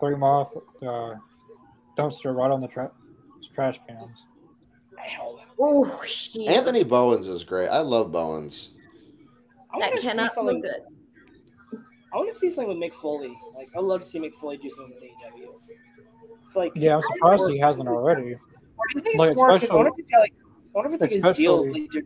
Throw 0.00 0.08
him 0.14 0.22
off 0.22 0.52
uh, 0.82 1.14
dumpster 1.96 2.34
right 2.34 2.50
on 2.50 2.60
the 2.60 2.68
tra- 2.68 2.90
trash 3.54 3.80
cans. 3.88 4.26
Hell, 4.98 5.38
Oh, 5.58 5.84
jeez. 6.04 6.48
Anthony 6.48 6.82
Bowens 6.82 7.28
is 7.28 7.44
great. 7.44 7.68
I 7.68 7.80
love 7.80 8.10
Bowens. 8.10 8.70
I 9.72 9.78
That 9.78 9.90
want 9.90 9.94
to 9.96 10.00
see 10.02 10.08
cannot 10.08 10.22
look 10.24 10.32
something. 10.32 10.60
good. 10.60 10.82
I 12.12 12.16
want 12.16 12.28
to 12.28 12.34
see 12.34 12.50
something 12.50 12.78
with 12.78 12.90
Mick 12.90 12.94
Foley. 12.94 13.36
Like, 13.54 13.68
I'd 13.76 13.82
love 13.84 14.00
to 14.00 14.06
see 14.06 14.18
Mick 14.18 14.34
Foley 14.34 14.56
do 14.58 14.68
something 14.68 14.92
with 14.94 15.02
AEW. 15.02 15.54
It's 16.46 16.56
like, 16.56 16.72
Yeah, 16.74 16.96
I'm 16.96 17.02
surprised 17.02 17.48
he 17.48 17.58
hasn't 17.58 17.88
already. 17.88 18.36
Or 18.82 18.88
do 18.92 18.94
you 18.98 19.00
think 19.00 19.18
Like, 19.18 19.28
it's 19.30 19.36
more? 19.36 19.48
'cause 19.58 19.70
I 19.70 19.74
wonder 19.74 19.90
if 19.96 20.04
he's 20.04 20.12
like, 20.12 20.34
I 20.40 20.44
wonder 20.74 20.88
if 20.90 20.94
it's 20.94 21.02
like 21.02 21.10
his 21.10 21.36
deals. 21.36 21.66
Like, 21.72 21.90
to 21.90 21.98
I 21.98 22.02
don't 22.02 22.04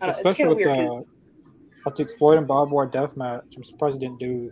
know, 0.00 0.08
it's 0.08 0.18
Especially 0.18 0.34
kind 0.44 0.50
of 0.50 0.56
with 0.58 0.66
weird. 0.66 0.78
the, 0.86 0.90
'cause- 0.90 1.08
with 1.84 1.94
the 1.96 2.02
exploiting 2.02 2.46
barbed 2.46 2.72
wire 2.72 2.86
death 2.86 3.16
match. 3.16 3.44
I'm 3.56 3.64
surprised 3.64 3.94
he 3.94 4.00
didn't 4.06 4.18
do 4.20 4.50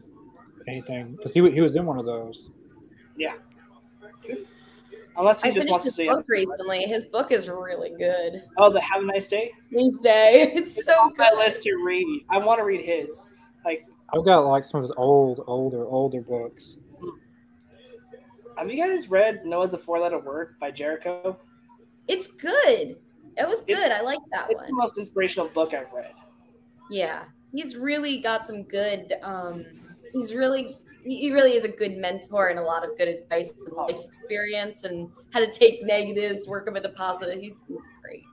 anything 0.69 1.13
because 1.17 1.33
he, 1.35 1.49
he 1.51 1.61
was 1.61 1.77
in 1.77 1.87
one 1.87 1.99
of 1.99 2.07
those. 2.07 2.51
Yeah. 3.17 3.35
Unless 5.17 5.43
he 5.43 5.51
I 5.51 5.53
just 5.53 5.67
finished 5.67 5.71
wants 5.71 5.85
to 5.85 5.89
his 5.91 5.97
say, 5.97 6.09
book 6.09 6.25
recently. 6.29 6.83
His 6.85 7.05
book 7.05 7.31
is 7.33 7.49
really 7.49 7.91
good. 7.91 8.43
"Oh, 8.57 8.71
the 8.73 8.81
Have 8.81 9.03
a 9.03 9.07
Nice 9.07 9.27
Day." 9.27 9.51
These 9.71 9.99
days. 10.01 10.51
It's 10.55 10.77
It's 10.79 10.87
so 10.87 10.93
on 10.95 11.13
my 11.19 11.31
good. 11.31 11.39
list 11.39 11.63
to 11.65 11.75
read. 11.85 12.25
I 12.31 12.39
want 12.39 12.59
to 12.61 12.65
read 12.65 12.81
his. 12.83 13.27
Like, 13.65 13.85
I've 14.15 14.25
got 14.25 14.47
like 14.47 14.65
some 14.65 14.79
of 14.79 14.83
his 14.85 14.93
old, 14.97 15.43
older, 15.47 15.85
older 15.87 16.21
books. 16.23 16.77
Have 18.61 18.71
you 18.71 18.77
guys 18.77 19.09
read 19.09 19.47
Noah's 19.47 19.73
a 19.73 19.79
Four 19.79 20.01
Letter 20.01 20.19
Word 20.19 20.57
by 20.61 20.71
Jericho? 20.71 21.39
It's 22.09 22.27
good. 22.27 22.97
It 23.37 23.49
was 23.49 23.63
good. 23.63 23.79
It's- 23.79 23.91
I 23.91 24.03
like 24.03 24.19
that 24.33 24.49
one. 24.49 24.57
It's 24.65 24.67
the 24.67 24.75
most 24.77 24.99
inspirational 24.99 25.49
book 25.49 25.73
I've 25.73 25.93
read. 25.93 26.13
Yeah. 26.91 27.25
He's 27.53 27.77
really 27.77 28.19
got 28.19 28.47
some 28.47 28.65
good 28.65 29.15
um 29.23 29.65
he's 30.13 30.35
really 30.35 30.77
he 31.05 31.33
really 31.33 31.55
is 31.57 31.65
a 31.65 31.69
good 31.69 31.97
mentor 31.97 32.49
and 32.49 32.59
a 32.59 32.63
lot 32.63 32.85
of 32.85 32.97
good 32.99 33.09
advice 33.09 33.49
and 33.67 33.75
life 33.75 34.05
experience 34.05 34.85
and 34.85 35.11
how 35.33 35.41
to 35.41 35.51
take 35.51 35.83
negatives, 35.83 36.47
work 36.47 36.67
them 36.67 36.77
into 36.77 36.91
positive. 36.91 37.41
He's, 37.41 37.57
he's 37.67 37.79
great. 38.03 38.25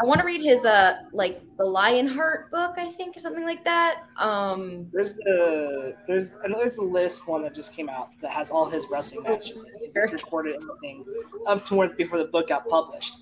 I 0.00 0.04
want 0.04 0.20
to 0.20 0.26
read 0.26 0.42
his 0.42 0.64
uh 0.64 1.02
like 1.12 1.40
the 1.56 1.64
Lionheart 1.64 2.50
book, 2.50 2.74
I 2.76 2.86
think, 2.86 3.16
or 3.16 3.20
something 3.20 3.44
like 3.44 3.64
that. 3.64 4.02
Um 4.16 4.88
There's 4.92 5.14
the 5.14 5.94
there's 6.06 6.34
I 6.44 6.48
know 6.48 6.58
there's 6.58 6.78
a 6.78 6.82
list 6.82 7.28
one 7.28 7.42
that 7.42 7.54
just 7.54 7.74
came 7.74 7.88
out 7.88 8.10
that 8.20 8.30
has 8.30 8.50
all 8.50 8.68
his 8.68 8.86
wrestling 8.90 9.22
matches. 9.22 9.64
He's 9.80 10.12
recorded 10.12 10.56
everything 10.56 11.04
up 11.46 11.64
to 11.66 11.74
where 11.74 11.88
before 11.90 12.18
the 12.18 12.24
book 12.24 12.48
got 12.48 12.68
published, 12.68 13.18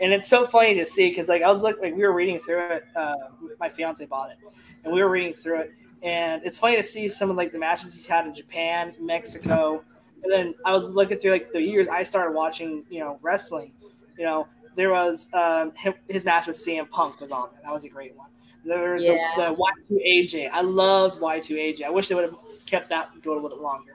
and 0.00 0.12
it's 0.12 0.28
so 0.28 0.46
funny 0.46 0.74
to 0.74 0.84
see 0.84 1.08
because 1.08 1.28
like 1.28 1.42
I 1.42 1.48
was 1.48 1.62
looking 1.62 1.82
like 1.82 1.94
we 1.94 2.02
were 2.02 2.14
reading 2.14 2.38
through 2.38 2.68
it. 2.72 2.84
Uh, 2.96 3.14
my 3.60 3.68
fiance 3.68 4.04
bought 4.06 4.30
it, 4.30 4.38
and 4.84 4.92
we 4.92 5.02
were 5.02 5.10
reading 5.10 5.32
through 5.32 5.60
it, 5.60 5.72
and 6.02 6.42
it's 6.44 6.58
funny 6.58 6.76
to 6.76 6.82
see 6.82 7.08
some 7.08 7.30
of 7.30 7.36
like 7.36 7.52
the 7.52 7.58
matches 7.58 7.94
he's 7.94 8.06
had 8.06 8.26
in 8.26 8.34
Japan, 8.34 8.94
Mexico, 9.00 9.84
and 10.24 10.32
then 10.32 10.54
I 10.64 10.72
was 10.72 10.90
looking 10.90 11.18
through 11.18 11.32
like 11.32 11.52
the 11.52 11.60
years 11.60 11.86
I 11.86 12.02
started 12.02 12.32
watching 12.32 12.84
you 12.90 13.00
know 13.00 13.20
wrestling. 13.22 13.72
You 14.18 14.24
know 14.24 14.48
there 14.78 14.90
was 14.90 15.28
um, 15.34 15.72
him, 15.74 15.92
his 16.08 16.24
match 16.24 16.46
with 16.46 16.56
CM 16.56 16.88
Punk 16.88 17.20
was 17.20 17.32
on 17.32 17.48
there. 17.52 17.60
That 17.64 17.72
was 17.72 17.84
a 17.84 17.88
great 17.88 18.16
one. 18.16 18.28
There 18.64 18.94
was 18.94 19.04
Yeah. 19.04 19.16
the, 19.36 19.50
the 19.50 19.94
Y2AJ. 19.94 20.50
I 20.52 20.60
loved 20.60 21.20
Y2AJ. 21.20 21.82
I 21.82 21.90
wish 21.90 22.08
they 22.08 22.14
would 22.14 22.24
have 22.24 22.36
kept 22.66 22.88
that 22.90 23.10
going 23.22 23.38
a 23.38 23.42
little 23.42 23.56
bit 23.58 23.62
longer. 23.62 23.92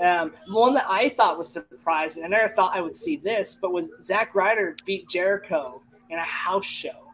Um, 0.00 0.32
the 0.48 0.54
one 0.54 0.74
that 0.74 0.86
I 0.88 1.08
thought 1.10 1.38
was 1.38 1.48
surprising, 1.52 2.24
I 2.24 2.26
never 2.28 2.52
thought 2.54 2.74
I 2.76 2.80
would 2.80 2.96
see 2.96 3.16
this, 3.16 3.54
but 3.54 3.72
was 3.72 3.92
Zack 4.02 4.34
Ryder 4.34 4.76
beat 4.84 5.08
Jericho 5.08 5.80
in 6.10 6.18
a 6.18 6.22
house 6.24 6.64
show. 6.66 7.12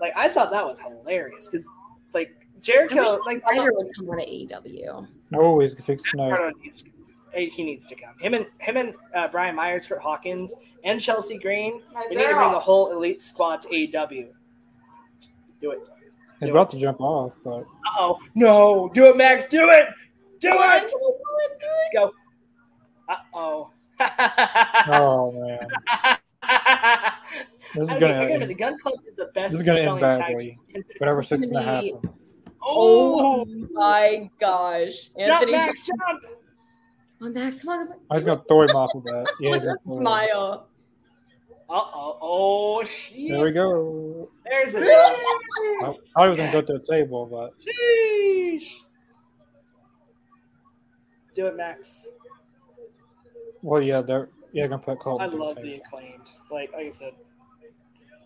Like 0.00 0.12
I 0.16 0.28
thought 0.28 0.50
that 0.50 0.66
was 0.66 0.78
hilarious 0.80 1.48
because 1.48 1.68
like 2.14 2.30
I 2.40 2.60
Jericho, 2.60 3.02
wish 3.02 3.20
like 3.26 3.42
I'm 3.48 3.56
not- 3.56 3.62
Ryder 3.62 3.72
would 3.76 3.94
come 3.94 4.10
on 4.10 4.18
to 4.18 4.24
AEW. 4.26 5.06
Oh, 5.34 5.60
he's 5.60 5.74
fixing 5.74 6.18
to. 6.18 6.52
Ricardo 7.28 7.44
needs, 7.44 7.54
he 7.56 7.64
needs 7.64 7.86
to 7.86 7.94
come. 7.94 8.14
Him 8.18 8.34
and 8.34 8.46
him 8.60 8.76
and 8.76 8.94
uh, 9.14 9.28
Brian 9.28 9.54
Myers, 9.54 9.86
Curt 9.86 10.00
Hawkins, 10.00 10.54
and 10.84 11.00
Chelsea 11.00 11.38
Green. 11.38 11.82
My 11.92 12.06
We 12.08 12.16
need 12.16 12.22
to 12.22 12.34
bring 12.34 12.52
the 12.52 12.58
whole 12.58 12.92
elite 12.92 13.22
squad 13.22 13.62
to 13.62 13.68
AEW. 13.68 14.28
Do 15.60 15.70
it. 15.72 15.88
He's 16.40 16.50
about 16.50 16.70
to 16.70 16.78
jump 16.78 17.00
off, 17.00 17.32
but 17.44 17.60
Uh 17.60 17.64
oh. 17.98 18.20
No. 18.34 18.90
Do 18.94 19.06
it, 19.06 19.16
Max. 19.16 19.46
Do 19.46 19.70
it. 19.70 19.88
Do 20.40 20.50
Come 20.50 20.60
it. 20.60 20.90
come 20.92 21.58
do 21.58 21.66
it. 21.66 21.94
Go. 21.94 22.12
Uh 23.08 23.16
oh. 23.34 23.70
oh 24.86 25.32
man, 25.32 25.66
this 27.74 27.90
is 27.90 27.98
gonna 27.98 28.28
think, 28.28 28.46
the 28.46 28.54
Gun 28.54 28.78
Club 28.78 28.94
is 29.08 29.16
the 29.16 29.24
best 29.34 29.50
this 29.50 29.60
is 29.62 29.66
gonna 29.66 29.80
end 29.80 30.00
badly. 30.00 30.56
team. 30.72 30.84
whatever's 30.98 31.28
This 31.28 31.50
to 31.50 31.60
happen. 31.60 32.00
Oh, 32.62 33.42
Oh 33.42 33.44
my 33.72 34.30
gosh. 34.38 35.08
Jump, 35.08 35.18
Anthony. 35.18 35.50
Max, 35.50 35.84
jump. 35.84 36.37
Come 37.18 37.28
on, 37.28 37.34
Max. 37.34 37.58
Come 37.60 37.68
on. 37.70 37.86
Come 37.86 37.92
on. 37.94 37.98
I 38.10 38.14
was 38.14 38.24
gonna 38.24 38.42
throw 38.48 38.62
him 38.62 38.76
off 38.76 38.90
of 38.94 39.04
that. 39.04 39.32
Yeah, 39.40 39.50
With 39.52 39.64
a 39.64 39.76
smile. 39.84 40.68
Uh 41.70 41.72
oh. 41.74 42.18
Oh, 42.20 42.84
shit. 42.84 43.30
There 43.30 43.44
we 43.44 43.52
go. 43.52 44.30
There's 44.44 44.72
the 44.72 44.80
I 44.80 45.14
I 45.82 45.92
thought 45.92 46.22
he 46.24 46.28
was 46.28 46.38
gonna 46.38 46.52
go 46.52 46.60
to 46.62 46.72
the 46.78 46.86
table, 46.88 47.26
but 47.26 47.54
Sheesh. 47.60 48.72
Do 51.34 51.46
it, 51.46 51.56
Max. 51.56 52.08
well, 53.62 53.82
yeah, 53.82 54.00
they're 54.00 54.28
yeah 54.52 54.66
gonna 54.66 54.82
put 54.82 54.98
Colten. 54.98 55.20
I 55.20 55.28
through 55.28 55.38
the 55.38 55.44
love 55.44 55.56
the 55.56 55.62
table. 55.62 55.82
acclaimed. 55.84 56.28
Like, 56.50 56.72
like 56.72 56.86
I 56.86 56.90
said, 56.90 57.12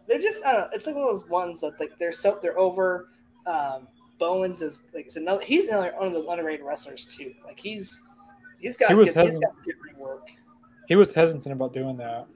they're 0.09 0.19
just 0.21 0.45
I 0.47 0.53
don't 0.53 0.61
know. 0.63 0.69
It's 0.73 0.87
like 0.87 0.97
one 0.97 1.05
of 1.09 1.11
those 1.15 1.29
ones 1.29 1.61
that 1.63 1.79
like 1.81 1.99
they're 1.99 2.13
so 2.13 2.39
they're 2.41 2.59
over. 2.59 3.09
Um, 3.47 3.89
Bowens 4.19 4.63
is 4.63 4.81
like 4.95 5.07
it's 5.07 5.17
another. 5.17 5.43
He's 5.45 5.67
another 5.67 5.93
one 5.97 6.07
of 6.09 6.13
those 6.15 6.27
underrated 6.27 6.65
wrestlers 6.65 7.05
too. 7.07 7.33
Like 7.45 7.59
he's 7.59 8.01
he's 8.63 8.77
got 8.77 8.91
He 8.91 8.95
was 8.95 9.07
good, 9.09 9.17
he's 9.17 9.25
hesitant. 9.25 9.43
got 9.55 9.65
good 9.65 9.75
ring 9.85 9.99
work. 9.99 10.29
He 10.89 10.97
was 10.97 11.13
hesitant 11.13 11.53
about 11.53 11.73
doing 11.75 11.97
that 11.99 12.27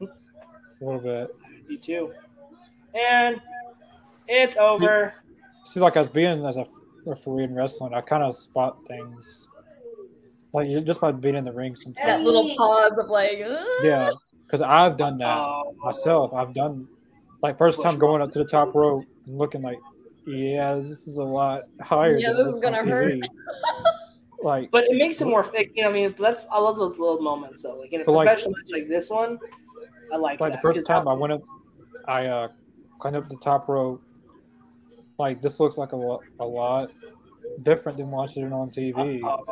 a 0.00 0.06
little 0.84 1.00
bit. 1.00 1.34
Me 1.68 1.76
too. 1.76 2.12
And 2.98 3.40
it's 4.26 4.56
over. 4.56 5.14
See, 5.64 5.80
like 5.80 5.96
as 5.96 6.08
being 6.08 6.44
as 6.46 6.56
a 6.56 6.66
referee 7.04 7.44
in 7.44 7.54
wrestling, 7.54 7.94
I 7.94 8.00
kind 8.00 8.22
of 8.22 8.36
spot 8.36 8.78
things. 8.86 9.48
Like 10.52 10.68
just 10.84 11.00
by 11.00 11.12
being 11.12 11.34
in 11.34 11.44
the 11.44 11.52
ring 11.52 11.76
sometimes. 11.76 12.06
That 12.06 12.22
little 12.22 12.54
pause 12.56 12.96
of 12.98 13.10
like, 13.10 13.40
uh, 13.40 13.64
Yeah, 13.82 14.10
because 14.46 14.62
I've 14.62 14.96
done 14.96 15.18
that 15.18 15.38
Oh, 15.38 15.74
myself. 15.84 16.32
I've 16.32 16.54
done 16.54 16.88
like 17.42 17.58
first 17.58 17.82
time 17.82 17.98
going 17.98 18.22
up 18.22 18.30
to 18.32 18.38
the 18.38 18.46
top 18.46 18.74
rope 18.74 19.04
and 19.26 19.36
looking 19.36 19.62
like, 19.62 19.78
yeah, 20.26 20.74
this 20.74 21.06
is 21.06 21.18
a 21.18 21.22
lot 21.22 21.62
higher. 21.80 22.16
Yeah, 22.16 22.32
than 22.32 22.46
this 22.46 22.56
is 22.56 22.62
gonna 22.62 22.84
hurt. 22.84 23.14
TV. 24.40 24.44
like, 24.44 24.70
But 24.70 24.84
it 24.84 24.96
makes 24.96 25.20
it 25.20 25.26
more, 25.26 25.42
like, 25.54 25.72
you 25.74 25.82
know, 25.82 25.90
I 25.90 25.92
mean, 25.92 26.14
that's 26.18 26.46
I 26.52 26.58
love 26.58 26.76
those 26.76 26.98
little 26.98 27.20
moments 27.20 27.62
though. 27.62 27.76
Like 27.78 27.92
in 27.92 28.00
a 28.02 28.04
But, 28.04 28.12
like- 28.12 28.26
match 28.26 28.44
like 28.70 28.88
this 28.88 29.10
one, 29.10 29.38
I 30.12 30.16
like 30.16 30.40
like 30.40 30.52
that. 30.52 30.58
the 30.58 30.62
first 30.62 30.86
time 30.86 31.06
I 31.08 31.14
went 31.14 31.32
up, 31.34 31.42
I 32.06 32.26
uh 32.26 32.48
climbed 32.98 33.16
up 33.16 33.28
the 33.28 33.36
top 33.36 33.68
rope. 33.68 34.02
Like 35.18 35.42
this 35.42 35.58
looks 35.60 35.76
like 35.78 35.92
a 35.92 35.96
lot, 35.96 36.20
a 36.40 36.46
lot 36.46 36.90
different 37.62 37.98
than 37.98 38.10
watching 38.10 38.44
it 38.44 38.52
on 38.52 38.70
TV. 38.70 39.20
Oh, 39.24 39.44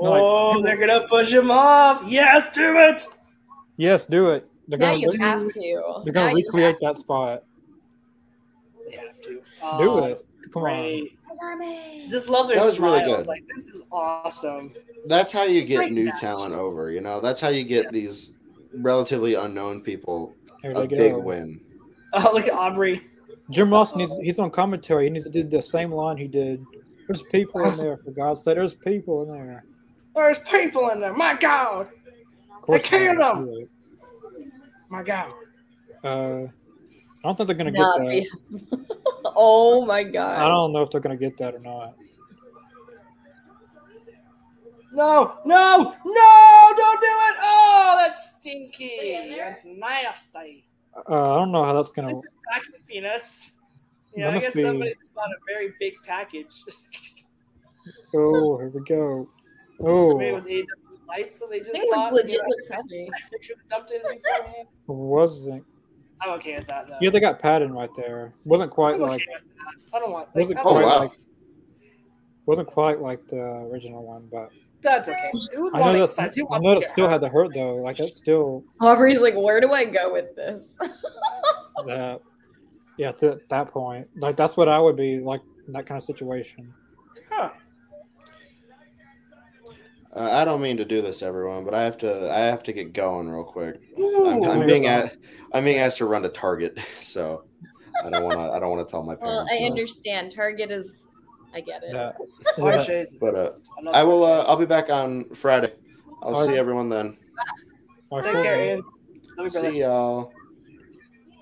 No, 0.00 0.10
like, 0.10 0.22
oh 0.22 0.48
people- 0.50 0.62
they're 0.62 0.76
gonna 0.76 1.06
push 1.08 1.32
him 1.32 1.50
off. 1.50 2.02
Yes, 2.06 2.50
do 2.52 2.78
it. 2.78 3.06
Yes, 3.76 4.06
do 4.06 4.30
it. 4.30 4.48
They're 4.68 4.78
now 4.78 4.86
gonna 4.92 4.98
you 4.98 5.10
they're, 5.12 5.20
have 5.26 5.46
to. 5.46 6.00
they're 6.04 6.12
gonna 6.12 6.30
you 6.32 6.44
recreate 6.44 6.76
have 6.76 6.80
that 6.80 6.98
spot. 6.98 7.44
They 8.90 8.96
have 8.96 9.20
to 9.22 9.28
Do 9.30 9.42
Oh, 9.62 10.04
it. 10.04 10.10
it's 10.12 10.28
Come 10.52 10.62
on. 10.64 11.08
Great. 11.40 12.06
Just 12.08 12.28
love 12.28 12.48
their 12.48 12.56
That 12.56 12.64
was 12.64 12.80
really 12.80 13.02
good. 13.04 13.26
Like 13.26 13.44
this 13.54 13.68
is 13.68 13.82
awesome. 13.92 14.72
That's 15.06 15.32
how 15.32 15.44
you 15.44 15.64
get 15.64 15.76
Great 15.76 15.92
new 15.92 16.06
match. 16.06 16.20
talent 16.20 16.54
over. 16.54 16.90
You 16.90 17.00
know, 17.00 17.20
that's 17.20 17.40
how 17.40 17.48
you 17.48 17.64
get 17.64 17.92
these 17.92 18.34
relatively 18.74 19.34
unknown 19.34 19.80
people 19.82 20.34
a 20.64 20.74
they 20.74 20.86
big 20.86 21.16
win. 21.16 21.60
Oh, 22.12 22.30
look 22.32 22.46
at 22.46 22.52
Aubrey. 22.52 23.02
Jim 23.50 23.70
Ross 23.70 23.94
needs 23.94 24.12
he's 24.22 24.38
on 24.38 24.50
commentary. 24.50 25.04
He 25.04 25.10
needs 25.10 25.24
to 25.24 25.30
do 25.30 25.42
the 25.42 25.60
same 25.60 25.92
line 25.92 26.16
he 26.16 26.28
did. 26.28 26.64
There's 27.06 27.22
people 27.24 27.64
in 27.68 27.76
there, 27.76 27.98
for 27.98 28.10
God's 28.10 28.42
sake. 28.42 28.56
There's 28.56 28.74
people 28.74 29.22
in 29.22 29.28
there. 29.36 29.64
There's 30.14 30.38
people 30.38 30.88
in 30.90 31.00
there. 31.00 31.12
My 31.12 31.34
God. 31.34 31.88
They 32.68 32.78
killed 32.78 33.02
he's 33.02 33.18
gonna 33.18 33.40
him. 33.40 33.46
do 33.46 33.58
it. 33.58 33.68
My 34.88 35.02
God. 35.02 35.32
Uh, 36.02 36.46
I 37.26 37.30
don't 37.30 37.36
think 37.36 37.46
they're 37.48 37.56
gonna 37.56 37.70
Not 37.72 37.98
get 38.02 38.24
that. 38.50 38.70
be- 38.88 38.94
oh 39.36 39.84
my 39.84 40.04
god. 40.04 40.38
I 40.38 40.46
don't 40.48 40.72
know 40.72 40.82
if 40.82 40.90
they're 40.90 41.00
gonna 41.00 41.16
get 41.16 41.36
that 41.38 41.54
or 41.54 41.58
not. 41.58 41.94
No, 44.92 45.38
no, 45.44 45.94
no, 46.04 46.72
don't 46.76 47.00
do 47.00 47.06
it. 47.06 47.36
Oh, 47.42 47.94
that's 47.98 48.30
stinky. 48.38 49.34
That's 49.36 49.64
nasty. 49.64 50.66
Uh, 51.08 51.34
I 51.34 51.38
don't 51.38 51.52
know 51.52 51.64
how 51.64 51.74
that's 51.74 51.90
gonna. 51.90 52.14
This 52.14 52.24
is 52.24 52.34
chocolate 52.54 52.86
peanuts. 52.86 53.50
That 54.14 54.20
Yeah, 54.20 54.30
I 54.30 54.38
guess 54.38 54.54
be- 54.54 54.62
somebody 54.62 54.94
bought 55.14 55.28
a 55.30 55.36
very 55.52 55.74
big 55.80 55.94
package. 56.06 56.62
Oh, 58.14 58.56
here 58.58 58.68
we 58.68 58.80
go. 58.84 59.28
Maybe 59.78 60.26
it 60.28 60.30
Oh, 60.30 60.34
was 60.34 60.46
AW 60.46 61.06
lights 61.08 61.38
that 61.40 61.50
they 61.50 61.56
I 61.56 61.58
just 61.58 61.72
think 61.72 61.84
it 61.84 61.88
was 61.96 62.12
legit 62.14 62.40
looks 62.48 62.68
heavy. 62.70 63.10
They 63.32 63.42
should 63.42 63.56
have 63.58 63.68
dumped 63.68 63.90
it 63.90 64.02
beforehand. 64.02 64.68
wasn't. 64.86 65.64
I'm 66.20 66.30
okay 66.38 66.56
with 66.56 66.66
that 66.68 66.88
though. 66.88 66.96
Yeah, 67.00 67.10
they 67.10 67.20
got 67.20 67.38
padding 67.38 67.72
right 67.72 67.90
there. 67.96 68.32
Wasn't 68.44 68.70
quite 68.70 68.94
I'm 68.96 69.02
okay 69.02 69.10
like. 69.12 69.20
with. 69.20 69.74
I 69.94 69.98
don't 69.98 70.10
want. 70.12 70.28
Like, 70.28 70.36
Wasn't 70.36 70.58
I 70.58 70.62
Oh, 70.62 70.72
quite 70.72 70.84
wow. 70.84 70.98
like. 71.00 71.12
Wasn't 72.46 72.68
quite 72.68 73.00
like 73.00 73.26
the 73.26 73.40
original 73.40 74.04
one, 74.04 74.28
but 74.30 74.50
that's 74.82 75.08
okay. 75.08 75.30
It 75.32 75.70
I 75.74 75.80
know 75.80 75.86
to 75.86 75.92
make 75.92 76.00
that. 76.02 76.10
sense. 76.12 76.36
Who 76.36 76.46
I 76.50 76.58
know 76.58 76.74
to 76.74 76.74
that 76.76 76.80
get 76.82 76.88
still 76.90 77.06
hurt? 77.06 77.12
had 77.12 77.20
the 77.20 77.28
hurt 77.28 77.52
though. 77.54 77.74
Like 77.74 77.96
that's 77.96 78.16
still 78.16 78.62
Aubrey's 78.80 79.20
like, 79.20 79.34
where 79.34 79.60
do 79.60 79.72
I 79.72 79.84
go 79.84 80.12
with 80.12 80.34
this? 80.36 80.62
that. 81.86 82.20
Yeah, 82.98 83.12
to 83.12 83.38
that 83.50 83.70
point, 83.72 84.08
like 84.16 84.36
that's 84.36 84.56
what 84.56 84.68
I 84.68 84.78
would 84.78 84.96
be 84.96 85.18
like 85.18 85.40
in 85.66 85.72
that 85.72 85.86
kind 85.86 85.98
of 85.98 86.04
situation. 86.04 86.72
Huh. 87.30 87.50
Uh, 90.16 90.30
I 90.32 90.46
don't 90.46 90.62
mean 90.62 90.78
to 90.78 90.84
do 90.86 91.02
this, 91.02 91.22
everyone, 91.22 91.64
but 91.64 91.74
I 91.74 91.82
have 91.82 91.98
to. 91.98 92.32
I 92.32 92.38
have 92.38 92.62
to 92.64 92.72
get 92.72 92.94
going 92.94 93.28
real 93.28 93.44
quick. 93.44 93.78
I'm, 93.98 94.42
I'm 94.44 94.66
being 94.66 94.86
at. 94.86 95.14
I'm 95.52 95.64
being 95.64 95.78
asked 95.78 95.98
to 95.98 96.06
run 96.06 96.22
to 96.22 96.30
Target, 96.30 96.78
so 97.00 97.44
I 98.02 98.08
don't 98.08 98.24
want 98.24 98.36
to. 98.36 98.50
I 98.50 98.58
don't 98.58 98.70
want 98.70 98.86
to 98.86 98.90
tell 98.90 99.02
my 99.02 99.14
well, 99.16 99.44
parents. 99.46 99.52
I 99.52 99.58
no. 99.58 99.66
understand. 99.66 100.34
Target 100.34 100.70
is. 100.70 101.06
I 101.54 101.60
get 101.60 101.82
it. 101.82 101.92
That, 101.92 102.16
Why? 102.56 103.04
But 103.20 103.34
uh, 103.34 103.52
I 103.92 104.02
will. 104.04 104.24
Uh, 104.24 104.44
I'll 104.44 104.56
be 104.56 104.64
back 104.64 104.88
on 104.88 105.24
Friday. 105.34 105.72
I'll 106.22 106.34
Alright. 106.34 106.48
see 106.48 106.56
everyone 106.56 106.88
then. 106.88 107.18
like, 108.10 108.24
Take 108.24 108.32
care, 108.32 108.64
Ian. 108.64 108.82
Love 109.36 109.46
you, 109.46 109.52
brother. 109.52 109.70
See 109.70 109.80
y'all. 109.80 110.32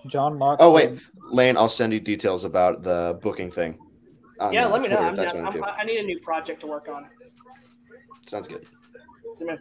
John 0.08 0.36
Mark. 0.36 0.58
Oh 0.60 0.72
wait, 0.72 0.98
Lane. 1.30 1.56
I'll 1.56 1.68
send 1.68 1.92
you 1.92 2.00
details 2.00 2.44
about 2.44 2.82
the 2.82 3.20
booking 3.22 3.52
thing. 3.52 3.78
Yeah, 4.50 4.66
let 4.66 4.82
me 4.82 4.88
know. 4.88 4.98
I'm, 4.98 5.10
if 5.10 5.16
that's 5.16 5.32
I 5.32 5.38
I'm. 5.38 5.64
I 5.64 5.84
need 5.84 5.98
a 5.98 6.02
new 6.02 6.18
project 6.18 6.60
to 6.62 6.66
work 6.66 6.88
on. 6.88 7.06
Sounds 8.26 8.48
good. 8.48 8.66
So, 9.34 9.44
man, 9.44 9.58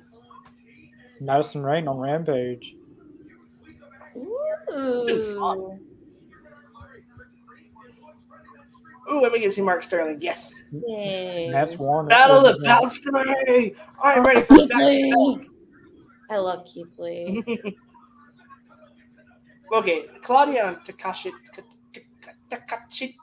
Madison 1.22 1.64
Rayne 1.64 1.88
on 1.88 1.98
Rampage. 1.98 2.76
has 4.70 5.02
been 5.02 5.36
fun. 5.40 5.58
Ooh. 5.58 5.80
Ooh, 9.12 9.22
let 9.22 9.32
me 9.34 9.40
get 9.40 9.52
see 9.52 9.62
Mark 9.62 9.84
Sterling. 9.84 10.20
Yes. 10.22 10.64
Yay. 10.72 11.50
That's 11.52 11.78
Warner. 11.78 12.10
Battle 12.10 12.46
of 12.46 12.62
belts 12.64 13.00
for 13.00 13.12
me. 13.12 13.76
I'm 14.02 14.24
ready 14.24 14.42
for 14.42 14.58
the 14.58 14.68
battle. 14.68 15.40
I 16.30 16.38
love 16.38 16.66
Keith 16.66 16.98
Lee. 16.98 17.44
Okay, 19.74 20.06
Claudio 20.22 20.68
and 20.68 20.78
Takashi. 20.78 21.32
Takashi. 22.52 23.16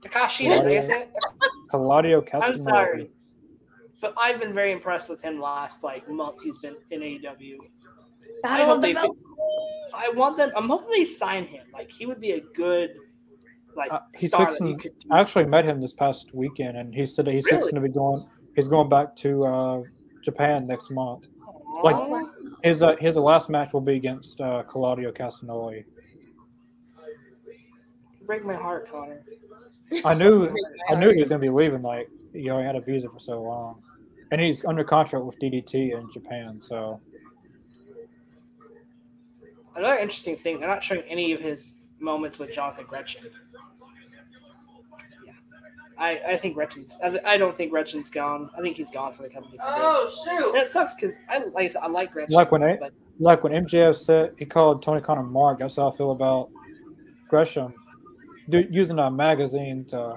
Takashi, 0.00 0.48
did 0.48 0.66
I 0.66 1.00
it? 1.00 1.12
Claudio 1.68 2.24
I'm 2.32 2.54
sorry. 2.54 3.10
But 4.00 4.14
I've 4.18 4.38
been 4.40 4.52
very 4.54 4.72
impressed 4.72 5.08
with 5.08 5.22
him 5.22 5.40
last 5.40 5.82
like 5.82 6.08
month 6.08 6.42
he's 6.42 6.58
been 6.58 6.76
in 6.90 7.00
AEW. 7.00 7.56
I 8.44 8.48
Battle 8.58 8.66
hope 8.66 8.80
the 8.82 8.88
they 8.88 8.92
Belts. 8.92 9.24
I 9.94 10.10
want 10.10 10.36
them 10.36 10.50
I'm 10.56 10.68
hoping 10.68 10.90
they 10.90 11.04
sign 11.04 11.46
him. 11.46 11.66
Like 11.72 11.90
he 11.90 12.04
would 12.06 12.20
be 12.20 12.32
a 12.32 12.40
good 12.54 12.90
like 13.74 13.90
Uh, 13.92 14.00
he's 14.18 14.30
star 14.30 14.40
that 14.40 14.50
fixing- 14.50 14.66
you 14.68 14.76
could 14.76 14.98
do. 15.00 15.08
I 15.10 15.20
actually 15.20 15.46
met 15.46 15.64
him 15.64 15.80
this 15.80 15.92
past 15.94 16.34
weekend, 16.34 16.76
and 16.76 16.94
he 16.94 17.06
said 17.06 17.24
that 17.26 17.32
he's 17.34 17.44
Really? 17.46 17.58
fixing 17.58 17.74
to 17.76 17.80
be 17.80 17.88
going. 17.88 18.26
He's 18.54 18.68
going 18.68 18.88
back 18.88 19.14
to 19.16 19.44
uh, 19.44 19.82
Japan 20.22 20.66
next 20.66 20.90
month. 20.90 21.26
like- 21.82 22.26
His 22.62 22.82
uh, 22.82 22.96
his 22.96 23.16
last 23.16 23.48
match 23.50 23.72
will 23.72 23.80
be 23.82 23.94
against 23.96 24.40
uh, 24.40 24.62
Claudio 24.64 25.12
Castagnoli. 25.12 25.84
break 28.26 28.44
my 28.44 28.54
heart, 28.54 28.90
Connor. 28.90 29.22
I 30.04 30.14
knew 30.14 30.48
I 30.90 30.94
knew 30.96 31.10
he 31.12 31.20
was 31.20 31.28
gonna 31.28 31.38
be 31.40 31.48
leaving. 31.50 31.82
Like 31.82 32.08
you 32.32 32.46
know, 32.48 32.58
he 32.60 32.66
had 32.66 32.76
a 32.76 32.80
visa 32.80 33.08
for 33.08 33.20
so 33.20 33.42
long, 33.42 33.82
and 34.30 34.40
he's 34.40 34.64
under 34.64 34.84
contract 34.84 35.24
with 35.24 35.38
DDT 35.38 35.98
in 35.98 36.10
Japan. 36.12 36.60
So 36.60 37.00
Another 39.74 39.96
interesting 39.98 40.36
thing, 40.36 40.58
they're 40.58 40.68
not 40.68 40.82
showing 40.82 41.02
any 41.02 41.32
of 41.32 41.40
his 41.40 41.74
moments 41.98 42.38
with 42.38 42.50
Jonathan 42.50 42.86
Gresham. 42.88 43.26
Yeah. 45.24 45.32
I, 45.98 46.18
I 46.28 46.38
think 46.38 46.54
Gresham's. 46.54 46.96
I, 47.04 47.20
I 47.26 47.36
don't 47.36 47.54
think 47.54 47.70
Gresham's 47.70 48.08
gone. 48.08 48.48
I 48.56 48.62
think 48.62 48.76
he's 48.76 48.90
gone 48.90 49.12
for 49.12 49.22
the 49.22 49.28
company. 49.28 49.58
For 49.58 49.64
good. 49.66 49.74
Oh 49.76 50.24
And 50.30 50.38
shoot! 50.40 50.54
it 50.62 50.68
sucks 50.68 50.94
because 50.94 51.16
I 51.28 51.44
like 51.52 51.76
I, 51.76 51.86
like 51.88 52.12
Gresham. 52.12 52.32
Like 52.34 52.52
when 52.52 52.62
it- 52.62 52.80
but 52.80 52.92
like 53.18 53.44
when 53.44 53.52
MJF 53.52 53.96
said 53.96 54.32
he 54.38 54.46
called 54.46 54.82
Tony 54.82 55.02
Khan 55.02 55.18
a 55.18 55.22
mark, 55.22 55.58
that's 55.58 55.76
how 55.76 55.90
I 55.90 55.96
feel 55.96 56.12
about 56.12 56.48
Gresham, 57.28 57.74
do, 58.48 58.64
using 58.70 58.98
a 58.98 59.10
magazine 59.10 59.84
to. 59.86 60.16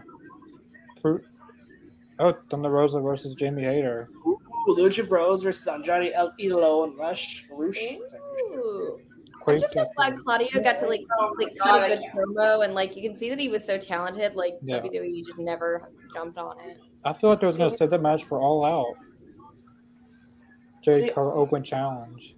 Pro- 2.20 2.30
oh, 2.30 2.38
Thunder 2.50 2.70
Rosa 2.70 3.00
versus 3.00 3.34
Jamie 3.34 3.64
Hayter. 3.64 4.08
Ooh, 4.28 4.40
Lucha 4.68 5.08
Bros 5.08 5.41
versus 5.44 5.68
Andrade 5.68 6.12
El 6.14 6.32
Idolo 6.40 6.86
and 6.86 6.98
Rush. 6.98 7.46
Rush. 7.52 7.78
Ooh. 8.41 9.00
I'm 9.48 9.58
just 9.60 9.74
so 9.74 9.88
glad 9.96 10.18
Claudio 10.20 10.62
got 10.62 10.78
to 10.80 10.86
like 10.88 11.02
like 11.40 11.58
cut 11.58 11.90
a 11.91 11.96
good 11.96 12.04
promo 12.14 12.64
and 12.64 12.76
like 12.76 12.96
you 12.96 13.02
can 13.02 13.18
see 13.18 13.30
that 13.30 13.40
he 13.40 13.50
was 13.50 13.66
so 13.66 13.78
talented. 13.80 14.36
Like 14.36 14.60
Yeah. 14.62 14.80
WWE 14.80 15.26
just 15.26 15.40
never 15.40 15.90
jumped 16.14 16.38
on 16.38 16.60
it. 16.60 16.78
I 17.04 17.14
feel 17.14 17.32
like 17.32 17.40
they 17.40 17.48
was 17.48 17.58
gonna 17.58 17.72
save 17.72 17.90
that 17.90 18.02
match 18.02 18.26
for 18.26 18.40
All 18.40 18.64
Out. 18.64 18.96
Jade 20.84 21.06
See- 21.06 21.10
Carter 21.10 21.32
Open 21.32 21.64
Challenge. 21.64 22.36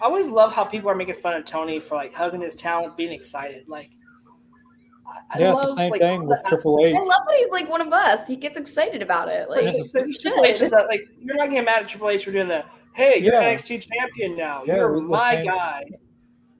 I 0.00 0.04
always 0.06 0.28
love 0.28 0.54
how 0.54 0.64
people 0.64 0.88
are 0.88 0.94
making 0.94 1.16
fun 1.16 1.34
of 1.34 1.44
Tony 1.44 1.80
for 1.80 1.96
like 1.96 2.14
hugging 2.14 2.40
his 2.40 2.54
talent, 2.54 2.96
being 2.96 3.12
excited. 3.12 3.64
Like, 3.68 3.90
I, 5.08 5.20
I 5.30 5.38
Yeah, 5.38 5.50
it's 5.52 5.60
the 5.60 5.66
love, 5.68 5.76
same 5.76 5.90
like, 5.90 6.00
thing 6.00 6.26
with 6.26 6.38
that 6.42 6.48
Triple 6.48 6.78
H. 6.84 6.94
I 6.94 6.98
love 6.98 7.08
that 7.08 7.34
he's 7.38 7.50
like 7.50 7.68
one 7.68 7.80
of 7.80 7.92
us. 7.92 8.26
He 8.26 8.36
gets 8.36 8.56
excited 8.58 9.02
about 9.02 9.28
it. 9.28 9.48
Like 9.50 9.64
It's 9.64 9.94
It's 9.94 10.20
Triple 10.20 10.44
H 10.44 10.60
is 10.60 10.70
that, 10.70 10.86
like 10.88 11.08
you're 11.20 11.36
not 11.36 11.48
getting 11.50 11.64
mad 11.64 11.82
at 11.82 11.88
Triple 11.88 12.10
H 12.10 12.24
for 12.24 12.32
doing 12.32 12.48
that. 12.48 12.66
hey, 12.94 13.18
you're 13.22 13.34
Yeah. 13.34 13.54
NXT 13.54 13.88
champion 13.90 14.36
now. 14.36 14.62
Yeah, 14.66 14.76
you're 14.76 15.00
my 15.00 15.36
same. 15.36 15.46
guy. 15.46 15.82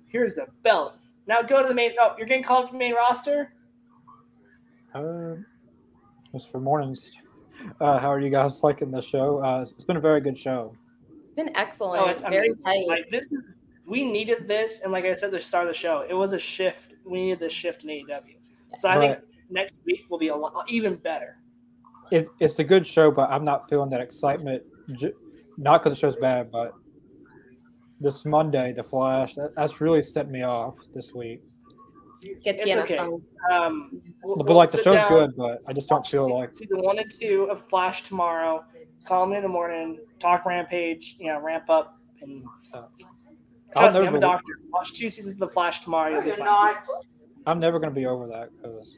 Here's 0.08 0.34
the 0.34 0.46
belt. 0.62 0.94
Now 1.26 1.42
go 1.42 1.60
to 1.62 1.68
the 1.68 1.74
main. 1.74 1.92
Oh, 2.00 2.14
you're 2.16 2.26
getting 2.26 2.42
called 2.42 2.64
up 2.64 2.70
to 2.70 2.72
the 2.72 2.78
main 2.78 2.94
roster. 2.94 3.52
Uh, 4.94 5.34
it's 6.32 6.46
for 6.46 6.60
mornings. 6.60 7.10
Uh, 7.80 7.98
how 7.98 8.08
are 8.10 8.20
you 8.20 8.30
guys 8.30 8.62
liking 8.62 8.90
the 8.90 9.02
show? 9.02 9.44
Uh, 9.44 9.60
it's 9.60 9.84
been 9.84 9.96
a 9.96 10.00
very 10.00 10.20
good 10.20 10.36
show. 10.38 10.74
it's 11.20 11.30
been 11.32 11.54
excellent. 11.56 12.02
Oh, 12.02 12.08
it's 12.08 12.22
very 12.22 12.48
amazing. 12.48 12.64
tight. 12.64 12.86
Like 12.86 13.10
this 13.10 13.26
is 13.26 13.56
we 13.86 14.10
needed 14.10 14.46
this, 14.46 14.80
and 14.82 14.92
like 14.92 15.04
I 15.04 15.12
said, 15.14 15.30
the 15.30 15.40
start 15.40 15.66
of 15.66 15.72
the 15.74 15.78
show, 15.78 16.04
it 16.08 16.14
was 16.14 16.32
a 16.32 16.38
shift. 16.38 16.94
We 17.04 17.20
needed 17.22 17.40
this 17.40 17.52
shift 17.52 17.84
in 17.84 17.90
AEW. 17.90 18.36
So 18.76 18.88
I 18.88 18.98
think 18.98 19.18
next 19.50 19.74
week 19.86 20.04
will 20.10 20.18
be 20.18 20.28
a 20.28 20.36
lot 20.36 20.68
even 20.68 20.96
better. 20.96 21.38
it, 22.10 22.28
it's 22.38 22.58
a 22.58 22.64
good 22.64 22.86
show, 22.86 23.10
but 23.10 23.30
I'm 23.30 23.44
not 23.44 23.68
feeling 23.68 23.88
that 23.90 24.00
excitement. 24.00 24.62
Not 25.56 25.82
because 25.82 25.98
the 25.98 26.00
show's 26.00 26.16
bad, 26.16 26.50
but 26.50 26.72
this 28.00 28.24
Monday, 28.24 28.72
the 28.72 28.82
Flash, 28.84 29.34
that, 29.34 29.54
that's 29.56 29.80
really 29.80 30.02
set 30.02 30.30
me 30.30 30.42
off 30.42 30.76
this 30.94 31.12
week. 31.14 31.42
Gets 32.44 32.62
It's 32.62 32.66
you 32.66 32.72
in 32.74 32.78
okay. 32.80 32.96
a. 32.96 33.52
Um, 33.52 34.00
we'll- 34.22 34.36
But 34.36 34.46
we'll 34.46 34.56
like 34.56 34.70
the 34.70 34.78
show's 34.78 34.94
down, 34.96 35.08
good, 35.08 35.36
but 35.36 35.62
I 35.66 35.72
just 35.72 35.88
don't 35.88 36.06
feel 36.06 36.28
se- 36.28 36.34
like 36.34 36.56
season 36.56 36.80
one 36.82 36.98
and 36.98 37.12
two 37.12 37.48
of 37.50 37.66
Flash 37.68 38.02
tomorrow. 38.02 38.64
Call 39.04 39.26
me 39.26 39.36
in 39.36 39.42
the 39.42 39.48
morning. 39.48 39.98
Talk 40.18 40.44
Rampage. 40.44 41.16
You 41.18 41.28
know, 41.28 41.40
ramp 41.40 41.68
up 41.70 41.98
and. 42.20 42.42
So, 42.72 42.88
I'll 43.76 43.82
Trust 43.82 43.98
me, 44.00 44.06
I'm 44.06 44.14
a 44.16 44.20
doctor. 44.20 44.52
Watch 44.70 44.92
two 44.94 45.10
seasons 45.10 45.34
of 45.34 45.38
The 45.40 45.48
Flash 45.48 45.80
tomorrow. 45.80 46.10
You'll 46.12 46.22
be 46.22 46.28
you're 46.28 46.36
fine. 46.36 46.74
I'm 47.46 47.58
never 47.58 47.78
gonna 47.78 47.92
be 47.92 48.06
over 48.06 48.26
that 48.28 48.50
because 48.56 48.96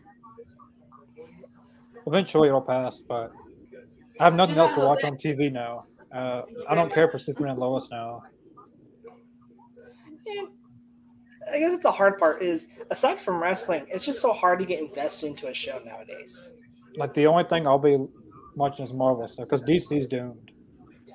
eventually 2.07 2.49
it'll 2.49 2.61
pass. 2.61 3.01
But 3.01 3.33
I 4.19 4.25
have 4.25 4.35
nothing 4.35 4.59
else 4.59 4.73
to 4.75 4.81
watch 4.81 5.05
on 5.05 5.17
TV 5.17 5.53
now. 5.53 5.85
Uh, 6.13 6.43
I 6.69 6.75
don't 6.75 6.93
care 6.93 7.09
for 7.09 7.19
Superman 7.19 7.53
and 7.53 7.61
Lois 7.61 7.89
now. 7.91 8.23
And 10.27 10.49
I 11.53 11.59
guess 11.59 11.73
it's 11.73 11.85
a 11.85 11.91
hard 11.91 12.19
part 12.19 12.43
is 12.43 12.69
aside 12.91 13.19
from 13.19 13.43
wrestling, 13.43 13.87
it's 13.89 14.05
just 14.05 14.21
so 14.21 14.33
hard 14.33 14.59
to 14.59 14.65
get 14.65 14.81
invested 14.81 15.29
into 15.29 15.49
a 15.49 15.55
show 15.55 15.79
nowadays. 15.85 16.53
Like 16.97 17.15
the 17.15 17.27
only 17.27 17.45
thing 17.45 17.67
I'll 17.67 17.79
be 17.79 18.07
watching 18.57 18.85
is 18.85 18.93
Marvel 18.93 19.27
stuff 19.29 19.47
because 19.49 19.63
DC's 19.63 20.07
doomed. 20.07 20.51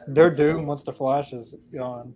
They're 0.08 0.34
doomed 0.34 0.68
once 0.68 0.84
the 0.84 0.94
Flash 0.94 1.34
is 1.34 1.56
gone. 1.74 2.14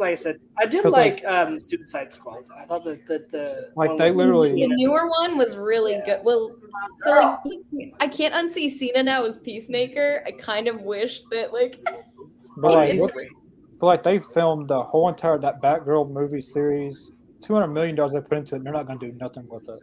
Like 0.00 0.12
I 0.12 0.14
said, 0.14 0.36
I 0.58 0.64
did 0.64 0.82
'Cause, 0.82 0.92
like, 0.92 1.22
like- 1.22 1.30
um, 1.32 1.60
Suicide 1.60 2.10
Squad. 2.10 2.44
I 2.58 2.64
thought 2.64 2.84
that 2.84 3.04
the, 3.06 3.26
the 3.30 3.70
Like, 3.76 3.98
they 3.98 4.10
literally- 4.10 4.50
The 4.52 4.68
newer 4.68 5.06
one 5.08 5.36
was 5.36 5.58
really 5.58 5.92
Yeah. 5.92 6.04
good. 6.06 6.20
Well, 6.24 6.56
so 7.00 7.38
like 7.44 7.92
I 8.00 8.08
can't 8.08 8.34
unsee 8.34 8.70
Cena 8.70 9.02
now 9.02 9.24
as 9.24 9.38
Peacemaker. 9.38 10.22
I 10.26 10.30
kind 10.32 10.68
of 10.68 10.80
wish 10.80 11.22
that 11.24 11.52
like 11.52 11.78
But 12.56 12.72
like, 12.72 12.94
is 12.94 13.10
but 13.78 13.86
like 13.86 14.02
they 14.02 14.18
filmed 14.18 14.68
the 14.68 14.82
whole 14.82 15.08
entire 15.08 15.38
that 15.38 15.60
Batgirl 15.60 16.10
movie 16.12 16.40
series. 16.40 17.12
Two 17.42 17.54
hundred 17.54 17.68
million 17.68 17.94
dollars 17.94 18.12
they 18.12 18.20
put 18.22 18.38
into 18.38 18.54
it. 18.54 18.58
and 18.58 18.66
They're 18.66 18.72
not 18.72 18.86
gonna 18.86 18.98
do 18.98 19.12
nothing 19.20 19.46
with 19.50 19.68
it. 19.68 19.80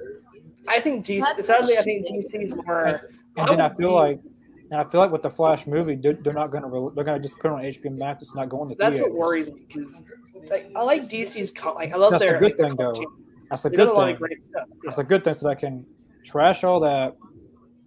I 0.68 0.80
think 0.80 1.06
DC. 1.06 1.22
That's 1.22 1.46
Sadly, 1.48 1.78
I 1.78 1.82
think 1.84 2.08
shit. 2.08 2.26
DC's 2.26 2.56
more. 2.56 2.86
And 2.86 3.02
I 3.38 3.46
then 3.50 3.62
I 3.62 3.70
feel 3.76 3.90
be- 3.90 3.94
like, 3.94 4.20
and 4.72 4.80
I 4.82 4.84
feel 4.90 5.00
like 5.02 5.12
with 5.12 5.22
the 5.22 5.30
Flash 5.30 5.66
movie, 5.68 5.96
they're, 5.96 6.14
they're 6.14 6.34
not 6.34 6.52
gonna 6.52 6.68
re- 6.68 6.92
they're 6.96 7.04
gonna 7.04 7.20
just 7.22 7.38
put 7.40 7.48
it 7.48 7.54
on 7.54 7.62
HBO 7.62 7.98
Max. 7.98 8.22
It's 8.22 8.36
not 8.36 8.50
going 8.50 8.70
to 8.70 8.76
That's 8.76 8.98
theaters. 8.98 9.12
what 9.14 9.20
worries 9.28 9.52
me 9.52 9.62
because 9.68 10.04
like 10.50 10.68
I 10.76 10.82
like 10.82 11.10
DC's. 11.10 11.52
Co- 11.52 11.74
like 11.74 11.94
I 11.94 11.98
love 11.98 12.12
That's 12.12 12.24
a 12.24 12.28
their 12.28 12.40
good 12.40 12.60
like, 12.60 12.70
thing, 12.70 12.76
though. 12.76 12.94
That's 13.50 13.64
a 13.66 13.70
They 13.70 13.76
a 13.76 13.78
good 13.78 13.94
lot 13.94 14.06
thing. 14.06 14.14
of 14.16 14.20
great 14.20 14.44
stuff. 14.44 14.68
Yeah. 14.70 14.88
It's 14.90 14.98
a 14.98 15.04
good 15.04 15.24
thing 15.24 15.34
so 15.34 15.48
that 15.48 15.52
I 15.52 15.56
can 15.56 15.86
trash 16.26 16.64
all 16.66 16.80
that, 16.82 17.16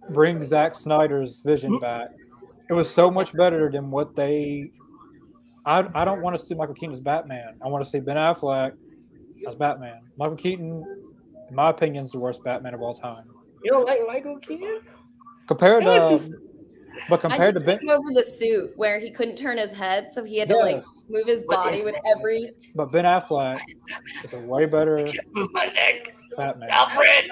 bring 0.09 0.43
Zack 0.43 0.73
Snyder's 0.73 1.41
vision 1.41 1.77
back. 1.79 2.07
It 2.69 2.73
was 2.73 2.89
so 2.89 3.11
much 3.11 3.33
better 3.33 3.69
than 3.69 3.91
what 3.91 4.15
they. 4.15 4.71
I, 5.65 5.87
I 5.93 6.05
don't 6.05 6.21
want 6.21 6.35
to 6.35 6.43
see 6.43 6.55
Michael 6.55 6.73
Keaton 6.73 6.93
as 6.93 7.01
Batman. 7.01 7.53
I 7.63 7.67
want 7.67 7.83
to 7.83 7.89
see 7.89 7.99
Ben 7.99 8.17
Affleck 8.17 8.73
as 9.47 9.53
Batman. 9.55 10.01
Michael 10.17 10.35
Keaton, 10.37 10.83
in 11.49 11.55
my 11.55 11.69
opinion, 11.69 12.03
is 12.03 12.11
the 12.11 12.17
worst 12.19 12.43
Batman 12.43 12.73
of 12.73 12.81
all 12.81 12.95
time. 12.95 13.25
You 13.63 13.69
don't 13.71 13.85
like 13.85 13.99
Michael 14.07 14.37
Keaton? 14.39 14.79
Compared 15.47 15.83
to, 15.83 15.99
just- 15.99 16.31
but 17.09 17.19
I 17.19 17.21
compared 17.21 17.53
just 17.53 17.65
to 17.65 17.77
Ben, 17.77 17.89
over 17.89 18.13
the 18.13 18.23
suit 18.23 18.73
where 18.75 18.99
he 18.99 19.11
couldn't 19.11 19.35
turn 19.35 19.57
his 19.57 19.71
head, 19.71 20.11
so 20.11 20.23
he 20.23 20.37
had 20.37 20.49
to 20.49 20.57
like 20.57 20.83
move 21.09 21.25
his 21.25 21.43
body 21.45 21.83
with 21.83 21.95
every. 22.05 22.51
but 22.75 22.91
Ben 22.91 23.05
Affleck 23.05 23.59
is 24.23 24.33
a 24.33 24.39
way 24.39 24.65
better 24.65 25.05
Move 25.33 25.49
my 25.51 25.67
neck, 25.67 26.15
Batman. 26.37 26.69
Alfred. 26.69 27.29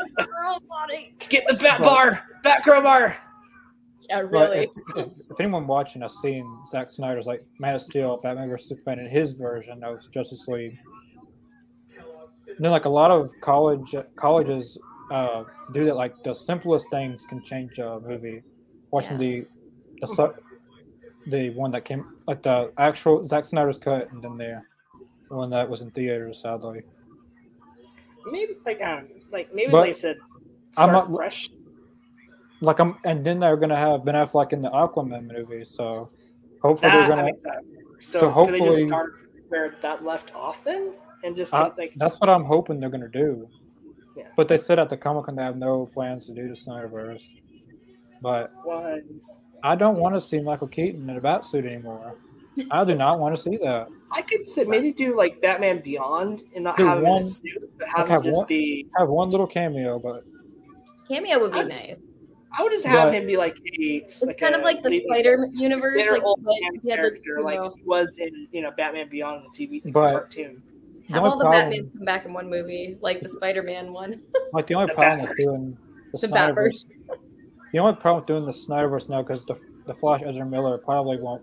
Get 1.29 1.47
the 1.47 1.55
bat 1.55 1.81
bar, 1.81 2.25
bat 2.43 2.63
crowbar. 2.63 3.17
Yeah, 4.09 4.21
really. 4.21 4.59
if, 4.59 4.71
if, 4.95 5.07
if 5.29 5.39
anyone 5.39 5.67
watching 5.67 6.01
has 6.01 6.17
seen 6.19 6.45
Zack 6.67 6.89
Snyder's 6.89 7.27
like 7.27 7.45
Man 7.59 7.75
of 7.75 7.81
Steel, 7.81 8.17
Batman 8.17 8.49
vs 8.49 8.67
Superman, 8.67 8.99
in 8.99 9.07
his 9.07 9.33
version 9.33 9.83
of 9.83 9.99
Justice 10.11 10.47
League, 10.47 10.79
then 12.57 12.71
like 12.71 12.85
a 12.85 12.89
lot 12.89 13.11
of 13.11 13.31
college 13.41 13.93
colleges 14.15 14.77
uh, 15.11 15.43
do 15.73 15.85
that. 15.85 15.95
Like 15.95 16.23
the 16.23 16.33
simplest 16.33 16.89
things 16.89 17.25
can 17.25 17.43
change 17.43 17.77
a 17.77 17.99
movie. 17.99 18.41
Watching 18.91 19.17
the 19.17 19.45
the 20.01 20.07
su- 20.07 20.33
the 21.27 21.49
one 21.51 21.71
that 21.71 21.85
came 21.85 22.05
like 22.27 22.41
the 22.41 22.71
actual 22.77 23.27
Zack 23.27 23.45
Snyder's 23.45 23.77
cut, 23.77 24.11
and 24.11 24.21
then 24.23 24.37
the 24.37 24.61
one 25.29 25.49
that 25.51 25.69
was 25.69 25.81
in 25.81 25.91
theaters. 25.91 26.41
Sadly, 26.41 26.81
Maybe 28.31 28.53
like 28.65 28.81
I 28.81 28.95
don't 28.95 29.09
know, 29.09 29.15
like 29.31 29.53
maybe 29.53 29.71
But 29.71 29.77
like 29.81 29.89
I 29.89 29.93
said, 29.93 30.17
I'm 30.77 30.89
start 30.89 30.91
not- 31.09 31.15
fresh. 31.15 31.49
like 32.61 32.79
I'm, 32.79 32.97
and 33.05 33.23
then 33.25 33.39
they're 33.39 33.57
gonna 33.57 33.75
have 33.75 34.03
Ben 34.05 34.15
Affleck 34.15 34.53
in 34.53 34.61
the 34.61 34.69
Aquaman 34.69 35.31
movie. 35.31 35.65
So 35.65 36.09
hopefully 36.61 36.91
That, 36.91 37.07
they're 37.07 37.15
gonna. 37.15 37.23
think 37.27 37.41
that. 37.41 37.63
So, 37.99 38.19
so 38.21 38.45
could 38.45 38.53
they 38.53 38.59
just 38.59 38.65
hopefully- 38.69 38.87
start 38.87 39.13
where 39.49 39.75
that 39.81 40.03
left 40.03 40.33
off 40.35 40.63
then, 40.63 40.93
and 41.23 41.35
just 41.35 41.53
Uh, 41.53 41.71
like 41.77 41.93
That's 41.95 42.19
what 42.19 42.29
I'm 42.29 42.43
hoping 42.45 42.79
they're 42.79 42.89
gonna 42.89 43.07
do. 43.07 43.47
Yeah. 44.15 44.29
But 44.35 44.47
they 44.47 44.57
said 44.57 44.79
at 44.79 44.89
the 44.89 44.97
Comic 44.97 45.25
Con 45.25 45.35
they 45.35 45.43
have 45.43 45.57
no 45.57 45.85
plans 45.87 46.25
to 46.25 46.33
do 46.33 46.47
the 46.47 46.53
Snyderverse. 46.55 47.23
But 48.21 48.51
one? 48.63 49.03
I 49.63 49.75
don't 49.75 49.97
want 49.97 50.15
to 50.15 50.21
see 50.21 50.39
Michael 50.39 50.67
Keaton 50.67 51.09
in 51.09 51.17
a 51.17 51.21
bat 51.21 51.45
suit 51.45 51.65
anymore. 51.65 52.15
I 52.71 52.83
do 52.83 52.95
not 52.95 53.19
want 53.19 53.35
to 53.35 53.41
see 53.41 53.57
that. 53.57 53.87
I 54.11 54.21
could 54.21 54.47
say 54.47 54.63
maybe 54.63 54.91
do 54.91 55.15
like 55.15 55.41
Batman 55.41 55.81
Beyond 55.81 56.43
and 56.55 56.63
not 56.63 56.77
Do 56.77 56.85
have 56.85 56.97
him 56.99 57.03
in 57.05 57.09
a 57.09 57.13
one- 57.13 57.25
suit, 57.25 57.71
but 57.77 57.87
like 57.87 57.97
have 57.97 58.07
have 58.09 58.17
him 58.19 58.23
just 58.23 58.37
one- 58.39 58.47
be. 58.47 58.87
Have 58.97 59.09
one 59.09 59.29
little 59.29 59.47
cameo, 59.47 59.99
but 59.99 60.23
Cameo 61.07 61.39
would 61.39 61.53
be 61.53 61.59
I- 61.59 61.63
nice. 61.63 62.13
I 62.57 62.63
would 62.63 62.71
just 62.71 62.85
have 62.85 63.09
But- 63.09 63.13
him 63.15 63.27
be 63.27 63.37
like 63.37 63.55
a. 63.57 63.81
It's 63.97 64.23
kind 64.35 64.55
of 64.55 64.61
like 64.61 64.81
the 64.81 64.89
leading- 64.89 65.07
Spider 65.07 65.45
universe, 65.53 65.95
bitter 65.97 66.13
like 66.13 66.23
old 66.23 66.39
what 66.41 66.55
man 66.61 66.81
he 66.81 66.89
had 66.89 66.97
the, 66.99 67.03
character, 67.03 67.41
like 67.43 67.59
he 67.75 67.81
was 67.85 68.17
in 68.17 68.47
you 68.51 68.61
know 68.61 68.71
Batman 68.75 69.07
Beyond 69.09 69.43
the 69.53 69.57
TV 69.65 69.81
But- 69.91 70.07
the 70.11 70.19
cartoon. 70.19 70.63
the 71.07 71.13
have 71.13 71.23
all 71.23 71.37
the 71.37 71.43
problem, 71.43 71.69
Batman 71.69 71.91
come 71.95 72.05
back 72.05 72.25
in 72.25 72.33
one 72.33 72.49
movie, 72.49 72.97
like 73.01 73.21
the 73.21 73.29
Spider-Man 73.29 73.93
one. 73.93 74.17
like 74.53 74.65
the 74.67 74.73
only 74.75 74.87
The 74.87 74.93
problem 74.95 75.21
with 75.21 75.29
Batverse. 75.29 75.43
doing 75.43 75.77
the, 76.11 76.17
The 76.17 76.27
Snyderverse, 76.27 76.89
the 77.71 77.79
only 77.79 77.95
problem 77.95 78.21
with 78.21 78.27
doing 78.27 78.45
the 78.45 78.51
Snyderverse 78.51 79.09
now 79.09 79.21
because 79.21 79.45
the 79.45 79.55
the 79.85 79.93
Flash 79.93 80.21
Ezra 80.23 80.45
Miller 80.45 80.77
probably 80.77 81.17
won't 81.17 81.41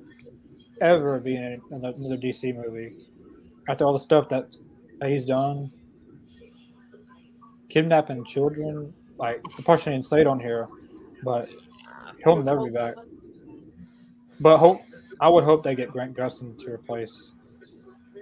ever 0.81 1.19
be 1.19 1.37
in 1.37 1.61
another 1.71 2.17
DC 2.17 2.55
movie 2.55 2.97
after 3.69 3.85
all 3.85 3.93
the 3.93 3.99
stuff 3.99 4.29
that 4.29 4.57
that 5.01 5.11
he's 5.11 5.25
done, 5.25 5.71
kidnapping 7.69 8.25
children. 8.25 8.93
Like 9.19 9.43
the 9.57 9.63
person 9.63 9.93
didn't 9.93 10.27
on 10.27 10.39
here, 10.39 10.69
but 11.25 11.49
he'll 12.23 12.43
never 12.43 12.65
be 12.65 12.71
back. 12.71 12.95
But 14.41 14.59
hope 14.59 14.83
I 15.21 15.29
would 15.29 15.45
hope 15.45 15.65
they 15.65 15.75
get 15.75 15.91
Grant 15.91 16.17
Gustin 16.17 16.59
to 16.59 16.73
replace 16.73 17.33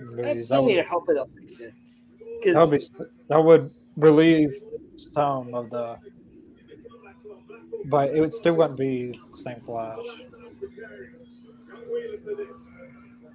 I, 0.01 0.05
movies. 0.05 0.51
I 0.51 0.61
need 0.61 0.75
to 0.75 0.77
would, 0.77 0.87
help 0.87 1.09
it. 1.09 1.17
They'll 1.17 2.55
that 2.55 2.71
would 2.71 2.79
be 2.79 2.87
that 3.29 3.45
would 3.45 3.71
relieve 3.97 4.55
some 4.97 5.55
of 5.55 5.71
the. 5.71 5.99
But 7.87 8.15
it 8.15 8.21
would 8.21 8.33
still 8.33 8.55
wouldn't 8.55 8.79
be 8.79 9.21
the 9.33 9.39
same 9.39 9.61
Flash. 9.61 9.99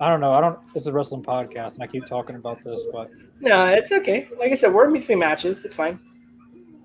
I 0.01 0.07
don't 0.07 0.21
know. 0.21 0.31
I 0.31 0.41
don't. 0.41 0.57
It's 0.75 0.85
a 0.85 0.93
wrestling 0.93 1.23
podcast, 1.23 1.75
and 1.75 1.83
I 1.83 1.87
keep 1.87 2.05
talking 2.05 2.35
about 2.35 2.63
this, 2.63 2.83
but 2.91 3.11
no, 3.41 3.65
it's 3.67 3.91
okay. 3.91 4.27
Like 4.39 4.51
I 4.51 4.55
said, 4.55 4.73
we're 4.73 4.85
in 4.87 4.93
between 4.93 5.19
matches. 5.19 5.65
It's 5.65 5.75
fine. 5.75 5.99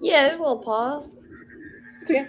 Yeah, 0.00 0.26
there's 0.26 0.38
a 0.38 0.42
little 0.42 0.58
pause. 0.58 1.16
It's 2.02 2.10
okay. 2.10 2.26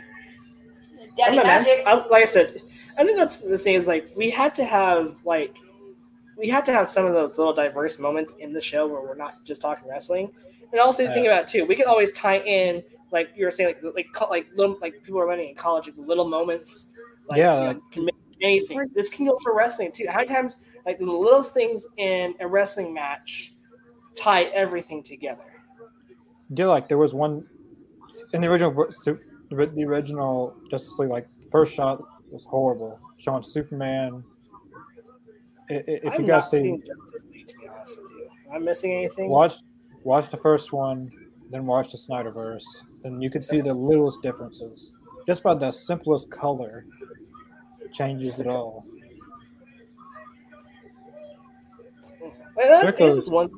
Daddy. 1.18 1.38
Magic. 1.38 1.84
I, 1.86 1.96
like 2.08 2.24
I 2.24 2.26
said, 2.26 2.62
I 2.98 3.04
think 3.04 3.18
that's 3.18 3.40
the 3.40 3.58
thing 3.58 3.76
is 3.76 3.88
like 3.88 4.12
we 4.16 4.30
had 4.30 4.54
to 4.56 4.64
have 4.64 5.16
like 5.26 5.58
we 6.38 6.50
had 6.50 6.66
to 6.66 6.74
have 6.74 6.88
some 6.88 7.06
of 7.06 7.14
those 7.14 7.38
little 7.38 7.54
diverse 7.54 8.00
moments 8.00 8.34
in 8.40 8.54
the 8.54 8.62
show 8.62 8.88
where 8.88 9.02
we're 9.02 9.16
not 9.16 9.44
just 9.44 9.62
talking 9.62 9.88
wrestling. 9.90 10.32
And 10.72 10.82
also 10.82 11.12
think 11.14 11.26
about 11.26 11.44
it, 11.44 11.48
too, 11.48 11.66
we 11.66 11.76
can 11.76 11.88
always 11.88 12.12
tie 12.12 12.40
in 12.40 12.84
like 13.16 13.30
you 13.36 13.46
were 13.46 13.52
saying, 13.52 13.76
like 13.84 13.96
like 13.96 14.30
like 14.30 14.48
little 14.56 14.78
like 14.82 14.94
people 15.04 15.20
are 15.22 15.26
running 15.28 15.50
in 15.50 15.56
college, 15.56 15.88
like 15.88 15.96
little 15.98 16.28
moments. 16.28 16.92
Like, 17.30 17.40
Yeah. 17.40 17.56
you 17.70 17.74
know, 17.76 17.82
can 17.92 18.06
make 18.06 18.16
anything. 18.42 18.82
This 18.94 19.10
can 19.10 19.26
go 19.26 19.38
for 19.42 19.56
wrestling 19.56 19.92
too. 19.92 20.06
How 20.10 20.18
many 20.18 20.28
times 20.28 20.60
like 20.86 21.00
the 21.00 21.06
littlest 21.06 21.54
things 21.54 21.88
in 21.98 22.36
a 22.40 22.48
wrestling 22.48 22.94
match 22.94 23.54
tie 24.16 24.44
everything 24.64 25.02
together? 25.02 25.46
Yeah, 26.50 26.68
like 26.68 26.88
there 26.88 26.98
was 27.00 27.14
one 27.14 27.48
in 28.34 28.42
the 28.42 28.48
original 28.52 28.72
the 28.74 29.84
original 29.88 30.56
Justice 30.70 31.00
League. 31.00 31.10
Like 31.10 31.28
first 31.52 31.74
shot 31.74 32.04
was 32.30 32.44
horrible, 32.46 33.00
showing 33.18 33.42
Superman. 33.44 34.24
I- 35.72 35.74
i- 35.76 35.84
If 35.88 36.14
I've 36.14 36.20
you 36.22 36.28
guys 36.28 36.52
see, 36.52 36.60
seen 36.62 36.84
Justice 36.86 37.26
League, 37.32 37.48
to 37.48 37.58
be 37.58 37.68
honest 37.68 37.98
with 38.02 38.12
you. 38.12 38.30
Am 38.50 38.56
I 38.56 38.60
missing 38.60 38.92
anything? 38.94 39.30
watch 39.30 39.56
watch 40.04 40.30
the 40.30 40.38
first 40.38 40.72
one, 40.74 41.10
then 41.50 41.66
watch 41.66 41.92
the 41.92 41.98
Snyderverse, 41.98 42.64
then 43.06 43.22
you 43.22 43.30
can 43.30 43.44
see 43.44 43.62
the 43.62 43.74
littlest 43.74 44.22
differences. 44.24 44.96
Just 45.28 45.44
by 45.44 45.54
the 45.54 45.72
simplest 45.72 46.32
color 46.32 46.86
changes 47.94 48.40
it 48.40 48.48
all. 48.48 48.84
Wait, 52.58 52.68
that- 52.68 52.82
Jericho's- 52.82 53.16
this 53.16 53.26
is 53.26 53.30
one. 53.30 53.52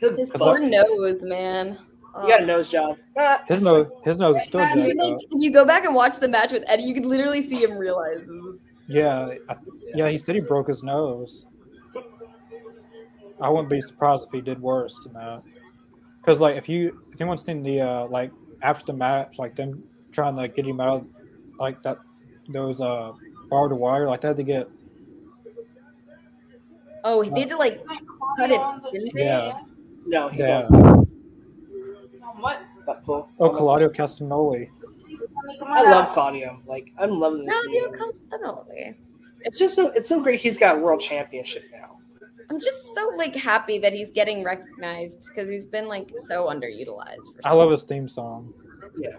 His 0.00 0.30
poor 0.34 0.58
nose, 0.68 1.20
man. 1.22 1.78
You 2.22 2.28
got 2.28 2.42
a 2.42 2.46
nose 2.46 2.68
job. 2.68 2.96
Ah, 3.16 3.42
His 3.46 3.62
nose, 3.62 3.86
his 4.04 4.18
nose 4.18 4.36
is 4.36 4.42
still 4.44 4.60
Like, 4.60 4.74
jacked 4.74 4.98
Like, 4.98 5.14
you 5.30 5.50
go 5.50 5.64
back 5.64 5.84
and 5.84 5.94
watch 5.94 6.18
the 6.18 6.28
match 6.28 6.52
with 6.52 6.64
Eddie, 6.66 6.82
you 6.82 6.92
could 6.94 7.06
literally 7.06 7.40
see 7.40 7.62
him 7.62 7.78
realize. 7.78 8.20
Yeah, 8.88 9.34
I, 9.48 9.56
yeah. 9.94 10.08
He 10.08 10.18
said 10.18 10.34
he 10.34 10.40
broke 10.40 10.68
his 10.68 10.82
nose. 10.82 11.46
I 13.40 13.48
wouldn't 13.48 13.70
be 13.70 13.80
surprised 13.80 14.26
if 14.26 14.32
he 14.32 14.40
did 14.40 14.60
worse 14.60 14.98
than 15.04 15.12
that. 15.14 15.42
Because 16.22 16.38
like, 16.38 16.56
if 16.56 16.68
you 16.68 17.00
if 17.12 17.20
anyone's 17.20 17.44
seen 17.44 17.62
the 17.64 17.80
uh 17.80 18.06
like 18.06 18.30
after 18.62 18.86
the 18.86 18.92
match, 18.92 19.38
like 19.38 19.56
them 19.56 19.82
trying 20.12 20.36
to 20.36 20.46
get 20.46 20.64
him 20.64 20.80
out 20.80 21.00
of 21.00 21.08
like 21.58 21.82
that 21.82 21.98
those 22.48 22.80
uh 22.80 23.12
barbed 23.50 23.74
wire, 23.74 24.06
like 24.06 24.20
they 24.20 24.28
had 24.28 24.36
to 24.36 24.44
get 24.44 24.68
Oh, 27.04 27.24
they 27.24 27.40
had 27.40 27.48
to 27.48 27.56
like 27.56 27.84
cut 28.36 28.50
it, 28.50 28.92
didn't 28.92 29.14
they? 29.14 29.24
Yeah. 29.24 29.60
No, 30.06 30.28
he's 30.28 30.40
yeah. 30.40 30.66
on 30.66 31.06
What? 32.38 32.62
cool. 33.04 33.28
Oh, 33.40 33.50
Claudio 33.50 33.88
Castagnoli. 33.88 34.68
I 35.64 35.82
love 35.90 36.12
Claudio. 36.12 36.60
Like 36.66 36.92
I'm 36.98 37.18
loving 37.18 37.44
this. 37.44 37.60
Claudio 37.60 37.90
new- 37.90 37.98
Castagnoli. 37.98 38.94
It's 39.40 39.58
just 39.58 39.74
so 39.74 39.88
it's 39.88 40.08
so 40.08 40.22
great. 40.22 40.40
He's 40.40 40.56
got 40.56 40.80
world 40.80 41.00
championship 41.00 41.64
now. 41.72 41.91
I'm 42.52 42.60
just 42.60 42.94
so 42.94 43.10
like 43.16 43.34
happy 43.34 43.78
that 43.78 43.94
he's 43.94 44.10
getting 44.10 44.44
recognized 44.44 45.26
because 45.28 45.48
he's 45.48 45.64
been 45.64 45.88
like 45.88 46.10
so 46.16 46.48
underutilized. 46.48 47.34
For 47.34 47.40
I 47.46 47.52
love 47.54 47.70
his 47.70 47.84
theme 47.84 48.06
song. 48.10 48.52
Yeah. 48.98 49.16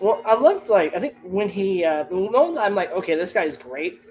Well, 0.00 0.22
I 0.24 0.34
loved 0.34 0.68
like 0.68 0.94
I 0.94 1.00
think 1.00 1.16
when 1.24 1.48
he 1.48 1.84
uh 1.84 2.04
the 2.04 2.14
moment 2.14 2.58
I'm 2.58 2.76
like, 2.76 2.92
okay, 2.92 3.16
this 3.16 3.32
guy's 3.32 3.56
great. 3.56 4.02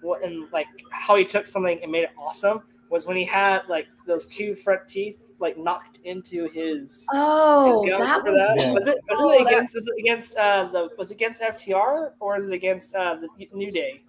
What 0.00 0.22
and 0.24 0.50
like 0.50 0.66
how 0.92 1.16
he 1.16 1.26
took 1.26 1.46
something 1.46 1.78
and 1.82 1.92
made 1.92 2.04
it 2.04 2.10
awesome 2.18 2.62
was 2.88 3.04
when 3.04 3.18
he 3.18 3.24
had 3.24 3.64
like 3.68 3.86
those 4.06 4.26
two 4.26 4.54
front 4.54 4.88
teeth 4.88 5.18
like 5.38 5.58
knocked 5.58 5.98
into 6.04 6.48
his. 6.48 7.06
Oh, 7.12 7.82
his 7.82 7.90
gums. 7.90 8.02
that 8.02 8.24
Remember 8.24 8.30
was 8.30 8.64
Yeah. 8.64 8.72
was 8.72 8.86
it 8.86 8.96
was 9.10 9.18
Oh, 9.20 9.30
it 9.32 9.44
that- 9.44 9.52
against 9.52 9.74
was 9.74 9.86
it 9.86 9.94
against 10.00 10.38
uh 10.38 10.68
the 10.72 10.88
was 10.96 11.10
it 11.10 11.14
against 11.16 11.42
FTR 11.42 12.12
or 12.18 12.38
is 12.38 12.46
it 12.46 12.52
against 12.54 12.94
uh 12.94 13.16
the 13.16 13.28
New 13.52 13.70
Day? 13.70 14.02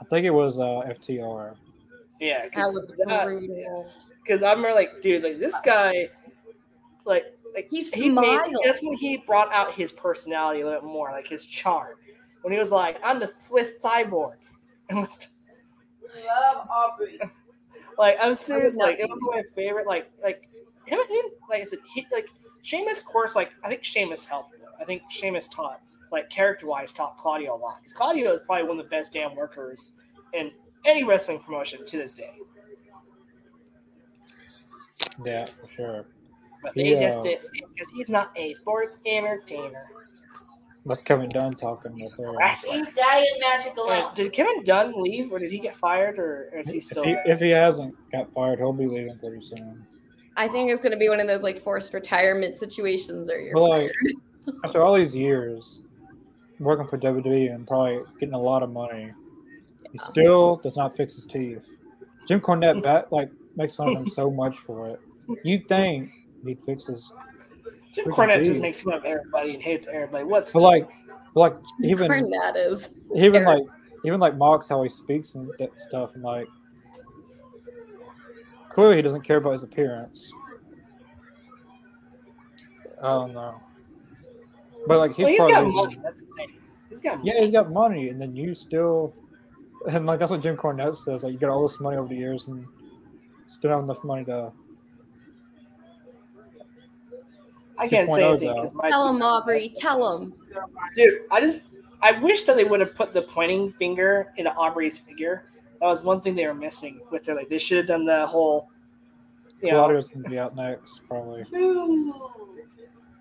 I 0.00 0.04
think 0.04 0.24
it 0.24 0.30
was 0.30 0.58
uh 0.58 0.80
FTR. 0.88 1.54
Yeah, 2.22 2.44
because 2.44 2.74
was 2.74 2.92
brutal. 3.04 3.88
because 4.22 4.42
I 4.44 4.50
remember 4.52 4.74
like, 4.74 5.02
dude, 5.02 5.24
like 5.24 5.38
this 5.40 5.58
guy, 5.60 6.08
like, 7.04 7.24
like 7.54 7.68
He 7.68 7.80
made- 8.08 8.12
smiled. 8.12 8.54
that's 8.64 8.80
when 8.80 8.94
he 8.94 9.16
brought 9.18 9.52
out 9.52 9.72
his 9.74 9.90
personality 9.90 10.60
a 10.60 10.64
little 10.66 10.80
bit 10.82 10.86
more, 10.86 11.10
like 11.10 11.26
his 11.26 11.46
charm. 11.46 11.96
When 12.42 12.52
he 12.52 12.58
was 12.58 12.70
like, 12.70 12.98
"I'm 13.04 13.18
the 13.20 13.26
Swiss 13.26 13.72
cyborg," 13.82 14.34
and 14.88 15.00
was 15.00 15.28
Love 16.26 16.66
Aubrey. 16.70 17.18
like, 17.98 18.16
I'm 18.20 18.34
serious. 18.34 18.76
Like, 18.76 18.98
it 18.98 19.08
was 19.10 19.20
one 19.22 19.38
of 19.38 19.44
my 19.44 19.54
favorite. 19.54 19.86
Like, 19.86 20.10
like 20.22 20.48
him, 20.86 20.98
him 21.08 21.24
like 21.50 21.62
I 21.62 21.64
said, 21.64 21.80
he 21.94 22.06
like 22.12 22.28
Sheamus. 22.62 23.00
Of 23.00 23.06
course, 23.06 23.34
like 23.34 23.50
I 23.64 23.68
think 23.68 23.82
Sheamus 23.84 24.26
helped. 24.26 24.52
Though. 24.60 24.66
I 24.80 24.84
think 24.84 25.02
Sheamus 25.10 25.48
taught, 25.48 25.80
like 26.12 26.30
character-wise, 26.30 26.92
taught 26.92 27.16
Claudio 27.16 27.54
a 27.54 27.58
lot. 27.58 27.78
Because 27.78 27.92
Claudio 27.92 28.32
is 28.32 28.40
probably 28.46 28.68
one 28.68 28.78
of 28.78 28.84
the 28.84 28.90
best 28.90 29.12
damn 29.12 29.34
workers 29.36 29.90
in 30.32 30.50
any 30.84 31.04
wrestling 31.04 31.38
promotion 31.40 31.84
to 31.86 31.96
this 31.96 32.14
day. 32.14 32.36
Yeah, 35.24 35.46
for 35.60 35.68
sure. 35.68 36.04
But 36.62 36.74
they 36.74 36.92
Yeah. 36.92 37.00
just 37.00 37.22
did 37.22 37.40
because 37.74 37.92
he's 37.92 38.08
not 38.08 38.30
a 38.36 38.54
sports 38.54 38.98
entertainer. 39.04 39.88
What's 40.84 41.02
Kevin 41.02 41.28
Dunn 41.28 41.54
talking 41.54 41.92
about 41.92 42.12
her. 42.18 42.32
Wrestler. 42.36 42.74
Leave 42.78 42.94
Daddy 42.94 43.26
and 43.30 43.40
Magic 43.40 43.78
Uh, 43.78 43.82
alone. 43.82 44.14
did 44.14 44.32
Kevin 44.32 44.64
Dunn 44.64 45.00
leave, 45.00 45.32
or 45.32 45.38
did 45.38 45.52
he 45.52 45.58
get 45.60 45.76
fired, 45.76 46.18
or 46.18 46.50
is 46.56 46.70
he 46.70 46.78
If 46.78 46.84
still? 46.84 47.04
he, 47.04 47.12
there? 47.12 47.22
if 47.30 47.38
he 47.40 47.50
hasn't 47.50 47.94
got 48.10 48.32
fired, 48.32 48.58
he'll 48.58 48.72
be 48.72 48.86
leaving 48.86 49.16
pretty 49.18 49.42
soon. 49.42 49.86
I 50.36 50.48
think 50.48 50.70
it's 50.70 50.80
gonna 50.80 50.96
be 50.96 51.08
one 51.08 51.20
of 51.20 51.28
those 51.28 51.42
like 51.42 51.58
forced 51.58 51.92
retirement 51.94 52.56
situations 52.56 53.30
or 53.30 53.38
you're 53.40 53.54
Well, 53.54 53.68
like, 53.68 53.92
fired. 54.46 54.56
after 54.64 54.82
all 54.82 54.94
these 54.94 55.14
years 55.14 55.82
working 56.58 56.86
for 56.88 56.96
WWE 56.96 57.48
and 57.54 57.66
probably 57.66 58.00
getting 58.18 58.34
a 58.34 58.40
lot 58.40 58.62
of 58.62 58.72
money, 58.72 59.12
he 59.92 59.98
still 59.98 60.56
does 60.56 60.76
not 60.76 60.96
fix 60.96 61.14
his 61.14 61.26
teeth. 61.26 61.66
Jim 62.26 62.40
Cornette 62.40 62.82
back, 62.82 63.06
like 63.12 63.30
makes 63.56 63.76
fun 63.76 63.88
of 63.88 64.02
him 64.02 64.08
so 64.08 64.30
much 64.30 64.56
for 64.56 64.88
it. 64.88 65.00
You'd 65.44 65.68
think 65.68 66.10
he'd 66.44 66.64
fix 66.64 66.86
his, 66.86 67.12
Jim 67.92 68.06
freaking 68.06 68.14
Cornette 68.14 68.44
just 68.44 68.60
makes 68.60 68.82
fun 68.82 68.94
of 68.94 69.04
everybody 69.04 69.54
and 69.54 69.62
hates 69.62 69.86
everybody. 69.86 70.24
What's 70.24 70.52
but 70.52 70.60
like, 70.60 70.88
but 71.34 71.40
like 71.40 71.56
even 71.82 72.10
Cornette 72.10 72.56
is. 72.56 72.88
even 73.14 73.46
Eric. 73.46 73.46
like 73.46 73.62
even 74.04 74.18
like 74.18 74.36
mocks 74.36 74.68
how 74.68 74.82
he 74.82 74.88
speaks 74.88 75.34
and 75.34 75.50
that 75.58 75.78
stuff, 75.78 76.14
and 76.14 76.22
like 76.22 76.48
clearly 78.68 78.96
he 78.96 79.02
doesn't 79.02 79.22
care 79.22 79.36
about 79.36 79.52
his 79.52 79.62
appearance. 79.62 80.32
I 83.02 83.08
don't 83.14 83.34
know, 83.34 83.60
but 84.86 84.98
like 84.98 85.14
he's, 85.14 85.24
well, 85.24 85.30
he's 85.30 85.38
part 85.38 85.50
got 85.50 85.66
of 85.66 85.72
money. 85.74 85.98
That's 86.02 86.22
the 86.22 86.28
thing. 86.36 86.54
He's 86.88 87.00
got 87.00 87.18
money. 87.18 87.32
Yeah, 87.34 87.40
he's 87.42 87.50
got 87.50 87.70
money, 87.70 88.08
and 88.08 88.20
then 88.20 88.36
you 88.36 88.54
still, 88.54 89.14
and 89.88 90.06
like 90.06 90.18
that's 90.18 90.30
what 90.30 90.42
Jim 90.42 90.56
Cornette 90.56 90.96
says. 90.96 91.22
Like 91.22 91.32
you 91.32 91.38
got 91.38 91.50
all 91.50 91.66
this 91.66 91.80
money 91.80 91.96
over 91.96 92.08
the 92.08 92.16
years, 92.16 92.48
and 92.48 92.66
still 93.46 93.70
don't 93.70 93.84
enough 93.84 94.02
money 94.04 94.24
to. 94.26 94.52
I 97.78 97.88
can't 97.88 98.10
say 98.10 98.22
anything 98.24 98.54
because 98.54 98.74
my 98.74 98.88
Tell 98.90 99.08
him, 99.08 99.22
Aubrey. 99.22 99.72
Tell 99.74 100.16
him. 100.16 100.34
dude. 100.94 101.20
I 101.30 101.40
just 101.40 101.70
I 102.00 102.12
wish 102.12 102.44
that 102.44 102.56
they 102.56 102.64
would 102.64 102.80
have 102.80 102.94
put 102.94 103.12
the 103.12 103.22
pointing 103.22 103.70
finger 103.72 104.32
in 104.36 104.46
Aubrey's 104.46 104.98
figure. 104.98 105.44
That 105.80 105.86
was 105.86 106.02
one 106.02 106.20
thing 106.20 106.36
they 106.36 106.46
were 106.46 106.54
missing 106.54 107.00
with 107.10 107.24
their 107.24 107.34
like. 107.34 107.48
They 107.48 107.58
should 107.58 107.78
have 107.78 107.86
done 107.86 108.04
the 108.04 108.26
whole. 108.26 108.68
You 109.60 109.72
know, 109.72 109.78
Claudio's 109.80 110.08
gonna 110.08 110.28
be 110.28 110.38
out 110.38 110.54
next, 110.54 111.00
probably. 111.08 111.44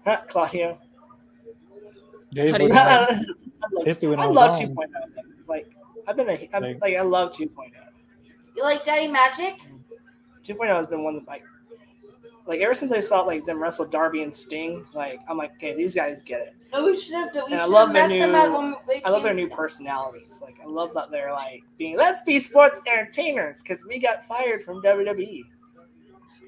huh, 0.05 0.21
Claudio. 0.27 0.77
Yeah, 2.31 2.43
he's 2.43 2.51
How 2.51 2.57
do 2.57 2.63
you- 2.63 2.69
looking 2.69 2.75
like- 2.75 3.09
I'm 3.79 3.85
he's 3.85 4.03
I 4.03 4.25
love 4.25 4.57
his 4.59 4.69
2.0. 4.69 4.77
own. 4.77 4.85
Like 5.47 5.69
I've 6.07 6.15
been 6.15 6.29
a 6.29 6.49
I'm, 6.53 6.63
Like- 6.63 6.81
like 6.81 6.95
I 6.95 7.01
love 7.01 7.33
oh. 7.39 7.43
2.0. 7.43 7.71
You 8.55 8.63
like 8.63 8.85
Daddy 8.85 9.07
Magic? 9.07 9.59
2.0 10.43 10.67
has 10.75 10.87
been 10.87 11.03
one 11.03 11.15
of 11.15 11.27
like 11.27 11.43
like 12.47 12.59
ever 12.61 12.73
since 12.73 12.91
I 12.91 12.99
saw 12.99 13.21
like 13.21 13.45
them 13.45 13.61
wrestle 13.61 13.85
Darby 13.85 14.23
and 14.23 14.35
Sting, 14.35 14.85
like 14.93 15.19
I'm 15.29 15.37
like, 15.37 15.53
okay, 15.55 15.75
these 15.75 15.93
guys 15.95 16.21
get 16.21 16.41
it. 16.41 16.55
No, 16.73 16.85
we 16.85 16.97
should 16.97 17.13
have. 17.13 17.29
We 17.33 17.51
And 17.51 17.61
I 17.61 17.65
love 17.65 17.93
their 17.93 18.07
new- 18.07 18.21
at 18.23 18.51
when 18.51 18.75
they 18.87 19.03
I 19.03 19.09
love 19.09 19.23
their 19.23 19.33
new 19.33 19.47
personalities. 19.47 20.41
Like 20.41 20.55
I 20.61 20.65
love 20.67 20.93
that 20.95 21.11
they're 21.11 21.31
like 21.33 21.63
being 21.77 21.97
let's 21.97 22.23
be 22.23 22.39
sports 22.39 22.81
entertainers 22.87 23.61
because 23.61 23.83
we 23.87 23.99
got 23.99 24.25
fired 24.27 24.63
from 24.63 24.77
E." 24.77 24.81
WWE. 24.81 25.43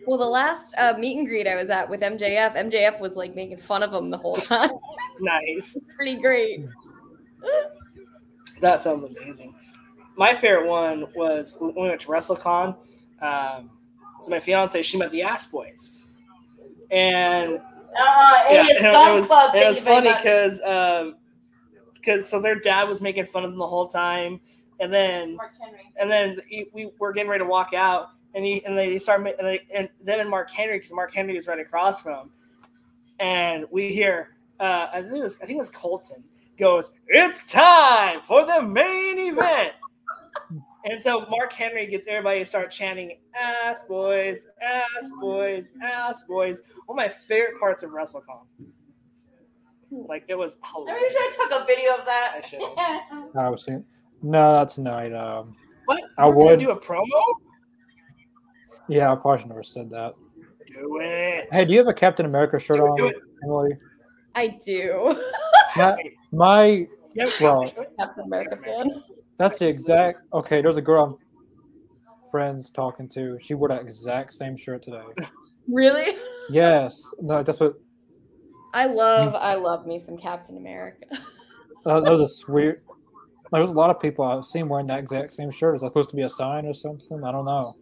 Well, 0.06 0.18
the 0.18 0.26
last 0.26 0.74
uh, 0.78 0.96
meet 0.98 1.18
and 1.18 1.26
greet 1.28 1.48
I 1.48 1.56
was 1.56 1.70
at 1.70 1.90
with 1.90 2.02
MJF, 2.02 2.56
MJF 2.58 3.00
was 3.00 3.16
like 3.16 3.36
making 3.36 3.58
fun 3.60 3.84
of 3.84 3.94
him 3.94 4.10
the 4.10 4.18
whole 4.18 4.36
time. 4.36 4.72
Nice. 5.22 5.76
it's 5.76 5.96
pretty 5.96 6.16
great. 6.16 6.66
That 8.64 8.80
sounds 8.80 9.04
amazing. 9.04 9.54
My 10.16 10.34
favorite 10.34 10.68
one 10.68 11.06
was 11.16 11.58
when 11.60 11.76
we 11.76 11.82
went 11.90 12.00
to 12.00 12.08
WrestleCon. 12.08 12.78
Um, 13.22 13.70
so 14.22 14.32
my 14.32 14.40
fiance, 14.40 14.82
she 14.84 14.98
met 14.98 15.12
the 15.12 15.22
Ass 15.22 15.46
Boys, 15.48 16.08
and 16.90 17.58
Uh, 17.58 17.60
yeah, 18.00 18.44
hey, 18.48 18.60
it's 18.62 18.72
and 18.82 18.92
Gun 18.94 19.12
it 19.12 19.16
was, 19.20 19.28
Club. 19.28 19.56
it 19.56 19.68
was 19.68 19.80
funny 19.82 20.10
much. 20.10 20.24
because 20.24 20.62
um, 20.62 21.16
because 21.94 22.28
so 22.30 22.40
their 22.40 22.56
dad 22.56 22.88
was 22.88 23.02
making 23.02 23.26
fun 23.26 23.44
of 23.44 23.52
them 23.52 23.60
the 23.60 23.68
whole 23.68 23.90
time, 23.90 24.40
and 24.80 24.94
then 24.94 25.36
Mark 25.36 25.52
Henry. 25.62 25.92
and 26.00 26.10
then 26.10 26.38
he, 26.48 26.68
we 26.74 26.90
were 27.00 27.12
getting 27.12 27.30
ready 27.30 27.44
to 27.44 27.50
walk 27.50 27.74
out, 27.74 28.12
and 28.34 28.46
he 28.46 28.64
and 28.66 28.78
they 28.78 28.98
start 28.98 29.22
ma- 29.24 29.32
and, 29.38 29.46
they, 29.46 29.60
and 29.76 29.90
then 30.02 30.22
and 30.22 30.30
Mark 30.30 30.50
Henry 30.52 30.78
because 30.78 30.94
Mark 30.94 31.14
Henry 31.14 31.36
was 31.36 31.48
right 31.48 31.60
across 31.60 32.00
from, 32.02 32.14
him, 32.28 32.32
and 33.20 33.66
we 33.72 33.92
hear 33.94 34.38
uh, 34.62 34.88
I 34.94 35.02
think 35.02 35.16
it 35.16 35.22
was 35.22 35.36
I 35.42 35.46
think 35.46 35.58
it 35.58 35.60
was 35.60 35.70
Colten 35.70 36.24
goes, 36.58 36.92
"It's 37.08 37.46
time 37.46 38.22
for 38.28 38.46
the 38.46 38.62
main 38.62 39.20
event," 39.20 39.74
And 40.86 41.02
so 41.02 41.26
Mark 41.30 41.54
Henry 41.54 41.88
gets 41.88 42.08
everybody 42.08 42.40
to 42.40 42.46
start 42.46 42.70
chanting 42.72 43.18
"ass 43.36 43.84
boys, 43.88 44.46
ass 44.62 45.10
boys, 45.22 45.72
ass 45.84 46.24
boys." 46.28 46.62
One 46.88 46.98
of 47.00 47.04
my 47.04 47.08
favorite 47.10 47.60
parts 47.60 47.84
of 47.84 47.92
WrestleCon. 47.92 48.46
Like 49.92 50.26
it 50.28 50.38
was 50.38 50.58
Maybe 50.76 50.88
hilarious. 50.90 51.14
you 51.14 51.20
should 51.34 51.50
took 51.52 51.62
a 51.62 51.66
video 51.66 51.92
of 51.94 52.00
I 52.02 52.06
that. 52.06 52.46
should. 52.46 52.62
I 53.40 53.50
was 53.50 53.64
seeing. 53.64 53.86
No, 54.24 54.54
that's 54.54 54.76
tonight. 54.76 55.14
Um, 55.14 55.54
What? 55.86 56.02
I 56.18 56.28
We're 56.28 56.34
gonna 56.34 56.46
would. 56.52 56.60
do 56.60 56.72
a 56.72 56.80
promo. 56.80 57.06
yeah, 58.90 59.12
I 59.12 59.16
probably 59.16 59.40
should 59.42 59.50
never 59.50 59.64
said 59.64 59.90
that. 59.92 60.16
Do 60.68 61.00
it. 61.02 61.48
Hey, 61.52 61.66
do 61.66 61.72
you 61.74 61.78
have 61.80 61.88
a 61.88 61.94
Captain 61.94 62.26
America 62.26 62.58
shirt 62.60 62.78
Do 62.78 62.86
it, 62.86 62.90
on, 62.90 62.98
do 62.98 63.06
it. 63.08 63.16
Emily? 63.44 63.78
I 64.36 64.48
do. 64.48 65.16
My, 65.76 65.98
my 66.32 66.88
Well- 67.42 67.74
America 68.24 68.58
fan. 68.64 69.04
that's 69.38 69.60
the 69.60 69.68
exact. 69.68 70.20
Okay, 70.34 70.62
there's 70.62 70.78
a 70.78 70.82
girl 70.82 71.04
I'm 71.06 72.30
friends 72.32 72.70
talking 72.70 73.08
to. 73.10 73.38
She 73.42 73.54
wore 73.54 73.68
that 73.70 73.82
exact 73.82 74.34
same 74.34 74.58
shirt 74.58 74.84
today. 74.84 75.04
Really? 75.68 76.16
Yes, 76.50 77.00
no, 77.22 77.42
that's 77.44 77.60
what. 77.60 77.76
I 78.74 78.88
love 78.88 79.36
I 79.36 79.56
love 79.56 79.86
me 79.86 80.00
some 80.00 80.18
Captain 80.18 80.58
America. 80.58 81.06
Uh, 81.86 82.00
that 82.00 82.10
was 82.10 82.22
a 82.22 82.28
sweet. 82.28 82.76
There 83.52 83.62
was 83.62 83.72
a 83.72 83.74
lot 83.74 83.90
of 83.90 84.00
people 84.00 84.24
I've 84.24 84.46
seen 84.46 84.70
wearing 84.70 84.88
that 84.88 85.00
exact 85.00 85.34
same 85.34 85.52
shirt. 85.52 85.76
Is 85.76 85.82
that 85.82 85.88
supposed 85.90 86.10
to 86.12 86.16
be 86.16 86.22
a 86.22 86.30
sign 86.30 86.66
or 86.66 86.74
something? 86.74 87.22
I 87.26 87.32
don't 87.34 87.44
know. 87.44 87.76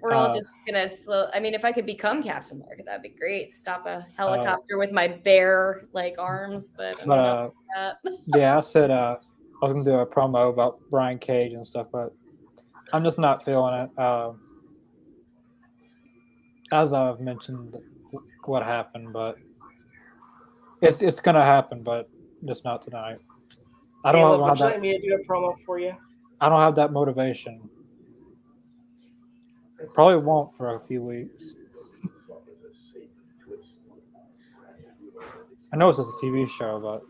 We're 0.00 0.12
all 0.14 0.26
Uh, 0.28 0.32
just 0.32 0.50
gonna 0.66 0.88
slow. 0.88 1.28
I 1.34 1.40
mean, 1.40 1.54
if 1.54 1.64
I 1.64 1.72
could 1.72 1.86
become 1.86 2.22
Captain 2.22 2.60
America, 2.62 2.82
that'd 2.84 3.02
be 3.02 3.10
great. 3.10 3.56
Stop 3.56 3.84
Uh, 3.86 4.00
a 4.00 4.06
helicopter 4.16 4.78
with 4.78 4.92
my 4.92 5.08
bare 5.08 5.82
like 5.92 6.14
arms, 6.18 6.70
but 6.76 6.96
But 7.06 7.52
uh, 7.76 7.92
yeah, 8.26 8.56
I 8.56 8.60
said 8.60 8.90
uh, 8.90 9.16
I 9.62 9.64
was 9.64 9.72
gonna 9.72 9.84
do 9.84 9.94
a 9.94 10.06
promo 10.06 10.48
about 10.50 10.80
Brian 10.90 11.18
Cage 11.18 11.52
and 11.52 11.66
stuff, 11.66 11.88
but 11.92 12.12
I'm 12.92 13.04
just 13.04 13.18
not 13.18 13.44
feeling 13.44 13.74
it. 13.74 13.98
Um 14.00 14.40
as 16.72 16.92
I've 16.92 17.20
mentioned, 17.20 17.76
what 18.44 18.62
happened, 18.62 19.12
but 19.12 19.36
it's 20.80 21.02
it's 21.02 21.20
gonna 21.20 21.44
happen, 21.44 21.82
but 21.82 22.08
just 22.44 22.64
not 22.64 22.82
tonight. 22.82 23.18
I 24.04 24.12
don't 24.12 24.20
Caleb, 24.22 24.40
have 24.40 24.50
would 24.50 24.58
you 24.60 24.64
that. 24.64 24.72
like 24.72 24.80
me 24.80 24.98
to 24.98 25.08
do 25.08 25.14
a 25.14 25.26
promo 25.30 25.54
for 25.66 25.78
you? 25.78 25.92
I 26.40 26.48
don't 26.48 26.60
have 26.60 26.74
that 26.76 26.90
motivation. 26.92 27.68
Probably 29.94 30.16
won't 30.16 30.56
for 30.56 30.74
a 30.74 30.80
few 30.80 31.02
weeks. 31.02 31.52
I 35.72 35.76
know 35.76 35.88
it's 35.88 35.98
just 35.98 36.10
a 36.10 36.24
TV 36.24 36.48
show, 36.48 36.78
but 36.78 37.02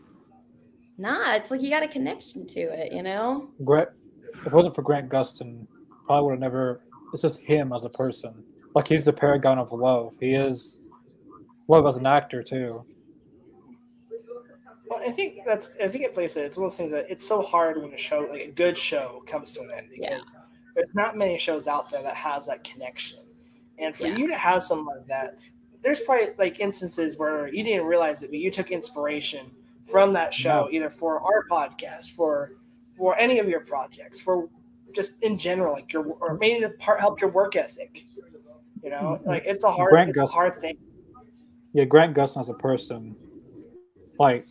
Nah, 0.97 1.33
it's 1.33 1.49
like 1.49 1.61
you 1.61 1.69
got 1.71 1.81
a 1.81 1.87
connection 1.87 2.45
to 2.45 2.59
it, 2.59 2.91
you 2.93 3.01
know. 3.01 3.49
Grant, 3.65 3.89
if 4.35 4.45
it 4.45 4.53
wasn't 4.53 4.75
for 4.75 4.83
Grant 4.83 5.09
Gustin, 5.09 5.65
probably 6.05 6.25
would 6.25 6.31
have 6.33 6.39
never. 6.39 6.81
It's 7.11 7.23
just 7.23 7.39
him 7.39 7.73
as 7.73 7.83
a 7.83 7.89
person. 7.89 8.43
Like 8.75 8.87
he's 8.87 9.03
the 9.03 9.11
paragon 9.11 9.57
of 9.57 9.71
love. 9.71 10.15
He 10.19 10.33
is 10.33 10.77
love 11.67 11.87
as 11.87 11.95
an 11.95 12.05
actor 12.05 12.43
too. 12.43 12.85
Well, 14.87 14.99
I 14.99 15.09
think 15.09 15.39
that's. 15.45 15.71
I 15.83 15.87
think 15.87 16.03
it 16.03 16.13
plays 16.13 16.31
I 16.31 16.33
said. 16.35 16.45
It's 16.45 16.57
one 16.57 16.65
of 16.65 16.71
those 16.71 16.77
things 16.77 16.91
that 16.91 17.09
it's 17.09 17.27
so 17.27 17.41
hard 17.41 17.81
when 17.81 17.91
a 17.93 17.97
show, 17.97 18.27
like 18.31 18.41
a 18.41 18.51
good 18.51 18.77
show, 18.77 19.23
comes 19.25 19.53
to 19.53 19.61
an 19.61 19.71
end 19.71 19.87
because 19.89 20.33
Yeah. 20.35 20.41
There's 20.75 20.93
not 20.93 21.17
many 21.17 21.37
shows 21.37 21.67
out 21.67 21.89
there 21.89 22.03
that 22.03 22.15
has 22.15 22.47
that 22.47 22.63
connection. 22.63 23.19
And 23.77 23.95
for 23.95 24.07
Yeah. 24.07 24.17
you 24.17 24.27
to 24.27 24.37
have 24.37 24.63
something 24.63 24.85
like 24.85 25.07
that, 25.07 25.37
there's 25.81 25.99
probably 25.99 26.29
like 26.37 26.59
instances 26.59 27.17
where 27.17 27.47
you 27.47 27.63
didn't 27.63 27.85
realize 27.85 28.23
it, 28.23 28.29
but 28.29 28.39
you 28.39 28.51
took 28.51 28.71
inspiration 28.71 29.51
from 29.87 30.13
that 30.13 30.33
show, 30.33 30.65
No. 30.65 30.69
either 30.71 30.89
for 30.89 31.19
our 31.19 31.45
podcast, 31.49 32.11
for 32.11 32.51
for 32.97 33.17
any 33.17 33.39
of 33.39 33.49
your 33.49 33.61
projects, 33.61 34.21
for 34.21 34.47
just 34.93 35.21
in 35.23 35.37
general, 35.37 35.73
like 35.73 35.91
your 35.91 36.05
or 36.19 36.37
maybe 36.37 36.63
the 36.63 36.69
part 36.71 36.99
help 36.99 37.19
your 37.19 37.31
work 37.31 37.55
ethic. 37.55 38.05
You 38.83 38.89
know, 38.89 38.97
mm-hmm. 38.97 39.29
like 39.29 39.43
it's 39.45 39.63
a 39.63 39.71
hard, 39.71 39.89
Grant 39.89 40.09
it's 40.09 40.19
a 40.19 40.27
hard 40.27 40.59
thing. 40.59 40.77
Yeah, 41.73 41.85
Grant 41.85 42.15
Gustin 42.15 42.41
as 42.41 42.49
a 42.49 42.53
person, 42.53 43.15
like 44.19 44.45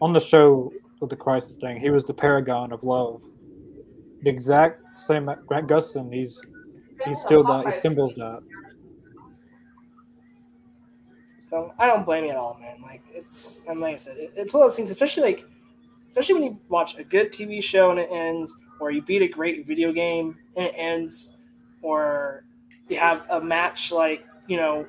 on 0.00 0.12
the 0.12 0.20
show 0.20 0.72
with 1.00 1.10
the 1.10 1.16
crisis 1.16 1.56
thing, 1.56 1.80
he 1.80 1.90
was 1.90 2.04
the 2.04 2.14
paragon 2.14 2.72
of 2.72 2.84
love. 2.84 3.22
The 4.22 4.30
exact 4.30 4.82
same 5.06 5.28
Grant 5.46 5.68
Gustin. 5.68 6.12
He's 6.12 6.40
he's 7.04 7.20
still 7.20 7.42
that. 7.44 7.66
He 7.66 7.72
symbols 7.72 8.14
that. 8.14 8.40
So 11.48 11.74
I 11.78 11.86
don't 11.86 12.04
blame 12.04 12.24
you 12.24 12.30
at 12.30 12.36
all, 12.36 12.58
man. 12.60 12.80
Like 12.80 13.02
it's 13.12 13.60
and 13.68 13.80
like 13.80 13.94
I 13.94 13.96
said, 13.96 14.16
it, 14.18 14.32
it's 14.36 14.54
one 14.54 14.62
of 14.62 14.66
those 14.66 14.76
things, 14.76 14.90
especially 14.90 15.24
like 15.24 15.44
especially 16.08 16.34
when 16.34 16.44
you 16.44 16.60
watch 16.68 16.96
a 16.98 17.04
good 17.04 17.32
TV 17.32 17.62
show 17.62 17.90
and 17.90 17.98
it 17.98 18.08
ends, 18.12 18.56
or 18.78 18.90
you 18.90 19.02
beat 19.02 19.22
a 19.22 19.28
great 19.28 19.66
video 19.66 19.92
game 19.92 20.36
and 20.56 20.66
it 20.66 20.74
ends, 20.76 21.36
or 21.82 22.44
you 22.88 22.96
have 22.98 23.22
a 23.30 23.40
match 23.40 23.90
like 23.90 24.24
you 24.46 24.56
know 24.56 24.86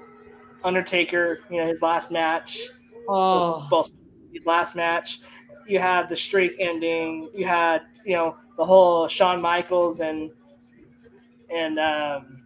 Undertaker, 0.63 1.39
you 1.49 1.57
know 1.57 1.67
his 1.67 1.81
last 1.81 2.11
match, 2.11 2.59
Oh, 3.07 3.83
his 4.31 4.45
last 4.45 4.75
match. 4.75 5.19
You 5.67 5.79
had 5.79 6.09
the 6.09 6.15
streak 6.15 6.55
ending. 6.59 7.29
You 7.33 7.45
had 7.45 7.81
you 8.05 8.15
know 8.15 8.35
the 8.57 8.65
whole 8.65 9.07
Shawn 9.07 9.41
Michaels 9.41 9.99
and 10.01 10.31
and 11.53 11.79
um, 11.79 12.43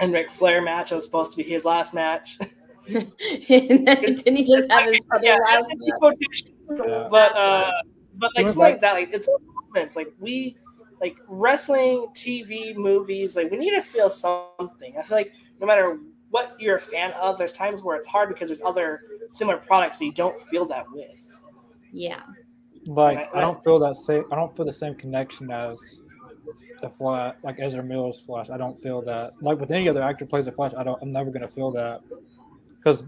and 0.00 0.12
Ric 0.12 0.30
Flair 0.30 0.62
match. 0.62 0.90
That 0.90 0.96
was 0.96 1.04
supposed 1.04 1.32
to 1.32 1.36
be 1.36 1.42
his 1.42 1.64
last 1.64 1.94
match. 1.94 2.38
and 2.88 3.86
then 3.86 4.02
didn't 4.02 4.36
he 4.36 4.44
just 4.44 4.70
have 4.70 4.86
his 4.92 5.00
other 5.12 5.24
Yeah, 5.24 5.36
last 5.38 5.64
match? 5.76 6.42
Yeah. 6.70 7.08
but 7.10 7.36
uh 7.36 7.70
but 8.14 8.30
like 8.36 8.46
Remember 8.46 8.48
something 8.52 8.58
like 8.60 8.80
that 8.80 8.92
like 8.94 9.10
it's 9.12 9.28
moments 9.72 9.96
like 9.96 10.12
we 10.18 10.56
like 11.00 11.16
wrestling 11.28 12.06
tv 12.14 12.74
movies 12.76 13.36
like 13.36 13.50
we 13.50 13.56
need 13.56 13.70
to 13.70 13.82
feel 13.82 14.08
something 14.10 14.94
i 14.98 15.02
feel 15.02 15.16
like 15.16 15.32
no 15.60 15.66
matter 15.66 15.98
what 16.30 16.54
you're 16.58 16.76
a 16.76 16.80
fan 16.80 17.12
of 17.12 17.38
there's 17.38 17.52
times 17.52 17.82
where 17.82 17.96
it's 17.96 18.06
hard 18.06 18.28
because 18.28 18.48
there's 18.48 18.62
other 18.62 19.00
similar 19.30 19.56
products 19.58 19.98
that 19.98 20.04
you 20.06 20.12
don't 20.12 20.40
feel 20.48 20.64
that 20.66 20.90
with 20.92 21.28
Yeah. 21.92 22.22
Like 22.90 23.18
Right, 23.18 23.28
I 23.34 23.40
don't 23.40 23.62
feel 23.62 23.78
that 23.78 23.94
same. 23.96 24.24
I 24.32 24.34
don't 24.34 24.54
feel 24.56 24.66
the 24.66 24.72
same 24.72 24.94
connection 24.96 25.50
as 25.50 26.00
the 26.82 26.88
Flash, 26.88 27.36
like 27.44 27.56
Ezra 27.60 27.82
Miller's 27.82 28.18
Flash. 28.18 28.50
I 28.50 28.56
don't 28.56 28.76
feel 28.78 29.00
that. 29.02 29.32
Like 29.40 29.60
with 29.60 29.70
any 29.70 29.88
other 29.88 30.02
actor 30.02 30.26
plays 30.26 30.46
the 30.46 30.52
Flash, 30.52 30.72
I 30.76 30.82
don't. 30.82 31.00
I'm 31.00 31.12
never 31.12 31.30
gonna 31.30 31.48
feel 31.48 31.70
that 31.72 32.00
because 32.76 33.04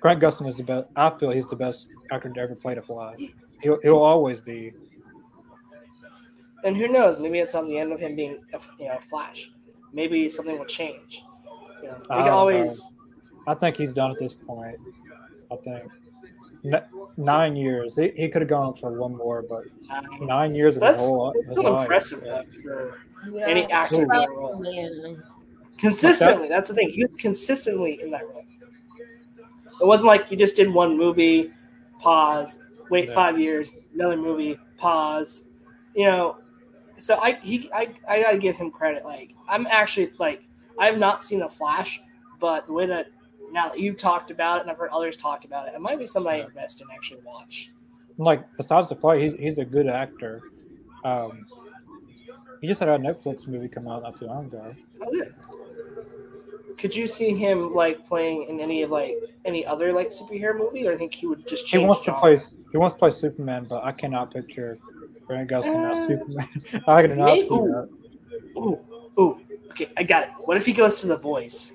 Grant 0.00 0.20
Gustin 0.20 0.48
is 0.48 0.56
the 0.56 0.62
best. 0.62 0.86
I 0.96 1.10
feel 1.10 1.30
he's 1.30 1.46
the 1.46 1.56
best 1.56 1.88
actor 2.10 2.30
to 2.30 2.40
ever 2.40 2.54
play 2.54 2.74
the 2.74 2.82
Flash. 2.82 3.20
He'll 3.62 3.78
he'll 3.82 3.98
always 3.98 4.40
be. 4.40 4.72
and 6.64 6.76
who 6.76 6.88
knows 6.88 7.18
maybe 7.18 7.38
it's 7.40 7.54
on 7.54 7.68
the 7.68 7.78
end 7.78 7.92
of 7.92 8.00
him 8.00 8.16
being 8.16 8.38
a, 8.52 8.60
you 8.80 8.88
know 8.88 8.98
flash 8.98 9.50
maybe 9.92 10.28
something 10.28 10.58
will 10.58 10.64
change 10.64 11.22
you 11.82 11.88
know 11.88 11.96
we 12.10 12.16
I 12.16 12.22
can 12.22 12.28
always 12.30 12.92
I 13.46 13.54
think 13.54 13.76
he's 13.76 13.92
done 13.92 14.10
at 14.10 14.18
this 14.18 14.34
point. 14.34 14.76
I 15.50 15.56
think 15.56 15.90
nine 17.16 17.56
years. 17.56 17.96
He, 17.96 18.12
he 18.16 18.28
could 18.28 18.42
have 18.42 18.48
gone 18.48 18.74
for 18.74 18.92
one 18.92 19.16
more, 19.16 19.42
but 19.42 19.64
nine 20.20 20.54
years 20.54 20.76
of 20.76 20.82
his 20.82 20.92
that's, 20.92 21.02
whole 21.02 21.32
that's 21.34 21.48
his 21.48 21.58
still 21.58 21.72
life. 21.72 21.82
impressive 21.82 22.22
Yeah. 22.24 22.32
like, 22.36 22.52
for 22.62 22.98
Yeah. 23.32 23.46
any 23.46 23.64
actor 23.70 24.02
in 24.02 24.08
Well, 24.08 24.20
that 24.20 24.28
role 24.36 24.58
man. 24.60 25.22
consistently. 25.78 26.48
That's 26.48 26.68
the 26.68 26.74
thing. 26.74 26.90
He 26.90 27.02
was 27.04 27.16
consistently 27.16 28.00
in 28.02 28.10
that 28.10 28.22
role. 28.28 28.44
It 29.80 29.86
wasn't 29.86 30.08
like 30.08 30.30
you 30.30 30.36
just 30.36 30.56
did 30.56 30.72
one 30.72 30.96
movie, 30.96 31.52
pause, 32.00 32.60
wait 32.90 33.08
Yeah. 33.08 33.14
five 33.14 33.38
years, 33.38 33.76
another 33.94 34.16
movie, 34.16 34.58
pause. 34.76 35.44
You 35.94 36.04
know, 36.06 36.36
so 36.96 37.18
I 37.20 37.32
he 37.42 37.70
I, 37.72 37.94
I 38.08 38.22
gotta 38.22 38.38
give 38.38 38.56
him 38.56 38.70
credit. 38.70 39.04
Like 39.04 39.34
I'm 39.48 39.66
actually 39.68 40.10
like 40.18 40.42
I 40.78 40.86
have 40.86 40.98
not 40.98 41.22
seen 41.22 41.40
the 41.40 41.48
Flash, 41.48 42.00
but 42.40 42.66
the 42.66 42.72
way 42.72 42.86
that 42.86 43.08
now 43.52 43.68
that 43.68 43.78
you've 43.80 43.96
talked 43.96 44.30
about 44.30 44.58
it 44.58 44.62
and 44.62 44.70
I've 44.70 44.78
heard 44.78 44.90
others 44.90 45.16
talk 45.16 45.44
about 45.44 45.68
it, 45.68 45.74
it 45.74 45.80
might 45.80 45.98
be 45.98 46.06
something 46.06 46.32
I 46.32 46.44
invest 46.44 46.80
in 46.80 46.86
actually 46.94 47.20
watch. 47.24 47.70
like 48.18 48.44
besides 48.56 48.88
the 48.88 48.96
fight, 48.96 49.20
he's, 49.22 49.34
he's 49.34 49.58
a 49.58 49.64
good 49.64 49.86
actor. 49.88 50.42
Um, 51.04 51.46
he 52.60 52.66
just 52.66 52.80
had 52.80 52.88
a 52.88 52.98
Netflix 52.98 53.46
movie 53.46 53.68
come 53.68 53.86
out 53.88 54.02
not 54.02 54.18
too 54.18 54.26
long 54.26 54.46
ago. 54.46 54.74
Oh, 55.00 55.12
yeah. 55.12 55.24
Could 56.76 56.94
you 56.94 57.08
see 57.08 57.34
him 57.34 57.74
like 57.74 58.06
playing 58.06 58.44
in 58.48 58.60
any 58.60 58.82
of 58.82 58.90
like 58.90 59.14
any 59.44 59.66
other 59.66 59.92
like 59.92 60.08
superhero 60.10 60.56
movie, 60.56 60.86
or 60.86 60.92
I 60.92 60.96
think 60.96 61.12
he 61.14 61.26
would 61.26 61.46
just 61.48 61.64
He 61.66 61.72
change? 61.72 61.88
wants 61.88 62.02
to 62.02 62.12
play 62.14 62.36
he 62.70 62.76
wants 62.78 62.94
to 62.94 62.98
play 63.00 63.10
Superman, 63.10 63.66
but 63.68 63.82
I 63.84 63.90
cannot 63.92 64.32
picture 64.32 64.78
Grant 65.26 65.50
Gustin 65.50 65.90
as 65.92 65.98
Uh, 65.98 66.06
Superman. 66.06 66.48
I 66.86 67.02
cannot 67.02 67.24
maybe- 67.26 67.42
see 67.42 67.48
that. 67.48 67.88
Ooh, 68.58 68.80
ooh. 69.18 69.40
Okay, 69.70 69.90
I 69.96 70.02
got 70.04 70.22
it. 70.24 70.28
What 70.44 70.56
if 70.56 70.64
he 70.66 70.72
goes 70.72 71.00
to 71.00 71.06
the 71.08 71.16
boys? 71.16 71.72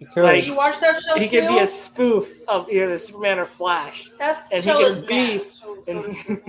He 0.00 0.06
could. 0.06 0.24
Like- 0.24 0.46
You 0.46 0.54
watch 0.56 0.80
that 0.80 0.98
show 1.00 1.14
He 1.16 1.28
too? 1.28 1.40
could 1.42 1.48
be 1.50 1.58
a 1.58 1.66
spoof 1.66 2.40
of 2.48 2.68
either 2.70 2.88
the 2.88 2.98
Superman 2.98 3.38
or 3.38 3.46
Flash, 3.46 4.10
that 4.18 4.46
and 4.52 4.64
he 4.64 4.70
can 4.70 4.80
is 4.82 4.98
bad. 4.98 5.06
beef. 5.06 5.54
So- 5.54 5.84
and 5.86 6.04
so- 6.04 6.36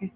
he 0.00 0.10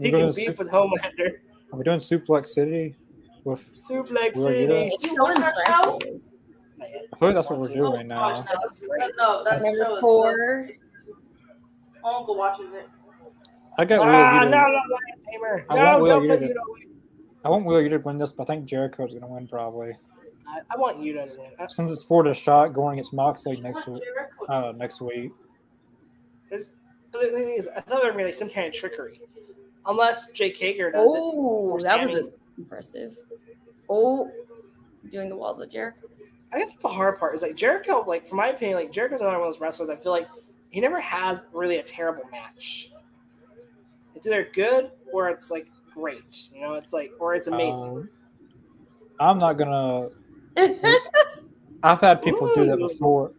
We're 0.00 0.10
can 0.10 0.10
doing 0.10 0.32
beef 0.34 0.46
Sup- 0.46 0.58
with 0.58 0.70
Homelander. 0.70 1.30
Are 1.72 1.76
we 1.78 1.84
doing 1.84 2.00
Suplex 2.00 2.46
City? 2.46 2.96
With 3.44 3.60
Suplex 3.78 4.34
City. 4.36 4.90
It's 4.94 5.04
You 5.04 5.14
so 5.14 5.22
watch 5.22 5.36
that 5.36 5.54
show? 5.66 5.98
I 6.80 7.16
feel 7.18 7.28
like 7.28 7.34
that's 7.34 7.50
what 7.50 7.60
we're 7.60 7.68
doing 7.68 8.08
Don't 8.08 8.18
watch 8.18 8.36
now. 8.38 8.42
that. 8.42 8.58
That- 8.98 9.12
No, 9.18 9.44
that 9.44 9.60
show 9.60 9.70
Number 9.72 10.00
four. 10.00 10.66
Uncle 12.02 12.36
watches 12.36 12.72
it. 12.72 12.88
I 13.78 13.84
got 13.84 14.00
Ah, 14.00 14.04
Wheeler 14.06 14.50
no, 14.50 14.56
Yuta. 14.56 14.66
no, 14.72 14.94
Lion 14.94 15.20
Tamer. 15.30 15.66
I 15.68 15.74
No, 15.76 15.82
want 15.82 16.02
Wheeler 16.02 16.14
don't 16.14 16.28
put 16.28 16.40
Yuta. 16.48 16.52
Yuta. 16.54 16.88
I 17.44 17.48
want 17.50 17.66
Wheeler 17.66 17.82
Yuta 17.82 17.98
to 17.98 18.04
win 18.04 18.18
this, 18.18 18.32
but 18.32 18.44
I 18.44 18.46
think 18.54 18.64
Jericho's 18.66 19.10
going 19.10 19.20
to 19.22 19.26
win 19.26 19.46
probably. 19.46 19.94
I, 20.46 20.60
I 20.70 20.76
want 20.78 21.00
you 21.02 21.12
to 21.14 21.28
win. 21.38 21.50
I- 21.58 21.66
Since 21.68 21.90
it's 21.90 22.04
for 22.04 22.22
the 22.24 22.34
shot 22.34 22.72
going 22.72 22.94
against 22.98 23.12
Moxley 23.12 23.56
next 23.60 23.86
week. 23.86 24.02
Jericho. 24.02 24.44
Uh, 24.48 24.72
next 24.76 25.00
week. 25.00 25.32
There's- 26.50 26.70
But 27.12 27.22
the 27.22 27.30
thing 27.30 27.54
is, 27.56 27.68
I 27.68 27.80
thought 27.80 28.02
there 28.02 28.12
would 28.12 28.18
be 28.18 28.24
like 28.24 28.34
some 28.34 28.50
kind 28.50 28.66
of 28.66 28.74
trickery, 28.74 29.20
unless 29.86 30.30
Jake 30.32 30.56
Hager 30.56 30.90
does 30.90 31.12
it. 31.14 31.18
Oh, 31.20 31.78
that 31.82 32.00
was 32.02 32.12
Sammy. 32.12 32.30
impressive. 32.58 33.16
Oh, 33.88 34.30
doing 35.10 35.28
the 35.28 35.36
walls 35.36 35.58
with 35.58 35.70
Jericho. 35.70 36.08
I 36.52 36.58
guess 36.58 36.68
that's 36.70 36.82
the 36.82 36.88
hard 36.88 37.18
part. 37.18 37.34
Is 37.34 37.42
like 37.42 37.56
Jericho, 37.56 38.04
like 38.06 38.26
from 38.28 38.38
my 38.38 38.48
opinion, 38.48 38.78
like 38.78 38.92
Jericho's 38.92 39.20
another 39.20 39.38
one 39.38 39.48
of 39.48 39.54
those 39.54 39.60
wrestlers. 39.60 39.88
I 39.88 39.96
feel 39.96 40.12
like 40.12 40.28
he 40.70 40.80
never 40.80 41.00
has 41.00 41.46
really 41.52 41.78
a 41.78 41.82
terrible 41.82 42.22
match. 42.30 42.90
It's 44.14 44.26
either 44.26 44.48
good 44.52 44.90
or 45.12 45.28
it's 45.28 45.50
like 45.50 45.66
great. 45.92 46.48
You 46.54 46.60
know, 46.62 46.74
it's 46.74 46.92
like 46.92 47.10
or 47.18 47.34
it's 47.34 47.48
amazing. 47.48 47.82
Um, 47.84 48.08
I'm 49.20 49.38
not 49.38 49.54
gonna. 49.54 50.10
I've 50.56 52.00
had 52.00 52.22
people 52.22 52.50
do 52.54 52.64
that 52.66 52.78
before. 52.78 53.32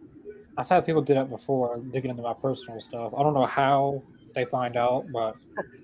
I've 0.57 0.69
had 0.69 0.85
people 0.85 1.01
do 1.01 1.13
that 1.15 1.29
before, 1.29 1.81
digging 1.91 2.11
into 2.11 2.23
my 2.23 2.33
personal 2.33 2.79
stuff. 2.79 3.13
I 3.17 3.23
don't 3.23 3.33
know 3.33 3.45
how 3.45 4.03
they 4.33 4.45
find 4.45 4.77
out, 4.77 5.11
but 5.11 5.35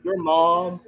Your 0.03 0.17
mom. 0.17 0.79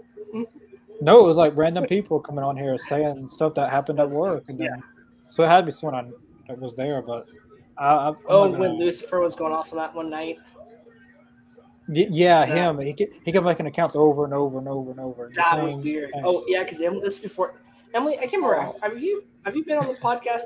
no, 1.01 1.23
it 1.23 1.27
was 1.27 1.37
like 1.37 1.55
random 1.55 1.85
people 1.85 2.19
coming 2.19 2.43
on 2.43 2.55
here 2.55 2.77
saying 2.77 3.27
stuff 3.27 3.53
that 3.55 3.69
happened 3.69 3.99
at 3.99 4.09
work, 4.09 4.45
and 4.47 4.59
then 4.59 4.83
so 5.29 5.43
it 5.43 5.47
had 5.47 5.61
to 5.61 5.65
be 5.65 5.71
someone 5.71 5.95
I, 5.95 6.11
that 6.47 6.59
was 6.59 6.75
there. 6.75 7.01
But 7.01 7.25
I, 7.77 8.09
I 8.09 8.13
Oh, 8.29 8.49
when 8.51 8.77
Lucifer 8.77 9.19
was 9.19 9.35
going 9.35 9.53
off 9.53 9.73
on 9.73 9.79
that 9.79 9.93
one 9.93 10.09
night, 10.09 10.37
Y- 11.89 12.07
yeah, 12.09 12.45
Yeah. 12.45 12.69
him. 12.69 12.79
He 12.79 12.93
kept, 12.93 13.13
he 13.25 13.31
kept 13.33 13.43
making 13.45 13.65
accounts 13.67 13.95
over 13.97 14.23
and 14.23 14.33
over 14.33 14.59
and 14.59 14.69
over 14.69 14.91
and 14.91 14.99
over. 15.01 15.29
that 15.35 15.61
was 15.61 15.75
weird. 15.75 16.11
thing. 16.11 16.23
Oh 16.25 16.43
yeah, 16.47 16.63
because 16.63 16.77
this 16.77 17.19
before 17.19 17.55
Emily. 17.93 18.17
I 18.17 18.27
can't 18.27 18.43
remember. 18.43 18.73
Have 18.81 18.97
you 19.01 19.23
have 19.45 19.55
you 19.55 19.63
been 19.65 19.77
on 19.77 19.87
the 19.87 19.93
podcast? 19.95 20.41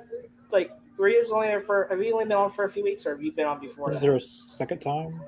Like, 0.52 0.72
were 0.98 1.10
you 1.10 1.26
only 1.34 1.48
there 1.48 1.62
for? 1.62 1.88
Have 1.90 2.02
you 2.02 2.14
only 2.14 2.26
been 2.26 2.38
on 2.38 2.52
for 2.52 2.66
a 2.66 2.70
few 2.70 2.84
weeks, 2.84 3.06
or 3.06 3.12
have 3.12 3.22
you 3.24 3.32
been 3.32 3.46
on 3.46 3.60
before? 3.60 3.92
is 3.92 4.00
that? 4.00 4.10
a 4.14 4.20
second 4.20 4.80
time. 4.80 5.22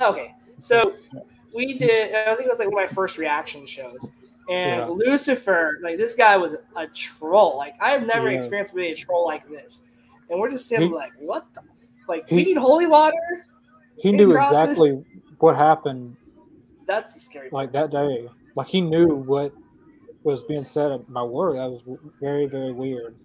Okay, 0.00 0.34
so 0.58 0.94
we 1.54 1.74
did. 1.78 2.14
I 2.14 2.34
think 2.34 2.46
it 2.46 2.50
was 2.50 2.58
like 2.58 2.70
one 2.70 2.82
of 2.84 2.90
my 2.90 2.94
first 2.94 3.18
reaction 3.18 3.66
shows, 3.66 4.10
and 4.50 4.80
Yeah. 4.80 4.86
Lucifer, 4.88 5.78
like 5.82 5.96
this 5.98 6.14
guy 6.14 6.36
was 6.36 6.56
a 6.76 6.86
troll. 6.88 7.56
Like 7.56 7.74
I 7.80 7.90
have 7.90 8.06
never 8.06 8.30
Yeah. 8.30 8.38
experienced 8.38 8.74
really 8.74 8.92
a 8.92 8.96
troll 8.96 9.24
like 9.26 9.48
this, 9.48 9.82
and 10.30 10.40
we're 10.40 10.50
just 10.50 10.68
sitting 10.68 10.88
He- 10.88 10.94
like, 10.94 11.12
what 11.18 11.46
the? 11.54 11.60
F-? 11.60 12.08
Like 12.08 12.28
he- 12.28 12.36
we 12.36 12.44
need 12.44 12.56
holy 12.56 12.86
water. 12.86 13.46
He 13.96 14.10
knew 14.12 14.36
exactly 14.36 15.04
what 15.38 15.54
happened 15.56 16.16
That's 16.86 17.14
the 17.14 17.20
scary. 17.20 17.50
part. 17.50 17.52
like 17.52 17.72
that 17.72 17.90
day. 17.90 18.28
Like 18.56 18.66
he 18.66 18.80
knew 18.80 19.06
what 19.06 19.52
was 20.24 20.42
being 20.42 20.64
said 20.64 20.92
at 20.92 21.08
my 21.08 21.22
work. 21.22 21.56
That 21.56 21.70
was 21.70 21.98
very, 22.20 22.46
very 22.46 22.72
weird. 22.72 23.16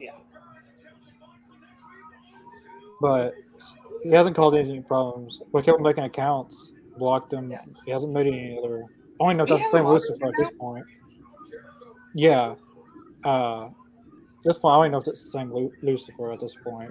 Yeah. 0.00 0.12
But 3.00 3.34
he 4.02 4.10
hasn't 4.10 4.36
caused 4.36 4.56
any 4.56 4.80
problems. 4.80 5.42
We 5.52 5.62
kept 5.62 5.80
making 5.80 6.04
accounts, 6.04 6.72
blocked 6.98 7.30
them. 7.30 7.50
Yeah. 7.50 7.64
He 7.84 7.92
hasn't 7.92 8.12
made 8.12 8.26
any 8.26 8.58
other. 8.58 8.84
I 9.20 9.26
don't 9.26 9.36
know 9.36 9.46
that's 9.46 9.62
the 9.70 9.78
same 9.78 9.86
Lucifer 9.86 10.26
at 10.26 10.34
this 10.36 10.50
point. 10.58 10.84
Yeah. 12.14 12.54
Uh, 13.24 13.66
at 13.66 13.72
this 14.44 14.58
point, 14.58 14.72
I 14.72 14.76
don't 14.76 14.84
even 14.86 14.92
know 14.92 15.00
if 15.00 15.08
it's 15.08 15.24
the 15.24 15.30
same 15.30 15.52
Lu- 15.52 15.72
Lucifer 15.82 16.32
at 16.32 16.40
this 16.40 16.56
point. 16.64 16.90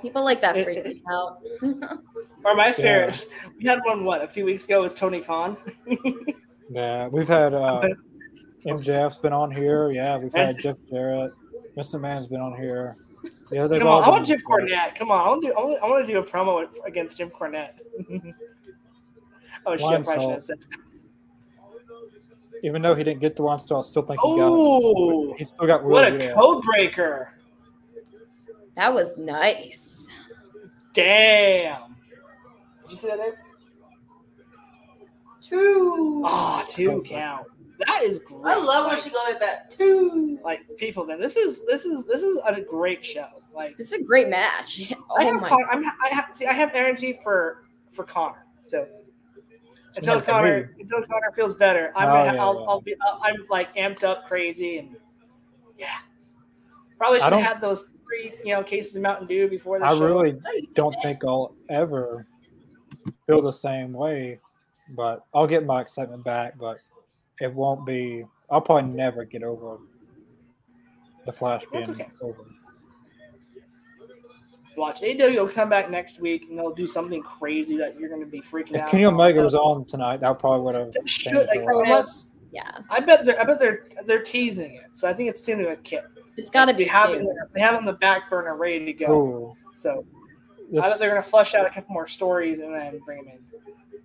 People 0.00 0.24
like 0.24 0.40
that 0.40 0.54
freak 0.64 0.84
me 0.84 1.02
out. 1.10 1.40
Or 2.44 2.54
my 2.54 2.72
favorite, 2.72 3.26
we 3.58 3.66
had 3.66 3.78
one 3.86 4.04
what 4.04 4.22
a 4.22 4.28
few 4.28 4.44
weeks 4.44 4.66
ago 4.66 4.82
was 4.82 4.92
Tony 4.92 5.22
Khan. 5.22 5.56
Yeah, 6.70 7.08
we've 7.08 7.28
had 7.28 7.54
uh, 7.54 7.82
MJF's 8.66 9.18
been 9.18 9.32
on 9.32 9.50
here. 9.50 9.90
Yeah, 9.90 10.16
we've 10.18 10.34
had 10.34 10.58
Jeff 10.62 10.76
Jarrett. 10.90 11.32
Mr. 11.76 12.00
Man's 12.00 12.26
been 12.26 12.40
on 12.40 12.56
here. 12.56 12.96
Yeah, 13.50 13.66
they've 13.66 13.78
Come 13.78 13.88
all 13.88 13.98
on, 13.98 14.04
I 14.04 14.08
want 14.08 14.26
been- 14.26 14.38
Jim 14.38 14.46
Cornette. 14.48 14.94
Come 14.96 15.10
on, 15.10 15.20
I 15.20 15.28
want 15.28 15.42
to 15.42 15.48
do. 15.48 15.54
I 15.54 15.88
want, 15.88 16.06
to 16.06 16.12
do 16.12 16.18
a 16.18 16.24
promo 16.24 16.66
against 16.86 17.18
Jim 17.18 17.30
Cornette. 17.30 17.72
oh 19.66 19.76
shit! 19.76 19.82
I 19.86 19.90
Wine 19.90 20.04
probably 20.04 20.22
should 20.22 20.30
have 20.30 20.44
salt. 20.44 20.44
said. 20.44 20.58
Even 22.62 22.80
though 22.80 22.94
he 22.94 23.04
didn't 23.04 23.20
get 23.20 23.36
the 23.36 23.42
one 23.42 23.58
still, 23.58 23.78
I 23.78 23.82
still 23.82 24.02
think 24.02 24.18
he 24.20 24.26
got 24.28 24.36
it. 24.36 24.40
Oh, 24.42 25.34
He 25.36 25.44
still 25.44 25.66
got 25.66 25.84
what 25.84 26.08
a 26.08 26.12
really 26.14 26.32
code 26.32 26.62
breaker! 26.62 27.32
That 28.76 28.92
was 28.94 29.18
nice. 29.18 30.06
Damn. 30.94 31.96
Did 32.82 32.90
you 32.90 32.96
see 32.96 33.08
that? 33.08 33.18
Dave? 33.18 33.34
Two. 35.54 36.22
Ah, 36.26 36.64
two 36.68 37.02
count. 37.06 37.46
That 37.86 38.02
is 38.02 38.18
great. 38.20 38.44
I 38.44 38.56
love 38.56 38.86
when 38.90 39.00
she 39.00 39.10
goes 39.10 39.18
like 39.28 39.40
that. 39.40 39.70
Two. 39.70 40.38
like 40.44 40.60
people. 40.76 41.04
Man, 41.06 41.20
this 41.20 41.36
is 41.36 41.64
this 41.66 41.84
is 41.84 42.06
this 42.06 42.22
is 42.22 42.38
a 42.46 42.60
great 42.60 43.04
show. 43.04 43.28
Like 43.54 43.76
This 43.76 43.88
is 43.88 43.92
a 43.94 44.02
great 44.04 44.28
match. 44.28 44.92
Oh 45.10 45.16
I 45.20 45.24
have, 45.24 45.40
my 45.40 45.48
Con- 45.48 45.64
I'm, 45.70 45.84
I 45.84 46.08
have 46.10 46.28
see, 46.32 46.46
I 46.46 46.52
have 46.52 46.70
energy 46.74 47.18
for 47.22 47.64
for 47.90 48.04
Connor. 48.04 48.46
So 48.64 48.86
until 49.96 50.14
Yeah, 50.14 50.20
for 50.20 50.30
Connor 50.30 50.74
until 50.80 51.02
Connor 51.02 51.32
feels 51.36 51.54
better, 51.54 51.92
I'm 51.94 52.08
Oh, 52.08 52.12
gonna, 52.24 52.34
yeah, 52.36 52.42
I'll, 52.42 52.54
yeah. 52.60 52.66
I'll 52.68 52.80
be 52.80 52.94
I'll, 53.00 53.20
I'm 53.22 53.46
like 53.50 53.74
amped 53.76 54.02
up 54.02 54.26
crazy 54.26 54.78
and 54.78 54.96
yeah. 55.78 55.98
Probably 56.98 57.20
should 57.20 57.32
have 57.32 57.42
had 57.42 57.60
those 57.60 57.90
three 58.04 58.34
you 58.44 58.54
know 58.54 58.62
cases 58.64 58.96
of 58.96 59.02
Mountain 59.02 59.28
Dew 59.28 59.48
before 59.48 59.78
the 59.78 59.84
I 59.84 59.90
show. 59.94 60.04
really 60.06 60.36
don't 60.74 60.96
think 61.02 61.22
I'll 61.24 61.54
ever 61.68 62.26
feel 63.26 63.42
the 63.42 63.52
same 63.52 63.92
way, 63.92 64.40
but 64.90 65.24
I'll 65.32 65.46
get 65.46 65.64
my 65.64 65.80
excitement 65.80 66.24
back. 66.24 66.58
But 66.58 66.78
it 67.40 67.52
won't 67.52 67.86
be. 67.86 68.24
I'll 68.50 68.60
probably 68.60 68.90
never 68.90 69.24
get 69.24 69.42
over 69.42 69.78
the 71.24 71.32
Flash 71.32 71.64
being 71.72 71.88
okay. 71.90 72.08
over. 72.20 72.44
watch 74.76 75.02
AW 75.02 75.28
will 75.28 75.48
come 75.48 75.68
back 75.68 75.90
next 75.90 76.20
week 76.20 76.46
and 76.48 76.58
they'll 76.58 76.74
do 76.74 76.86
something 76.86 77.22
crazy 77.22 77.76
that 77.76 77.98
you're 77.98 78.08
gonna 78.10 78.26
be 78.26 78.40
freaking 78.40 78.74
If 78.74 78.82
out. 78.82 78.88
Kenny 78.88 79.04
about. 79.04 79.14
Omega 79.14 79.42
was 79.42 79.54
on 79.54 79.84
tonight, 79.84 80.20
that 80.20 80.38
probably 80.38 80.60
would 80.62 80.74
have 80.74 81.08
should, 81.08 81.34
like, 81.34 81.60
unless 81.60 82.28
yeah. 82.52 82.78
I 82.90 83.00
bet 83.00 83.24
they're 83.24 83.40
I 83.40 83.44
bet 83.44 83.58
they're 83.58 83.88
they're 84.06 84.22
teasing 84.22 84.74
it. 84.74 84.96
So 84.96 85.08
I 85.08 85.12
think 85.12 85.28
it's 85.28 85.42
teaming 85.42 85.66
with 85.66 85.82
Kip. 85.82 86.06
It's 86.36 86.50
got 86.50 86.66
to 86.66 86.72
They 86.72 86.78
be 86.78 86.84
have 86.84 87.10
it, 87.10 87.24
they 87.52 87.60
have 87.60 87.74
it 87.74 87.78
on 87.78 87.84
the 87.84 87.92
back 87.94 88.28
burner 88.28 88.56
ready 88.56 88.84
to 88.84 88.92
go. 88.92 89.12
Ooh, 89.12 89.56
So 89.76 90.04
this, 90.70 90.84
I 90.84 90.88
bet 90.90 90.98
they're 90.98 91.10
gonna 91.10 91.22
flush 91.22 91.54
out 91.54 91.66
a 91.66 91.70
couple 91.70 91.92
more 91.92 92.06
stories 92.06 92.60
and 92.60 92.74
then 92.74 92.98
bring 93.04 93.18
him 93.24 93.28
in. 93.28 93.38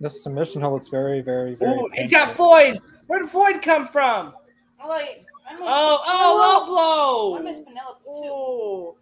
this 0.00 0.22
submission 0.22 0.60
hold 0.62 0.74
looks 0.74 0.88
very, 0.88 1.20
very, 1.20 1.54
very. 1.54 1.72
Ooh, 1.72 1.88
he 1.94 2.00
painful. 2.02 2.18
got 2.18 2.34
Floyd. 2.36 2.78
Where 3.06 3.20
did 3.20 3.28
Floyd 3.30 3.60
come 3.62 3.86
from? 3.86 4.34
I 4.80 4.86
like. 4.86 5.26
I 5.48 5.54
miss, 5.54 5.62
Oh, 5.64 5.98
oh, 6.06 7.38
I 7.38 7.42
miss. 7.42 7.58
Penelope 7.58 8.00
too. 8.04 8.10
Oh, 8.24 8.96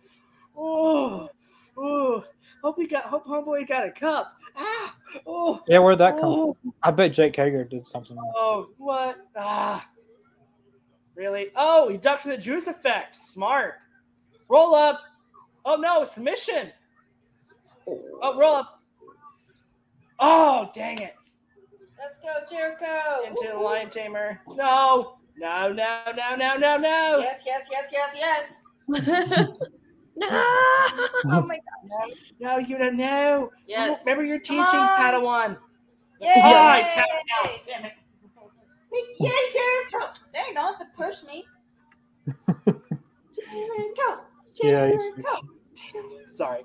oh, 0.56 1.28
oh. 1.76 2.24
Hope 2.62 2.78
we 2.78 2.86
got. 2.88 3.04
Hope 3.04 3.26
homeboy 3.26 3.68
got 3.68 3.86
a 3.86 3.90
cup. 3.90 4.32
Ah, 4.56 4.96
oh, 5.26 5.62
Yeah, 5.68 5.78
where'd 5.78 5.98
that 5.98 6.16
come 6.16 6.24
oh, 6.30 6.56
from? 6.62 6.72
I 6.82 6.90
bet 6.90 7.12
Jake 7.12 7.36
Hager 7.36 7.64
did 7.64 7.86
something. 7.86 8.16
oh, 8.18 8.70
what? 8.78 9.18
Ah, 9.36 9.86
really? 11.14 11.50
Oh, 11.54 11.88
he 11.88 11.96
ducked 11.96 12.22
for 12.22 12.28
the 12.30 12.36
juice 12.38 12.66
effect. 12.66 13.14
Smart. 13.14 13.74
Roll 14.48 14.74
up. 14.74 15.00
Oh 15.64 15.76
no, 15.76 16.02
submission. 16.04 16.72
Oh, 18.22 18.38
roll 18.38 18.56
up. 18.56 18.80
Oh, 20.20 20.70
dang 20.74 20.98
it. 20.98 21.14
Let's 21.98 22.14
go, 22.22 22.56
Jericho. 22.56 23.26
Into 23.26 23.48
the 23.48 23.54
Woo-hoo. 23.54 23.64
lion 23.64 23.90
tamer. 23.90 24.40
No, 24.48 25.18
no, 25.36 25.72
no, 25.72 26.00
no, 26.16 26.36
no, 26.36 26.56
no, 26.56 26.76
no. 26.76 27.18
Yes, 27.18 27.42
yes, 27.46 27.68
yes, 27.70 27.90
yes, 27.92 28.14
yes. 28.16 28.62
no. 30.16 30.26
Oh 31.30 31.42
my 31.46 31.56
god. 31.56 32.12
No, 32.40 32.58
you 32.58 32.78
don't 32.78 32.96
know. 32.96 33.50
Yes. 33.66 34.00
Remember 34.04 34.24
your 34.24 34.38
teachings. 34.38 34.68
Padawan. 34.68 35.56
Yay! 36.20 36.32
Oh, 36.36 36.40
I 36.42 36.80
tapped 36.80 37.10
out. 37.44 37.60
Damn 37.66 37.84
it. 37.84 37.92
Yay, 39.20 39.30
Jericho! 39.52 40.12
There 40.32 40.46
you 40.48 40.54
don't 40.54 40.66
have 40.66 40.78
to 40.78 40.86
push 40.96 41.22
me. 41.24 41.44
Jericho! 42.66 44.20
Yeah, 44.62 44.88
Jericho! 44.88 45.48
Sorry. 46.32 46.62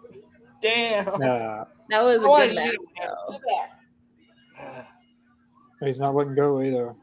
Damn. 0.64 1.22
Yeah, 1.22 1.65
That 1.90 2.03
was 2.03 2.23
I 2.23 2.26
a 2.26 2.30
wanted 2.30 2.48
good 2.48 2.56
to 2.56 2.65
match, 2.65 2.76
though. 5.80 5.85
He's 5.85 5.99
not 5.99 6.15
letting 6.15 6.35
go 6.35 6.61
either. 6.61 6.95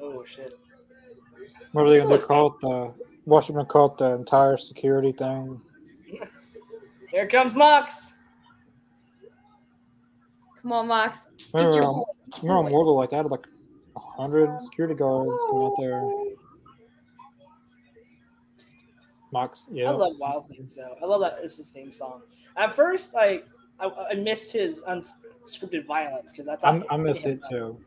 Oh 0.00 0.24
shit. 0.24 0.58
What 1.72 1.86
are 1.86 1.90
they 1.90 2.00
going 2.00 2.18
to 2.18 2.26
call 2.26 2.46
it? 2.46 2.60
The 2.60 2.94
what's 3.24 3.50
going 3.50 3.66
call 3.66 3.92
it? 3.92 3.98
The 3.98 4.14
entire 4.14 4.56
security 4.56 5.12
thing. 5.12 5.60
Here 7.10 7.26
comes 7.26 7.54
Mox. 7.54 8.14
Come 10.62 10.72
on, 10.72 10.88
Mox. 10.88 11.26
Get 11.36 11.54
Remember, 11.54 11.76
your 11.76 11.84
um, 11.84 12.04
remember 12.42 12.58
on 12.64 12.70
Mortal 12.72 12.96
like 12.96 13.10
that, 13.10 13.30
like 13.30 13.46
hundred 13.94 14.62
security 14.62 14.94
guards 14.94 15.38
coming 15.50 15.66
out 15.66 15.74
there. 15.78 16.10
Mox, 19.32 19.64
yeah. 19.70 19.90
I 19.90 19.92
love 19.92 20.14
Wild 20.18 20.48
Things 20.48 20.74
though. 20.74 20.96
I 21.02 21.04
love 21.04 21.20
that 21.20 21.40
it's 21.42 21.56
his 21.56 21.68
theme 21.70 21.92
song. 21.92 22.22
At 22.56 22.74
first, 22.74 23.14
like 23.14 23.46
I, 23.78 23.90
I 24.10 24.14
missed 24.14 24.52
his 24.52 24.82
unscripted 24.82 25.86
violence 25.86 26.32
because 26.32 26.48
I 26.48 26.56
thought 26.56 26.74
I'm, 26.74 26.84
I 26.90 26.96
miss 26.96 27.24
it 27.24 27.40
too. 27.50 27.78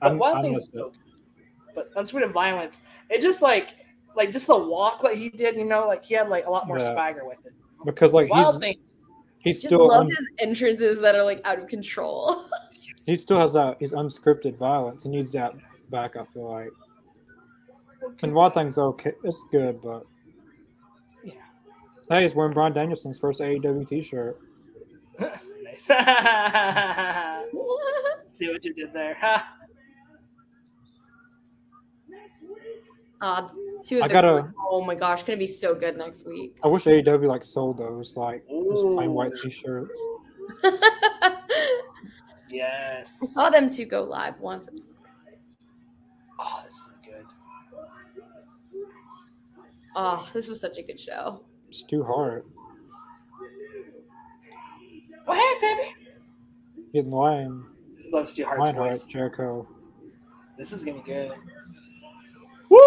But 0.00 0.12
I'm, 0.12 0.18
one 0.18 0.36
I 0.36 0.42
thing's 0.42 0.56
miss 0.58 0.68
it. 0.68 0.72
so 0.74 0.90
good. 0.90 1.74
But 1.74 1.94
unscripted 1.94 2.32
violence, 2.32 2.80
it 3.10 3.20
just 3.20 3.42
like 3.42 3.74
like 4.16 4.30
just 4.30 4.46
the 4.46 4.56
walk 4.56 5.02
that 5.02 5.16
he 5.16 5.28
did, 5.28 5.56
you 5.56 5.64
know, 5.64 5.86
like 5.88 6.04
he 6.04 6.14
had 6.14 6.28
like 6.28 6.46
a 6.46 6.50
lot 6.50 6.68
more 6.68 6.78
Yeah. 6.78 6.92
swagger 6.92 7.26
with 7.26 7.38
it. 7.44 7.52
because 7.84 8.12
like 8.12 8.30
Wild 8.30 8.54
he's 8.54 8.60
thing. 8.60 8.76
he's 9.38 9.56
Just 9.62 9.74
still 9.74 9.88
love 9.88 10.02
un- 10.02 10.06
his 10.06 10.28
entrances 10.38 11.00
that 11.00 11.16
are 11.16 11.24
like 11.24 11.40
out 11.44 11.58
of 11.58 11.66
control. 11.66 12.46
he 13.06 13.16
still 13.16 13.38
has 13.40 13.54
that 13.54 13.76
his 13.80 13.92
unscripted 13.92 14.56
violence. 14.56 15.02
He 15.02 15.08
needs 15.08 15.32
that 15.32 15.54
back. 15.90 16.16
I 16.16 16.24
feel 16.26 16.48
like. 16.50 16.70
And 18.22 18.32
Wild 18.34 18.54
Thing's 18.54 18.78
okay. 18.78 19.12
It's 19.24 19.42
good, 19.50 19.80
but 19.82 20.04
Yeah. 20.04 20.13
Hey, 22.08 22.22
he's 22.22 22.34
wearing 22.34 22.52
Bryan 22.52 22.72
Danielson's 22.72 23.18
first 23.18 23.40
AEW 23.40 23.88
T-shirt. 23.88 24.38
Nice. 25.18 25.86
See 28.32 28.48
what 28.48 28.64
you 28.64 28.74
did 28.74 28.92
there. 28.92 29.16
Uh, 33.20 33.48
two 33.84 33.98
of 33.98 34.02
I 34.04 34.08
gotta- 34.08 34.52
oh 34.70 34.82
my 34.84 34.94
gosh, 34.94 35.22
gonna 35.22 35.38
be 35.38 35.46
so 35.46 35.74
good 35.74 35.96
next 35.96 36.26
week. 36.26 36.56
I 36.62 36.68
wish 36.68 36.84
AEW 36.84 37.26
like 37.26 37.42
sold 37.42 37.78
those 37.78 38.16
like 38.16 38.44
just 38.48 38.84
plain 38.84 39.12
white 39.12 39.32
T-shirts. 39.42 40.00
Yes. 42.50 43.18
I 43.20 43.26
saw 43.26 43.50
them 43.50 43.68
two 43.68 43.84
go 43.84 44.04
live 44.04 44.38
once. 44.38 44.68
It 44.68 44.74
was- 44.74 44.92
Oh, 46.38 46.60
this 46.62 46.72
is 46.72 46.88
good. 47.04 47.24
Oh, 49.96 50.30
this 50.32 50.46
was 50.46 50.60
such 50.60 50.78
a 50.78 50.82
good 50.82 51.00
show. 51.00 51.42
It's 51.74 51.82
too 51.82 52.04
hard. 52.04 52.44
Oh, 55.26 55.32
hey, 55.34 55.60
baby. 55.60 56.86
Getting 56.92 57.10
Lion, 57.10 57.64
Love 58.12 58.28
Stu 58.28 58.44
Hart's 58.44 58.60
Lionheart, 58.60 58.92
voice. 58.92 59.06
Jericho. 59.08 59.66
This 60.56 60.70
is 60.70 60.84
gonna 60.84 60.98
be 60.98 61.02
good. 61.02 61.32
Woo! 62.68 62.78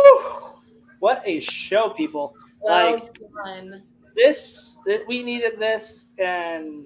What 0.99 1.21
a 1.25 1.41
show, 1.41 1.89
people! 1.89 2.33
Well 2.61 2.93
Like 2.93 3.17
done. 3.43 3.83
this, 4.15 4.77
th- 4.85 5.01
we 5.05 5.21
needed 5.21 5.59
this, 5.59 6.07
and 6.17 6.85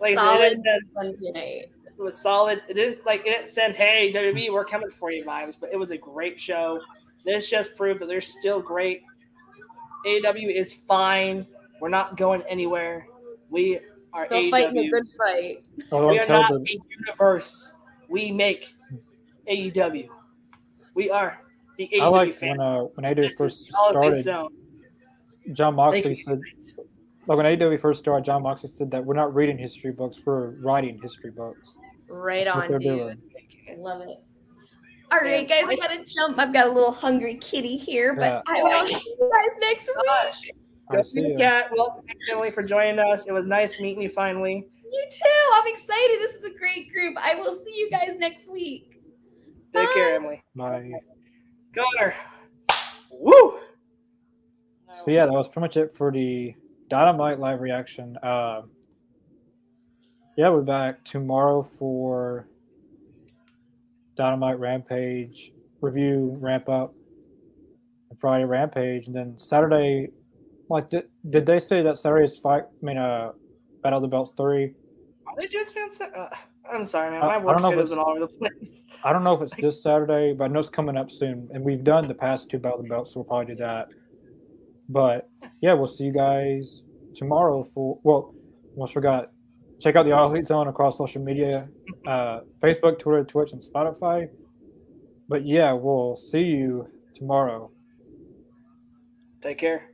like 0.00 0.16
I 0.16 0.22
said, 0.22 0.24
it, 0.24 0.56
Solid 0.56 0.56
send, 0.56 0.82
Wednesday 0.94 1.30
night. 1.32 1.70
it 1.98 2.02
was 2.02 2.16
solid. 2.16 2.62
It 2.70 2.72
didn't 2.74 3.04
like 3.04 3.20
it 3.26 3.32
didn't 3.36 3.48
send 3.48 3.76
"Hey 3.76 4.10
WB, 4.14 4.50
we're 4.50 4.64
coming 4.64 4.88
for 4.88 5.10
you" 5.12 5.26
vibes, 5.26 5.56
but 5.60 5.68
it 5.74 5.76
was 5.76 5.90
a 5.90 5.98
great 5.98 6.40
show. 6.40 6.80
This 7.22 7.50
just 7.50 7.76
proved 7.76 8.00
that 8.00 8.06
they're 8.06 8.22
still 8.22 8.62
great. 8.62 9.02
AEW 10.04 10.54
is 10.54 10.74
fine. 10.74 11.46
We're 11.80 11.88
not 11.88 12.16
going 12.16 12.42
anywhere. 12.48 13.06
We 13.50 13.80
are 14.12 14.26
Still 14.26 14.38
AEW. 14.42 14.50
fighting 14.50 14.78
a 14.78 14.88
good 14.88 15.04
fight. 15.18 15.56
Oh, 15.92 16.08
we 16.08 16.18
are 16.18 16.28
not 16.28 16.50
the 16.50 16.56
a 16.56 16.78
universe. 17.00 17.74
We 18.08 18.30
make 18.30 18.74
AEW. 19.50 20.08
We 20.94 21.10
are 21.10 21.40
the 21.78 21.88
AEW 21.92 22.00
I 22.00 22.06
like 22.08 22.34
fan. 22.34 22.50
when 22.50 22.60
uh 22.60 22.80
when 22.94 23.04
AEW 23.04 23.16
This 23.16 23.34
first 23.36 23.68
is 23.68 23.74
all 23.74 23.90
a 23.96 24.10
big 24.10 24.20
started. 24.20 24.52
Jon 25.52 25.76
Thank 25.76 25.76
Moxley 25.76 26.14
said 26.14 26.40
like 27.26 27.36
when 27.38 27.46
AEW 27.46 27.80
first 27.80 28.00
started, 28.00 28.24
Jon 28.24 28.42
Moxley 28.42 28.68
said 28.68 28.90
that 28.90 29.04
we're 29.04 29.14
not 29.14 29.34
reading 29.34 29.56
history 29.58 29.92
books, 29.92 30.18
we're 30.24 30.50
writing 30.60 30.98
history 31.02 31.30
books. 31.30 31.76
Right 32.08 32.44
That's 32.44 32.54
what 32.56 32.64
on, 32.64 32.68
they're 32.68 32.78
dude. 32.78 33.18
doing. 33.66 33.78
Love 33.82 34.02
it. 34.02 34.22
All 35.14 35.20
right, 35.20 35.48
guys, 35.48 35.64
I 35.68 35.76
gotta 35.76 36.04
jump. 36.04 36.40
I've 36.40 36.52
got 36.52 36.66
a 36.66 36.72
little 36.72 36.90
hungry 36.90 37.36
kitty 37.36 37.76
here, 37.76 38.14
but 38.16 38.22
Yeah. 38.22 38.42
I 38.48 38.62
will 38.64 38.86
see 38.86 39.16
you 39.16 39.30
guys 39.32 39.56
next 39.60 39.86
week. 39.86 40.06
Gosh. 40.06 40.50
I 40.90 41.02
see 41.02 41.20
see 41.22 41.34
ya. 41.36 41.62
Well, 41.70 42.02
thanks 42.04 42.26
Emily 42.32 42.50
for 42.50 42.64
joining 42.64 42.98
us. 42.98 43.28
It 43.28 43.32
was 43.32 43.46
nice 43.46 43.80
meeting 43.80 44.02
you 44.02 44.08
finally. 44.08 44.66
You 44.92 45.06
too. 45.12 45.52
I'm 45.54 45.72
excited. 45.72 46.18
This 46.20 46.34
is 46.34 46.44
a 46.44 46.58
great 46.58 46.92
group. 46.92 47.16
I 47.16 47.36
will 47.36 47.54
see 47.54 47.76
you 47.76 47.90
guys 47.90 48.16
next 48.18 48.50
week. 48.50 49.00
Take 49.72 49.92
care, 49.92 50.10
Bye. 50.10 50.16
Emily. 50.16 50.44
My 50.54 50.90
Connor. 51.74 52.14
Woo! 53.12 53.60
so 54.96 55.10
yeah, 55.10 55.26
that 55.26 55.32
was 55.32 55.48
pretty 55.48 55.60
much 55.60 55.76
it 55.76 55.94
for 55.94 56.10
the 56.10 56.54
Dynamite 56.88 57.38
live 57.38 57.60
reaction. 57.60 58.18
Um 58.24 58.70
yeah, 60.36 60.48
we're 60.48 60.62
back 60.62 61.04
tomorrow 61.04 61.62
for 61.62 62.48
Dynamite 64.16 64.58
Rampage 64.58 65.52
review, 65.80 66.36
ramp 66.40 66.68
up, 66.68 66.94
and 68.10 68.18
Friday 68.18 68.44
Rampage, 68.44 69.06
and 69.06 69.14
then 69.14 69.38
Saturday. 69.38 70.10
Like, 70.68 70.88
did, 70.90 71.04
did 71.28 71.44
they 71.44 71.60
say 71.60 71.82
that 71.82 71.98
Saturday's 71.98 72.38
fight? 72.38 72.64
I 72.64 72.84
mean, 72.84 72.96
uh, 72.96 73.32
Battle 73.82 73.98
of 73.98 74.02
the 74.02 74.08
Belts 74.08 74.32
three. 74.32 74.74
Are 75.26 75.34
they 75.36 75.46
doing 75.46 75.66
uh, 76.16 76.28
I'm 76.72 76.84
sorry, 76.84 77.10
man. 77.10 77.20
My 77.20 77.34
I 77.34 77.38
work 77.38 77.58
don't 77.58 77.62
know 77.62 77.80
if 77.80 77.86
schedule's 77.86 77.92
all 77.98 78.10
over 78.10 78.20
the 78.20 78.28
place. 78.28 78.86
I 79.02 79.12
don't 79.12 79.24
know 79.24 79.34
if 79.34 79.42
it's 79.42 79.54
this 79.56 79.82
Saturday, 79.82 80.32
but 80.32 80.44
I 80.44 80.48
know 80.48 80.60
it's 80.60 80.68
coming 80.68 80.96
up 80.96 81.10
soon. 81.10 81.48
And 81.52 81.62
we've 81.62 81.84
done 81.84 82.08
the 82.08 82.14
past 82.14 82.48
two 82.50 82.58
Battle 82.58 82.80
of 82.80 82.84
the 82.86 82.90
Belts, 82.90 83.12
so 83.12 83.20
we'll 83.20 83.24
probably 83.24 83.54
do 83.54 83.56
that. 83.56 83.88
But 84.88 85.28
yeah, 85.60 85.74
we'll 85.74 85.86
see 85.86 86.04
you 86.04 86.12
guys 86.12 86.84
tomorrow 87.14 87.64
for 87.64 87.98
well, 88.02 88.34
almost 88.74 88.94
forgot. 88.94 89.30
Check 89.80 89.96
out 89.96 90.04
the 90.04 90.12
All 90.12 90.30
Elite 90.30 90.46
Zone 90.46 90.68
across 90.68 90.96
social 90.98 91.22
media, 91.22 91.68
uh, 92.06 92.40
Facebook, 92.62 92.98
Twitter, 92.98 93.24
Twitch, 93.24 93.52
and 93.52 93.60
Spotify. 93.60 94.28
But 95.28 95.46
yeah, 95.46 95.72
we'll 95.72 96.16
see 96.16 96.42
you 96.42 96.88
tomorrow. 97.14 97.70
Take 99.40 99.58
care. 99.58 99.93